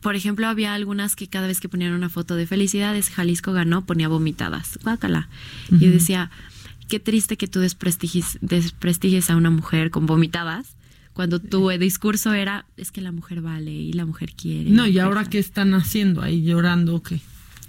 por 0.00 0.16
ejemplo, 0.16 0.46
había 0.46 0.74
algunas 0.74 1.16
que 1.16 1.28
cada 1.28 1.46
vez 1.46 1.60
que 1.60 1.68
ponían 1.70 1.92
una 1.94 2.10
foto 2.10 2.36
de 2.36 2.46
felicidades, 2.46 3.08
Jalisco 3.08 3.54
ganó, 3.54 3.86
ponía 3.86 4.06
vomitadas. 4.08 4.78
Guácala. 4.82 5.28
Y 5.70 5.86
decía, 5.86 6.30
qué 6.88 7.00
triste 7.00 7.38
que 7.38 7.46
tú 7.48 7.60
desprestigies, 7.60 8.36
desprestigies 8.42 9.30
a 9.30 9.36
una 9.36 9.48
mujer 9.48 9.90
con 9.90 10.04
vomitadas, 10.04 10.76
cuando 11.14 11.38
tu 11.40 11.70
discurso 11.70 12.34
era, 12.34 12.66
es 12.76 12.90
que 12.92 13.00
la 13.00 13.12
mujer 13.12 13.40
vale 13.40 13.72
y 13.72 13.92
la 13.94 14.04
mujer 14.04 14.32
quiere. 14.36 14.68
no, 14.70 14.86
¿y 14.86 14.98
ahora 14.98 15.24
qué 15.24 15.38
están 15.38 15.72
haciendo 15.74 16.20
ahí 16.22 16.42
llorando 16.42 16.96
o 16.96 17.02
qué? 17.02 17.20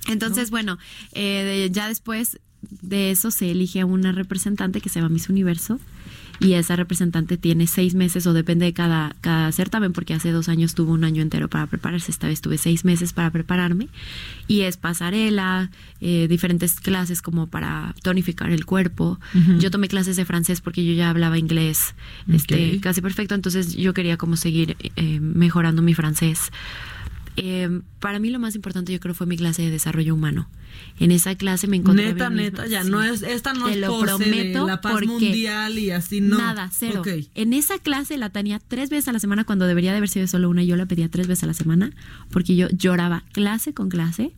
entonces, 0.08 0.52
bueno, 0.52 0.78
eh, 1.14 1.44
de- 1.44 1.72
ya 1.72 1.88
después 1.88 2.40
de 2.82 3.12
eso 3.12 3.32
se 3.32 3.50
elige 3.52 3.80
a 3.82 3.86
una 3.86 4.12
representante 4.12 4.82
que 4.82 4.90
se 4.90 5.00
llama 5.00 5.10
Miss 5.10 5.30
Universo 5.30 5.80
y 6.40 6.53
esa 6.53 6.76
representante 6.76 7.38
tiene 7.38 7.68
seis 7.68 7.95
meses 7.95 8.28
o 8.28 8.34
depende 8.34 8.66
de 8.66 8.74
cada, 8.74 9.16
cada 9.22 9.52
certamen 9.52 9.94
porque 9.94 10.14
hace 10.14 10.32
dos 10.32 10.49
años 10.49 10.76
tuvo 10.76 10.94
un 10.94 11.03
año 11.03 11.22
entero 11.22 11.49
para 11.49 11.68
prepararse, 11.68 12.12
esta 12.12 12.28
vez 12.28 12.41
tuve 12.41 12.57
seis 12.57 12.86
meses 12.86 13.14
para 13.14 13.30
prepararme 13.32 13.88
y 14.48 14.62
es 14.62 14.78
pasarela, 14.78 15.70
eh, 16.02 16.28
diferentes 16.28 16.80
clases 16.80 17.22
como 17.22 17.48
para 17.48 17.95
tonificar 18.03 18.52
el 18.52 18.66
cuerpo. 18.66 19.20
Yo 19.60 19.72
tomé 19.72 19.88
clases 19.88 20.16
de 20.16 20.26
francés 20.26 20.62
porque 20.62 20.86
yo 20.86 20.94
ya 20.94 21.10
hablaba 21.10 21.38
inglés 21.38 21.95
este, 22.32 22.80
casi 22.80 23.02
perfecto, 23.02 23.36
entonces 23.36 23.76
yo 23.76 23.94
quería 23.94 24.18
como 24.18 24.36
seguir 24.36 24.78
eh, 24.95 25.20
mejorando 25.20 25.82
mi 25.82 25.94
francés. 25.94 26.52
Eh, 27.38 27.82
para 27.99 28.20
mí 28.20 28.30
lo 28.30 28.40
más 28.40 28.56
importante 28.56 28.94
yo 28.94 28.99
creo 28.99 29.14
fue 29.14 29.28
mi 29.28 29.36
clase 29.38 29.62
de 29.62 29.72
desarrollo 29.72 30.14
humano. 30.14 30.48
En 30.99 31.12
esa 31.12 31.36
clase 31.36 31.68
me 31.68 31.78
encontré 31.78 32.07
a 32.10 32.14
Neta, 32.14 32.30
mí 32.30 32.44
misma. 32.44 32.64
neta, 32.64 32.68
ya 32.68 32.84
Sí. 32.84 32.90
no 32.90 33.03
es, 33.03 33.22
esta 33.24 33.53
no 33.53 33.66
Te 33.66 33.74
es 33.74 33.78
lo 33.80 33.98
de 33.98 34.03
prometo 34.06 34.68
la 34.68 34.82
paz 34.82 34.94
porque 34.94 35.07
mundial 35.07 35.78
y 35.80 35.90
así, 35.91 36.22
no. 36.22 36.38
Nada, 36.38 36.70
cero. 36.74 37.02
En 37.34 37.53
esa 37.53 37.80
clase 37.80 38.18
la 38.18 38.30
tenía 38.30 38.60
tres 38.60 38.90
veces 38.90 39.07
a 39.10 39.14
la 39.14 39.20
semana 39.20 39.44
cuando 39.44 39.68
debería 39.68 39.91
de 39.91 39.98
haber 39.98 40.10
sido 40.10 40.28
solo 40.28 40.49
una. 40.49 40.64
Yo 40.64 40.76
la 40.76 40.86
pedía 40.86 41.10
tres 41.10 41.28
veces 41.28 41.44
a 41.44 41.48
la 41.48 41.53
semana 41.53 41.91
porque 42.32 42.56
yo 42.56 42.68
lloraba 42.70 43.24
clase 43.32 43.74
con 43.74 43.90
clase 43.90 44.32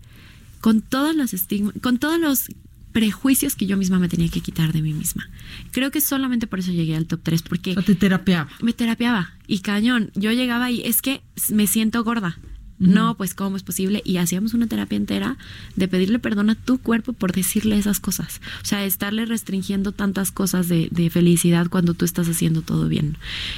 con 0.62 0.82
todos 0.82 1.16
los 1.16 1.34
estigmas, 1.34 1.74
con 1.82 1.98
todos 2.00 2.20
los 2.20 2.48
prejuicios 2.92 3.56
que 3.56 3.68
yo 3.68 3.78
misma 3.78 4.00
me 4.00 4.10
tenía 4.10 4.28
que 4.30 4.42
quitar 4.42 4.74
de 4.74 4.82
mí 4.82 4.92
misma. 4.94 5.30
Creo 5.72 5.92
que 5.92 6.02
solamente 6.02 6.48
por 6.48 6.60
eso 6.60 6.72
llegué 6.72 6.96
al 6.96 7.06
top 7.06 7.20
3 7.22 7.44
porque 7.44 7.76
te 7.76 7.94
terapeaba. 7.94 8.50
me 8.62 8.74
terapiaba 8.74 9.34
y 9.46 9.60
cañón. 9.60 10.10
Yo 10.16 10.32
llegaba 10.32 10.72
y 10.72 10.82
es 10.82 11.02
que 11.04 11.22
me 11.52 11.68
siento 11.68 12.04
gorda. 12.04 12.40
No, 12.80 13.16
pues 13.16 13.34
cómo 13.34 13.58
es 13.58 13.64
posible. 13.64 14.02
Y 14.06 14.18
hacíamos 14.18 14.54
una 14.54 14.68
terapia 14.68 14.98
entera 14.98 15.38
de 15.76 15.88
pedirle 15.88 16.20
perdón 16.20 16.50
a 16.50 16.56
tu 16.56 16.78
cuerpo 16.78 17.14
por 17.14 17.32
decirle 17.32 17.78
esas 17.78 18.00
cosas. 18.00 18.40
O 18.62 18.66
sea, 18.66 18.86
estarle 18.86 19.26
restringiendo 19.26 19.92
tantas 19.92 20.32
cosas 20.32 20.68
de, 20.68 20.88
de 20.92 21.10
felicidad 21.10 21.68
cuando 21.70 21.94
tú 21.94 22.06
estás 22.06 22.30
haciendo 22.30 22.62
todo 22.62 22.88
bien. 22.88 23.18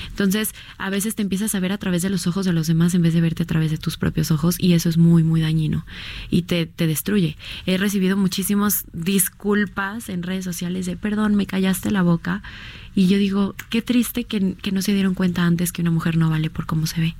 Entonces, 0.10 0.54
a 0.78 0.90
veces 0.90 1.16
te 1.16 1.22
empiezas 1.22 1.54
a 1.54 1.60
ver 1.60 1.72
a 1.72 1.78
través 1.78 2.02
de 2.02 2.10
los 2.10 2.28
ojos 2.28 2.46
de 2.46 2.54
los 2.54 2.68
demás 2.68 2.94
en 2.94 3.02
vez 3.02 3.14
de 3.14 3.22
verte 3.22 3.44
a 3.44 3.46
través 3.46 3.72
de 3.72 3.78
tus 3.78 3.98
propios 3.98 4.32
ojos 4.32 4.56
y 4.58 4.74
eso 4.74 4.90
es 4.90 4.98
muy, 4.98 5.24
muy 5.24 5.42
dañino 5.42 5.86
y 6.30 6.44
te, 6.44 6.66
te 6.66 6.88
destruye. 6.88 7.38
He 7.66 7.78
recibido 7.78 8.18
muchísimas 8.18 8.86
disculpas 8.94 10.10
en 10.10 10.24
redes 10.24 10.46
sociales 10.46 10.86
de 10.86 10.96
perdón, 10.96 11.36
me 11.36 11.46
callaste 11.46 11.92
la 11.92 12.02
boca 12.02 12.42
y 12.96 13.08
yo 13.08 13.18
digo, 13.18 13.56
qué 13.70 13.82
triste 13.82 14.24
que, 14.24 14.56
que 14.56 14.72
no 14.72 14.82
se 14.82 14.94
dieron 14.94 15.14
cuenta 15.14 15.46
antes 15.46 15.72
que 15.72 15.82
una 15.82 15.92
mujer 15.92 16.18
no 16.18 16.30
vale 16.30 16.50
por 16.50 16.66
cómo 16.66 16.88
se 16.88 17.02
ve. 17.02 17.16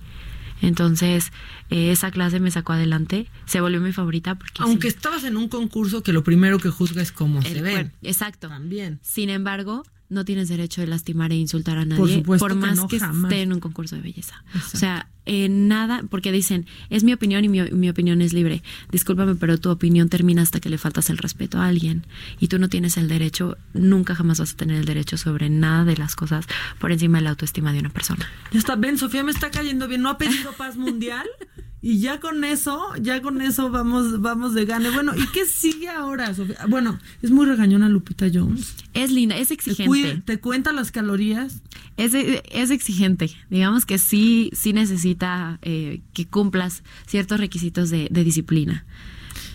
Entonces, 0.62 1.32
eh, 1.70 1.92
esa 1.92 2.12
clase 2.12 2.40
me 2.40 2.52
sacó 2.52 2.74
adelante, 2.74 3.28
se 3.46 3.62
volvió 3.62 3.80
mi 3.82 3.92
favorita 3.92 4.36
porque... 4.36 4.62
Aunque 4.64 4.90
sí, 4.90 4.96
estabas 4.96 5.24
en 5.24 5.38
un 5.38 5.48
concurso 5.48 6.04
que 6.04 6.14
lo 6.14 6.24
primero 6.24 6.60
que 6.60 6.70
juzga 6.70 7.02
es 7.02 7.12
cómo 7.12 7.42
se 7.42 7.62
ven. 7.62 7.94
Exacto. 8.02 8.50
También. 8.50 9.00
Sin 9.02 9.30
embargo, 9.30 9.84
no 10.10 10.26
tienes 10.26 10.50
derecho 10.50 10.82
de 10.82 10.88
lastimar 10.88 11.32
e 11.32 11.36
insultar 11.36 11.78
a 11.78 11.86
nadie 11.86 12.16
supuesto 12.16 12.48
que 12.48 12.56
más 12.56 12.76
no, 12.78 12.88
que 12.88 12.98
esté 12.98 13.42
en 13.42 13.54
un 13.54 13.60
concurso 13.60 13.96
de 13.96 14.02
belleza. 14.02 14.44
O 14.74 14.78
sea, 14.78 15.08
en 15.26 15.68
nada, 15.68 16.04
porque 16.10 16.32
dicen, 16.32 16.66
es 16.90 17.04
mi 17.04 17.14
opinión 17.14 17.46
y 17.46 17.50
mi, 17.50 17.62
mi 17.72 17.90
opinión 17.90 18.22
es 18.22 18.34
libre. 18.34 18.64
Discúlpame, 18.92 19.36
pero 19.36 19.60
tu 19.60 19.70
opinión 19.70 20.10
termina 20.10 20.42
hasta 20.42 20.60
que 20.60 20.70
le 20.70 20.80
faltas 20.80 21.12
el 21.12 21.20
respeto 21.20 21.60
a 21.60 21.68
alguien 21.68 22.08
y 22.40 22.48
tú 22.48 22.58
no 22.58 22.70
tienes 22.70 22.98
el 22.98 23.08
derecho, 23.08 23.58
nunca 23.74 24.16
jamás 24.16 24.40
vas 24.40 24.54
a 24.54 24.58
tener 24.58 24.78
el 24.78 24.86
derecho 24.86 25.18
sobre 25.18 25.50
nada 25.50 25.86
de 25.86 25.96
las 25.96 26.16
cosas 26.16 26.48
por 26.80 26.92
encima 26.92 27.20
de 27.20 27.26
la 27.26 27.30
autoestima 27.32 27.72
de 27.72 27.80
una 27.80 27.90
persona. 27.90 28.28
Ya 28.52 28.60
está, 28.60 28.76
ven, 28.76 28.98
Sofía 28.98 29.24
me 29.24 29.32
está 29.32 29.52
cayendo 29.52 29.88
bien. 29.88 30.02
No 30.02 30.10
ha 30.10 30.18
pedido 30.18 30.54
paz 30.54 30.76
mundial. 30.76 31.28
Y 31.82 32.00
ya 32.00 32.20
con 32.20 32.44
eso, 32.44 32.82
ya 33.02 33.22
con 33.22 33.42
eso 33.42 33.70
vamos, 33.72 34.20
vamos 34.22 34.54
de 34.54 34.66
gane. 34.66 34.90
Bueno, 34.90 35.14
¿y 35.16 35.26
qué 35.28 35.46
sigue 35.46 35.88
ahora, 35.88 36.34
Sofía? 36.34 36.58
Bueno, 36.68 37.00
es 37.22 37.32
muy 37.32 37.46
regañona 37.46 37.88
Lupita 37.88 38.28
Jones. 38.34 38.76
Es 38.94 39.12
linda, 39.12 39.38
es 39.38 39.48
Te, 39.48 39.54
exigente. 39.54 39.86
cuida- 39.88 40.22
te 40.26 40.40
cuenta 40.40 40.74
las 40.74 40.92
calorías. 40.92 41.62
Es, 41.96 42.14
es 42.14 42.72
exigente, 42.72 43.30
digamos 43.50 43.86
que 43.86 43.98
sí, 43.98 44.50
sí 44.54 44.74
necesita 44.74 45.60
eh, 45.62 46.02
que 46.14 46.26
cumplas 46.28 46.84
ciertos 47.08 47.40
requisitos 47.40 47.90
de, 47.90 48.08
de 48.12 48.24
disciplina. 48.24 48.86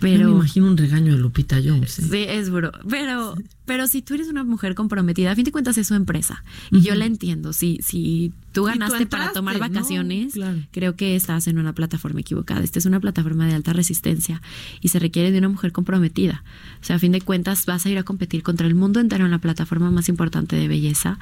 Pero 0.05 0.21
Yo 0.21 0.29
me 0.29 0.35
imagino 0.37 0.67
un 0.67 0.77
regaño 0.77 1.13
de 1.15 1.19
Lupita 1.19 1.57
Jones. 1.65 1.99
¿eh? 1.99 2.03
Sí, 2.11 2.25
es 2.29 2.49
duro. 2.51 2.71
Pero, 2.89 3.35
pero 3.65 3.87
si 3.87 4.03
tú 4.03 4.15
eres 4.15 4.29
una 4.29 4.45
mujer 4.45 4.75
comprometida, 4.75 5.33
a 5.33 5.35
fin 5.35 5.45
de 5.45 5.53
cuentas 5.53 5.79
es 5.79 5.87
su 5.87 5.95
empresa. 5.95 6.45
Y 6.71 6.81
yo 6.83 6.95
la 6.95 7.07
entiendo. 7.07 7.53
Si, 7.53 7.79
si 7.83 8.33
tú 8.53 8.65
ganaste 8.65 9.07
para 9.07 9.25
entraste, 9.25 9.35
tomar 9.35 9.55
¿no? 9.55 9.61
vacaciones, 9.61 10.35
Claro. 10.35 10.59
creo 10.73 10.95
que 10.97 11.17
estás 11.17 11.47
en 11.49 11.59
una 11.59 11.73
plataforma 11.73 12.21
equivocada. 12.21 12.63
Esta 12.63 12.79
es 12.79 12.87
una 12.87 13.01
plataforma 13.01 13.47
de 13.47 13.55
alta 13.55 13.73
resistencia 13.73 14.43
y 14.81 14.89
se 14.89 14.99
requiere 14.99 15.33
de 15.33 15.39
una 15.39 15.49
mujer 15.49 15.73
comprometida. 15.73 16.45
O 16.81 16.85
sea, 16.85 16.97
a 16.97 16.99
fin 16.99 17.13
de 17.13 17.21
cuentas 17.23 17.65
vas 17.67 17.87
a 17.87 17.91
ir 17.91 17.99
a 17.99 18.03
competir 18.03 18.43
contra 18.43 18.67
el 18.67 18.75
mundo 18.75 19.01
entero 19.01 19.25
en 19.25 19.31
la 19.31 19.39
plataforma 19.39 19.91
más 19.91 20.09
importante 20.09 20.57
de 20.57 20.69
belleza 20.69 21.19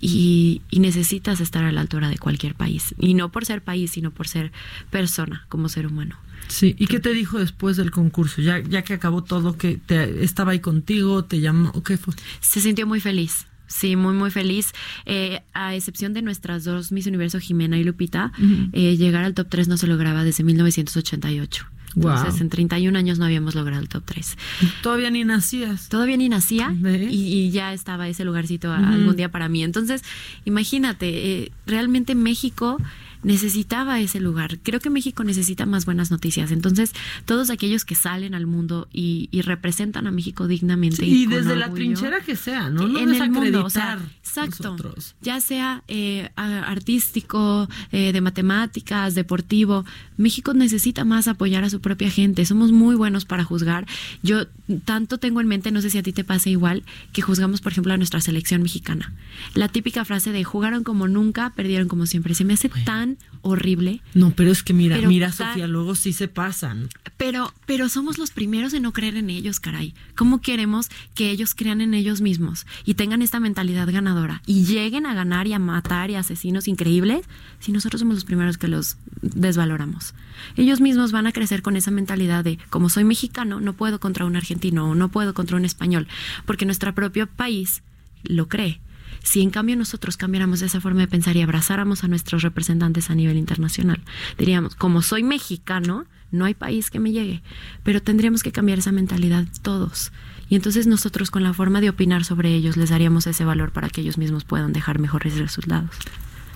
y, 0.00 0.62
y 0.70 0.80
necesitas 0.80 1.40
estar 1.40 1.64
a 1.64 1.72
la 1.72 1.80
altura 1.80 2.08
de 2.08 2.18
cualquier 2.18 2.54
país. 2.54 2.94
Y 2.98 3.14
no 3.14 3.30
por 3.30 3.44
ser 3.44 3.62
país, 3.62 3.90
sino 3.90 4.10
por 4.10 4.28
ser 4.28 4.52
persona, 4.90 5.44
como 5.48 5.68
ser 5.68 5.86
humano. 5.86 6.16
Sí, 6.48 6.74
¿y 6.78 6.86
qué 6.86 6.98
te 7.00 7.12
dijo 7.12 7.38
después 7.38 7.76
del 7.76 7.90
concurso? 7.90 8.42
Ya, 8.42 8.58
ya 8.60 8.82
que 8.82 8.92
acabó 8.94 9.22
todo, 9.22 9.56
que 9.56 9.78
te, 9.84 10.24
estaba 10.24 10.52
ahí 10.52 10.60
contigo, 10.60 11.24
te 11.24 11.40
llamó, 11.40 11.72
¿qué 11.84 11.96
fue? 11.96 12.14
Se 12.40 12.60
sintió 12.60 12.86
muy 12.86 13.00
feliz. 13.00 13.46
Sí, 13.68 13.94
muy, 13.94 14.14
muy 14.14 14.32
feliz. 14.32 14.72
Eh, 15.06 15.42
a 15.54 15.76
excepción 15.76 16.12
de 16.12 16.22
nuestras 16.22 16.64
dos 16.64 16.90
Miss 16.90 17.06
Universo, 17.06 17.38
Jimena 17.38 17.78
y 17.78 17.84
Lupita, 17.84 18.32
eh, 18.72 18.96
llegar 18.96 19.22
al 19.22 19.34
top 19.34 19.46
3 19.48 19.68
no 19.68 19.76
se 19.76 19.86
lograba 19.86 20.24
desde 20.24 20.42
1988. 20.42 21.66
Entonces, 21.94 22.30
Guau. 22.34 22.40
en 22.42 22.48
31 22.50 22.96
años 22.98 23.18
no 23.18 23.24
habíamos 23.24 23.54
logrado 23.56 23.80
el 23.82 23.88
top 23.88 24.02
3. 24.06 24.36
Todavía 24.82 25.10
ni 25.10 25.24
nacías. 25.24 25.88
Todavía 25.88 26.16
ni 26.16 26.28
nacía 26.28 26.72
y, 27.10 27.14
y 27.16 27.50
ya 27.50 27.72
estaba 27.72 28.08
ese 28.08 28.24
lugarcito 28.24 28.72
a- 28.72 28.78
Ujú. 28.80 28.92
algún 28.92 29.16
día 29.16 29.30
para 29.30 29.48
mí. 29.48 29.62
Entonces, 29.64 30.02
imagínate, 30.44 31.08
eh, 31.42 31.52
realmente 31.66 32.14
México 32.14 32.76
necesitaba 33.22 34.00
ese 34.00 34.20
lugar. 34.20 34.58
Creo 34.62 34.80
que 34.80 34.90
México 34.90 35.24
necesita 35.24 35.66
más 35.66 35.84
buenas 35.84 36.10
noticias. 36.10 36.50
Entonces, 36.50 36.92
todos 37.24 37.50
aquellos 37.50 37.84
que 37.84 37.94
salen 37.94 38.34
al 38.34 38.46
mundo 38.46 38.88
y, 38.92 39.28
y 39.30 39.42
representan 39.42 40.06
a 40.06 40.10
México 40.10 40.46
dignamente. 40.46 41.04
y 41.04 41.26
desde 41.26 41.56
la 41.56 41.72
trinchera 41.72 42.20
que 42.20 42.36
sea, 42.36 42.70
¿no? 42.70 42.88
No 42.88 42.98
en 42.98 43.14
el 43.14 43.30
mundo, 43.30 43.64
o 43.64 43.70
sea, 43.70 43.98
exacto. 44.18 44.70
nosotros. 44.70 45.14
Ya 45.20 45.40
sea 45.40 45.82
eh, 45.88 46.30
artístico, 46.36 47.68
eh, 47.92 48.12
de 48.12 48.20
matemáticas, 48.20 49.14
deportivo, 49.14 49.84
México 50.16 50.54
necesita 50.54 51.04
más 51.04 51.28
apoyar 51.28 51.64
a 51.64 51.70
su 51.70 51.80
propia 51.80 52.10
gente. 52.10 52.44
Somos 52.44 52.72
muy 52.72 52.94
buenos 52.94 53.24
para 53.24 53.44
juzgar. 53.44 53.86
Yo 54.22 54.46
tanto 54.84 55.18
tengo 55.18 55.40
en 55.40 55.46
mente, 55.46 55.70
no 55.70 55.80
sé 55.80 55.90
si 55.90 55.98
a 55.98 56.02
ti 56.02 56.12
te 56.12 56.24
pasa 56.24 56.50
igual, 56.50 56.84
que 57.12 57.22
juzgamos, 57.22 57.60
por 57.60 57.72
ejemplo, 57.72 57.92
a 57.92 57.96
nuestra 57.96 58.20
selección 58.20 58.62
mexicana. 58.62 59.12
La 59.54 59.68
típica 59.68 60.04
frase 60.04 60.32
de 60.32 60.44
jugaron 60.44 60.84
como 60.84 61.08
nunca, 61.08 61.50
perdieron 61.54 61.88
como 61.88 62.06
siempre. 62.06 62.34
Se 62.34 62.44
me 62.44 62.54
hace 62.54 62.68
tan 62.84 63.09
horrible. 63.42 64.02
No, 64.14 64.32
pero 64.32 64.50
es 64.50 64.62
que 64.62 64.72
mira, 64.72 64.98
mira, 64.98 65.32
Sofía, 65.32 65.66
luego 65.66 65.94
sí 65.94 66.12
se 66.12 66.28
pasan. 66.28 66.88
Pero, 67.16 67.52
pero 67.66 67.88
somos 67.88 68.18
los 68.18 68.30
primeros 68.30 68.72
en 68.74 68.82
no 68.82 68.92
creer 68.92 69.16
en 69.16 69.30
ellos, 69.30 69.60
caray. 69.60 69.94
¿Cómo 70.14 70.40
queremos 70.40 70.88
que 71.14 71.30
ellos 71.30 71.54
crean 71.54 71.80
en 71.80 71.94
ellos 71.94 72.20
mismos 72.20 72.66
y 72.84 72.94
tengan 72.94 73.22
esta 73.22 73.40
mentalidad 73.40 73.90
ganadora 73.90 74.42
y 74.46 74.64
lleguen 74.64 75.06
a 75.06 75.14
ganar 75.14 75.46
y 75.46 75.52
a 75.52 75.58
matar 75.58 76.10
y 76.10 76.16
asesinos 76.16 76.68
increíbles 76.68 77.26
si 77.58 77.72
nosotros 77.72 78.00
somos 78.00 78.14
los 78.14 78.24
primeros 78.24 78.58
que 78.58 78.68
los 78.68 78.96
desvaloramos? 79.22 80.14
Ellos 80.56 80.80
mismos 80.80 81.12
van 81.12 81.26
a 81.26 81.32
crecer 81.32 81.62
con 81.62 81.76
esa 81.76 81.90
mentalidad 81.90 82.44
de, 82.44 82.58
como 82.70 82.88
soy 82.88 83.04
mexicano, 83.04 83.60
no 83.60 83.74
puedo 83.74 84.00
contra 84.00 84.24
un 84.24 84.36
argentino 84.36 84.90
o 84.90 84.94
no 84.94 85.08
puedo 85.08 85.34
contra 85.34 85.56
un 85.56 85.64
español, 85.64 86.08
porque 86.46 86.64
nuestro 86.64 86.94
propio 86.94 87.26
país 87.26 87.82
lo 88.22 88.48
cree. 88.48 88.80
Si 89.22 89.42
en 89.42 89.50
cambio 89.50 89.76
nosotros 89.76 90.16
cambiáramos 90.16 90.62
esa 90.62 90.80
forma 90.80 91.00
de 91.00 91.08
pensar 91.08 91.36
y 91.36 91.42
abrazáramos 91.42 92.04
a 92.04 92.08
nuestros 92.08 92.42
representantes 92.42 93.10
a 93.10 93.14
nivel 93.14 93.36
internacional, 93.36 94.00
diríamos, 94.38 94.74
como 94.74 95.02
soy 95.02 95.22
mexicano, 95.22 96.06
no 96.30 96.44
hay 96.44 96.54
país 96.54 96.90
que 96.90 97.00
me 97.00 97.12
llegue, 97.12 97.42
pero 97.82 98.02
tendríamos 98.02 98.42
que 98.42 98.52
cambiar 98.52 98.78
esa 98.78 98.92
mentalidad 98.92 99.46
todos. 99.62 100.12
Y 100.48 100.56
entonces 100.56 100.86
nosotros 100.86 101.30
con 101.30 101.42
la 101.42 101.52
forma 101.52 101.80
de 101.80 101.90
opinar 101.90 102.24
sobre 102.24 102.54
ellos 102.54 102.76
les 102.76 102.90
daríamos 102.90 103.26
ese 103.26 103.44
valor 103.44 103.72
para 103.72 103.88
que 103.88 104.00
ellos 104.00 104.18
mismos 104.18 104.44
puedan 104.44 104.72
dejar 104.72 104.98
mejores 104.98 105.38
resultados. 105.38 105.90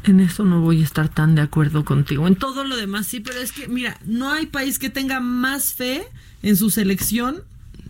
En 0.04 0.20
eso 0.20 0.44
no 0.44 0.60
voy 0.60 0.82
a 0.82 0.84
estar 0.84 1.08
tan 1.08 1.34
de 1.34 1.42
acuerdo 1.42 1.84
contigo. 1.84 2.26
En 2.26 2.36
todo 2.36 2.64
lo 2.64 2.76
demás 2.76 3.06
sí, 3.06 3.20
pero 3.20 3.38
es 3.38 3.52
que, 3.52 3.68
mira, 3.68 3.98
no 4.04 4.30
hay 4.30 4.46
país 4.46 4.78
que 4.78 4.90
tenga 4.90 5.20
más 5.20 5.72
fe 5.72 6.04
en 6.42 6.56
su 6.56 6.70
selección 6.70 7.42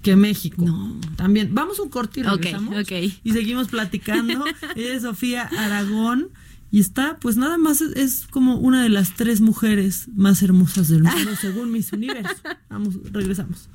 que 0.05 0.15
México. 0.15 0.63
No. 0.65 1.01
También, 1.17 1.53
vamos 1.53 1.81
un 1.81 1.89
corte 1.89 2.21
y 2.21 2.23
regresamos. 2.23 2.75
Ok, 2.75 2.83
ok. 2.83 2.93
Y 3.25 3.33
seguimos 3.33 3.69
platicando. 3.69 4.45
Ella 4.77 4.95
es 4.95 5.03
Sofía 5.03 5.51
Aragón. 5.59 6.29
Y 6.71 6.81
está, 6.81 7.19
pues 7.21 7.37
nada 7.37 7.57
más 7.57 7.81
es, 7.81 7.97
es 7.97 8.27
como 8.29 8.57
una 8.59 8.83
de 8.83 8.89
las 8.89 9.15
tres 9.15 9.41
mujeres 9.41 10.09
más 10.15 10.43
hermosas 10.43 10.89
del 10.89 11.05
mundo, 11.05 11.31
según 11.41 11.73
Miss 11.73 11.93
Universo. 11.93 12.35
Vamos, 12.69 12.97
regresamos. 13.13 13.69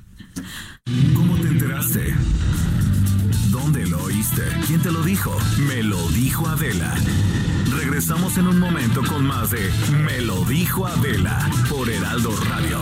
¿Cómo 1.14 1.36
te 1.36 1.48
enteraste? 1.48 2.14
¿Dónde 3.50 3.86
lo 3.86 4.02
oíste? 4.04 4.42
¿Quién 4.66 4.80
te 4.80 4.92
lo 4.92 5.02
dijo? 5.02 5.36
Me 5.66 5.82
lo 5.82 6.08
dijo 6.10 6.46
Adela. 6.46 6.94
Regresamos 7.74 8.36
en 8.38 8.46
un 8.46 8.60
momento 8.60 9.02
con 9.02 9.26
más 9.26 9.50
de 9.50 9.70
Me 10.04 10.20
lo 10.20 10.44
dijo 10.44 10.86
Adela 10.86 11.50
por 11.68 11.88
Heraldo 11.88 12.36
Radio. 12.48 12.78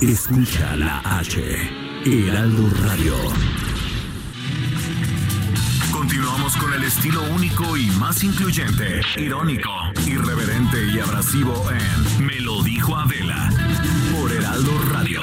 Escucha 0.00 0.76
la 0.76 1.00
H. 1.00 1.81
Heraldo 2.04 2.68
Radio. 2.82 3.14
Continuamos 5.92 6.56
con 6.56 6.72
el 6.72 6.82
estilo 6.82 7.22
único 7.32 7.76
y 7.76 7.86
más 7.92 8.24
incluyente, 8.24 9.02
irónico, 9.16 9.70
irreverente 10.04 10.84
y 10.92 10.98
abrasivo 10.98 11.54
en 11.70 12.26
Me 12.26 12.40
lo 12.40 12.60
dijo 12.64 12.96
Adela 12.96 13.50
por 14.12 14.32
Heraldo 14.32 14.72
Radio. 14.90 15.20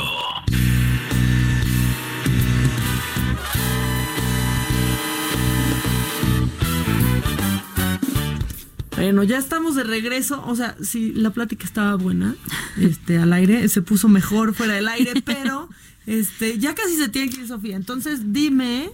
Bueno, 8.96 9.24
ya 9.24 9.38
estamos 9.38 9.76
de 9.76 9.84
regreso. 9.84 10.44
O 10.46 10.56
sea, 10.56 10.78
si 10.82 11.12
la 11.12 11.32
plática 11.32 11.66
estaba 11.66 11.96
buena, 11.96 12.36
este, 12.78 13.18
al 13.18 13.34
aire, 13.34 13.68
se 13.68 13.82
puso 13.82 14.08
mejor 14.08 14.54
fuera 14.54 14.76
del 14.76 14.88
aire, 14.88 15.22
pero 15.26 15.70
este, 16.10 16.57
ya 16.57 16.73
casi 16.76 16.95
se 16.98 17.07
tiene 17.10 17.30
que 17.31 17.41
ir 17.41 17.48
Sofía. 17.48 17.76
Entonces, 17.76 18.34
dime, 18.34 18.90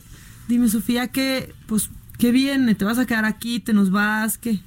dime, 0.47 0.67
Sofía, 0.69 1.07
que, 1.07 1.53
pues, 1.65 1.89
qué 2.19 2.31
viene, 2.31 2.75
te 2.75 2.83
vas 2.85 2.97
a 2.99 3.05
quedar 3.05 3.25
aquí, 3.25 3.59
te 3.59 3.73
nos 3.73 3.89
vas, 3.89 4.37
¿qué? 4.37 4.59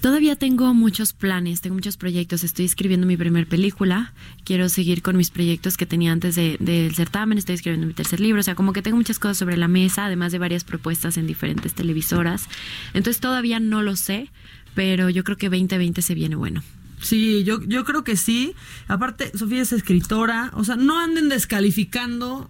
Todavía 0.00 0.34
tengo 0.34 0.72
muchos 0.72 1.12
planes, 1.12 1.60
tengo 1.60 1.74
muchos 1.74 1.98
proyectos. 1.98 2.42
Estoy 2.42 2.64
escribiendo 2.64 3.06
mi 3.06 3.18
primer 3.18 3.46
película. 3.46 4.14
Quiero 4.44 4.70
seguir 4.70 5.02
con 5.02 5.14
mis 5.18 5.30
proyectos 5.30 5.76
que 5.76 5.84
tenía 5.84 6.10
antes 6.12 6.36
de- 6.36 6.56
del 6.58 6.94
certamen. 6.94 7.36
Estoy 7.36 7.56
escribiendo 7.56 7.86
mi 7.86 7.92
tercer 7.92 8.18
libro. 8.18 8.40
O 8.40 8.42
sea, 8.42 8.54
como 8.54 8.72
que 8.72 8.80
tengo 8.80 8.96
muchas 8.96 9.18
cosas 9.18 9.36
sobre 9.36 9.58
la 9.58 9.68
mesa, 9.68 10.06
además 10.06 10.32
de 10.32 10.38
varias 10.38 10.64
propuestas 10.64 11.18
en 11.18 11.26
diferentes 11.26 11.74
televisoras. 11.74 12.46
Entonces 12.94 13.20
todavía 13.20 13.60
no 13.60 13.82
lo 13.82 13.94
sé, 13.94 14.30
pero 14.74 15.10
yo 15.10 15.22
creo 15.22 15.36
que 15.36 15.50
2020 15.50 16.00
se 16.00 16.14
viene 16.14 16.34
bueno. 16.34 16.62
Sí, 17.02 17.44
yo, 17.44 17.62
yo 17.62 17.84
creo 17.84 18.04
que 18.04 18.16
sí. 18.16 18.54
Aparte, 18.88 19.36
Sofía 19.36 19.62
es 19.62 19.72
escritora. 19.72 20.50
O 20.54 20.64
sea, 20.64 20.76
no 20.76 20.98
anden 20.98 21.28
descalificando 21.28 22.48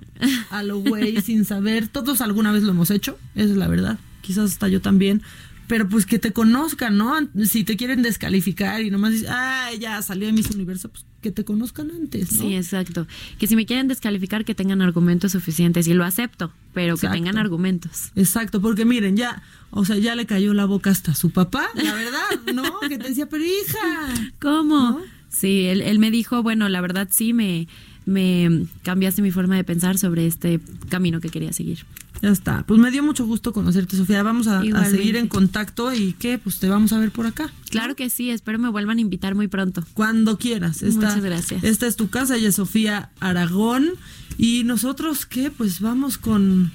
a 0.50 0.62
lo 0.62 0.78
güey 0.78 1.20
sin 1.22 1.44
saber. 1.44 1.88
Todos 1.88 2.20
alguna 2.20 2.52
vez 2.52 2.62
lo 2.62 2.70
hemos 2.70 2.90
hecho, 2.90 3.18
esa 3.34 3.50
es 3.50 3.56
la 3.56 3.68
verdad. 3.68 3.98
Quizás 4.22 4.52
hasta 4.52 4.68
yo 4.68 4.80
también. 4.80 5.22
Pero 5.70 5.88
pues 5.88 6.04
que 6.04 6.18
te 6.18 6.32
conozcan, 6.32 6.96
¿no? 6.96 7.14
Si 7.44 7.62
te 7.62 7.76
quieren 7.76 8.02
descalificar 8.02 8.82
y 8.82 8.90
nomás 8.90 9.12
dices, 9.12 9.28
ah, 9.30 9.70
ya 9.78 10.02
salió 10.02 10.26
de 10.26 10.32
Miss 10.32 10.50
Universo, 10.50 10.88
pues 10.88 11.06
que 11.22 11.30
te 11.30 11.44
conozcan 11.44 11.92
antes, 11.92 12.32
¿no? 12.32 12.42
Sí, 12.42 12.56
exacto. 12.56 13.06
Que 13.38 13.46
si 13.46 13.54
me 13.54 13.66
quieren 13.66 13.86
descalificar, 13.86 14.44
que 14.44 14.56
tengan 14.56 14.82
argumentos 14.82 15.30
suficientes. 15.30 15.86
Y 15.86 15.94
lo 15.94 16.02
acepto, 16.02 16.52
pero 16.74 16.96
que 16.96 17.06
tengan 17.06 17.38
argumentos. 17.38 18.10
Exacto, 18.16 18.60
porque 18.60 18.84
miren, 18.84 19.16
ya, 19.16 19.44
o 19.70 19.84
sea, 19.84 19.96
ya 19.96 20.16
le 20.16 20.26
cayó 20.26 20.54
la 20.54 20.64
boca 20.64 20.90
hasta 20.90 21.14
su 21.14 21.30
papá, 21.30 21.68
la 21.74 21.94
verdad, 21.94 22.52
¿no? 22.52 22.64
Que 22.88 22.98
te 22.98 23.08
decía, 23.08 23.28
pero 23.28 23.44
hija. 23.44 24.32
¿Cómo? 24.40 25.00
Sí, 25.28 25.66
él, 25.66 25.82
él 25.82 26.00
me 26.00 26.10
dijo, 26.10 26.42
bueno, 26.42 26.68
la 26.68 26.80
verdad 26.80 27.06
sí, 27.12 27.32
me, 27.32 27.68
me 28.06 28.66
cambiaste 28.82 29.22
mi 29.22 29.30
forma 29.30 29.54
de 29.54 29.62
pensar 29.62 29.98
sobre 29.98 30.26
este 30.26 30.58
camino 30.88 31.20
que 31.20 31.28
quería 31.28 31.52
seguir. 31.52 31.86
Ya 32.22 32.28
está. 32.28 32.64
Pues 32.66 32.78
me 32.78 32.90
dio 32.90 33.02
mucho 33.02 33.26
gusto 33.26 33.52
conocerte, 33.52 33.96
Sofía. 33.96 34.22
Vamos 34.22 34.46
a, 34.46 34.62
seguir 34.84 35.16
en 35.16 35.28
contacto 35.28 35.92
y 35.92 36.12
qué, 36.14 36.38
pues 36.38 36.58
te 36.58 36.68
vamos 36.68 36.92
a 36.92 36.98
ver 36.98 37.10
por 37.10 37.26
acá. 37.26 37.50
Claro 37.70 37.96
que 37.96 38.10
sí, 38.10 38.30
espero 38.30 38.58
me 38.58 38.68
vuelvan 38.68 38.98
a 38.98 39.00
invitar 39.00 39.34
muy 39.34 39.48
pronto. 39.48 39.84
Cuando 39.94 40.38
quieras. 40.38 40.82
Esta, 40.82 41.06
Muchas 41.06 41.24
gracias. 41.24 41.64
Esta 41.64 41.86
es 41.86 41.96
tu 41.96 42.10
casa, 42.10 42.36
ella 42.36 42.48
es 42.48 42.56
Sofía 42.56 43.10
Aragón. 43.20 43.90
Y 44.36 44.64
nosotros, 44.64 45.26
¿qué? 45.26 45.50
Pues 45.50 45.80
vamos 45.80 46.18
con. 46.18 46.72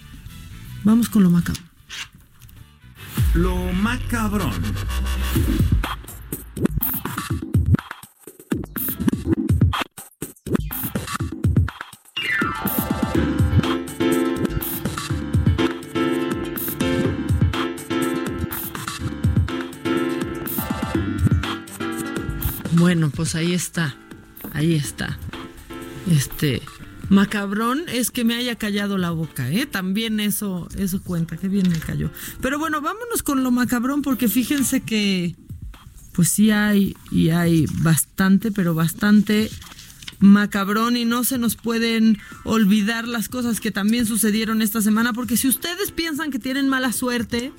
Vamos 0.83 1.09
con 1.09 1.23
lo 1.23 1.29
macabro. 1.29 1.61
Lo 3.33 3.55
macabrón. 3.73 4.53
Bueno, 22.77 23.09
pues 23.09 23.35
ahí 23.35 23.53
está. 23.53 23.95
Ahí 24.53 24.75
está. 24.75 25.17
Este. 26.11 26.61
Macabrón 27.09 27.83
es 27.87 28.09
que 28.09 28.23
me 28.23 28.35
haya 28.35 28.55
callado 28.55 28.97
la 28.97 29.11
boca, 29.11 29.51
¿eh? 29.51 29.65
También 29.65 30.19
eso, 30.19 30.67
eso 30.75 31.01
cuenta, 31.03 31.37
que 31.37 31.47
bien 31.47 31.69
me 31.69 31.77
cayó. 31.77 32.09
Pero 32.41 32.57
bueno, 32.57 32.81
vámonos 32.81 33.21
con 33.21 33.43
lo 33.43 33.51
macabrón 33.51 34.01
porque 34.01 34.27
fíjense 34.27 34.81
que 34.81 35.35
pues 36.13 36.29
sí 36.29 36.49
hay 36.49 36.95
y 37.11 37.29
hay 37.29 37.65
bastante, 37.81 38.51
pero 38.51 38.73
bastante 38.73 39.51
macabrón 40.19 40.97
y 40.97 41.05
no 41.05 41.23
se 41.23 41.37
nos 41.37 41.55
pueden 41.55 42.17
olvidar 42.43 43.07
las 43.07 43.29
cosas 43.29 43.59
que 43.59 43.69
también 43.69 44.05
sucedieron 44.05 44.61
esta 44.61 44.81
semana 44.81 45.13
porque 45.13 45.37
si 45.37 45.47
ustedes 45.47 45.91
piensan 45.91 46.31
que 46.31 46.39
tienen 46.39 46.69
mala 46.69 46.91
suerte, 46.91 47.51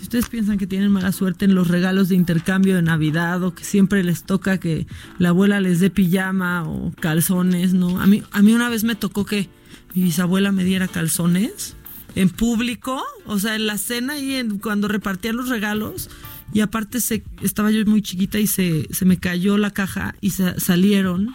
si 0.00 0.04
ustedes 0.04 0.30
piensan 0.30 0.56
que 0.56 0.66
tienen 0.66 0.90
mala 0.90 1.12
suerte 1.12 1.44
en 1.44 1.54
los 1.54 1.68
regalos 1.68 2.08
de 2.08 2.14
intercambio 2.14 2.74
de 2.74 2.80
Navidad 2.80 3.42
o 3.42 3.54
que 3.54 3.64
siempre 3.64 4.02
les 4.02 4.22
toca 4.22 4.56
que 4.58 4.86
la 5.18 5.28
abuela 5.28 5.60
les 5.60 5.78
dé 5.78 5.90
pijama 5.90 6.66
o 6.66 6.90
calzones, 6.98 7.74
¿no? 7.74 8.00
A 8.00 8.06
mí, 8.06 8.22
a 8.30 8.40
mí 8.40 8.54
una 8.54 8.70
vez 8.70 8.82
me 8.82 8.94
tocó 8.94 9.26
que 9.26 9.50
mi 9.94 10.04
bisabuela 10.04 10.52
me 10.52 10.64
diera 10.64 10.88
calzones 10.88 11.76
en 12.14 12.30
público, 12.30 13.02
o 13.26 13.38
sea, 13.38 13.56
en 13.56 13.66
la 13.66 13.76
cena 13.76 14.18
y 14.18 14.36
en, 14.36 14.58
cuando 14.58 14.88
repartían 14.88 15.36
los 15.36 15.50
regalos. 15.50 16.08
Y 16.54 16.60
aparte 16.60 17.00
se, 17.00 17.22
estaba 17.42 17.70
yo 17.70 17.84
muy 17.84 18.00
chiquita 18.00 18.38
y 18.38 18.46
se, 18.46 18.88
se 18.90 19.04
me 19.04 19.18
cayó 19.18 19.58
la 19.58 19.70
caja 19.70 20.14
y 20.22 20.30
sa- 20.30 20.58
salieron 20.58 21.34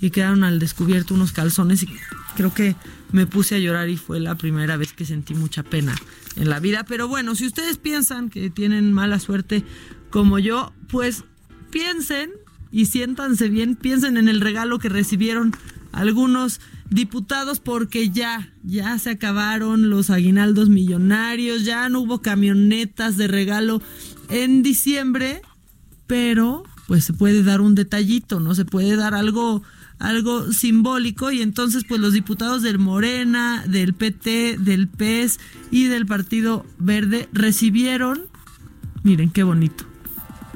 y 0.00 0.08
quedaron 0.08 0.42
al 0.42 0.58
descubierto 0.58 1.12
unos 1.12 1.32
calzones 1.32 1.82
y 1.82 1.88
creo 2.34 2.54
que 2.54 2.76
me 3.12 3.26
puse 3.26 3.56
a 3.56 3.58
llorar 3.58 3.90
y 3.90 3.98
fue 3.98 4.20
la 4.20 4.36
primera 4.36 4.78
vez 4.78 4.94
que 4.94 5.04
sentí 5.04 5.34
mucha 5.34 5.62
pena 5.62 5.94
en 6.36 6.48
la 6.48 6.60
vida. 6.60 6.84
Pero 6.84 7.08
bueno, 7.08 7.34
si 7.34 7.46
ustedes 7.46 7.78
piensan 7.78 8.30
que 8.30 8.50
tienen 8.50 8.92
mala 8.92 9.18
suerte 9.18 9.64
como 10.10 10.38
yo, 10.38 10.72
pues 10.88 11.24
piensen 11.70 12.30
y 12.70 12.86
siéntanse 12.86 13.48
bien, 13.48 13.76
piensen 13.76 14.16
en 14.16 14.28
el 14.28 14.40
regalo 14.40 14.78
que 14.78 14.88
recibieron 14.88 15.52
algunos 15.92 16.60
diputados 16.90 17.58
porque 17.58 18.10
ya, 18.10 18.52
ya 18.62 18.98
se 18.98 19.10
acabaron 19.10 19.90
los 19.90 20.10
aguinaldos 20.10 20.68
millonarios, 20.68 21.64
ya 21.64 21.88
no 21.88 22.00
hubo 22.00 22.20
camionetas 22.20 23.16
de 23.16 23.28
regalo 23.28 23.82
en 24.28 24.62
diciembre, 24.62 25.42
pero 26.06 26.64
pues 26.86 27.04
se 27.04 27.12
puede 27.12 27.42
dar 27.42 27.60
un 27.60 27.74
detallito, 27.74 28.40
¿no? 28.40 28.54
Se 28.54 28.64
puede 28.64 28.96
dar 28.96 29.14
algo 29.14 29.62
algo 29.98 30.52
simbólico 30.52 31.30
y 31.32 31.42
entonces 31.42 31.84
pues 31.88 32.00
los 32.00 32.12
diputados 32.12 32.62
del 32.62 32.78
Morena, 32.78 33.64
del 33.66 33.94
PT, 33.94 34.58
del 34.58 34.88
PES 34.88 35.40
y 35.70 35.84
del 35.84 36.06
Partido 36.06 36.66
Verde 36.78 37.28
recibieron, 37.32 38.22
miren 39.02 39.30
qué 39.30 39.42
bonito, 39.42 39.84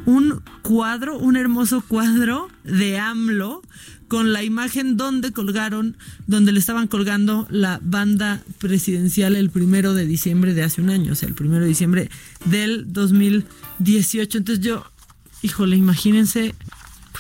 un 0.07 0.43
cuadro, 0.63 1.19
un 1.19 1.37
hermoso 1.37 1.83
cuadro 1.87 2.49
de 2.65 2.99
AMLO 2.99 3.63
con 4.11 4.33
la 4.33 4.43
imagen 4.43 4.97
donde 4.97 5.33
colgaron, 5.33 5.97
donde 6.27 6.51
le 6.51 6.59
estaban 6.59 6.89
colgando 6.89 7.47
la 7.49 7.79
banda 7.81 8.43
presidencial 8.59 9.37
el 9.37 9.51
primero 9.51 9.95
de 9.95 10.05
diciembre 10.05 10.53
de 10.53 10.65
hace 10.65 10.83
un 10.83 10.91
año, 10.91 11.13
o 11.13 11.15
sea, 11.15 11.29
el 11.29 11.37
primero 11.37 11.63
de 11.63 11.69
diciembre 11.69 12.11
del 12.45 12.93
2018. 12.93 14.39
Entonces 14.39 14.65
yo, 14.65 14.85
híjole, 15.43 15.77
imagínense, 15.77 16.57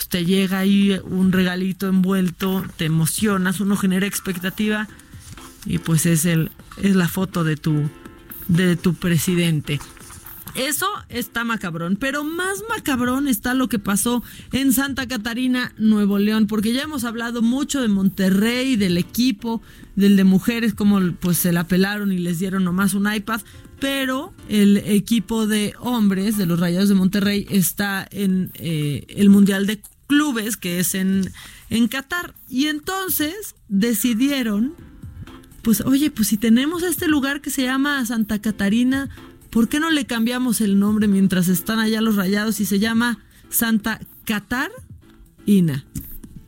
te 0.08 0.24
llega 0.24 0.58
ahí 0.58 1.00
un 1.04 1.32
regalito 1.32 1.88
envuelto, 1.88 2.64
te 2.76 2.84
emocionas, 2.86 3.60
uno 3.60 3.76
genera 3.76 4.06
expectativa 4.06 4.88
y 5.64 5.78
pues 5.78 6.06
es 6.06 6.24
el 6.24 6.50
es 6.82 6.96
la 6.96 7.08
foto 7.08 7.44
de 7.44 7.56
tu 7.56 7.88
de 8.48 8.76
tu 8.76 8.94
presidente. 8.94 9.80
Eso 10.54 10.86
está 11.08 11.44
macabrón, 11.44 11.96
pero 11.96 12.24
más 12.24 12.62
macabrón 12.68 13.28
está 13.28 13.54
lo 13.54 13.68
que 13.68 13.78
pasó 13.78 14.22
en 14.52 14.72
Santa 14.72 15.06
Catarina, 15.06 15.72
Nuevo 15.78 16.18
León, 16.18 16.46
porque 16.46 16.72
ya 16.72 16.82
hemos 16.82 17.04
hablado 17.04 17.42
mucho 17.42 17.80
de 17.80 17.88
Monterrey, 17.88 18.76
del 18.76 18.98
equipo, 18.98 19.62
del 19.96 20.16
de 20.16 20.24
mujeres, 20.24 20.74
como 20.74 21.00
pues 21.20 21.38
se 21.38 21.52
la 21.52 21.64
pelaron 21.64 22.12
y 22.12 22.18
les 22.18 22.38
dieron 22.38 22.64
nomás 22.64 22.94
un 22.94 23.12
iPad, 23.12 23.40
pero 23.78 24.32
el 24.48 24.76
equipo 24.78 25.46
de 25.46 25.74
hombres 25.78 26.36
de 26.36 26.46
los 26.46 26.60
Rayados 26.60 26.88
de 26.88 26.94
Monterrey 26.94 27.46
está 27.50 28.06
en 28.10 28.50
eh, 28.54 29.04
el 29.08 29.30
Mundial 29.30 29.66
de 29.66 29.80
Clubes, 30.06 30.56
que 30.56 30.80
es 30.80 30.94
en, 30.94 31.30
en 31.70 31.88
Qatar, 31.88 32.34
y 32.48 32.66
entonces 32.66 33.54
decidieron, 33.68 34.74
pues 35.62 35.80
oye, 35.82 36.10
pues 36.10 36.28
si 36.28 36.36
tenemos 36.36 36.82
este 36.82 37.06
lugar 37.06 37.40
que 37.40 37.50
se 37.50 37.62
llama 37.62 38.04
Santa 38.04 38.40
Catarina, 38.40 39.08
¿por 39.50 39.68
qué 39.68 39.80
no 39.80 39.90
le 39.90 40.06
cambiamos 40.06 40.60
el 40.60 40.78
nombre 40.78 41.08
mientras 41.08 41.48
están 41.48 41.78
allá 41.78 42.00
los 42.00 42.16
rayados 42.16 42.60
y 42.60 42.66
se 42.66 42.78
llama 42.78 43.18
Santa 43.48 44.00
Catar 44.24 44.70
Ina? 45.46 45.84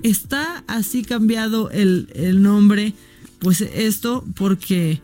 Está 0.02 0.64
así 0.66 1.02
cambiado 1.04 1.70
el, 1.70 2.08
el 2.14 2.42
nombre, 2.42 2.94
pues 3.38 3.60
esto 3.60 4.24
porque 4.34 5.00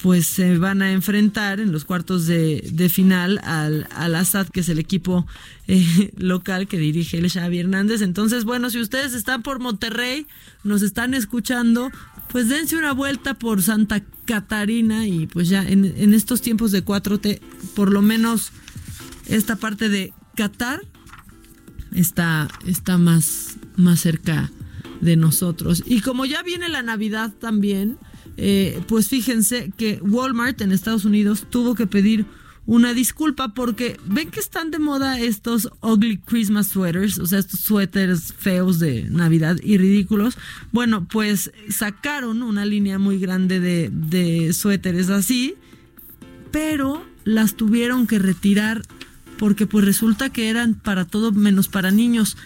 pues 0.00 0.26
se 0.26 0.58
van 0.58 0.80
a 0.80 0.92
enfrentar 0.92 1.60
en 1.60 1.72
los 1.72 1.84
cuartos 1.84 2.26
de, 2.26 2.68
de 2.72 2.88
final 2.88 3.40
al, 3.42 3.88
al 3.90 4.16
que 4.52 4.60
es 4.60 4.68
el 4.68 4.78
equipo 4.78 5.26
eh, 5.66 6.12
local 6.16 6.68
que 6.68 6.78
dirige 6.78 7.18
el 7.18 7.30
Xavi 7.30 7.58
Hernández. 7.58 8.02
Entonces, 8.02 8.44
bueno, 8.44 8.70
si 8.70 8.80
ustedes 8.80 9.14
están 9.14 9.42
por 9.42 9.58
Monterrey, 9.58 10.26
nos 10.64 10.82
están 10.82 11.14
escuchando, 11.14 11.90
pues 12.30 12.48
dense 12.48 12.76
una 12.76 12.92
vuelta 12.92 13.34
por 13.34 13.62
Santa 13.62 14.02
Catarina 14.24 15.06
y 15.06 15.26
pues 15.26 15.48
ya 15.48 15.66
en, 15.66 15.84
estos 16.14 16.42
tiempos 16.42 16.72
de 16.72 16.84
4T, 16.84 17.40
por 17.74 17.92
lo 17.92 18.02
menos 18.02 18.52
esta 19.26 19.56
parte 19.56 19.88
de 19.88 20.12
Qatar 20.36 20.82
está, 21.94 22.48
está 22.66 22.98
más, 22.98 23.56
más 23.76 24.00
cerca 24.00 24.50
de 25.00 25.16
nosotros. 25.16 25.82
Y 25.86 26.00
como 26.00 26.26
ya 26.26 26.42
viene 26.42 26.68
la 26.68 26.82
Navidad 26.82 27.32
también, 27.38 27.98
eh, 28.36 28.80
pues 28.86 29.08
fíjense 29.08 29.72
que 29.76 29.98
Walmart 30.02 30.60
en 30.60 30.72
Estados 30.72 31.04
Unidos 31.04 31.46
tuvo 31.48 31.74
que 31.74 31.86
pedir 31.86 32.26
una 32.68 32.92
disculpa 32.92 33.54
porque 33.54 33.98
ven 34.04 34.30
que 34.30 34.40
están 34.40 34.70
de 34.70 34.78
moda 34.78 35.18
estos 35.18 35.70
ugly 35.80 36.18
Christmas 36.18 36.66
sweaters, 36.66 37.18
o 37.18 37.24
sea, 37.24 37.38
estos 37.38 37.60
suéteres 37.60 38.34
feos 38.34 38.78
de 38.78 39.04
Navidad 39.08 39.56
y 39.62 39.78
ridículos. 39.78 40.36
Bueno, 40.70 41.08
pues 41.08 41.50
sacaron 41.70 42.42
una 42.42 42.66
línea 42.66 42.98
muy 42.98 43.18
grande 43.18 43.58
de, 43.58 43.88
de 43.90 44.52
suéteres 44.52 45.08
así, 45.08 45.54
pero 46.50 47.06
las 47.24 47.54
tuvieron 47.54 48.06
que 48.06 48.18
retirar 48.18 48.82
porque 49.38 49.66
pues 49.66 49.86
resulta 49.86 50.28
que 50.28 50.50
eran 50.50 50.74
para 50.74 51.06
todo 51.06 51.32
menos 51.32 51.68
para 51.68 51.90
niños. 51.90 52.36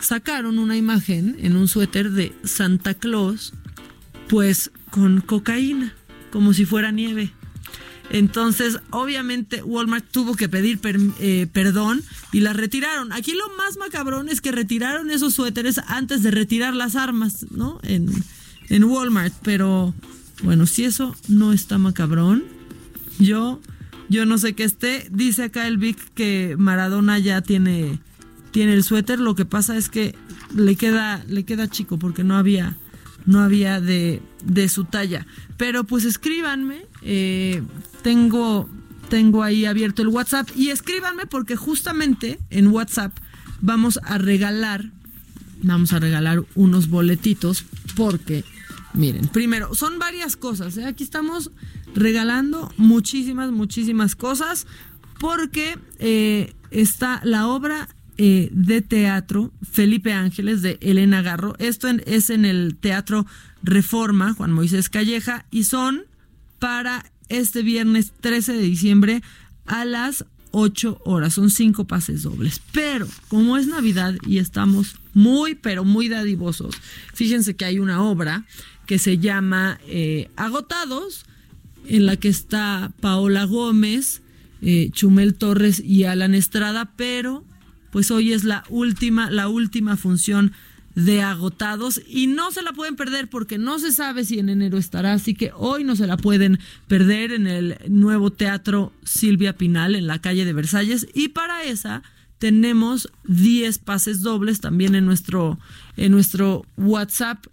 Sacaron 0.00 0.58
una 0.58 0.78
imagen 0.78 1.36
en 1.38 1.54
un 1.54 1.68
suéter 1.68 2.12
de 2.12 2.32
Santa 2.44 2.94
Claus, 2.94 3.52
pues 4.26 4.70
con 4.88 5.20
cocaína, 5.20 5.92
como 6.32 6.54
si 6.54 6.64
fuera 6.64 6.92
nieve. 6.92 7.35
Entonces, 8.10 8.78
obviamente, 8.90 9.62
Walmart 9.62 10.06
tuvo 10.10 10.34
que 10.36 10.48
pedir 10.48 10.78
eh, 11.18 11.48
perdón 11.52 12.02
y 12.32 12.40
las 12.40 12.56
retiraron. 12.56 13.12
Aquí 13.12 13.32
lo 13.32 13.56
más 13.56 13.76
macabrón 13.78 14.28
es 14.28 14.40
que 14.40 14.52
retiraron 14.52 15.10
esos 15.10 15.34
suéteres 15.34 15.78
antes 15.86 16.22
de 16.22 16.30
retirar 16.30 16.74
las 16.74 16.94
armas, 16.94 17.46
¿no? 17.50 17.80
En, 17.82 18.08
en 18.68 18.84
Walmart. 18.84 19.34
Pero, 19.42 19.94
bueno, 20.42 20.66
si 20.66 20.84
eso 20.84 21.16
no 21.28 21.52
está 21.52 21.78
macabrón, 21.78 22.44
yo, 23.18 23.60
yo 24.08 24.24
no 24.24 24.38
sé 24.38 24.54
qué 24.54 24.64
esté. 24.64 25.08
Dice 25.10 25.44
acá 25.44 25.66
el 25.66 25.78
Vic 25.78 25.98
que 26.14 26.54
Maradona 26.58 27.18
ya 27.18 27.42
tiene, 27.42 27.98
tiene 28.52 28.74
el 28.74 28.84
suéter. 28.84 29.18
Lo 29.18 29.34
que 29.34 29.44
pasa 29.44 29.76
es 29.76 29.88
que 29.88 30.14
le 30.54 30.76
queda, 30.76 31.24
le 31.28 31.44
queda 31.44 31.68
chico 31.68 31.98
porque 31.98 32.22
no 32.22 32.36
había 32.36 32.76
no 33.26 33.40
había 33.40 33.80
de, 33.80 34.22
de 34.44 34.68
su 34.68 34.84
talla. 34.84 35.26
Pero 35.56 35.84
pues 35.84 36.04
escríbanme, 36.04 36.86
eh, 37.02 37.62
tengo, 38.02 38.68
tengo 39.08 39.42
ahí 39.42 39.64
abierto 39.64 40.02
el 40.02 40.08
WhatsApp 40.08 40.48
y 40.56 40.70
escríbanme 40.70 41.26
porque 41.26 41.56
justamente 41.56 42.38
en 42.50 42.68
WhatsApp 42.68 43.16
vamos 43.60 43.98
a 44.04 44.18
regalar, 44.18 44.90
vamos 45.62 45.92
a 45.92 45.98
regalar 45.98 46.44
unos 46.54 46.88
boletitos 46.88 47.64
porque, 47.96 48.44
miren, 48.94 49.28
primero, 49.28 49.74
son 49.74 49.98
varias 49.98 50.36
cosas, 50.36 50.76
¿eh? 50.76 50.84
aquí 50.84 51.04
estamos 51.04 51.50
regalando 51.94 52.72
muchísimas, 52.76 53.50
muchísimas 53.50 54.14
cosas 54.14 54.66
porque 55.18 55.78
eh, 55.98 56.54
está 56.70 57.20
la 57.24 57.48
obra 57.48 57.88
eh, 58.18 58.48
de 58.52 58.82
teatro 58.82 59.52
Felipe 59.70 60.12
Ángeles 60.12 60.62
de 60.62 60.78
Elena 60.80 61.22
Garro. 61.22 61.54
Esto 61.58 61.88
es 61.88 62.30
en 62.30 62.44
el 62.44 62.76
Teatro 62.76 63.26
Reforma, 63.62 64.32
Juan 64.32 64.52
Moisés 64.52 64.88
Calleja, 64.88 65.46
y 65.50 65.64
son 65.64 66.04
para 66.58 67.04
este 67.28 67.62
viernes 67.62 68.12
13 68.20 68.54
de 68.54 68.62
diciembre 68.62 69.22
a 69.66 69.84
las 69.84 70.24
8 70.52 71.02
horas. 71.04 71.34
Son 71.34 71.50
cinco 71.50 71.86
pases 71.86 72.22
dobles. 72.22 72.60
Pero 72.72 73.06
como 73.28 73.56
es 73.56 73.66
Navidad 73.66 74.14
y 74.26 74.38
estamos 74.38 74.96
muy, 75.12 75.54
pero 75.54 75.84
muy 75.84 76.08
dadivosos, 76.08 76.74
fíjense 77.12 77.56
que 77.56 77.66
hay 77.66 77.78
una 77.78 78.02
obra 78.02 78.46
que 78.86 78.98
se 78.98 79.18
llama 79.18 79.78
eh, 79.86 80.30
Agotados, 80.36 81.26
en 81.86 82.06
la 82.06 82.16
que 82.16 82.28
está 82.28 82.92
Paola 83.00 83.44
Gómez, 83.44 84.22
eh, 84.62 84.88
Chumel 84.92 85.34
Torres 85.34 85.80
y 85.80 86.04
Alan 86.04 86.34
Estrada, 86.34 86.92
pero 86.96 87.44
pues 87.96 88.10
hoy 88.10 88.34
es 88.34 88.44
la 88.44 88.62
última, 88.68 89.30
la 89.30 89.48
última 89.48 89.96
función 89.96 90.52
de 90.94 91.22
agotados 91.22 92.02
y 92.06 92.26
no 92.26 92.50
se 92.50 92.60
la 92.60 92.74
pueden 92.74 92.94
perder 92.94 93.30
porque 93.30 93.56
no 93.56 93.78
se 93.78 93.90
sabe 93.90 94.26
si 94.26 94.38
en 94.38 94.50
enero 94.50 94.76
estará, 94.76 95.14
así 95.14 95.32
que 95.32 95.50
hoy 95.56 95.82
no 95.82 95.96
se 95.96 96.06
la 96.06 96.18
pueden 96.18 96.58
perder 96.88 97.32
en 97.32 97.46
el 97.46 97.78
nuevo 97.88 98.30
teatro 98.30 98.92
Silvia 99.02 99.56
Pinal 99.56 99.94
en 99.94 100.06
la 100.06 100.20
calle 100.20 100.44
de 100.44 100.52
Versalles 100.52 101.06
y 101.14 101.28
para 101.28 101.64
esa 101.64 102.02
tenemos 102.36 103.10
10 103.28 103.78
pases 103.78 104.20
dobles 104.20 104.60
también 104.60 104.94
en 104.94 105.06
nuestro 105.06 105.58
en 105.96 106.12
nuestro 106.12 106.66
WhatsApp 106.76 107.46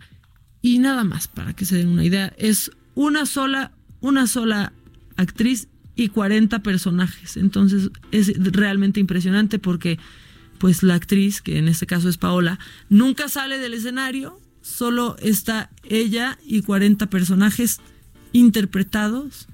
y 0.62 0.80
nada 0.80 1.06
más 1.06 1.30
para 1.30 1.54
que 1.54 1.64
se 1.64 1.78
den 1.78 1.88
una 1.88 2.04
idea, 2.04 2.34
es 2.38 2.70
una 2.96 3.26
sola 3.26 3.72
una 4.02 4.28
sola 4.28 4.74
actriz 5.16 5.70
y 5.96 6.10
40 6.10 6.60
personajes. 6.64 7.38
Entonces 7.38 7.90
es 8.12 8.34
realmente 8.52 9.00
impresionante 9.00 9.60
porque 9.60 10.00
pues 10.64 10.82
la 10.82 10.94
actriz, 10.94 11.42
que 11.42 11.58
en 11.58 11.68
este 11.68 11.86
caso 11.86 12.08
es 12.08 12.16
Paola, 12.16 12.58
nunca 12.88 13.28
sale 13.28 13.58
del 13.58 13.74
escenario, 13.74 14.40
solo 14.62 15.18
está 15.20 15.70
ella 15.84 16.40
y 16.46 16.62
40 16.62 17.10
personajes 17.10 17.82
interpretados 18.32 19.50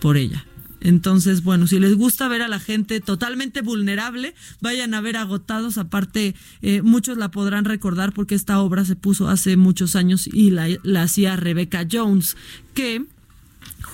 por 0.00 0.16
ella. 0.16 0.44
Entonces, 0.80 1.44
bueno, 1.44 1.68
si 1.68 1.78
les 1.78 1.94
gusta 1.94 2.26
ver 2.26 2.42
a 2.42 2.48
la 2.48 2.58
gente 2.58 2.98
totalmente 3.00 3.60
vulnerable, 3.62 4.34
vayan 4.60 4.92
a 4.94 5.00
ver 5.00 5.18
agotados. 5.18 5.78
Aparte, 5.78 6.34
eh, 6.62 6.82
muchos 6.82 7.16
la 7.16 7.30
podrán 7.30 7.64
recordar 7.64 8.12
porque 8.12 8.34
esta 8.34 8.58
obra 8.58 8.84
se 8.84 8.96
puso 8.96 9.28
hace 9.28 9.56
muchos 9.56 9.94
años 9.94 10.26
y 10.26 10.50
la, 10.50 10.66
la 10.82 11.02
hacía 11.02 11.36
Rebecca 11.36 11.86
Jones, 11.88 12.36
que 12.74 13.06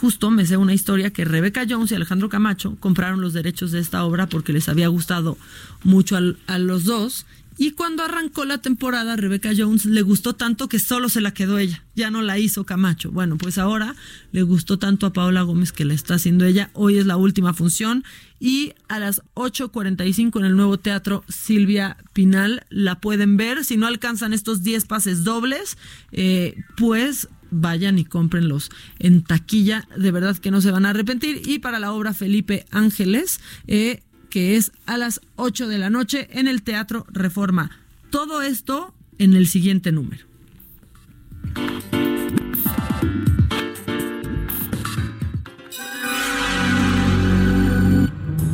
justo 0.01 0.31
me 0.31 0.47
sé 0.47 0.57
una 0.57 0.75
historia 0.75 1.11
que 1.11 1.25
Rebecca 1.25 1.67
Jones 1.69 1.91
y 1.91 1.95
Alejandro 1.95 2.29
Camacho 2.29 2.77
compraron 2.81 3.21
los 3.21 3.33
derechos 3.33 3.73
de 3.73 3.81
esta 3.81 4.05
obra 4.05 4.29
porque 4.29 4.53
les 4.53 4.69
había 4.69 4.89
gustado 4.89 5.39
mucho 5.85 6.17
al, 6.17 6.39
a 6.47 6.59
los 6.59 6.85
dos. 6.85 7.27
Y 7.59 7.71
cuando 7.71 8.03
arrancó 8.03 8.45
la 8.45 8.59
temporada, 8.59 9.17
Rebecca 9.17 9.53
Jones 9.57 9.87
le 9.87 10.03
gustó 10.03 10.35
tanto 10.35 10.69
que 10.69 10.79
solo 10.79 11.09
se 11.09 11.23
la 11.23 11.33
quedó 11.33 11.57
ella, 11.57 11.83
ya 11.95 12.11
no 12.11 12.21
la 12.21 12.39
hizo 12.39 12.65
Camacho. 12.65 13.11
Bueno, 13.11 13.39
pues 13.39 13.57
ahora 13.57 13.97
le 14.33 14.43
gustó 14.43 14.79
tanto 14.79 15.07
a 15.07 15.15
Paola 15.15 15.41
Gómez 15.41 15.73
que 15.73 15.87
la 15.87 15.95
está 15.95 16.17
haciendo 16.17 16.45
ella. 16.45 16.69
Hoy 16.75 16.99
es 16.99 17.07
la 17.07 17.17
última 17.17 17.55
función 17.55 18.05
y 18.39 18.75
a 18.89 18.99
las 18.99 19.23
8.45 19.35 20.39
en 20.41 20.45
el 20.45 20.57
nuevo 20.57 20.79
teatro 20.79 21.25
Silvia 21.29 21.97
Pinal 22.13 22.67
la 22.69 23.01
pueden 23.01 23.39
ver. 23.39 23.65
Si 23.65 23.79
no 23.79 23.87
alcanzan 23.87 24.35
estos 24.35 24.63
10 24.63 24.85
pases 24.85 25.25
dobles, 25.25 25.79
eh, 26.13 26.57
pues 26.77 27.29
vayan 27.51 27.99
y 27.99 28.05
cómprenlos 28.05 28.71
en 28.99 29.23
taquilla, 29.23 29.89
de 29.97 30.11
verdad 30.11 30.37
que 30.37 30.51
no 30.51 30.61
se 30.61 30.71
van 30.71 30.87
a 30.87 30.91
arrepentir. 30.91 31.43
Y 31.45 31.59
para 31.59 31.79
la 31.79 31.93
obra 31.93 32.15
Felipe 32.15 32.67
Ángeles, 32.71 33.41
eh, 33.67 34.03
que 34.31 34.57
es 34.57 34.73
a 34.87 34.99
las 34.99 35.21
8 35.37 35.69
de 35.69 35.79
la 35.79 35.91
noche 35.91 36.29
en 36.33 36.49
el 36.49 36.63
Teatro 36.63 37.07
Reforma. 37.11 37.71
Todo 38.11 38.43
esto 38.43 38.95
en 39.19 39.35
el 39.35 39.47
siguiente 39.47 39.93
número. 39.93 40.27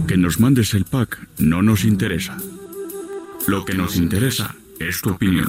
Que 0.07 0.17
nos 0.17 0.41
mandes 0.41 0.75
el 0.75 0.85
pack 0.85 1.29
no 1.39 1.63
nos 1.63 1.85
interesa. 1.85 2.37
Lo 3.47 3.65
que 3.65 3.75
nos 3.75 3.97
interesa 3.97 4.55
es 4.79 5.01
tu 5.01 5.11
opinión. 5.11 5.49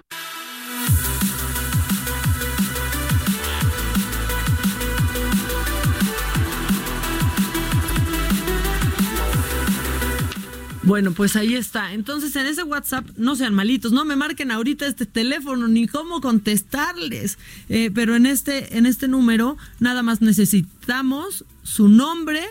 Bueno, 10.91 11.13
pues 11.13 11.37
ahí 11.37 11.55
está. 11.55 11.93
Entonces, 11.93 12.35
en 12.35 12.47
ese 12.47 12.63
WhatsApp, 12.63 13.07
no 13.15 13.37
sean 13.37 13.53
malitos, 13.53 13.93
no 13.93 14.03
me 14.03 14.17
marquen 14.17 14.51
ahorita 14.51 14.85
este 14.85 15.05
teléfono 15.05 15.69
ni 15.69 15.87
cómo 15.87 16.19
contestarles. 16.19 17.37
Eh, 17.69 17.91
pero 17.95 18.17
en 18.17 18.25
este, 18.25 18.77
en 18.77 18.85
este 18.85 19.07
número, 19.07 19.55
nada 19.79 20.03
más 20.03 20.19
necesitamos 20.19 21.45
su 21.63 21.87
nombre, 21.87 22.43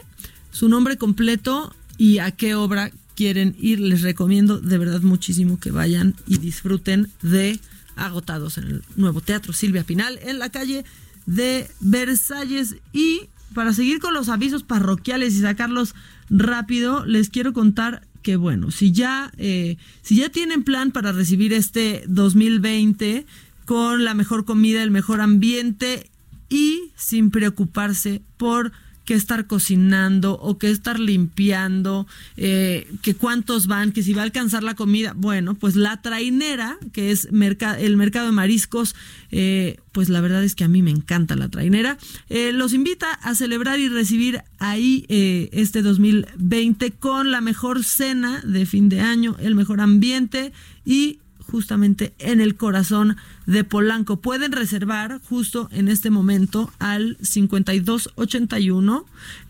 su 0.52 0.70
nombre 0.70 0.96
completo 0.96 1.74
y 1.98 2.16
a 2.16 2.30
qué 2.30 2.54
obra 2.54 2.90
quieren 3.14 3.54
ir. 3.60 3.78
Les 3.78 4.00
recomiendo 4.00 4.58
de 4.58 4.78
verdad 4.78 5.02
muchísimo 5.02 5.60
que 5.60 5.70
vayan 5.70 6.14
y 6.26 6.38
disfruten 6.38 7.10
de 7.20 7.60
Agotados 7.94 8.56
en 8.56 8.68
el 8.68 8.82
nuevo 8.96 9.20
Teatro 9.20 9.52
Silvia 9.52 9.84
Pinal, 9.84 10.18
en 10.22 10.38
la 10.38 10.48
calle 10.48 10.86
de 11.26 11.70
Versalles. 11.80 12.76
Y 12.94 13.28
para 13.52 13.74
seguir 13.74 13.98
con 13.98 14.14
los 14.14 14.30
avisos 14.30 14.62
parroquiales 14.62 15.34
y 15.34 15.42
sacarlos 15.42 15.94
rápido, 16.30 17.04
les 17.04 17.28
quiero 17.28 17.52
contar 17.52 18.08
que 18.22 18.36
bueno, 18.36 18.70
si 18.70 18.92
ya, 18.92 19.32
eh, 19.38 19.76
si 20.02 20.16
ya 20.16 20.28
tienen 20.28 20.62
plan 20.62 20.92
para 20.92 21.12
recibir 21.12 21.52
este 21.52 22.04
2020 22.06 23.26
con 23.64 24.04
la 24.04 24.14
mejor 24.14 24.44
comida, 24.44 24.82
el 24.82 24.90
mejor 24.90 25.20
ambiente 25.20 26.10
y 26.48 26.92
sin 26.96 27.30
preocuparse 27.30 28.22
por 28.36 28.72
que 29.10 29.16
estar 29.16 29.48
cocinando 29.48 30.34
o 30.34 30.56
que 30.56 30.70
estar 30.70 31.00
limpiando, 31.00 32.06
eh, 32.36 32.86
que 33.02 33.16
cuántos 33.16 33.66
van, 33.66 33.90
que 33.90 34.04
si 34.04 34.12
va 34.12 34.22
a 34.22 34.24
alcanzar 34.24 34.62
la 34.62 34.76
comida. 34.76 35.14
Bueno, 35.16 35.56
pues 35.56 35.74
la 35.74 36.00
trainera, 36.00 36.78
que 36.92 37.10
es 37.10 37.24
el 37.24 37.96
mercado 37.96 38.26
de 38.26 38.30
mariscos, 38.30 38.94
eh, 39.32 39.78
pues 39.90 40.10
la 40.10 40.20
verdad 40.20 40.44
es 40.44 40.54
que 40.54 40.62
a 40.62 40.68
mí 40.68 40.80
me 40.80 40.92
encanta 40.92 41.34
la 41.34 41.48
trainera. 41.48 41.98
Eh, 42.28 42.52
los 42.52 42.72
invita 42.72 43.12
a 43.12 43.34
celebrar 43.34 43.80
y 43.80 43.88
recibir 43.88 44.44
ahí 44.60 45.06
este 45.08 45.82
2020 45.82 46.92
con 46.92 47.32
la 47.32 47.40
mejor 47.40 47.82
cena 47.82 48.42
de 48.46 48.64
fin 48.64 48.88
de 48.88 49.00
año, 49.00 49.34
el 49.40 49.56
mejor 49.56 49.80
ambiente 49.80 50.52
y 50.84 51.18
justamente 51.50 52.14
en 52.18 52.40
el 52.40 52.54
corazón 52.54 53.16
de 53.46 53.64
Polanco. 53.64 54.20
Pueden 54.20 54.52
reservar 54.52 55.20
justo 55.28 55.68
en 55.72 55.88
este 55.88 56.10
momento 56.10 56.72
al 56.78 57.16
5281 57.20 59.04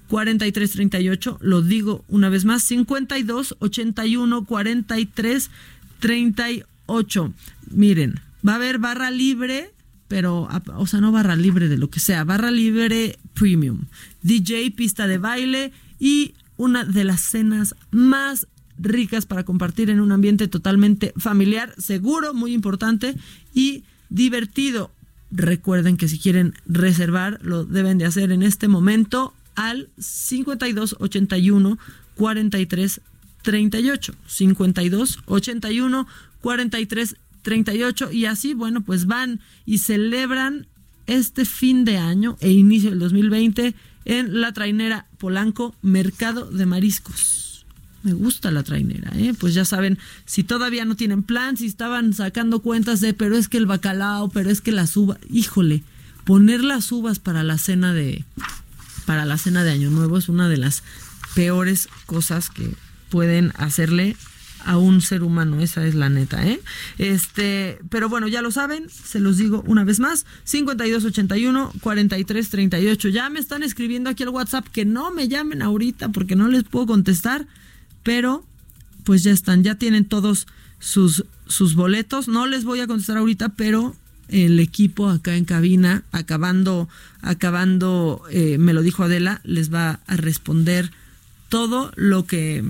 4338, 0.08 1.38
lo 1.40 1.62
digo 1.62 2.04
una 2.08 2.28
vez 2.28 2.44
más, 2.44 2.64
52 2.64 3.56
81 3.60 4.44
43 4.44 5.50
38. 6.00 7.32
Miren, 7.70 8.20
va 8.46 8.52
a 8.52 8.56
haber 8.56 8.78
barra 8.78 9.12
libre, 9.12 9.70
pero, 10.08 10.48
o 10.74 10.86
sea, 10.88 11.00
no 11.00 11.12
barra 11.12 11.36
libre 11.36 11.68
de 11.68 11.78
lo 11.78 11.90
que 11.90 12.00
sea, 12.00 12.24
barra 12.24 12.50
libre 12.50 13.20
premium, 13.34 13.84
DJ, 14.22 14.72
pista 14.72 15.06
de 15.06 15.18
baile 15.18 15.72
y 16.00 16.34
una 16.56 16.84
de 16.84 17.04
las 17.04 17.20
cenas 17.20 17.76
más 17.92 18.48
ricas 18.80 19.26
para 19.26 19.44
compartir 19.44 19.90
en 19.90 20.00
un 20.00 20.12
ambiente 20.12 20.48
totalmente 20.48 21.12
familiar, 21.16 21.74
seguro, 21.78 22.34
muy 22.34 22.52
importante 22.52 23.14
y 23.54 23.84
divertido. 24.08 24.90
Recuerden 25.30 25.96
que 25.96 26.08
si 26.08 26.18
quieren 26.18 26.54
reservar, 26.66 27.38
lo 27.42 27.64
deben 27.64 27.98
de 27.98 28.06
hacer 28.06 28.32
en 28.32 28.42
este 28.42 28.66
momento 28.68 29.34
al 29.54 29.90
5281 29.98 31.78
43 32.16 33.00
38 33.42 34.14
52 34.26 35.18
81 35.26 36.06
43 36.40 37.16
38 37.42 38.12
y 38.12 38.24
así 38.26 38.54
bueno 38.54 38.82
pues 38.82 39.06
van 39.06 39.40
y 39.64 39.78
celebran 39.78 40.66
este 41.06 41.44
fin 41.44 41.84
de 41.84 41.98
año 41.98 42.36
e 42.40 42.50
inicio 42.50 42.90
del 42.90 42.98
2020 42.98 43.74
en 44.04 44.40
la 44.40 44.52
trainera 44.52 45.06
Polanco 45.18 45.74
Mercado 45.82 46.50
de 46.50 46.66
Mariscos 46.66 47.49
me 48.02 48.12
gusta 48.12 48.50
la 48.50 48.62
trainera, 48.62 49.10
¿eh? 49.14 49.34
Pues 49.38 49.54
ya 49.54 49.64
saben, 49.64 49.98
si 50.24 50.44
todavía 50.44 50.84
no 50.84 50.96
tienen 50.96 51.22
plan, 51.22 51.56
si 51.56 51.66
estaban 51.66 52.14
sacando 52.14 52.60
cuentas 52.60 53.00
de, 53.00 53.14
pero 53.14 53.36
es 53.36 53.48
que 53.48 53.58
el 53.58 53.66
bacalao, 53.66 54.30
pero 54.30 54.50
es 54.50 54.60
que 54.60 54.72
las 54.72 54.96
uvas, 54.96 55.18
híjole, 55.28 55.82
poner 56.24 56.64
las 56.64 56.90
uvas 56.92 57.18
para 57.18 57.42
la 57.42 57.58
cena 57.58 57.92
de, 57.92 58.24
para 59.06 59.24
la 59.24 59.38
cena 59.38 59.64
de 59.64 59.72
Año 59.72 59.90
Nuevo 59.90 60.18
es 60.18 60.28
una 60.28 60.48
de 60.48 60.56
las 60.56 60.82
peores 61.34 61.88
cosas 62.06 62.50
que 62.50 62.74
pueden 63.10 63.52
hacerle 63.56 64.16
a 64.64 64.76
un 64.76 65.00
ser 65.00 65.22
humano, 65.22 65.60
esa 65.60 65.84
es 65.86 65.94
la 65.94 66.08
neta, 66.08 66.46
¿eh? 66.46 66.60
Este, 66.98 67.78
pero 67.88 68.08
bueno, 68.08 68.28
ya 68.28 68.42
lo 68.42 68.50
saben, 68.50 68.88
se 68.90 69.20
los 69.20 69.38
digo 69.38 69.62
una 69.66 69.84
vez 69.84 70.00
más, 70.00 70.26
5281 70.44 71.72
4338. 71.80 73.08
Ya 73.08 73.30
me 73.30 73.40
están 73.40 73.62
escribiendo 73.62 74.10
aquí 74.10 74.22
el 74.22 74.28
WhatsApp 74.30 74.66
que 74.68 74.84
no 74.84 75.10
me 75.10 75.28
llamen 75.28 75.62
ahorita 75.62 76.10
porque 76.10 76.36
no 76.36 76.48
les 76.48 76.64
puedo 76.64 76.86
contestar 76.86 77.46
pero 78.02 78.44
pues 79.04 79.22
ya 79.22 79.32
están, 79.32 79.64
ya 79.64 79.76
tienen 79.76 80.04
todos 80.04 80.46
sus, 80.78 81.24
sus 81.46 81.74
boletos. 81.74 82.28
No 82.28 82.46
les 82.46 82.64
voy 82.64 82.80
a 82.80 82.86
contestar 82.86 83.16
ahorita, 83.16 83.50
pero 83.50 83.96
el 84.28 84.60
equipo 84.60 85.08
acá 85.08 85.36
en 85.36 85.44
cabina, 85.44 86.04
acabando, 86.12 86.88
acabando, 87.20 88.22
eh, 88.30 88.58
me 88.58 88.72
lo 88.72 88.82
dijo 88.82 89.02
Adela, 89.02 89.40
les 89.44 89.72
va 89.72 90.00
a 90.06 90.16
responder 90.16 90.90
todo 91.48 91.92
lo 91.96 92.26
que, 92.26 92.64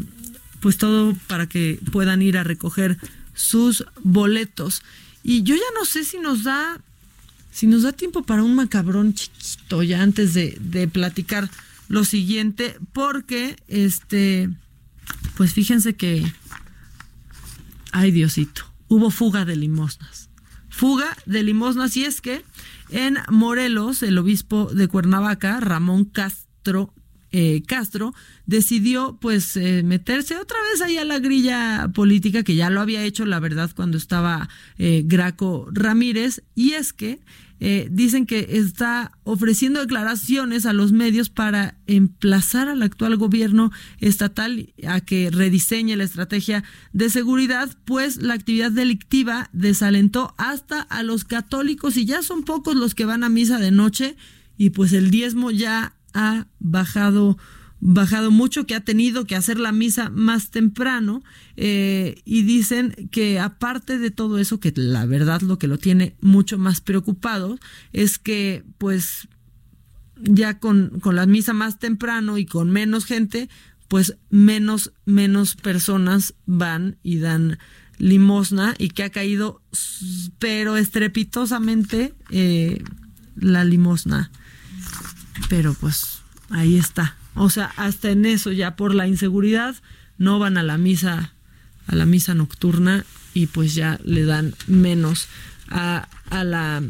pues 0.61 0.79
todo 0.79 1.15
para 1.27 1.47
que 1.47 1.79
puedan 1.93 2.23
ir 2.23 2.39
a 2.39 2.45
recoger 2.45 2.99
sus 3.35 3.85
boletos. 4.03 4.83
Y 5.23 5.43
yo 5.43 5.55
ya 5.55 5.63
no 5.79 5.85
sé 5.85 6.05
si 6.05 6.19
nos 6.19 6.45
da, 6.45 6.81
si 7.53 7.67
nos 7.67 7.83
da 7.83 7.93
tiempo 7.93 8.23
para 8.23 8.43
un 8.43 8.55
macabrón 8.55 9.15
chiquito 9.15 9.83
ya 9.83 10.03
antes 10.03 10.33
de, 10.33 10.57
de 10.61 10.89
platicar 10.89 11.51
lo 11.89 12.05
siguiente, 12.05 12.77
porque 12.93 13.57
este 13.69 14.49
pues 15.37 15.53
fíjense 15.53 15.97
que, 15.97 16.31
ay 17.93 18.11
Diosito, 18.11 18.63
hubo 18.89 19.11
fuga 19.11 19.45
de 19.45 19.57
limosnas. 19.57 20.29
Fuga 20.69 21.17
de 21.27 21.43
limosnas 21.43 21.97
y 21.97 22.05
es 22.05 22.21
que 22.21 22.45
en 22.91 23.19
Morelos, 23.29 24.03
el 24.03 24.19
obispo 24.19 24.71
de 24.73 24.89
Cuernavaca, 24.89 25.61
Ramón 25.61 26.05
Castro, 26.05 26.93
eh, 27.33 27.63
Castro 27.67 28.13
decidió 28.47 29.17
pues 29.21 29.57
eh, 29.57 29.83
meterse 29.85 30.37
otra 30.37 30.57
vez 30.71 30.81
ahí 30.83 30.99
a 30.99 31.05
la 31.05 31.21
grilla 31.21 31.89
política 31.95 32.43
que 32.43 32.57
ya 32.57 32.71
lo 32.71 32.81
había 32.81 33.05
hecho 33.05 33.25
la 33.25 33.39
verdad 33.39 33.71
cuando 33.77 33.99
estaba 33.99 34.49
eh, 34.79 35.03
Graco 35.05 35.69
Ramírez 35.71 36.43
y 36.57 36.73
es 36.73 36.93
que 36.93 37.21
dicen 37.91 38.25
que 38.25 38.47
está 38.59 39.13
ofreciendo 39.23 39.81
declaraciones 39.81 40.65
a 40.65 40.73
los 40.73 40.93
medios 40.93 41.29
para 41.29 41.77
emplazar 41.87 42.69
al 42.69 42.83
actual 42.83 43.17
gobierno 43.17 43.71
estatal 43.99 44.73
a 44.87 45.01
que 45.03 45.31
rediseñe 45.31 45.95
la 45.97 46.05
estrategia 46.05 46.65
de 46.93 47.11
seguridad, 47.11 47.77
pues 47.85 48.17
la 48.17 48.35
actividad 48.35 48.73
delictiva 48.73 49.51
desalentó 49.53 50.35
hasta 50.39 50.81
a 50.81 51.03
los 51.03 51.25
católicos 51.25 51.97
y 51.97 52.07
ya 52.07 52.23
son 52.23 52.45
pocos 52.45 52.77
los 52.77 52.95
que 52.95 53.05
van 53.05 53.25
a 53.25 53.29
misa 53.29 53.59
de 53.59 53.71
noche 53.71 54.17
y 54.57 54.71
pues 54.71 54.93
el 54.93 55.11
diezmo 55.11 55.51
ya 55.51 55.95
ha 56.15 56.47
bajado 56.59 57.39
bajado 57.81 58.31
mucho, 58.31 58.67
que 58.67 58.75
ha 58.75 58.81
tenido 58.81 59.25
que 59.25 59.37
hacer 59.37 59.59
la 59.59 59.73
misa 59.73 60.11
más 60.11 60.51
temprano 60.51 61.23
eh, 61.57 62.21
y 62.25 62.43
dicen 62.43 63.09
que 63.11 63.39
aparte 63.41 63.99
de 63.99 64.11
todo 64.11 64.39
eso, 64.39 64.61
que 64.61 64.73
la 64.77 65.07
verdad 65.07 65.41
lo 65.41 65.59
que 65.59 65.67
lo 65.67 65.79
tiene 65.79 66.15
mucho 66.21 66.59
más 66.59 66.81
preocupado 66.81 67.59
es 67.93 68.19
que 68.19 68.65
pues 68.79 69.29
ya 70.17 70.59
con, 70.59 71.01
con 71.01 71.17
la 71.17 71.27
misa 71.27 71.53
más 71.53 71.79
temprano 71.79 72.37
y 72.37 72.45
con 72.45 72.71
menos 72.71 73.07
gente, 73.07 73.49
pues 73.89 74.17
menos, 74.29 74.93
menos 75.07 75.57
personas 75.57 76.35
van 76.47 76.99
y 77.03 77.19
dan 77.19 77.59
limosna 77.99 78.75
y 78.79 78.91
que 78.91 79.03
ha 79.05 79.11
caído 79.11 79.63
pero 80.39 80.77
estrepitosamente 80.77 82.15
eh, 82.31 82.83
la 83.37 83.65
limosna 83.65 84.31
pero 85.49 85.75
pues 85.75 86.23
ahí 86.51 86.77
está. 86.77 87.17
O 87.35 87.51
sea, 87.51 87.67
hasta 87.77 88.11
en 88.11 88.27
eso 88.27 88.53
ya 88.53 88.77
por 88.77 88.95
la 88.95 89.07
inseguridad 89.07 89.77
no 90.19 90.39
van 90.39 90.59
a 90.59 90.63
la 90.63 90.79
misa 90.79 91.33
a 91.87 91.95
la 91.97 92.07
misa 92.07 92.35
nocturna 92.35 93.05
y 93.35 93.47
pues 93.47 93.75
ya 93.75 93.99
le 94.05 94.25
dan 94.25 94.55
menos 94.67 95.29
a, 95.69 96.09
a 96.29 96.45
la 96.45 96.83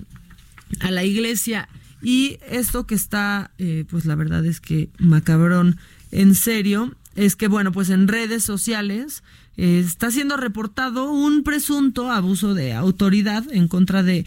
a 0.81 0.91
la 0.91 1.05
iglesia. 1.05 1.69
Y 2.03 2.39
esto 2.49 2.87
que 2.87 2.95
está 2.95 3.51
eh, 3.59 3.85
pues 3.89 4.05
la 4.05 4.15
verdad 4.15 4.45
es 4.45 4.61
que 4.61 4.91
macabrón 4.99 5.79
en 6.11 6.35
serio 6.35 6.95
es 7.17 7.37
que 7.37 7.49
bueno 7.49 7.73
pues 7.73 7.91
en 7.91 8.09
redes 8.09 8.43
sociales 8.43 9.23
eh, 9.57 9.83
está 9.85 10.11
siendo 10.11 10.37
reportado 10.37 11.11
un 11.11 11.43
presunto 11.43 12.11
abuso 12.11 12.55
de 12.55 12.73
autoridad 12.73 13.45
en 13.53 13.69
contra 13.69 14.03
de 14.03 14.25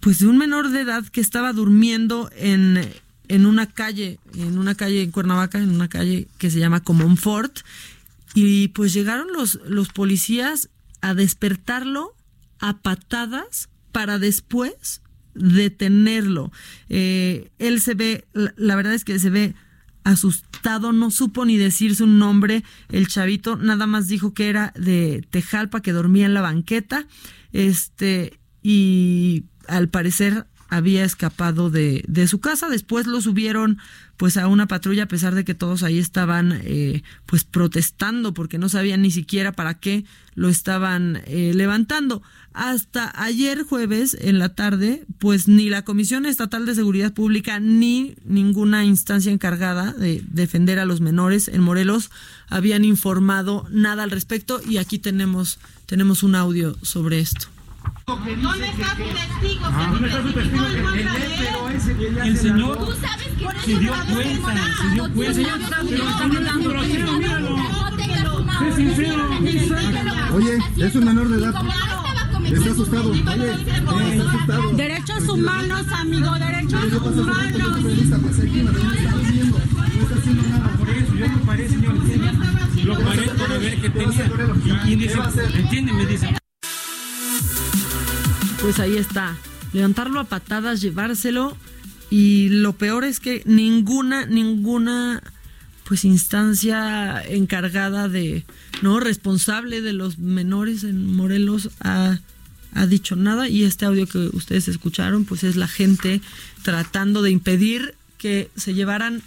pues 0.00 0.18
de 0.18 0.26
un 0.26 0.36
menor 0.38 0.70
de 0.70 0.82
edad 0.82 1.06
que 1.06 1.20
estaba 1.20 1.52
durmiendo 1.52 2.30
en 2.36 2.86
en 3.28 3.46
una 3.46 3.66
calle, 3.66 4.18
en 4.34 4.58
una 4.58 4.74
calle 4.74 5.02
en 5.02 5.10
Cuernavaca, 5.10 5.58
en 5.58 5.70
una 5.70 5.88
calle 5.88 6.28
que 6.38 6.50
se 6.50 6.58
llama 6.58 6.80
Comonfort, 6.80 7.60
y 8.34 8.68
pues 8.68 8.92
llegaron 8.92 9.28
los, 9.32 9.60
los 9.66 9.88
policías 9.88 10.68
a 11.00 11.14
despertarlo 11.14 12.14
a 12.58 12.78
patadas 12.78 13.68
para 13.92 14.18
después 14.18 15.02
detenerlo. 15.34 16.52
Eh, 16.88 17.50
él 17.58 17.80
se 17.80 17.94
ve, 17.94 18.26
la, 18.32 18.52
la 18.56 18.76
verdad 18.76 18.94
es 18.94 19.04
que 19.04 19.18
se 19.18 19.30
ve 19.30 19.54
asustado, 20.04 20.92
no 20.92 21.10
supo 21.10 21.44
ni 21.44 21.56
decir 21.56 21.96
su 21.96 22.06
nombre, 22.06 22.62
el 22.90 23.08
chavito 23.08 23.56
nada 23.56 23.86
más 23.86 24.06
dijo 24.06 24.34
que 24.34 24.48
era 24.48 24.72
de 24.76 25.26
Tejalpa, 25.30 25.82
que 25.82 25.92
dormía 25.92 26.26
en 26.26 26.34
la 26.34 26.42
banqueta, 26.42 27.06
este, 27.52 28.38
y 28.62 29.44
al 29.66 29.88
parecer 29.88 30.46
había 30.68 31.04
escapado 31.04 31.70
de, 31.70 32.04
de 32.08 32.26
su 32.28 32.40
casa. 32.40 32.68
Después 32.68 33.06
lo 33.06 33.20
subieron 33.20 33.78
pues 34.16 34.36
a 34.36 34.48
una 34.48 34.66
patrulla 34.66 35.04
a 35.04 35.08
pesar 35.08 35.34
de 35.34 35.44
que 35.44 35.54
todos 35.54 35.82
ahí 35.82 35.98
estaban 35.98 36.60
eh, 36.64 37.02
pues 37.26 37.44
protestando 37.44 38.32
porque 38.32 38.58
no 38.58 38.68
sabían 38.68 39.02
ni 39.02 39.10
siquiera 39.10 39.52
para 39.52 39.74
qué 39.74 40.04
lo 40.34 40.48
estaban 40.48 41.22
eh, 41.26 41.52
levantando. 41.54 42.22
Hasta 42.54 43.12
ayer 43.22 43.64
jueves 43.64 44.16
en 44.18 44.38
la 44.38 44.54
tarde 44.54 45.04
pues 45.18 45.48
ni 45.48 45.68
la 45.68 45.82
Comisión 45.82 46.24
Estatal 46.24 46.64
de 46.64 46.74
Seguridad 46.74 47.12
Pública 47.12 47.60
ni 47.60 48.14
ninguna 48.24 48.84
instancia 48.84 49.30
encargada 49.32 49.92
de 49.92 50.22
defender 50.28 50.78
a 50.78 50.86
los 50.86 51.00
menores 51.00 51.48
en 51.48 51.60
Morelos 51.60 52.10
habían 52.48 52.84
informado 52.84 53.66
nada 53.70 54.02
al 54.02 54.10
respecto 54.10 54.60
y 54.66 54.78
aquí 54.78 54.98
tenemos 54.98 55.58
tenemos 55.84 56.22
un 56.22 56.34
audio 56.34 56.76
sobre 56.82 57.20
esto. 57.20 57.55
¿Dónde 58.06 58.68
está 58.68 58.96
su 58.96 59.02
testigo? 59.02 59.66
¿Dónde 59.70 60.08
está 60.08 60.22
su 60.22 60.32
testigo? 60.32 60.64
El 62.24 62.36
señor 62.36 62.78
Tú 62.78 62.92
sabes 62.92 63.26
que 63.36 63.44
por 63.44 63.54
se 63.54 63.72
eso 63.72 63.80
dio 63.80 63.92
cuenta, 63.92 64.62
se 64.80 64.88
dio 64.94 65.12
cuenta. 65.12 65.34
Señor, 65.34 65.60
Pero 65.88 66.08
está 66.08 66.24
hablando 66.24 66.70
grosero, 66.70 67.12
míralo. 67.12 67.56
Sé 68.58 68.76
sincero. 68.76 69.28
Oye, 70.34 70.58
es 70.76 70.94
un 70.94 71.04
menor 71.04 71.28
de 71.28 71.36
edad. 71.36 71.54
Está 72.44 72.70
asustado. 72.70 73.10
Oye, 73.10 73.52
está 73.52 74.28
asustado. 74.28 74.70
Derechos 74.72 75.28
humanos, 75.28 75.86
amigo, 75.92 76.30
derechos 76.38 76.92
humanos. 77.02 77.78
Por 80.78 80.90
eso 80.90 81.14
yo 81.14 81.26
lo 81.28 81.38
paré, 81.40 81.68
señor. 81.68 81.94
Lo 82.84 82.98
paré 83.00 83.28
para 83.28 83.58
ver 83.58 83.80
qué 83.80 83.90
tenía. 83.90 84.30
Y, 84.86 84.92
y 84.92 84.96
dice, 84.96 85.18
¿entiende? 85.54 85.92
Me 85.92 86.06
dice. 86.06 86.36
Pues 88.60 88.80
ahí 88.80 88.96
está, 88.96 89.36
levantarlo 89.72 90.20
a 90.20 90.24
patadas, 90.24 90.80
llevárselo. 90.80 91.56
Y 92.10 92.48
lo 92.50 92.72
peor 92.74 93.04
es 93.04 93.20
que 93.20 93.42
ninguna, 93.46 94.26
ninguna 94.26 95.22
pues 95.84 96.04
instancia 96.04 97.22
encargada 97.22 98.08
de, 98.08 98.44
no, 98.82 98.98
responsable 99.00 99.82
de 99.82 99.92
los 99.92 100.18
menores 100.18 100.84
en 100.84 101.14
Morelos 101.14 101.70
ha, 101.80 102.18
ha 102.74 102.86
dicho 102.86 103.14
nada. 103.16 103.48
Y 103.48 103.64
este 103.64 103.86
audio 103.86 104.06
que 104.06 104.30
ustedes 104.32 104.68
escucharon 104.68 105.24
pues 105.24 105.44
es 105.44 105.56
la 105.56 105.68
gente 105.68 106.20
tratando 106.62 107.22
de 107.22 107.30
impedir 107.30 107.94
que 108.18 108.50
se 108.56 108.74
llevaran 108.74 109.22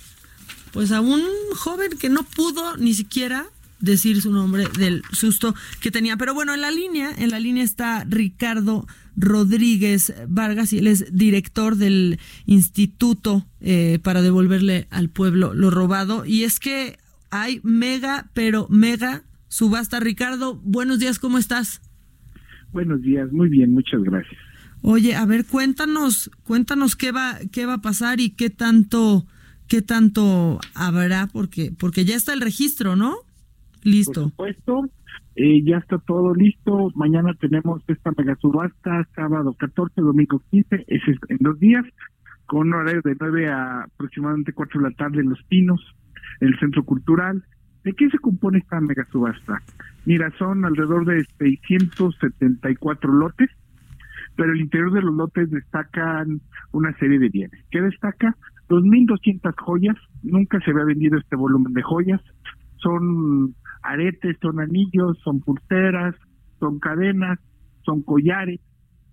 pues 0.72 0.92
a 0.92 1.02
un 1.02 1.24
joven 1.56 1.98
que 1.98 2.10
no 2.10 2.24
pudo 2.24 2.78
ni 2.78 2.94
siquiera 2.94 3.46
decir 3.80 4.22
su 4.22 4.32
nombre 4.32 4.68
del 4.78 5.04
susto 5.12 5.56
que 5.80 5.92
tenía. 5.92 6.18
Pero 6.18 6.34
bueno, 6.34 6.54
en 6.54 6.62
la 6.62 6.72
línea, 6.72 7.12
en 7.18 7.32
la 7.32 7.40
línea 7.40 7.64
está 7.64 8.06
Ricardo 8.08 8.88
Rodríguez 9.20 10.14
Vargas 10.28 10.72
y 10.72 10.80
él 10.80 10.88
es 10.88 11.14
director 11.14 11.76
del 11.76 12.20
Instituto 12.46 13.46
eh, 13.60 14.00
para 14.02 14.22
devolverle 14.22 14.88
al 14.90 15.10
pueblo 15.10 15.54
lo 15.54 15.70
robado. 15.70 16.26
Y 16.26 16.46
es 16.46 16.60
que 16.60 16.98
hay 17.30 17.60
mega, 17.64 18.30
pero 18.34 18.68
mega 18.70 19.24
subasta. 19.50 20.00
Ricardo, 20.00 20.56
buenos 20.64 21.00
días, 21.00 21.20
¿cómo 21.20 21.38
estás? 21.38 21.82
Buenos 22.72 23.02
días, 23.02 23.32
muy 23.32 23.50
bien, 23.50 23.74
muchas 23.74 24.02
gracias. 24.04 24.40
Oye, 24.82 25.16
a 25.16 25.26
ver, 25.26 25.46
cuéntanos, 25.46 26.32
cuéntanos 26.44 26.96
qué 26.96 27.12
va, 27.12 27.38
qué 27.52 27.66
va 27.66 27.76
a 27.76 27.82
pasar 27.82 28.22
y 28.22 28.30
qué 28.30 28.50
tanto, 28.50 29.26
qué 29.68 29.82
tanto 29.82 30.60
habrá, 30.74 31.28
porque, 31.28 31.74
porque 31.78 32.06
ya 32.06 32.16
está 32.16 32.32
el 32.32 32.40
registro, 32.40 32.96
¿no? 32.96 33.18
Listo. 33.84 34.32
Por 34.36 34.54
supuesto, 34.54 34.90
eh, 35.36 35.64
ya 35.64 35.78
está 35.78 35.98
todo 36.00 36.34
listo. 36.34 36.92
Mañana 36.96 37.34
tenemos 37.40 37.82
esta 37.88 38.12
mega 38.18 38.36
subasta, 38.36 39.08
sábado 39.16 39.54
14, 39.58 40.02
domingo 40.02 40.42
15, 40.52 40.86
ese 40.88 41.12
es 41.12 41.18
en 41.30 41.38
dos 41.40 41.60
días, 41.60 41.86
con 42.46 42.68
un 42.68 42.74
horario 42.74 43.02
de 43.04 43.16
9 43.20 43.50
a 43.50 43.84
aproximadamente 43.84 44.54
4 44.54 44.82
de 44.82 44.90
la 44.90 44.96
tarde 44.96 45.22
en 45.22 45.30
Los 45.30 45.42
Pinos, 45.44 45.82
en 46.42 46.50
el 46.50 46.60
Centro 46.60 46.84
Cultural. 46.84 47.44
¿De 47.84 47.94
qué 47.94 48.10
se 48.10 48.18
compone 48.18 48.58
esta 48.58 48.82
mega 48.82 49.06
subasta? 49.06 49.62
Mira, 50.06 50.32
son 50.38 50.66
alrededor 50.66 51.06
de 51.06 51.24
674 51.38 53.14
lotes, 53.14 53.50
pero 54.36 54.52
el 54.52 54.60
interior 54.60 54.92
de 54.92 55.02
los 55.02 55.16
lotes 55.16 55.50
destacan 55.50 56.42
una 56.72 56.94
serie 56.98 57.20
de 57.20 57.30
bienes. 57.30 57.64
¿Qué 57.72 57.82
destaca? 57.82 58.36
2.200 58.68 59.54
joyas, 59.58 59.96
nunca 60.22 60.60
se 60.60 60.72
había 60.72 60.84
vendido 60.84 61.18
este 61.18 61.36
volumen 61.36 61.74
de 61.74 61.82
joyas, 61.82 62.22
son 62.78 63.56
aretes, 63.90 64.38
son 64.42 64.60
anillos, 64.60 65.18
son 65.24 65.40
pulseras, 65.42 66.16
son 66.60 66.80
cadenas, 66.80 67.40
son 67.84 68.02
collares, 68.02 68.60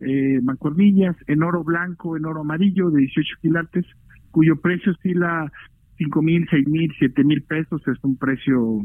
eh, 0.01 0.41
mancuernillas, 0.43 1.17
en 1.27 1.43
oro 1.43 1.65
blanco, 1.65 2.17
en 2.17 2.27
oro 2.27 2.41
amarillo 2.41 2.91
de 2.91 3.01
18 3.01 3.37
quilates, 3.41 3.87
cuyo 4.31 4.61
precio 4.61 4.93
oscila 4.93 5.51
cinco 5.97 6.23
mil, 6.23 6.47
seis 6.51 6.67
mil, 6.69 6.93
siete 6.99 7.25
mil 7.25 7.43
pesos, 7.43 7.81
es 7.89 8.03
un 8.03 8.19
precio 8.19 8.83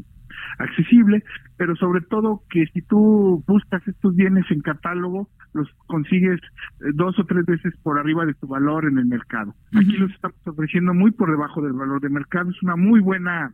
accesible, 0.60 1.24
pero 1.58 1.76
sobre 1.76 2.02
todo 2.02 2.44
que 2.50 2.66
si 2.68 2.82
tú 2.82 3.44
buscas 3.48 3.86
estos 3.88 4.16
bienes 4.16 4.46
en 4.50 4.62
catálogo, 4.62 5.30
los 5.54 5.70
consigues 5.88 6.40
eh, 6.80 6.92
dos 6.94 7.20
o 7.20 7.26
tres 7.26 7.46
veces 7.46 7.74
por 7.84 8.00
arriba 8.00 8.26
de 8.26 8.34
tu 8.36 8.48
valor 8.48 8.86
en 8.86 8.98
el 8.98 9.06
mercado. 9.06 9.54
Aquí 9.76 9.98
los 9.98 10.12
estamos 10.12 10.38
ofreciendo 10.46 10.94
muy 10.94 11.12
por 11.12 11.30
debajo 11.30 11.62
del 11.62 11.74
valor 11.74 12.02
de 12.02 12.10
mercado, 12.10 12.50
es 12.50 12.64
una 12.64 12.76
muy 12.76 13.02
buena 13.02 13.54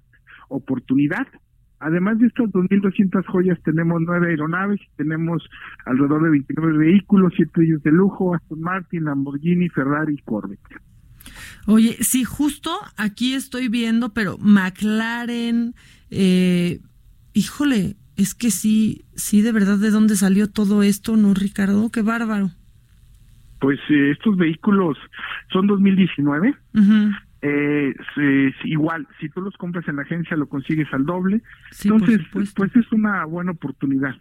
oportunidad. 0.50 1.28
Además 1.80 2.18
de 2.18 2.28
estas 2.28 2.48
2.200 2.48 3.26
joyas, 3.28 3.60
tenemos 3.64 4.02
nueve 4.02 4.30
aeronaves 4.30 4.82
y 4.82 4.98
tenemos 4.98 5.48
alrededor 5.86 6.24
de 6.24 6.30
29 6.32 6.78
vehículos, 6.78 7.34
siete 7.36 7.62
de 7.62 7.68
ellos 7.68 7.84
de 7.84 7.92
lujo, 7.92 8.34
Aston 8.34 8.62
Martin, 8.62 9.06
Lamborghini, 9.06 9.70
Ferrari 9.70 10.16
y 10.16 10.22
Corvette. 10.24 10.82
Oye, 11.68 11.98
sí, 12.00 12.24
justo 12.24 12.72
aquí 12.98 13.34
estoy 13.34 13.68
viendo, 13.68 14.14
pero 14.14 14.38
McLaren, 14.40 15.76
eh, 16.10 16.80
híjole, 17.34 17.98
es 18.16 18.34
que 18.34 18.50
sí, 18.50 19.06
sí, 19.16 19.42
de 19.42 19.52
verdad, 19.52 19.78
¿de 19.78 19.92
dónde 19.92 20.16
salió 20.16 20.50
todo 20.50 20.82
esto, 20.82 21.16
no, 21.16 21.34
Ricardo? 21.34 21.92
Qué 21.92 22.02
bárbaro. 22.02 22.50
Pues 23.60 23.80
eh, 23.90 24.12
estos 24.12 24.38
vehículos 24.38 24.98
son 25.52 25.68
2019. 25.68 26.56
Ujú. 26.74 27.12
Eh, 27.48 28.54
igual, 28.66 29.08
si 29.20 29.30
tú 29.30 29.42
los 29.42 29.56
compras 29.56 29.88
en 29.88 29.98
la 29.98 30.02
agencia 30.02 30.36
lo 30.36 30.48
consigues 30.48 30.88
al 30.92 31.06
doble. 31.06 31.42
Sí, 31.72 31.88
Entonces, 31.88 32.22
pues 32.32 32.76
es 32.76 32.92
una 32.92 33.26
buena 33.26 33.52
oportunidad. 33.52 34.16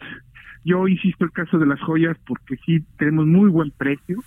Yo 0.65 0.89
insisto 0.89 1.25
el 1.25 1.33
caso 1.33 1.59
de 1.59 1.67
las 1.67 1.81
joyas 1.81 2.17
porque 2.27 2.57
sí 2.65 2.85
tenemos 2.99 3.27
muy 3.27 3.49
buen 3.51 3.71
precio. 3.71 4.23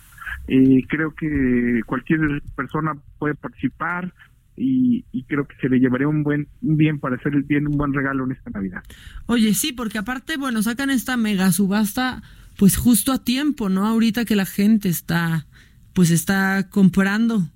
Eh, 0.48 0.84
creo 0.88 1.14
que 1.14 1.82
cualquier 1.86 2.42
persona 2.56 2.94
puede 3.18 3.36
participar 3.36 4.14
y, 4.56 5.06
y 5.12 5.24
creo 5.24 5.48
que 5.48 5.56
se 5.58 5.70
le 5.70 5.80
llevaría 5.80 6.08
un 6.08 6.24
buen 6.24 6.48
un 6.62 6.78
bien 6.78 7.00
para 7.00 7.16
hacer 7.16 7.34
el 7.34 7.44
bien 7.44 7.68
un 7.68 7.78
buen 7.78 7.94
regalo 7.94 8.26
en 8.26 8.32
esta 8.32 8.50
Navidad. 8.50 8.84
Oye, 9.26 9.54
sí, 9.54 9.74
porque 9.74 9.98
aparte, 9.98 10.38
bueno, 10.38 10.62
sacan 10.62 10.90
esta 10.90 11.18
mega 11.18 11.52
subasta, 11.52 12.22
pues 12.58 12.78
justo 12.78 13.12
a 13.12 13.24
tiempo, 13.24 13.70
¿no? 13.70 13.86
Ahorita 13.86 14.26
que 14.26 14.36
la 14.36 14.46
gente 14.46 14.90
está, 14.90 15.46
pues 15.94 16.12
está 16.12 16.70
comprando. 16.70 17.50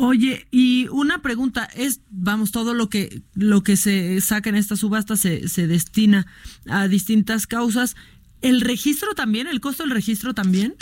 Oye, 0.00 0.46
y 0.52 0.86
una 0.92 1.22
pregunta, 1.22 1.64
es, 1.74 2.02
vamos, 2.10 2.52
todo 2.52 2.72
lo 2.72 2.88
que, 2.88 3.22
lo 3.34 3.62
que 3.62 3.76
se 3.76 4.20
saca 4.20 4.48
en 4.48 4.54
esta 4.54 4.76
subasta 4.76 5.16
se, 5.16 5.48
se 5.48 5.66
destina 5.66 6.24
a 6.68 6.86
distintas 6.86 7.48
causas. 7.48 7.96
¿El 8.40 8.60
registro 8.60 9.14
también? 9.14 9.48
¿El 9.48 9.60
costo 9.60 9.82
del 9.82 9.90
registro 9.90 10.34
también? 10.34 10.76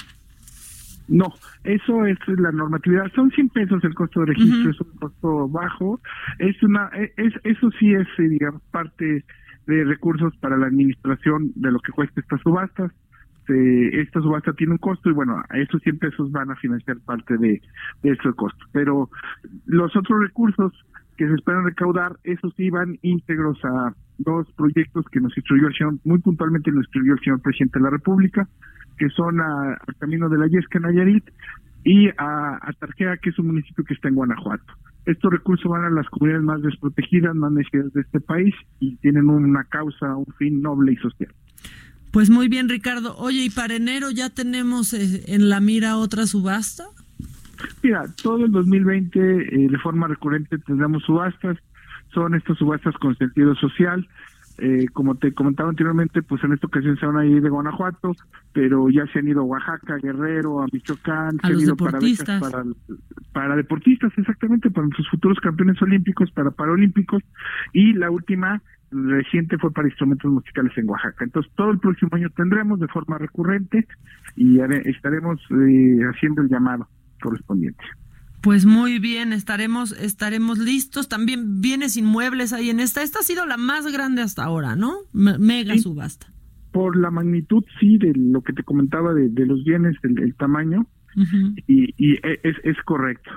No, 1.09 1.27
eso 1.65 2.07
es 2.07 2.19
la 2.39 2.51
normatividad. 2.51 3.11
Son 3.15 3.31
100 3.31 3.49
pesos 3.51 3.85
el 3.85 3.95
costo 3.95 4.21
de 4.21 4.27
registro, 4.27 4.71
es 4.71 4.81
un 4.81 4.99
costo 4.99 5.49
bajo. 5.49 6.01
Es 6.39 6.61
una, 6.63 6.91
es, 7.17 7.33
eso 7.45 7.71
sí 7.79 7.95
es, 7.95 8.07
eh, 8.19 8.29
digamos, 8.29 8.63
parte 8.71 9.25
de 9.67 9.85
recursos 9.85 10.37
para 10.39 10.57
la 10.57 10.67
administración 10.67 11.53
de 11.55 11.71
lo 11.71 11.79
que 11.81 11.93
cuesta 11.93 12.21
estas 12.21 12.41
subastas. 12.41 12.91
Eh, 13.49 14.01
esta 14.01 14.21
subasta 14.21 14.53
tiene 14.55 14.73
un 14.73 14.79
costo 14.79 15.09
y 15.09 15.13
bueno, 15.13 15.41
esos 15.55 15.81
100 15.83 15.99
pesos 15.99 16.33
van 16.33 16.51
a 16.51 16.57
financiar 16.57 16.99
parte 17.05 17.37
de, 17.39 17.63
de 18.03 18.11
ese 18.11 18.33
costo. 18.35 18.67
Pero 18.73 19.09
los 19.67 19.95
otros 19.95 20.21
recursos 20.21 20.73
que 21.17 21.29
se 21.29 21.35
esperan 21.35 21.65
recaudar, 21.65 22.17
esos 22.25 22.53
sí 22.57 22.71
van 22.71 22.99
íntegros 23.03 23.59
a 23.65 23.95
dos 24.19 24.51
proyectos 24.57 25.05
que 25.11 25.21
nos 25.21 25.37
instruyó 25.37 25.69
el 25.69 25.75
señor, 25.75 25.95
muy 26.05 26.19
puntualmente 26.19 26.71
nos 26.73 26.85
instruyó 26.85 27.15
el 27.15 27.21
señor 27.21 27.41
presidente 27.41 27.79
de 27.79 27.85
la 27.85 27.91
República, 27.91 28.49
que 28.99 29.09
son 29.11 29.41
a- 29.41 29.73
al 29.87 29.97
camino 29.99 30.29
de 30.29 30.39
la 30.39 30.47
Yesca 30.49 30.79
Nayarit 30.79 31.25
y 31.85 32.09
a, 32.19 32.59
a 32.61 32.73
Tarjea, 32.79 33.17
que 33.19 33.31
es 33.31 33.39
un 33.39 33.47
municipio 33.49 33.85
que 33.85 33.95
está 33.95 34.09
en 34.09 34.15
Guanajuato. 34.17 34.65
Estos 35.05 35.33
recursos 35.33 35.71
van 35.71 35.85
a 35.85 35.91
las 35.91 36.09
comunidades 36.09 36.45
más 36.45 36.61
desprotegidas, 36.63 37.35
más 37.37 37.53
necesitadas 37.53 37.93
de 37.93 38.01
este 38.01 38.21
país 38.21 38.55
y 38.81 38.97
tienen 38.97 39.29
una 39.29 39.63
causa, 39.65 40.17
un 40.17 40.27
fin 40.37 40.61
noble 40.61 40.93
y 40.93 40.97
social. 40.97 41.33
Pues 42.11 42.29
muy 42.31 42.49
bien, 42.49 42.69
Ricardo. 42.69 43.15
Oye, 43.19 43.45
¿y 43.45 43.51
para 43.51 43.75
enero 43.77 44.11
ya 44.11 44.31
tenemos 44.31 44.93
eh, 44.95 45.23
en 45.29 45.49
la 45.49 45.61
mira 45.61 45.97
otra 45.99 46.27
subasta? 46.27 46.85
Mira, 47.83 48.05
todo 48.23 48.45
el 48.45 48.51
2020 48.53 49.19
eh, 49.21 49.69
de 49.71 49.79
forma 49.79 50.09
recurrente 50.09 50.59
tendremos 50.59 51.03
subastas, 51.05 51.57
son 52.13 52.35
estas 52.35 52.59
subastas 52.59 52.95
con 52.97 53.17
sentido 53.17 53.55
social. 53.57 54.07
Eh, 54.59 54.87
como 54.93 55.17
te 55.17 55.33
comentaba 55.35 55.69
anteriormente, 55.69 56.23
pues 56.23 56.43
en 56.45 56.53
esta 56.53 56.67
ocasión 56.67 56.97
se 56.97 57.05
van 57.05 57.19
a 57.19 57.27
ir 57.27 57.43
de 57.43 57.51
Guanajuato, 57.51 58.13
pero 58.53 58.89
ya 58.89 59.07
se 59.13 59.19
han 59.19 59.29
ido 59.29 59.41
a 59.43 59.45
Oaxaca, 59.45 59.97
Guerrero, 60.03 60.63
a 60.63 60.67
Michoacán, 60.73 61.39
A 61.43 61.49
se 61.49 61.53
han 61.53 61.61
ido 61.61 61.77
para 61.77 61.99
becas 61.99 62.19
deportistas. 62.19 62.41
para, 62.41 62.65
para 63.33 63.57
deportistas, 63.57 64.13
exactamente, 64.17 64.71
para 64.71 64.87
nuestros 64.87 65.09
futuros 65.11 65.39
campeones 65.41 65.81
olímpicos, 65.83 66.31
para 66.31 66.51
paralímpicos, 66.51 67.23
y 67.75 67.93
la 67.93 68.11
última 68.11 68.63
reciente 68.91 69.59
fue 69.59 69.73
para 69.73 69.89
instrumentos 69.89 70.31
musicales 70.31 70.73
en 70.79 70.89
Oaxaca. 70.89 71.25
Entonces, 71.25 71.53
todo 71.55 71.71
el 71.71 71.79
próximo 71.79 72.11
año 72.13 72.31
tendremos 72.31 72.81
de 72.81 72.89
forma 72.89 73.19
recurrente 73.19 73.87
y 74.37 74.61
estaremos 74.61 75.41
eh, 75.51 76.01
haciendo 76.11 76.43
el 76.43 76.49
llamado 76.49 76.89
correspondiente. 77.21 77.85
Pues 78.43 78.65
muy 78.65 78.99
bien, 79.01 79.33
estaremos, 79.33 79.93
estaremos 79.93 80.59
listos. 80.59 81.09
También 81.09 81.61
bienes 81.61 81.97
inmuebles 81.97 82.53
ahí 82.53 82.71
en 82.71 82.79
esta. 82.81 83.03
Esta 83.03 83.19
ha 83.21 83.23
sido 83.23 83.45
la 83.45 83.57
más 83.57 83.91
grande 83.93 84.23
hasta 84.23 84.45
ahora, 84.45 84.77
¿no? 84.77 84.95
Me- 85.13 85.39
mega 85.39 85.73
Sí. 85.75 85.81
subasta. 85.81 86.27
Por 86.73 86.97
la 86.97 87.11
magnitud, 87.11 87.65
sí, 87.81 87.99
de 87.99 88.13
lo 88.15 88.43
que 88.43 88.53
te 88.53 88.63
comentaba 88.63 89.15
de, 89.15 89.29
de 89.31 89.47
los 89.47 89.65
bienes, 89.65 89.97
el, 90.03 90.21
el 90.23 90.35
tamaño, 90.37 90.87
y, 91.67 91.95
y 91.97 92.13
e- 92.17 92.41
es, 92.43 92.57
es 92.63 92.77
correcto. 92.85 93.31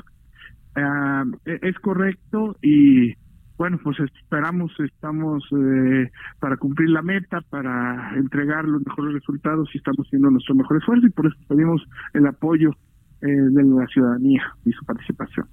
Ah, 0.76 1.24
e- 1.46 1.60
es 1.64 1.76
correcto 1.80 2.58
y 2.62 3.14
bueno, 3.58 3.80
pues 3.84 3.98
esperamos, 4.00 4.72
estamos 4.80 5.44
eh, 5.52 6.12
para 6.40 6.58
cumplir 6.58 6.90
la 6.90 7.02
meta, 7.02 7.42
para 7.50 8.14
entregar 8.16 8.66
los 8.66 8.86
mejores 8.86 9.14
resultados 9.14 9.70
y 9.74 9.78
estamos 9.80 10.06
haciendo 10.08 10.30
nuestro 10.30 10.56
mejor 10.56 10.78
esfuerzo 10.78 11.08
y 11.08 11.10
por 11.10 11.28
eso 11.28 11.36
pedimos 11.48 11.82
el 12.14 12.28
apoyo 12.28 12.72
eh, 13.22 13.28
de 13.28 13.64
la 13.64 13.88
ciudadanía 13.88 14.44
y 14.66 14.72
su 14.72 14.86
participación. 14.86 15.48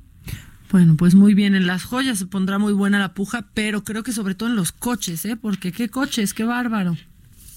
Bueno, 0.71 0.97
pues 0.97 1.15
muy 1.15 1.35
bien, 1.35 1.55
en 1.55 1.67
las 1.67 1.85
joyas 1.85 2.19
se 2.19 2.27
pondrá 2.27 2.59
muy 2.59 2.73
buena 2.73 2.99
la 2.99 3.15
puja, 3.15 3.47
pero 3.55 3.85
creo 3.85 4.03
que 4.03 4.13
sobre 4.13 4.35
todo 4.35 4.49
en 4.49 4.57
los 4.57 4.73
coches, 4.73 5.25
¿eh? 5.25 5.37
Porque 5.37 5.71
qué 5.73 5.89
coches, 5.89 6.35
qué 6.35 6.45
bárbaro. 6.45 6.97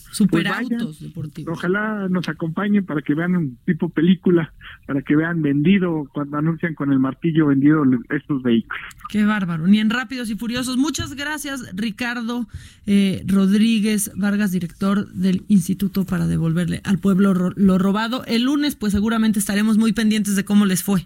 Pues 0.09 0.17
Superautos 0.17 0.69
vayan, 0.99 1.09
deportivos. 1.09 1.57
Ojalá 1.57 2.07
nos 2.09 2.27
acompañen 2.29 2.83
para 2.85 3.01
que 3.03 3.13
vean 3.13 3.35
un 3.35 3.57
tipo 3.65 3.89
película, 3.89 4.53
para 4.87 5.03
que 5.03 5.15
vean 5.15 5.41
vendido, 5.43 6.09
cuando 6.11 6.37
anuncian 6.37 6.73
con 6.73 6.91
el 6.91 6.97
martillo 6.99 7.45
vendido 7.47 7.83
estos 8.09 8.41
vehículos. 8.41 8.81
Qué 9.09 9.23
bárbaro. 9.23 9.67
Ni 9.67 9.79
en 9.79 9.89
Rápidos 9.91 10.29
y 10.31 10.35
Furiosos. 10.35 10.77
Muchas 10.77 11.13
gracias, 11.15 11.63
Ricardo 11.75 12.47
eh, 12.87 13.23
Rodríguez 13.27 14.11
Vargas, 14.15 14.51
director 14.51 15.07
del 15.13 15.43
Instituto 15.47 16.05
para 16.05 16.25
devolverle 16.27 16.81
al 16.83 16.97
pueblo 16.97 17.33
ro- 17.35 17.53
lo 17.55 17.77
robado. 17.77 18.25
El 18.25 18.43
lunes, 18.43 18.75
pues 18.75 18.93
seguramente 18.93 19.37
estaremos 19.39 19.77
muy 19.77 19.93
pendientes 19.93 20.35
de 20.35 20.43
cómo 20.43 20.65
les 20.65 20.83
fue. 20.83 21.05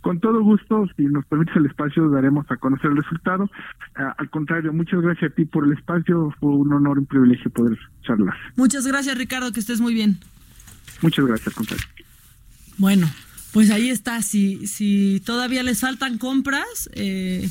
Con 0.00 0.20
todo 0.20 0.42
gusto, 0.42 0.86
si 0.96 1.04
nos 1.04 1.24
permites 1.26 1.56
el 1.56 1.66
espacio, 1.66 2.08
daremos 2.10 2.46
a 2.50 2.56
conocer 2.56 2.90
el 2.90 2.96
resultado. 2.98 3.50
Ah, 3.96 4.14
al 4.18 4.30
contrario, 4.30 4.72
muchas 4.72 5.00
gracias 5.00 5.32
a 5.32 5.34
ti 5.34 5.44
por 5.44 5.64
el 5.64 5.72
espacio. 5.72 6.32
Fue 6.40 6.50
un 6.50 6.72
honor 6.72 6.96
y 6.96 7.00
un 7.00 7.06
privilegio 7.06 7.50
poder 7.50 7.78
charlar. 8.02 8.34
Muchas 8.56 8.86
gracias, 8.86 9.16
Ricardo, 9.18 9.52
que 9.52 9.60
estés 9.60 9.80
muy 9.80 9.94
bien. 9.94 10.18
Muchas 11.02 11.26
gracias, 11.26 11.48
al 11.48 11.54
contrario. 11.54 11.86
Bueno, 12.78 13.06
pues 13.52 13.70
ahí 13.70 13.90
está. 13.90 14.22
Si, 14.22 14.66
si 14.66 15.22
todavía 15.24 15.62
les 15.62 15.80
faltan 15.80 16.18
compras 16.18 16.90
eh, 16.94 17.48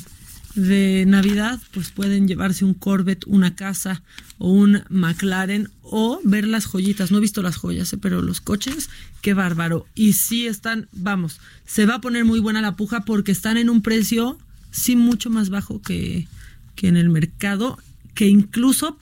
de 0.56 1.04
Navidad, 1.06 1.60
pues 1.72 1.90
pueden 1.90 2.26
llevarse 2.26 2.64
un 2.64 2.74
Corvette, 2.74 3.26
una 3.26 3.54
casa 3.54 4.02
o 4.38 4.50
un 4.50 4.82
McLaren 4.88 5.70
o 5.82 6.20
ver 6.24 6.46
las 6.46 6.66
joyitas. 6.66 7.10
No 7.10 7.18
he 7.18 7.20
visto 7.20 7.42
las 7.42 7.56
joyas, 7.56 7.92
eh, 7.92 7.98
pero 7.98 8.22
los 8.22 8.40
coches, 8.40 8.88
qué 9.20 9.34
bárbaro. 9.34 9.86
Y 9.94 10.14
sí 10.14 10.46
están, 10.46 10.88
vamos, 10.92 11.40
se 11.66 11.86
va 11.86 11.96
a 11.96 12.00
poner 12.00 12.24
muy 12.24 12.40
buena 12.40 12.62
la 12.62 12.74
puja 12.74 13.04
porque 13.04 13.32
están 13.32 13.58
en 13.58 13.70
un 13.70 13.82
precio, 13.82 14.38
sí, 14.70 14.96
mucho 14.96 15.30
más 15.30 15.50
bajo 15.50 15.80
que, 15.82 16.26
que 16.74 16.88
en 16.88 16.96
el 16.96 17.10
mercado, 17.10 17.78
que 18.14 18.26
incluso 18.26 18.98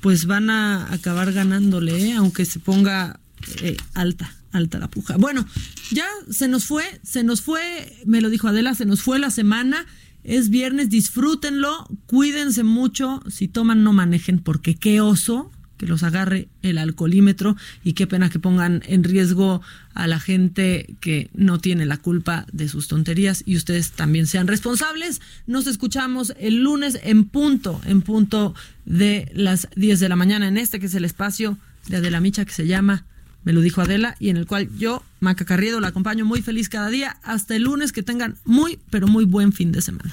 pues 0.00 0.26
van 0.26 0.50
a 0.50 0.92
acabar 0.92 1.32
ganándole, 1.32 2.08
¿eh? 2.08 2.12
aunque 2.14 2.44
se 2.44 2.58
ponga 2.58 3.20
eh, 3.62 3.76
alta, 3.94 4.34
alta 4.52 4.78
la 4.78 4.88
puja. 4.88 5.16
Bueno, 5.16 5.46
ya 5.90 6.06
se 6.30 6.48
nos 6.48 6.64
fue, 6.64 6.84
se 7.02 7.24
nos 7.24 7.40
fue, 7.40 7.96
me 8.06 8.20
lo 8.20 8.30
dijo 8.30 8.48
Adela, 8.48 8.74
se 8.74 8.84
nos 8.84 9.02
fue 9.02 9.18
la 9.18 9.30
semana. 9.30 9.86
Es 10.24 10.50
viernes, 10.50 10.88
disfrútenlo, 10.88 11.86
cuídense 12.06 12.62
mucho. 12.62 13.22
Si 13.28 13.48
toman, 13.48 13.82
no 13.82 13.92
manejen, 13.92 14.38
porque 14.38 14.74
qué 14.76 15.00
oso 15.00 15.50
que 15.82 15.88
los 15.88 16.04
agarre 16.04 16.46
el 16.62 16.78
alcoholímetro 16.78 17.56
y 17.82 17.94
qué 17.94 18.06
pena 18.06 18.30
que 18.30 18.38
pongan 18.38 18.84
en 18.86 19.02
riesgo 19.02 19.62
a 19.94 20.06
la 20.06 20.20
gente 20.20 20.94
que 21.00 21.28
no 21.34 21.58
tiene 21.58 21.86
la 21.86 21.96
culpa 21.96 22.46
de 22.52 22.68
sus 22.68 22.86
tonterías 22.86 23.42
y 23.46 23.56
ustedes 23.56 23.90
también 23.90 24.28
sean 24.28 24.46
responsables. 24.46 25.20
Nos 25.48 25.66
escuchamos 25.66 26.34
el 26.38 26.62
lunes 26.62 27.00
en 27.02 27.24
punto, 27.24 27.80
en 27.84 28.02
punto 28.02 28.54
de 28.84 29.32
las 29.34 29.66
10 29.74 29.98
de 29.98 30.08
la 30.08 30.14
mañana 30.14 30.46
en 30.46 30.56
este 30.56 30.78
que 30.78 30.86
es 30.86 30.94
el 30.94 31.04
espacio 31.04 31.58
de 31.88 31.96
Adela 31.96 32.20
Micha 32.20 32.44
que 32.44 32.52
se 32.52 32.68
llama 32.68 33.04
Me 33.44 33.52
lo 33.52 33.60
dijo 33.60 33.80
Adela 33.80 34.16
y 34.18 34.28
en 34.30 34.36
el 34.36 34.46
cual 34.46 34.68
yo, 34.78 35.02
Maca 35.20 35.44
Carriedo, 35.44 35.80
la 35.80 35.88
acompaño 35.88 36.24
muy 36.24 36.42
feliz 36.42 36.68
cada 36.68 36.88
día. 36.88 37.18
Hasta 37.22 37.56
el 37.56 37.62
lunes 37.62 37.92
que 37.92 38.02
tengan 38.02 38.36
muy, 38.44 38.78
pero 38.90 39.08
muy 39.08 39.24
buen 39.24 39.52
fin 39.52 39.72
de 39.72 39.82
semana. 39.82 40.12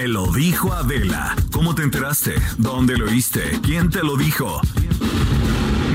Me 0.00 0.08
lo 0.08 0.32
dijo 0.32 0.72
Adela. 0.72 1.36
¿Cómo 1.52 1.74
te 1.74 1.82
enteraste? 1.82 2.32
¿Dónde 2.56 2.96
lo 2.96 3.04
oíste? 3.04 3.60
¿Quién 3.62 3.90
te 3.90 4.02
lo 4.02 4.16
dijo? 4.16 4.62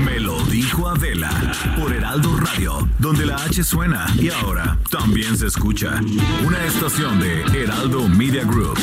Me 0.04 0.20
lo 0.20 0.40
dijo 0.44 0.86
Adela 0.86 1.28
por 1.76 1.92
Heraldo 1.92 2.36
Radio, 2.36 2.88
donde 3.00 3.26
la 3.26 3.34
H 3.34 3.64
suena 3.64 4.06
y 4.16 4.28
ahora 4.30 4.78
también 4.92 5.36
se 5.36 5.48
escucha. 5.48 6.00
Una 6.46 6.64
estación 6.64 7.18
de 7.18 7.42
Heraldo 7.52 8.08
Media 8.08 8.44
Group. 8.44 8.78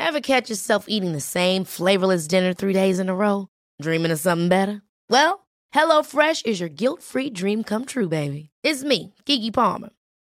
Ever 0.00 0.20
catch 0.20 0.50
yourself 0.50 0.86
eating 0.88 1.12
the 1.12 1.20
same 1.20 1.62
flavorless 1.62 2.26
dinner 2.26 2.52
three 2.52 2.72
days 2.72 2.98
in 2.98 3.08
a 3.08 3.14
row? 3.14 3.46
Dreaming 3.80 4.10
of 4.10 4.18
something 4.18 4.48
better? 4.48 4.82
Well, 5.08 5.46
HelloFresh 5.72 6.44
is 6.44 6.58
your 6.58 6.68
guilt-free 6.68 7.30
dream 7.30 7.62
come 7.62 7.84
true, 7.84 8.08
baby. 8.08 8.50
It's 8.64 8.82
me, 8.82 9.14
Kiki 9.24 9.52
Palmer. 9.52 9.90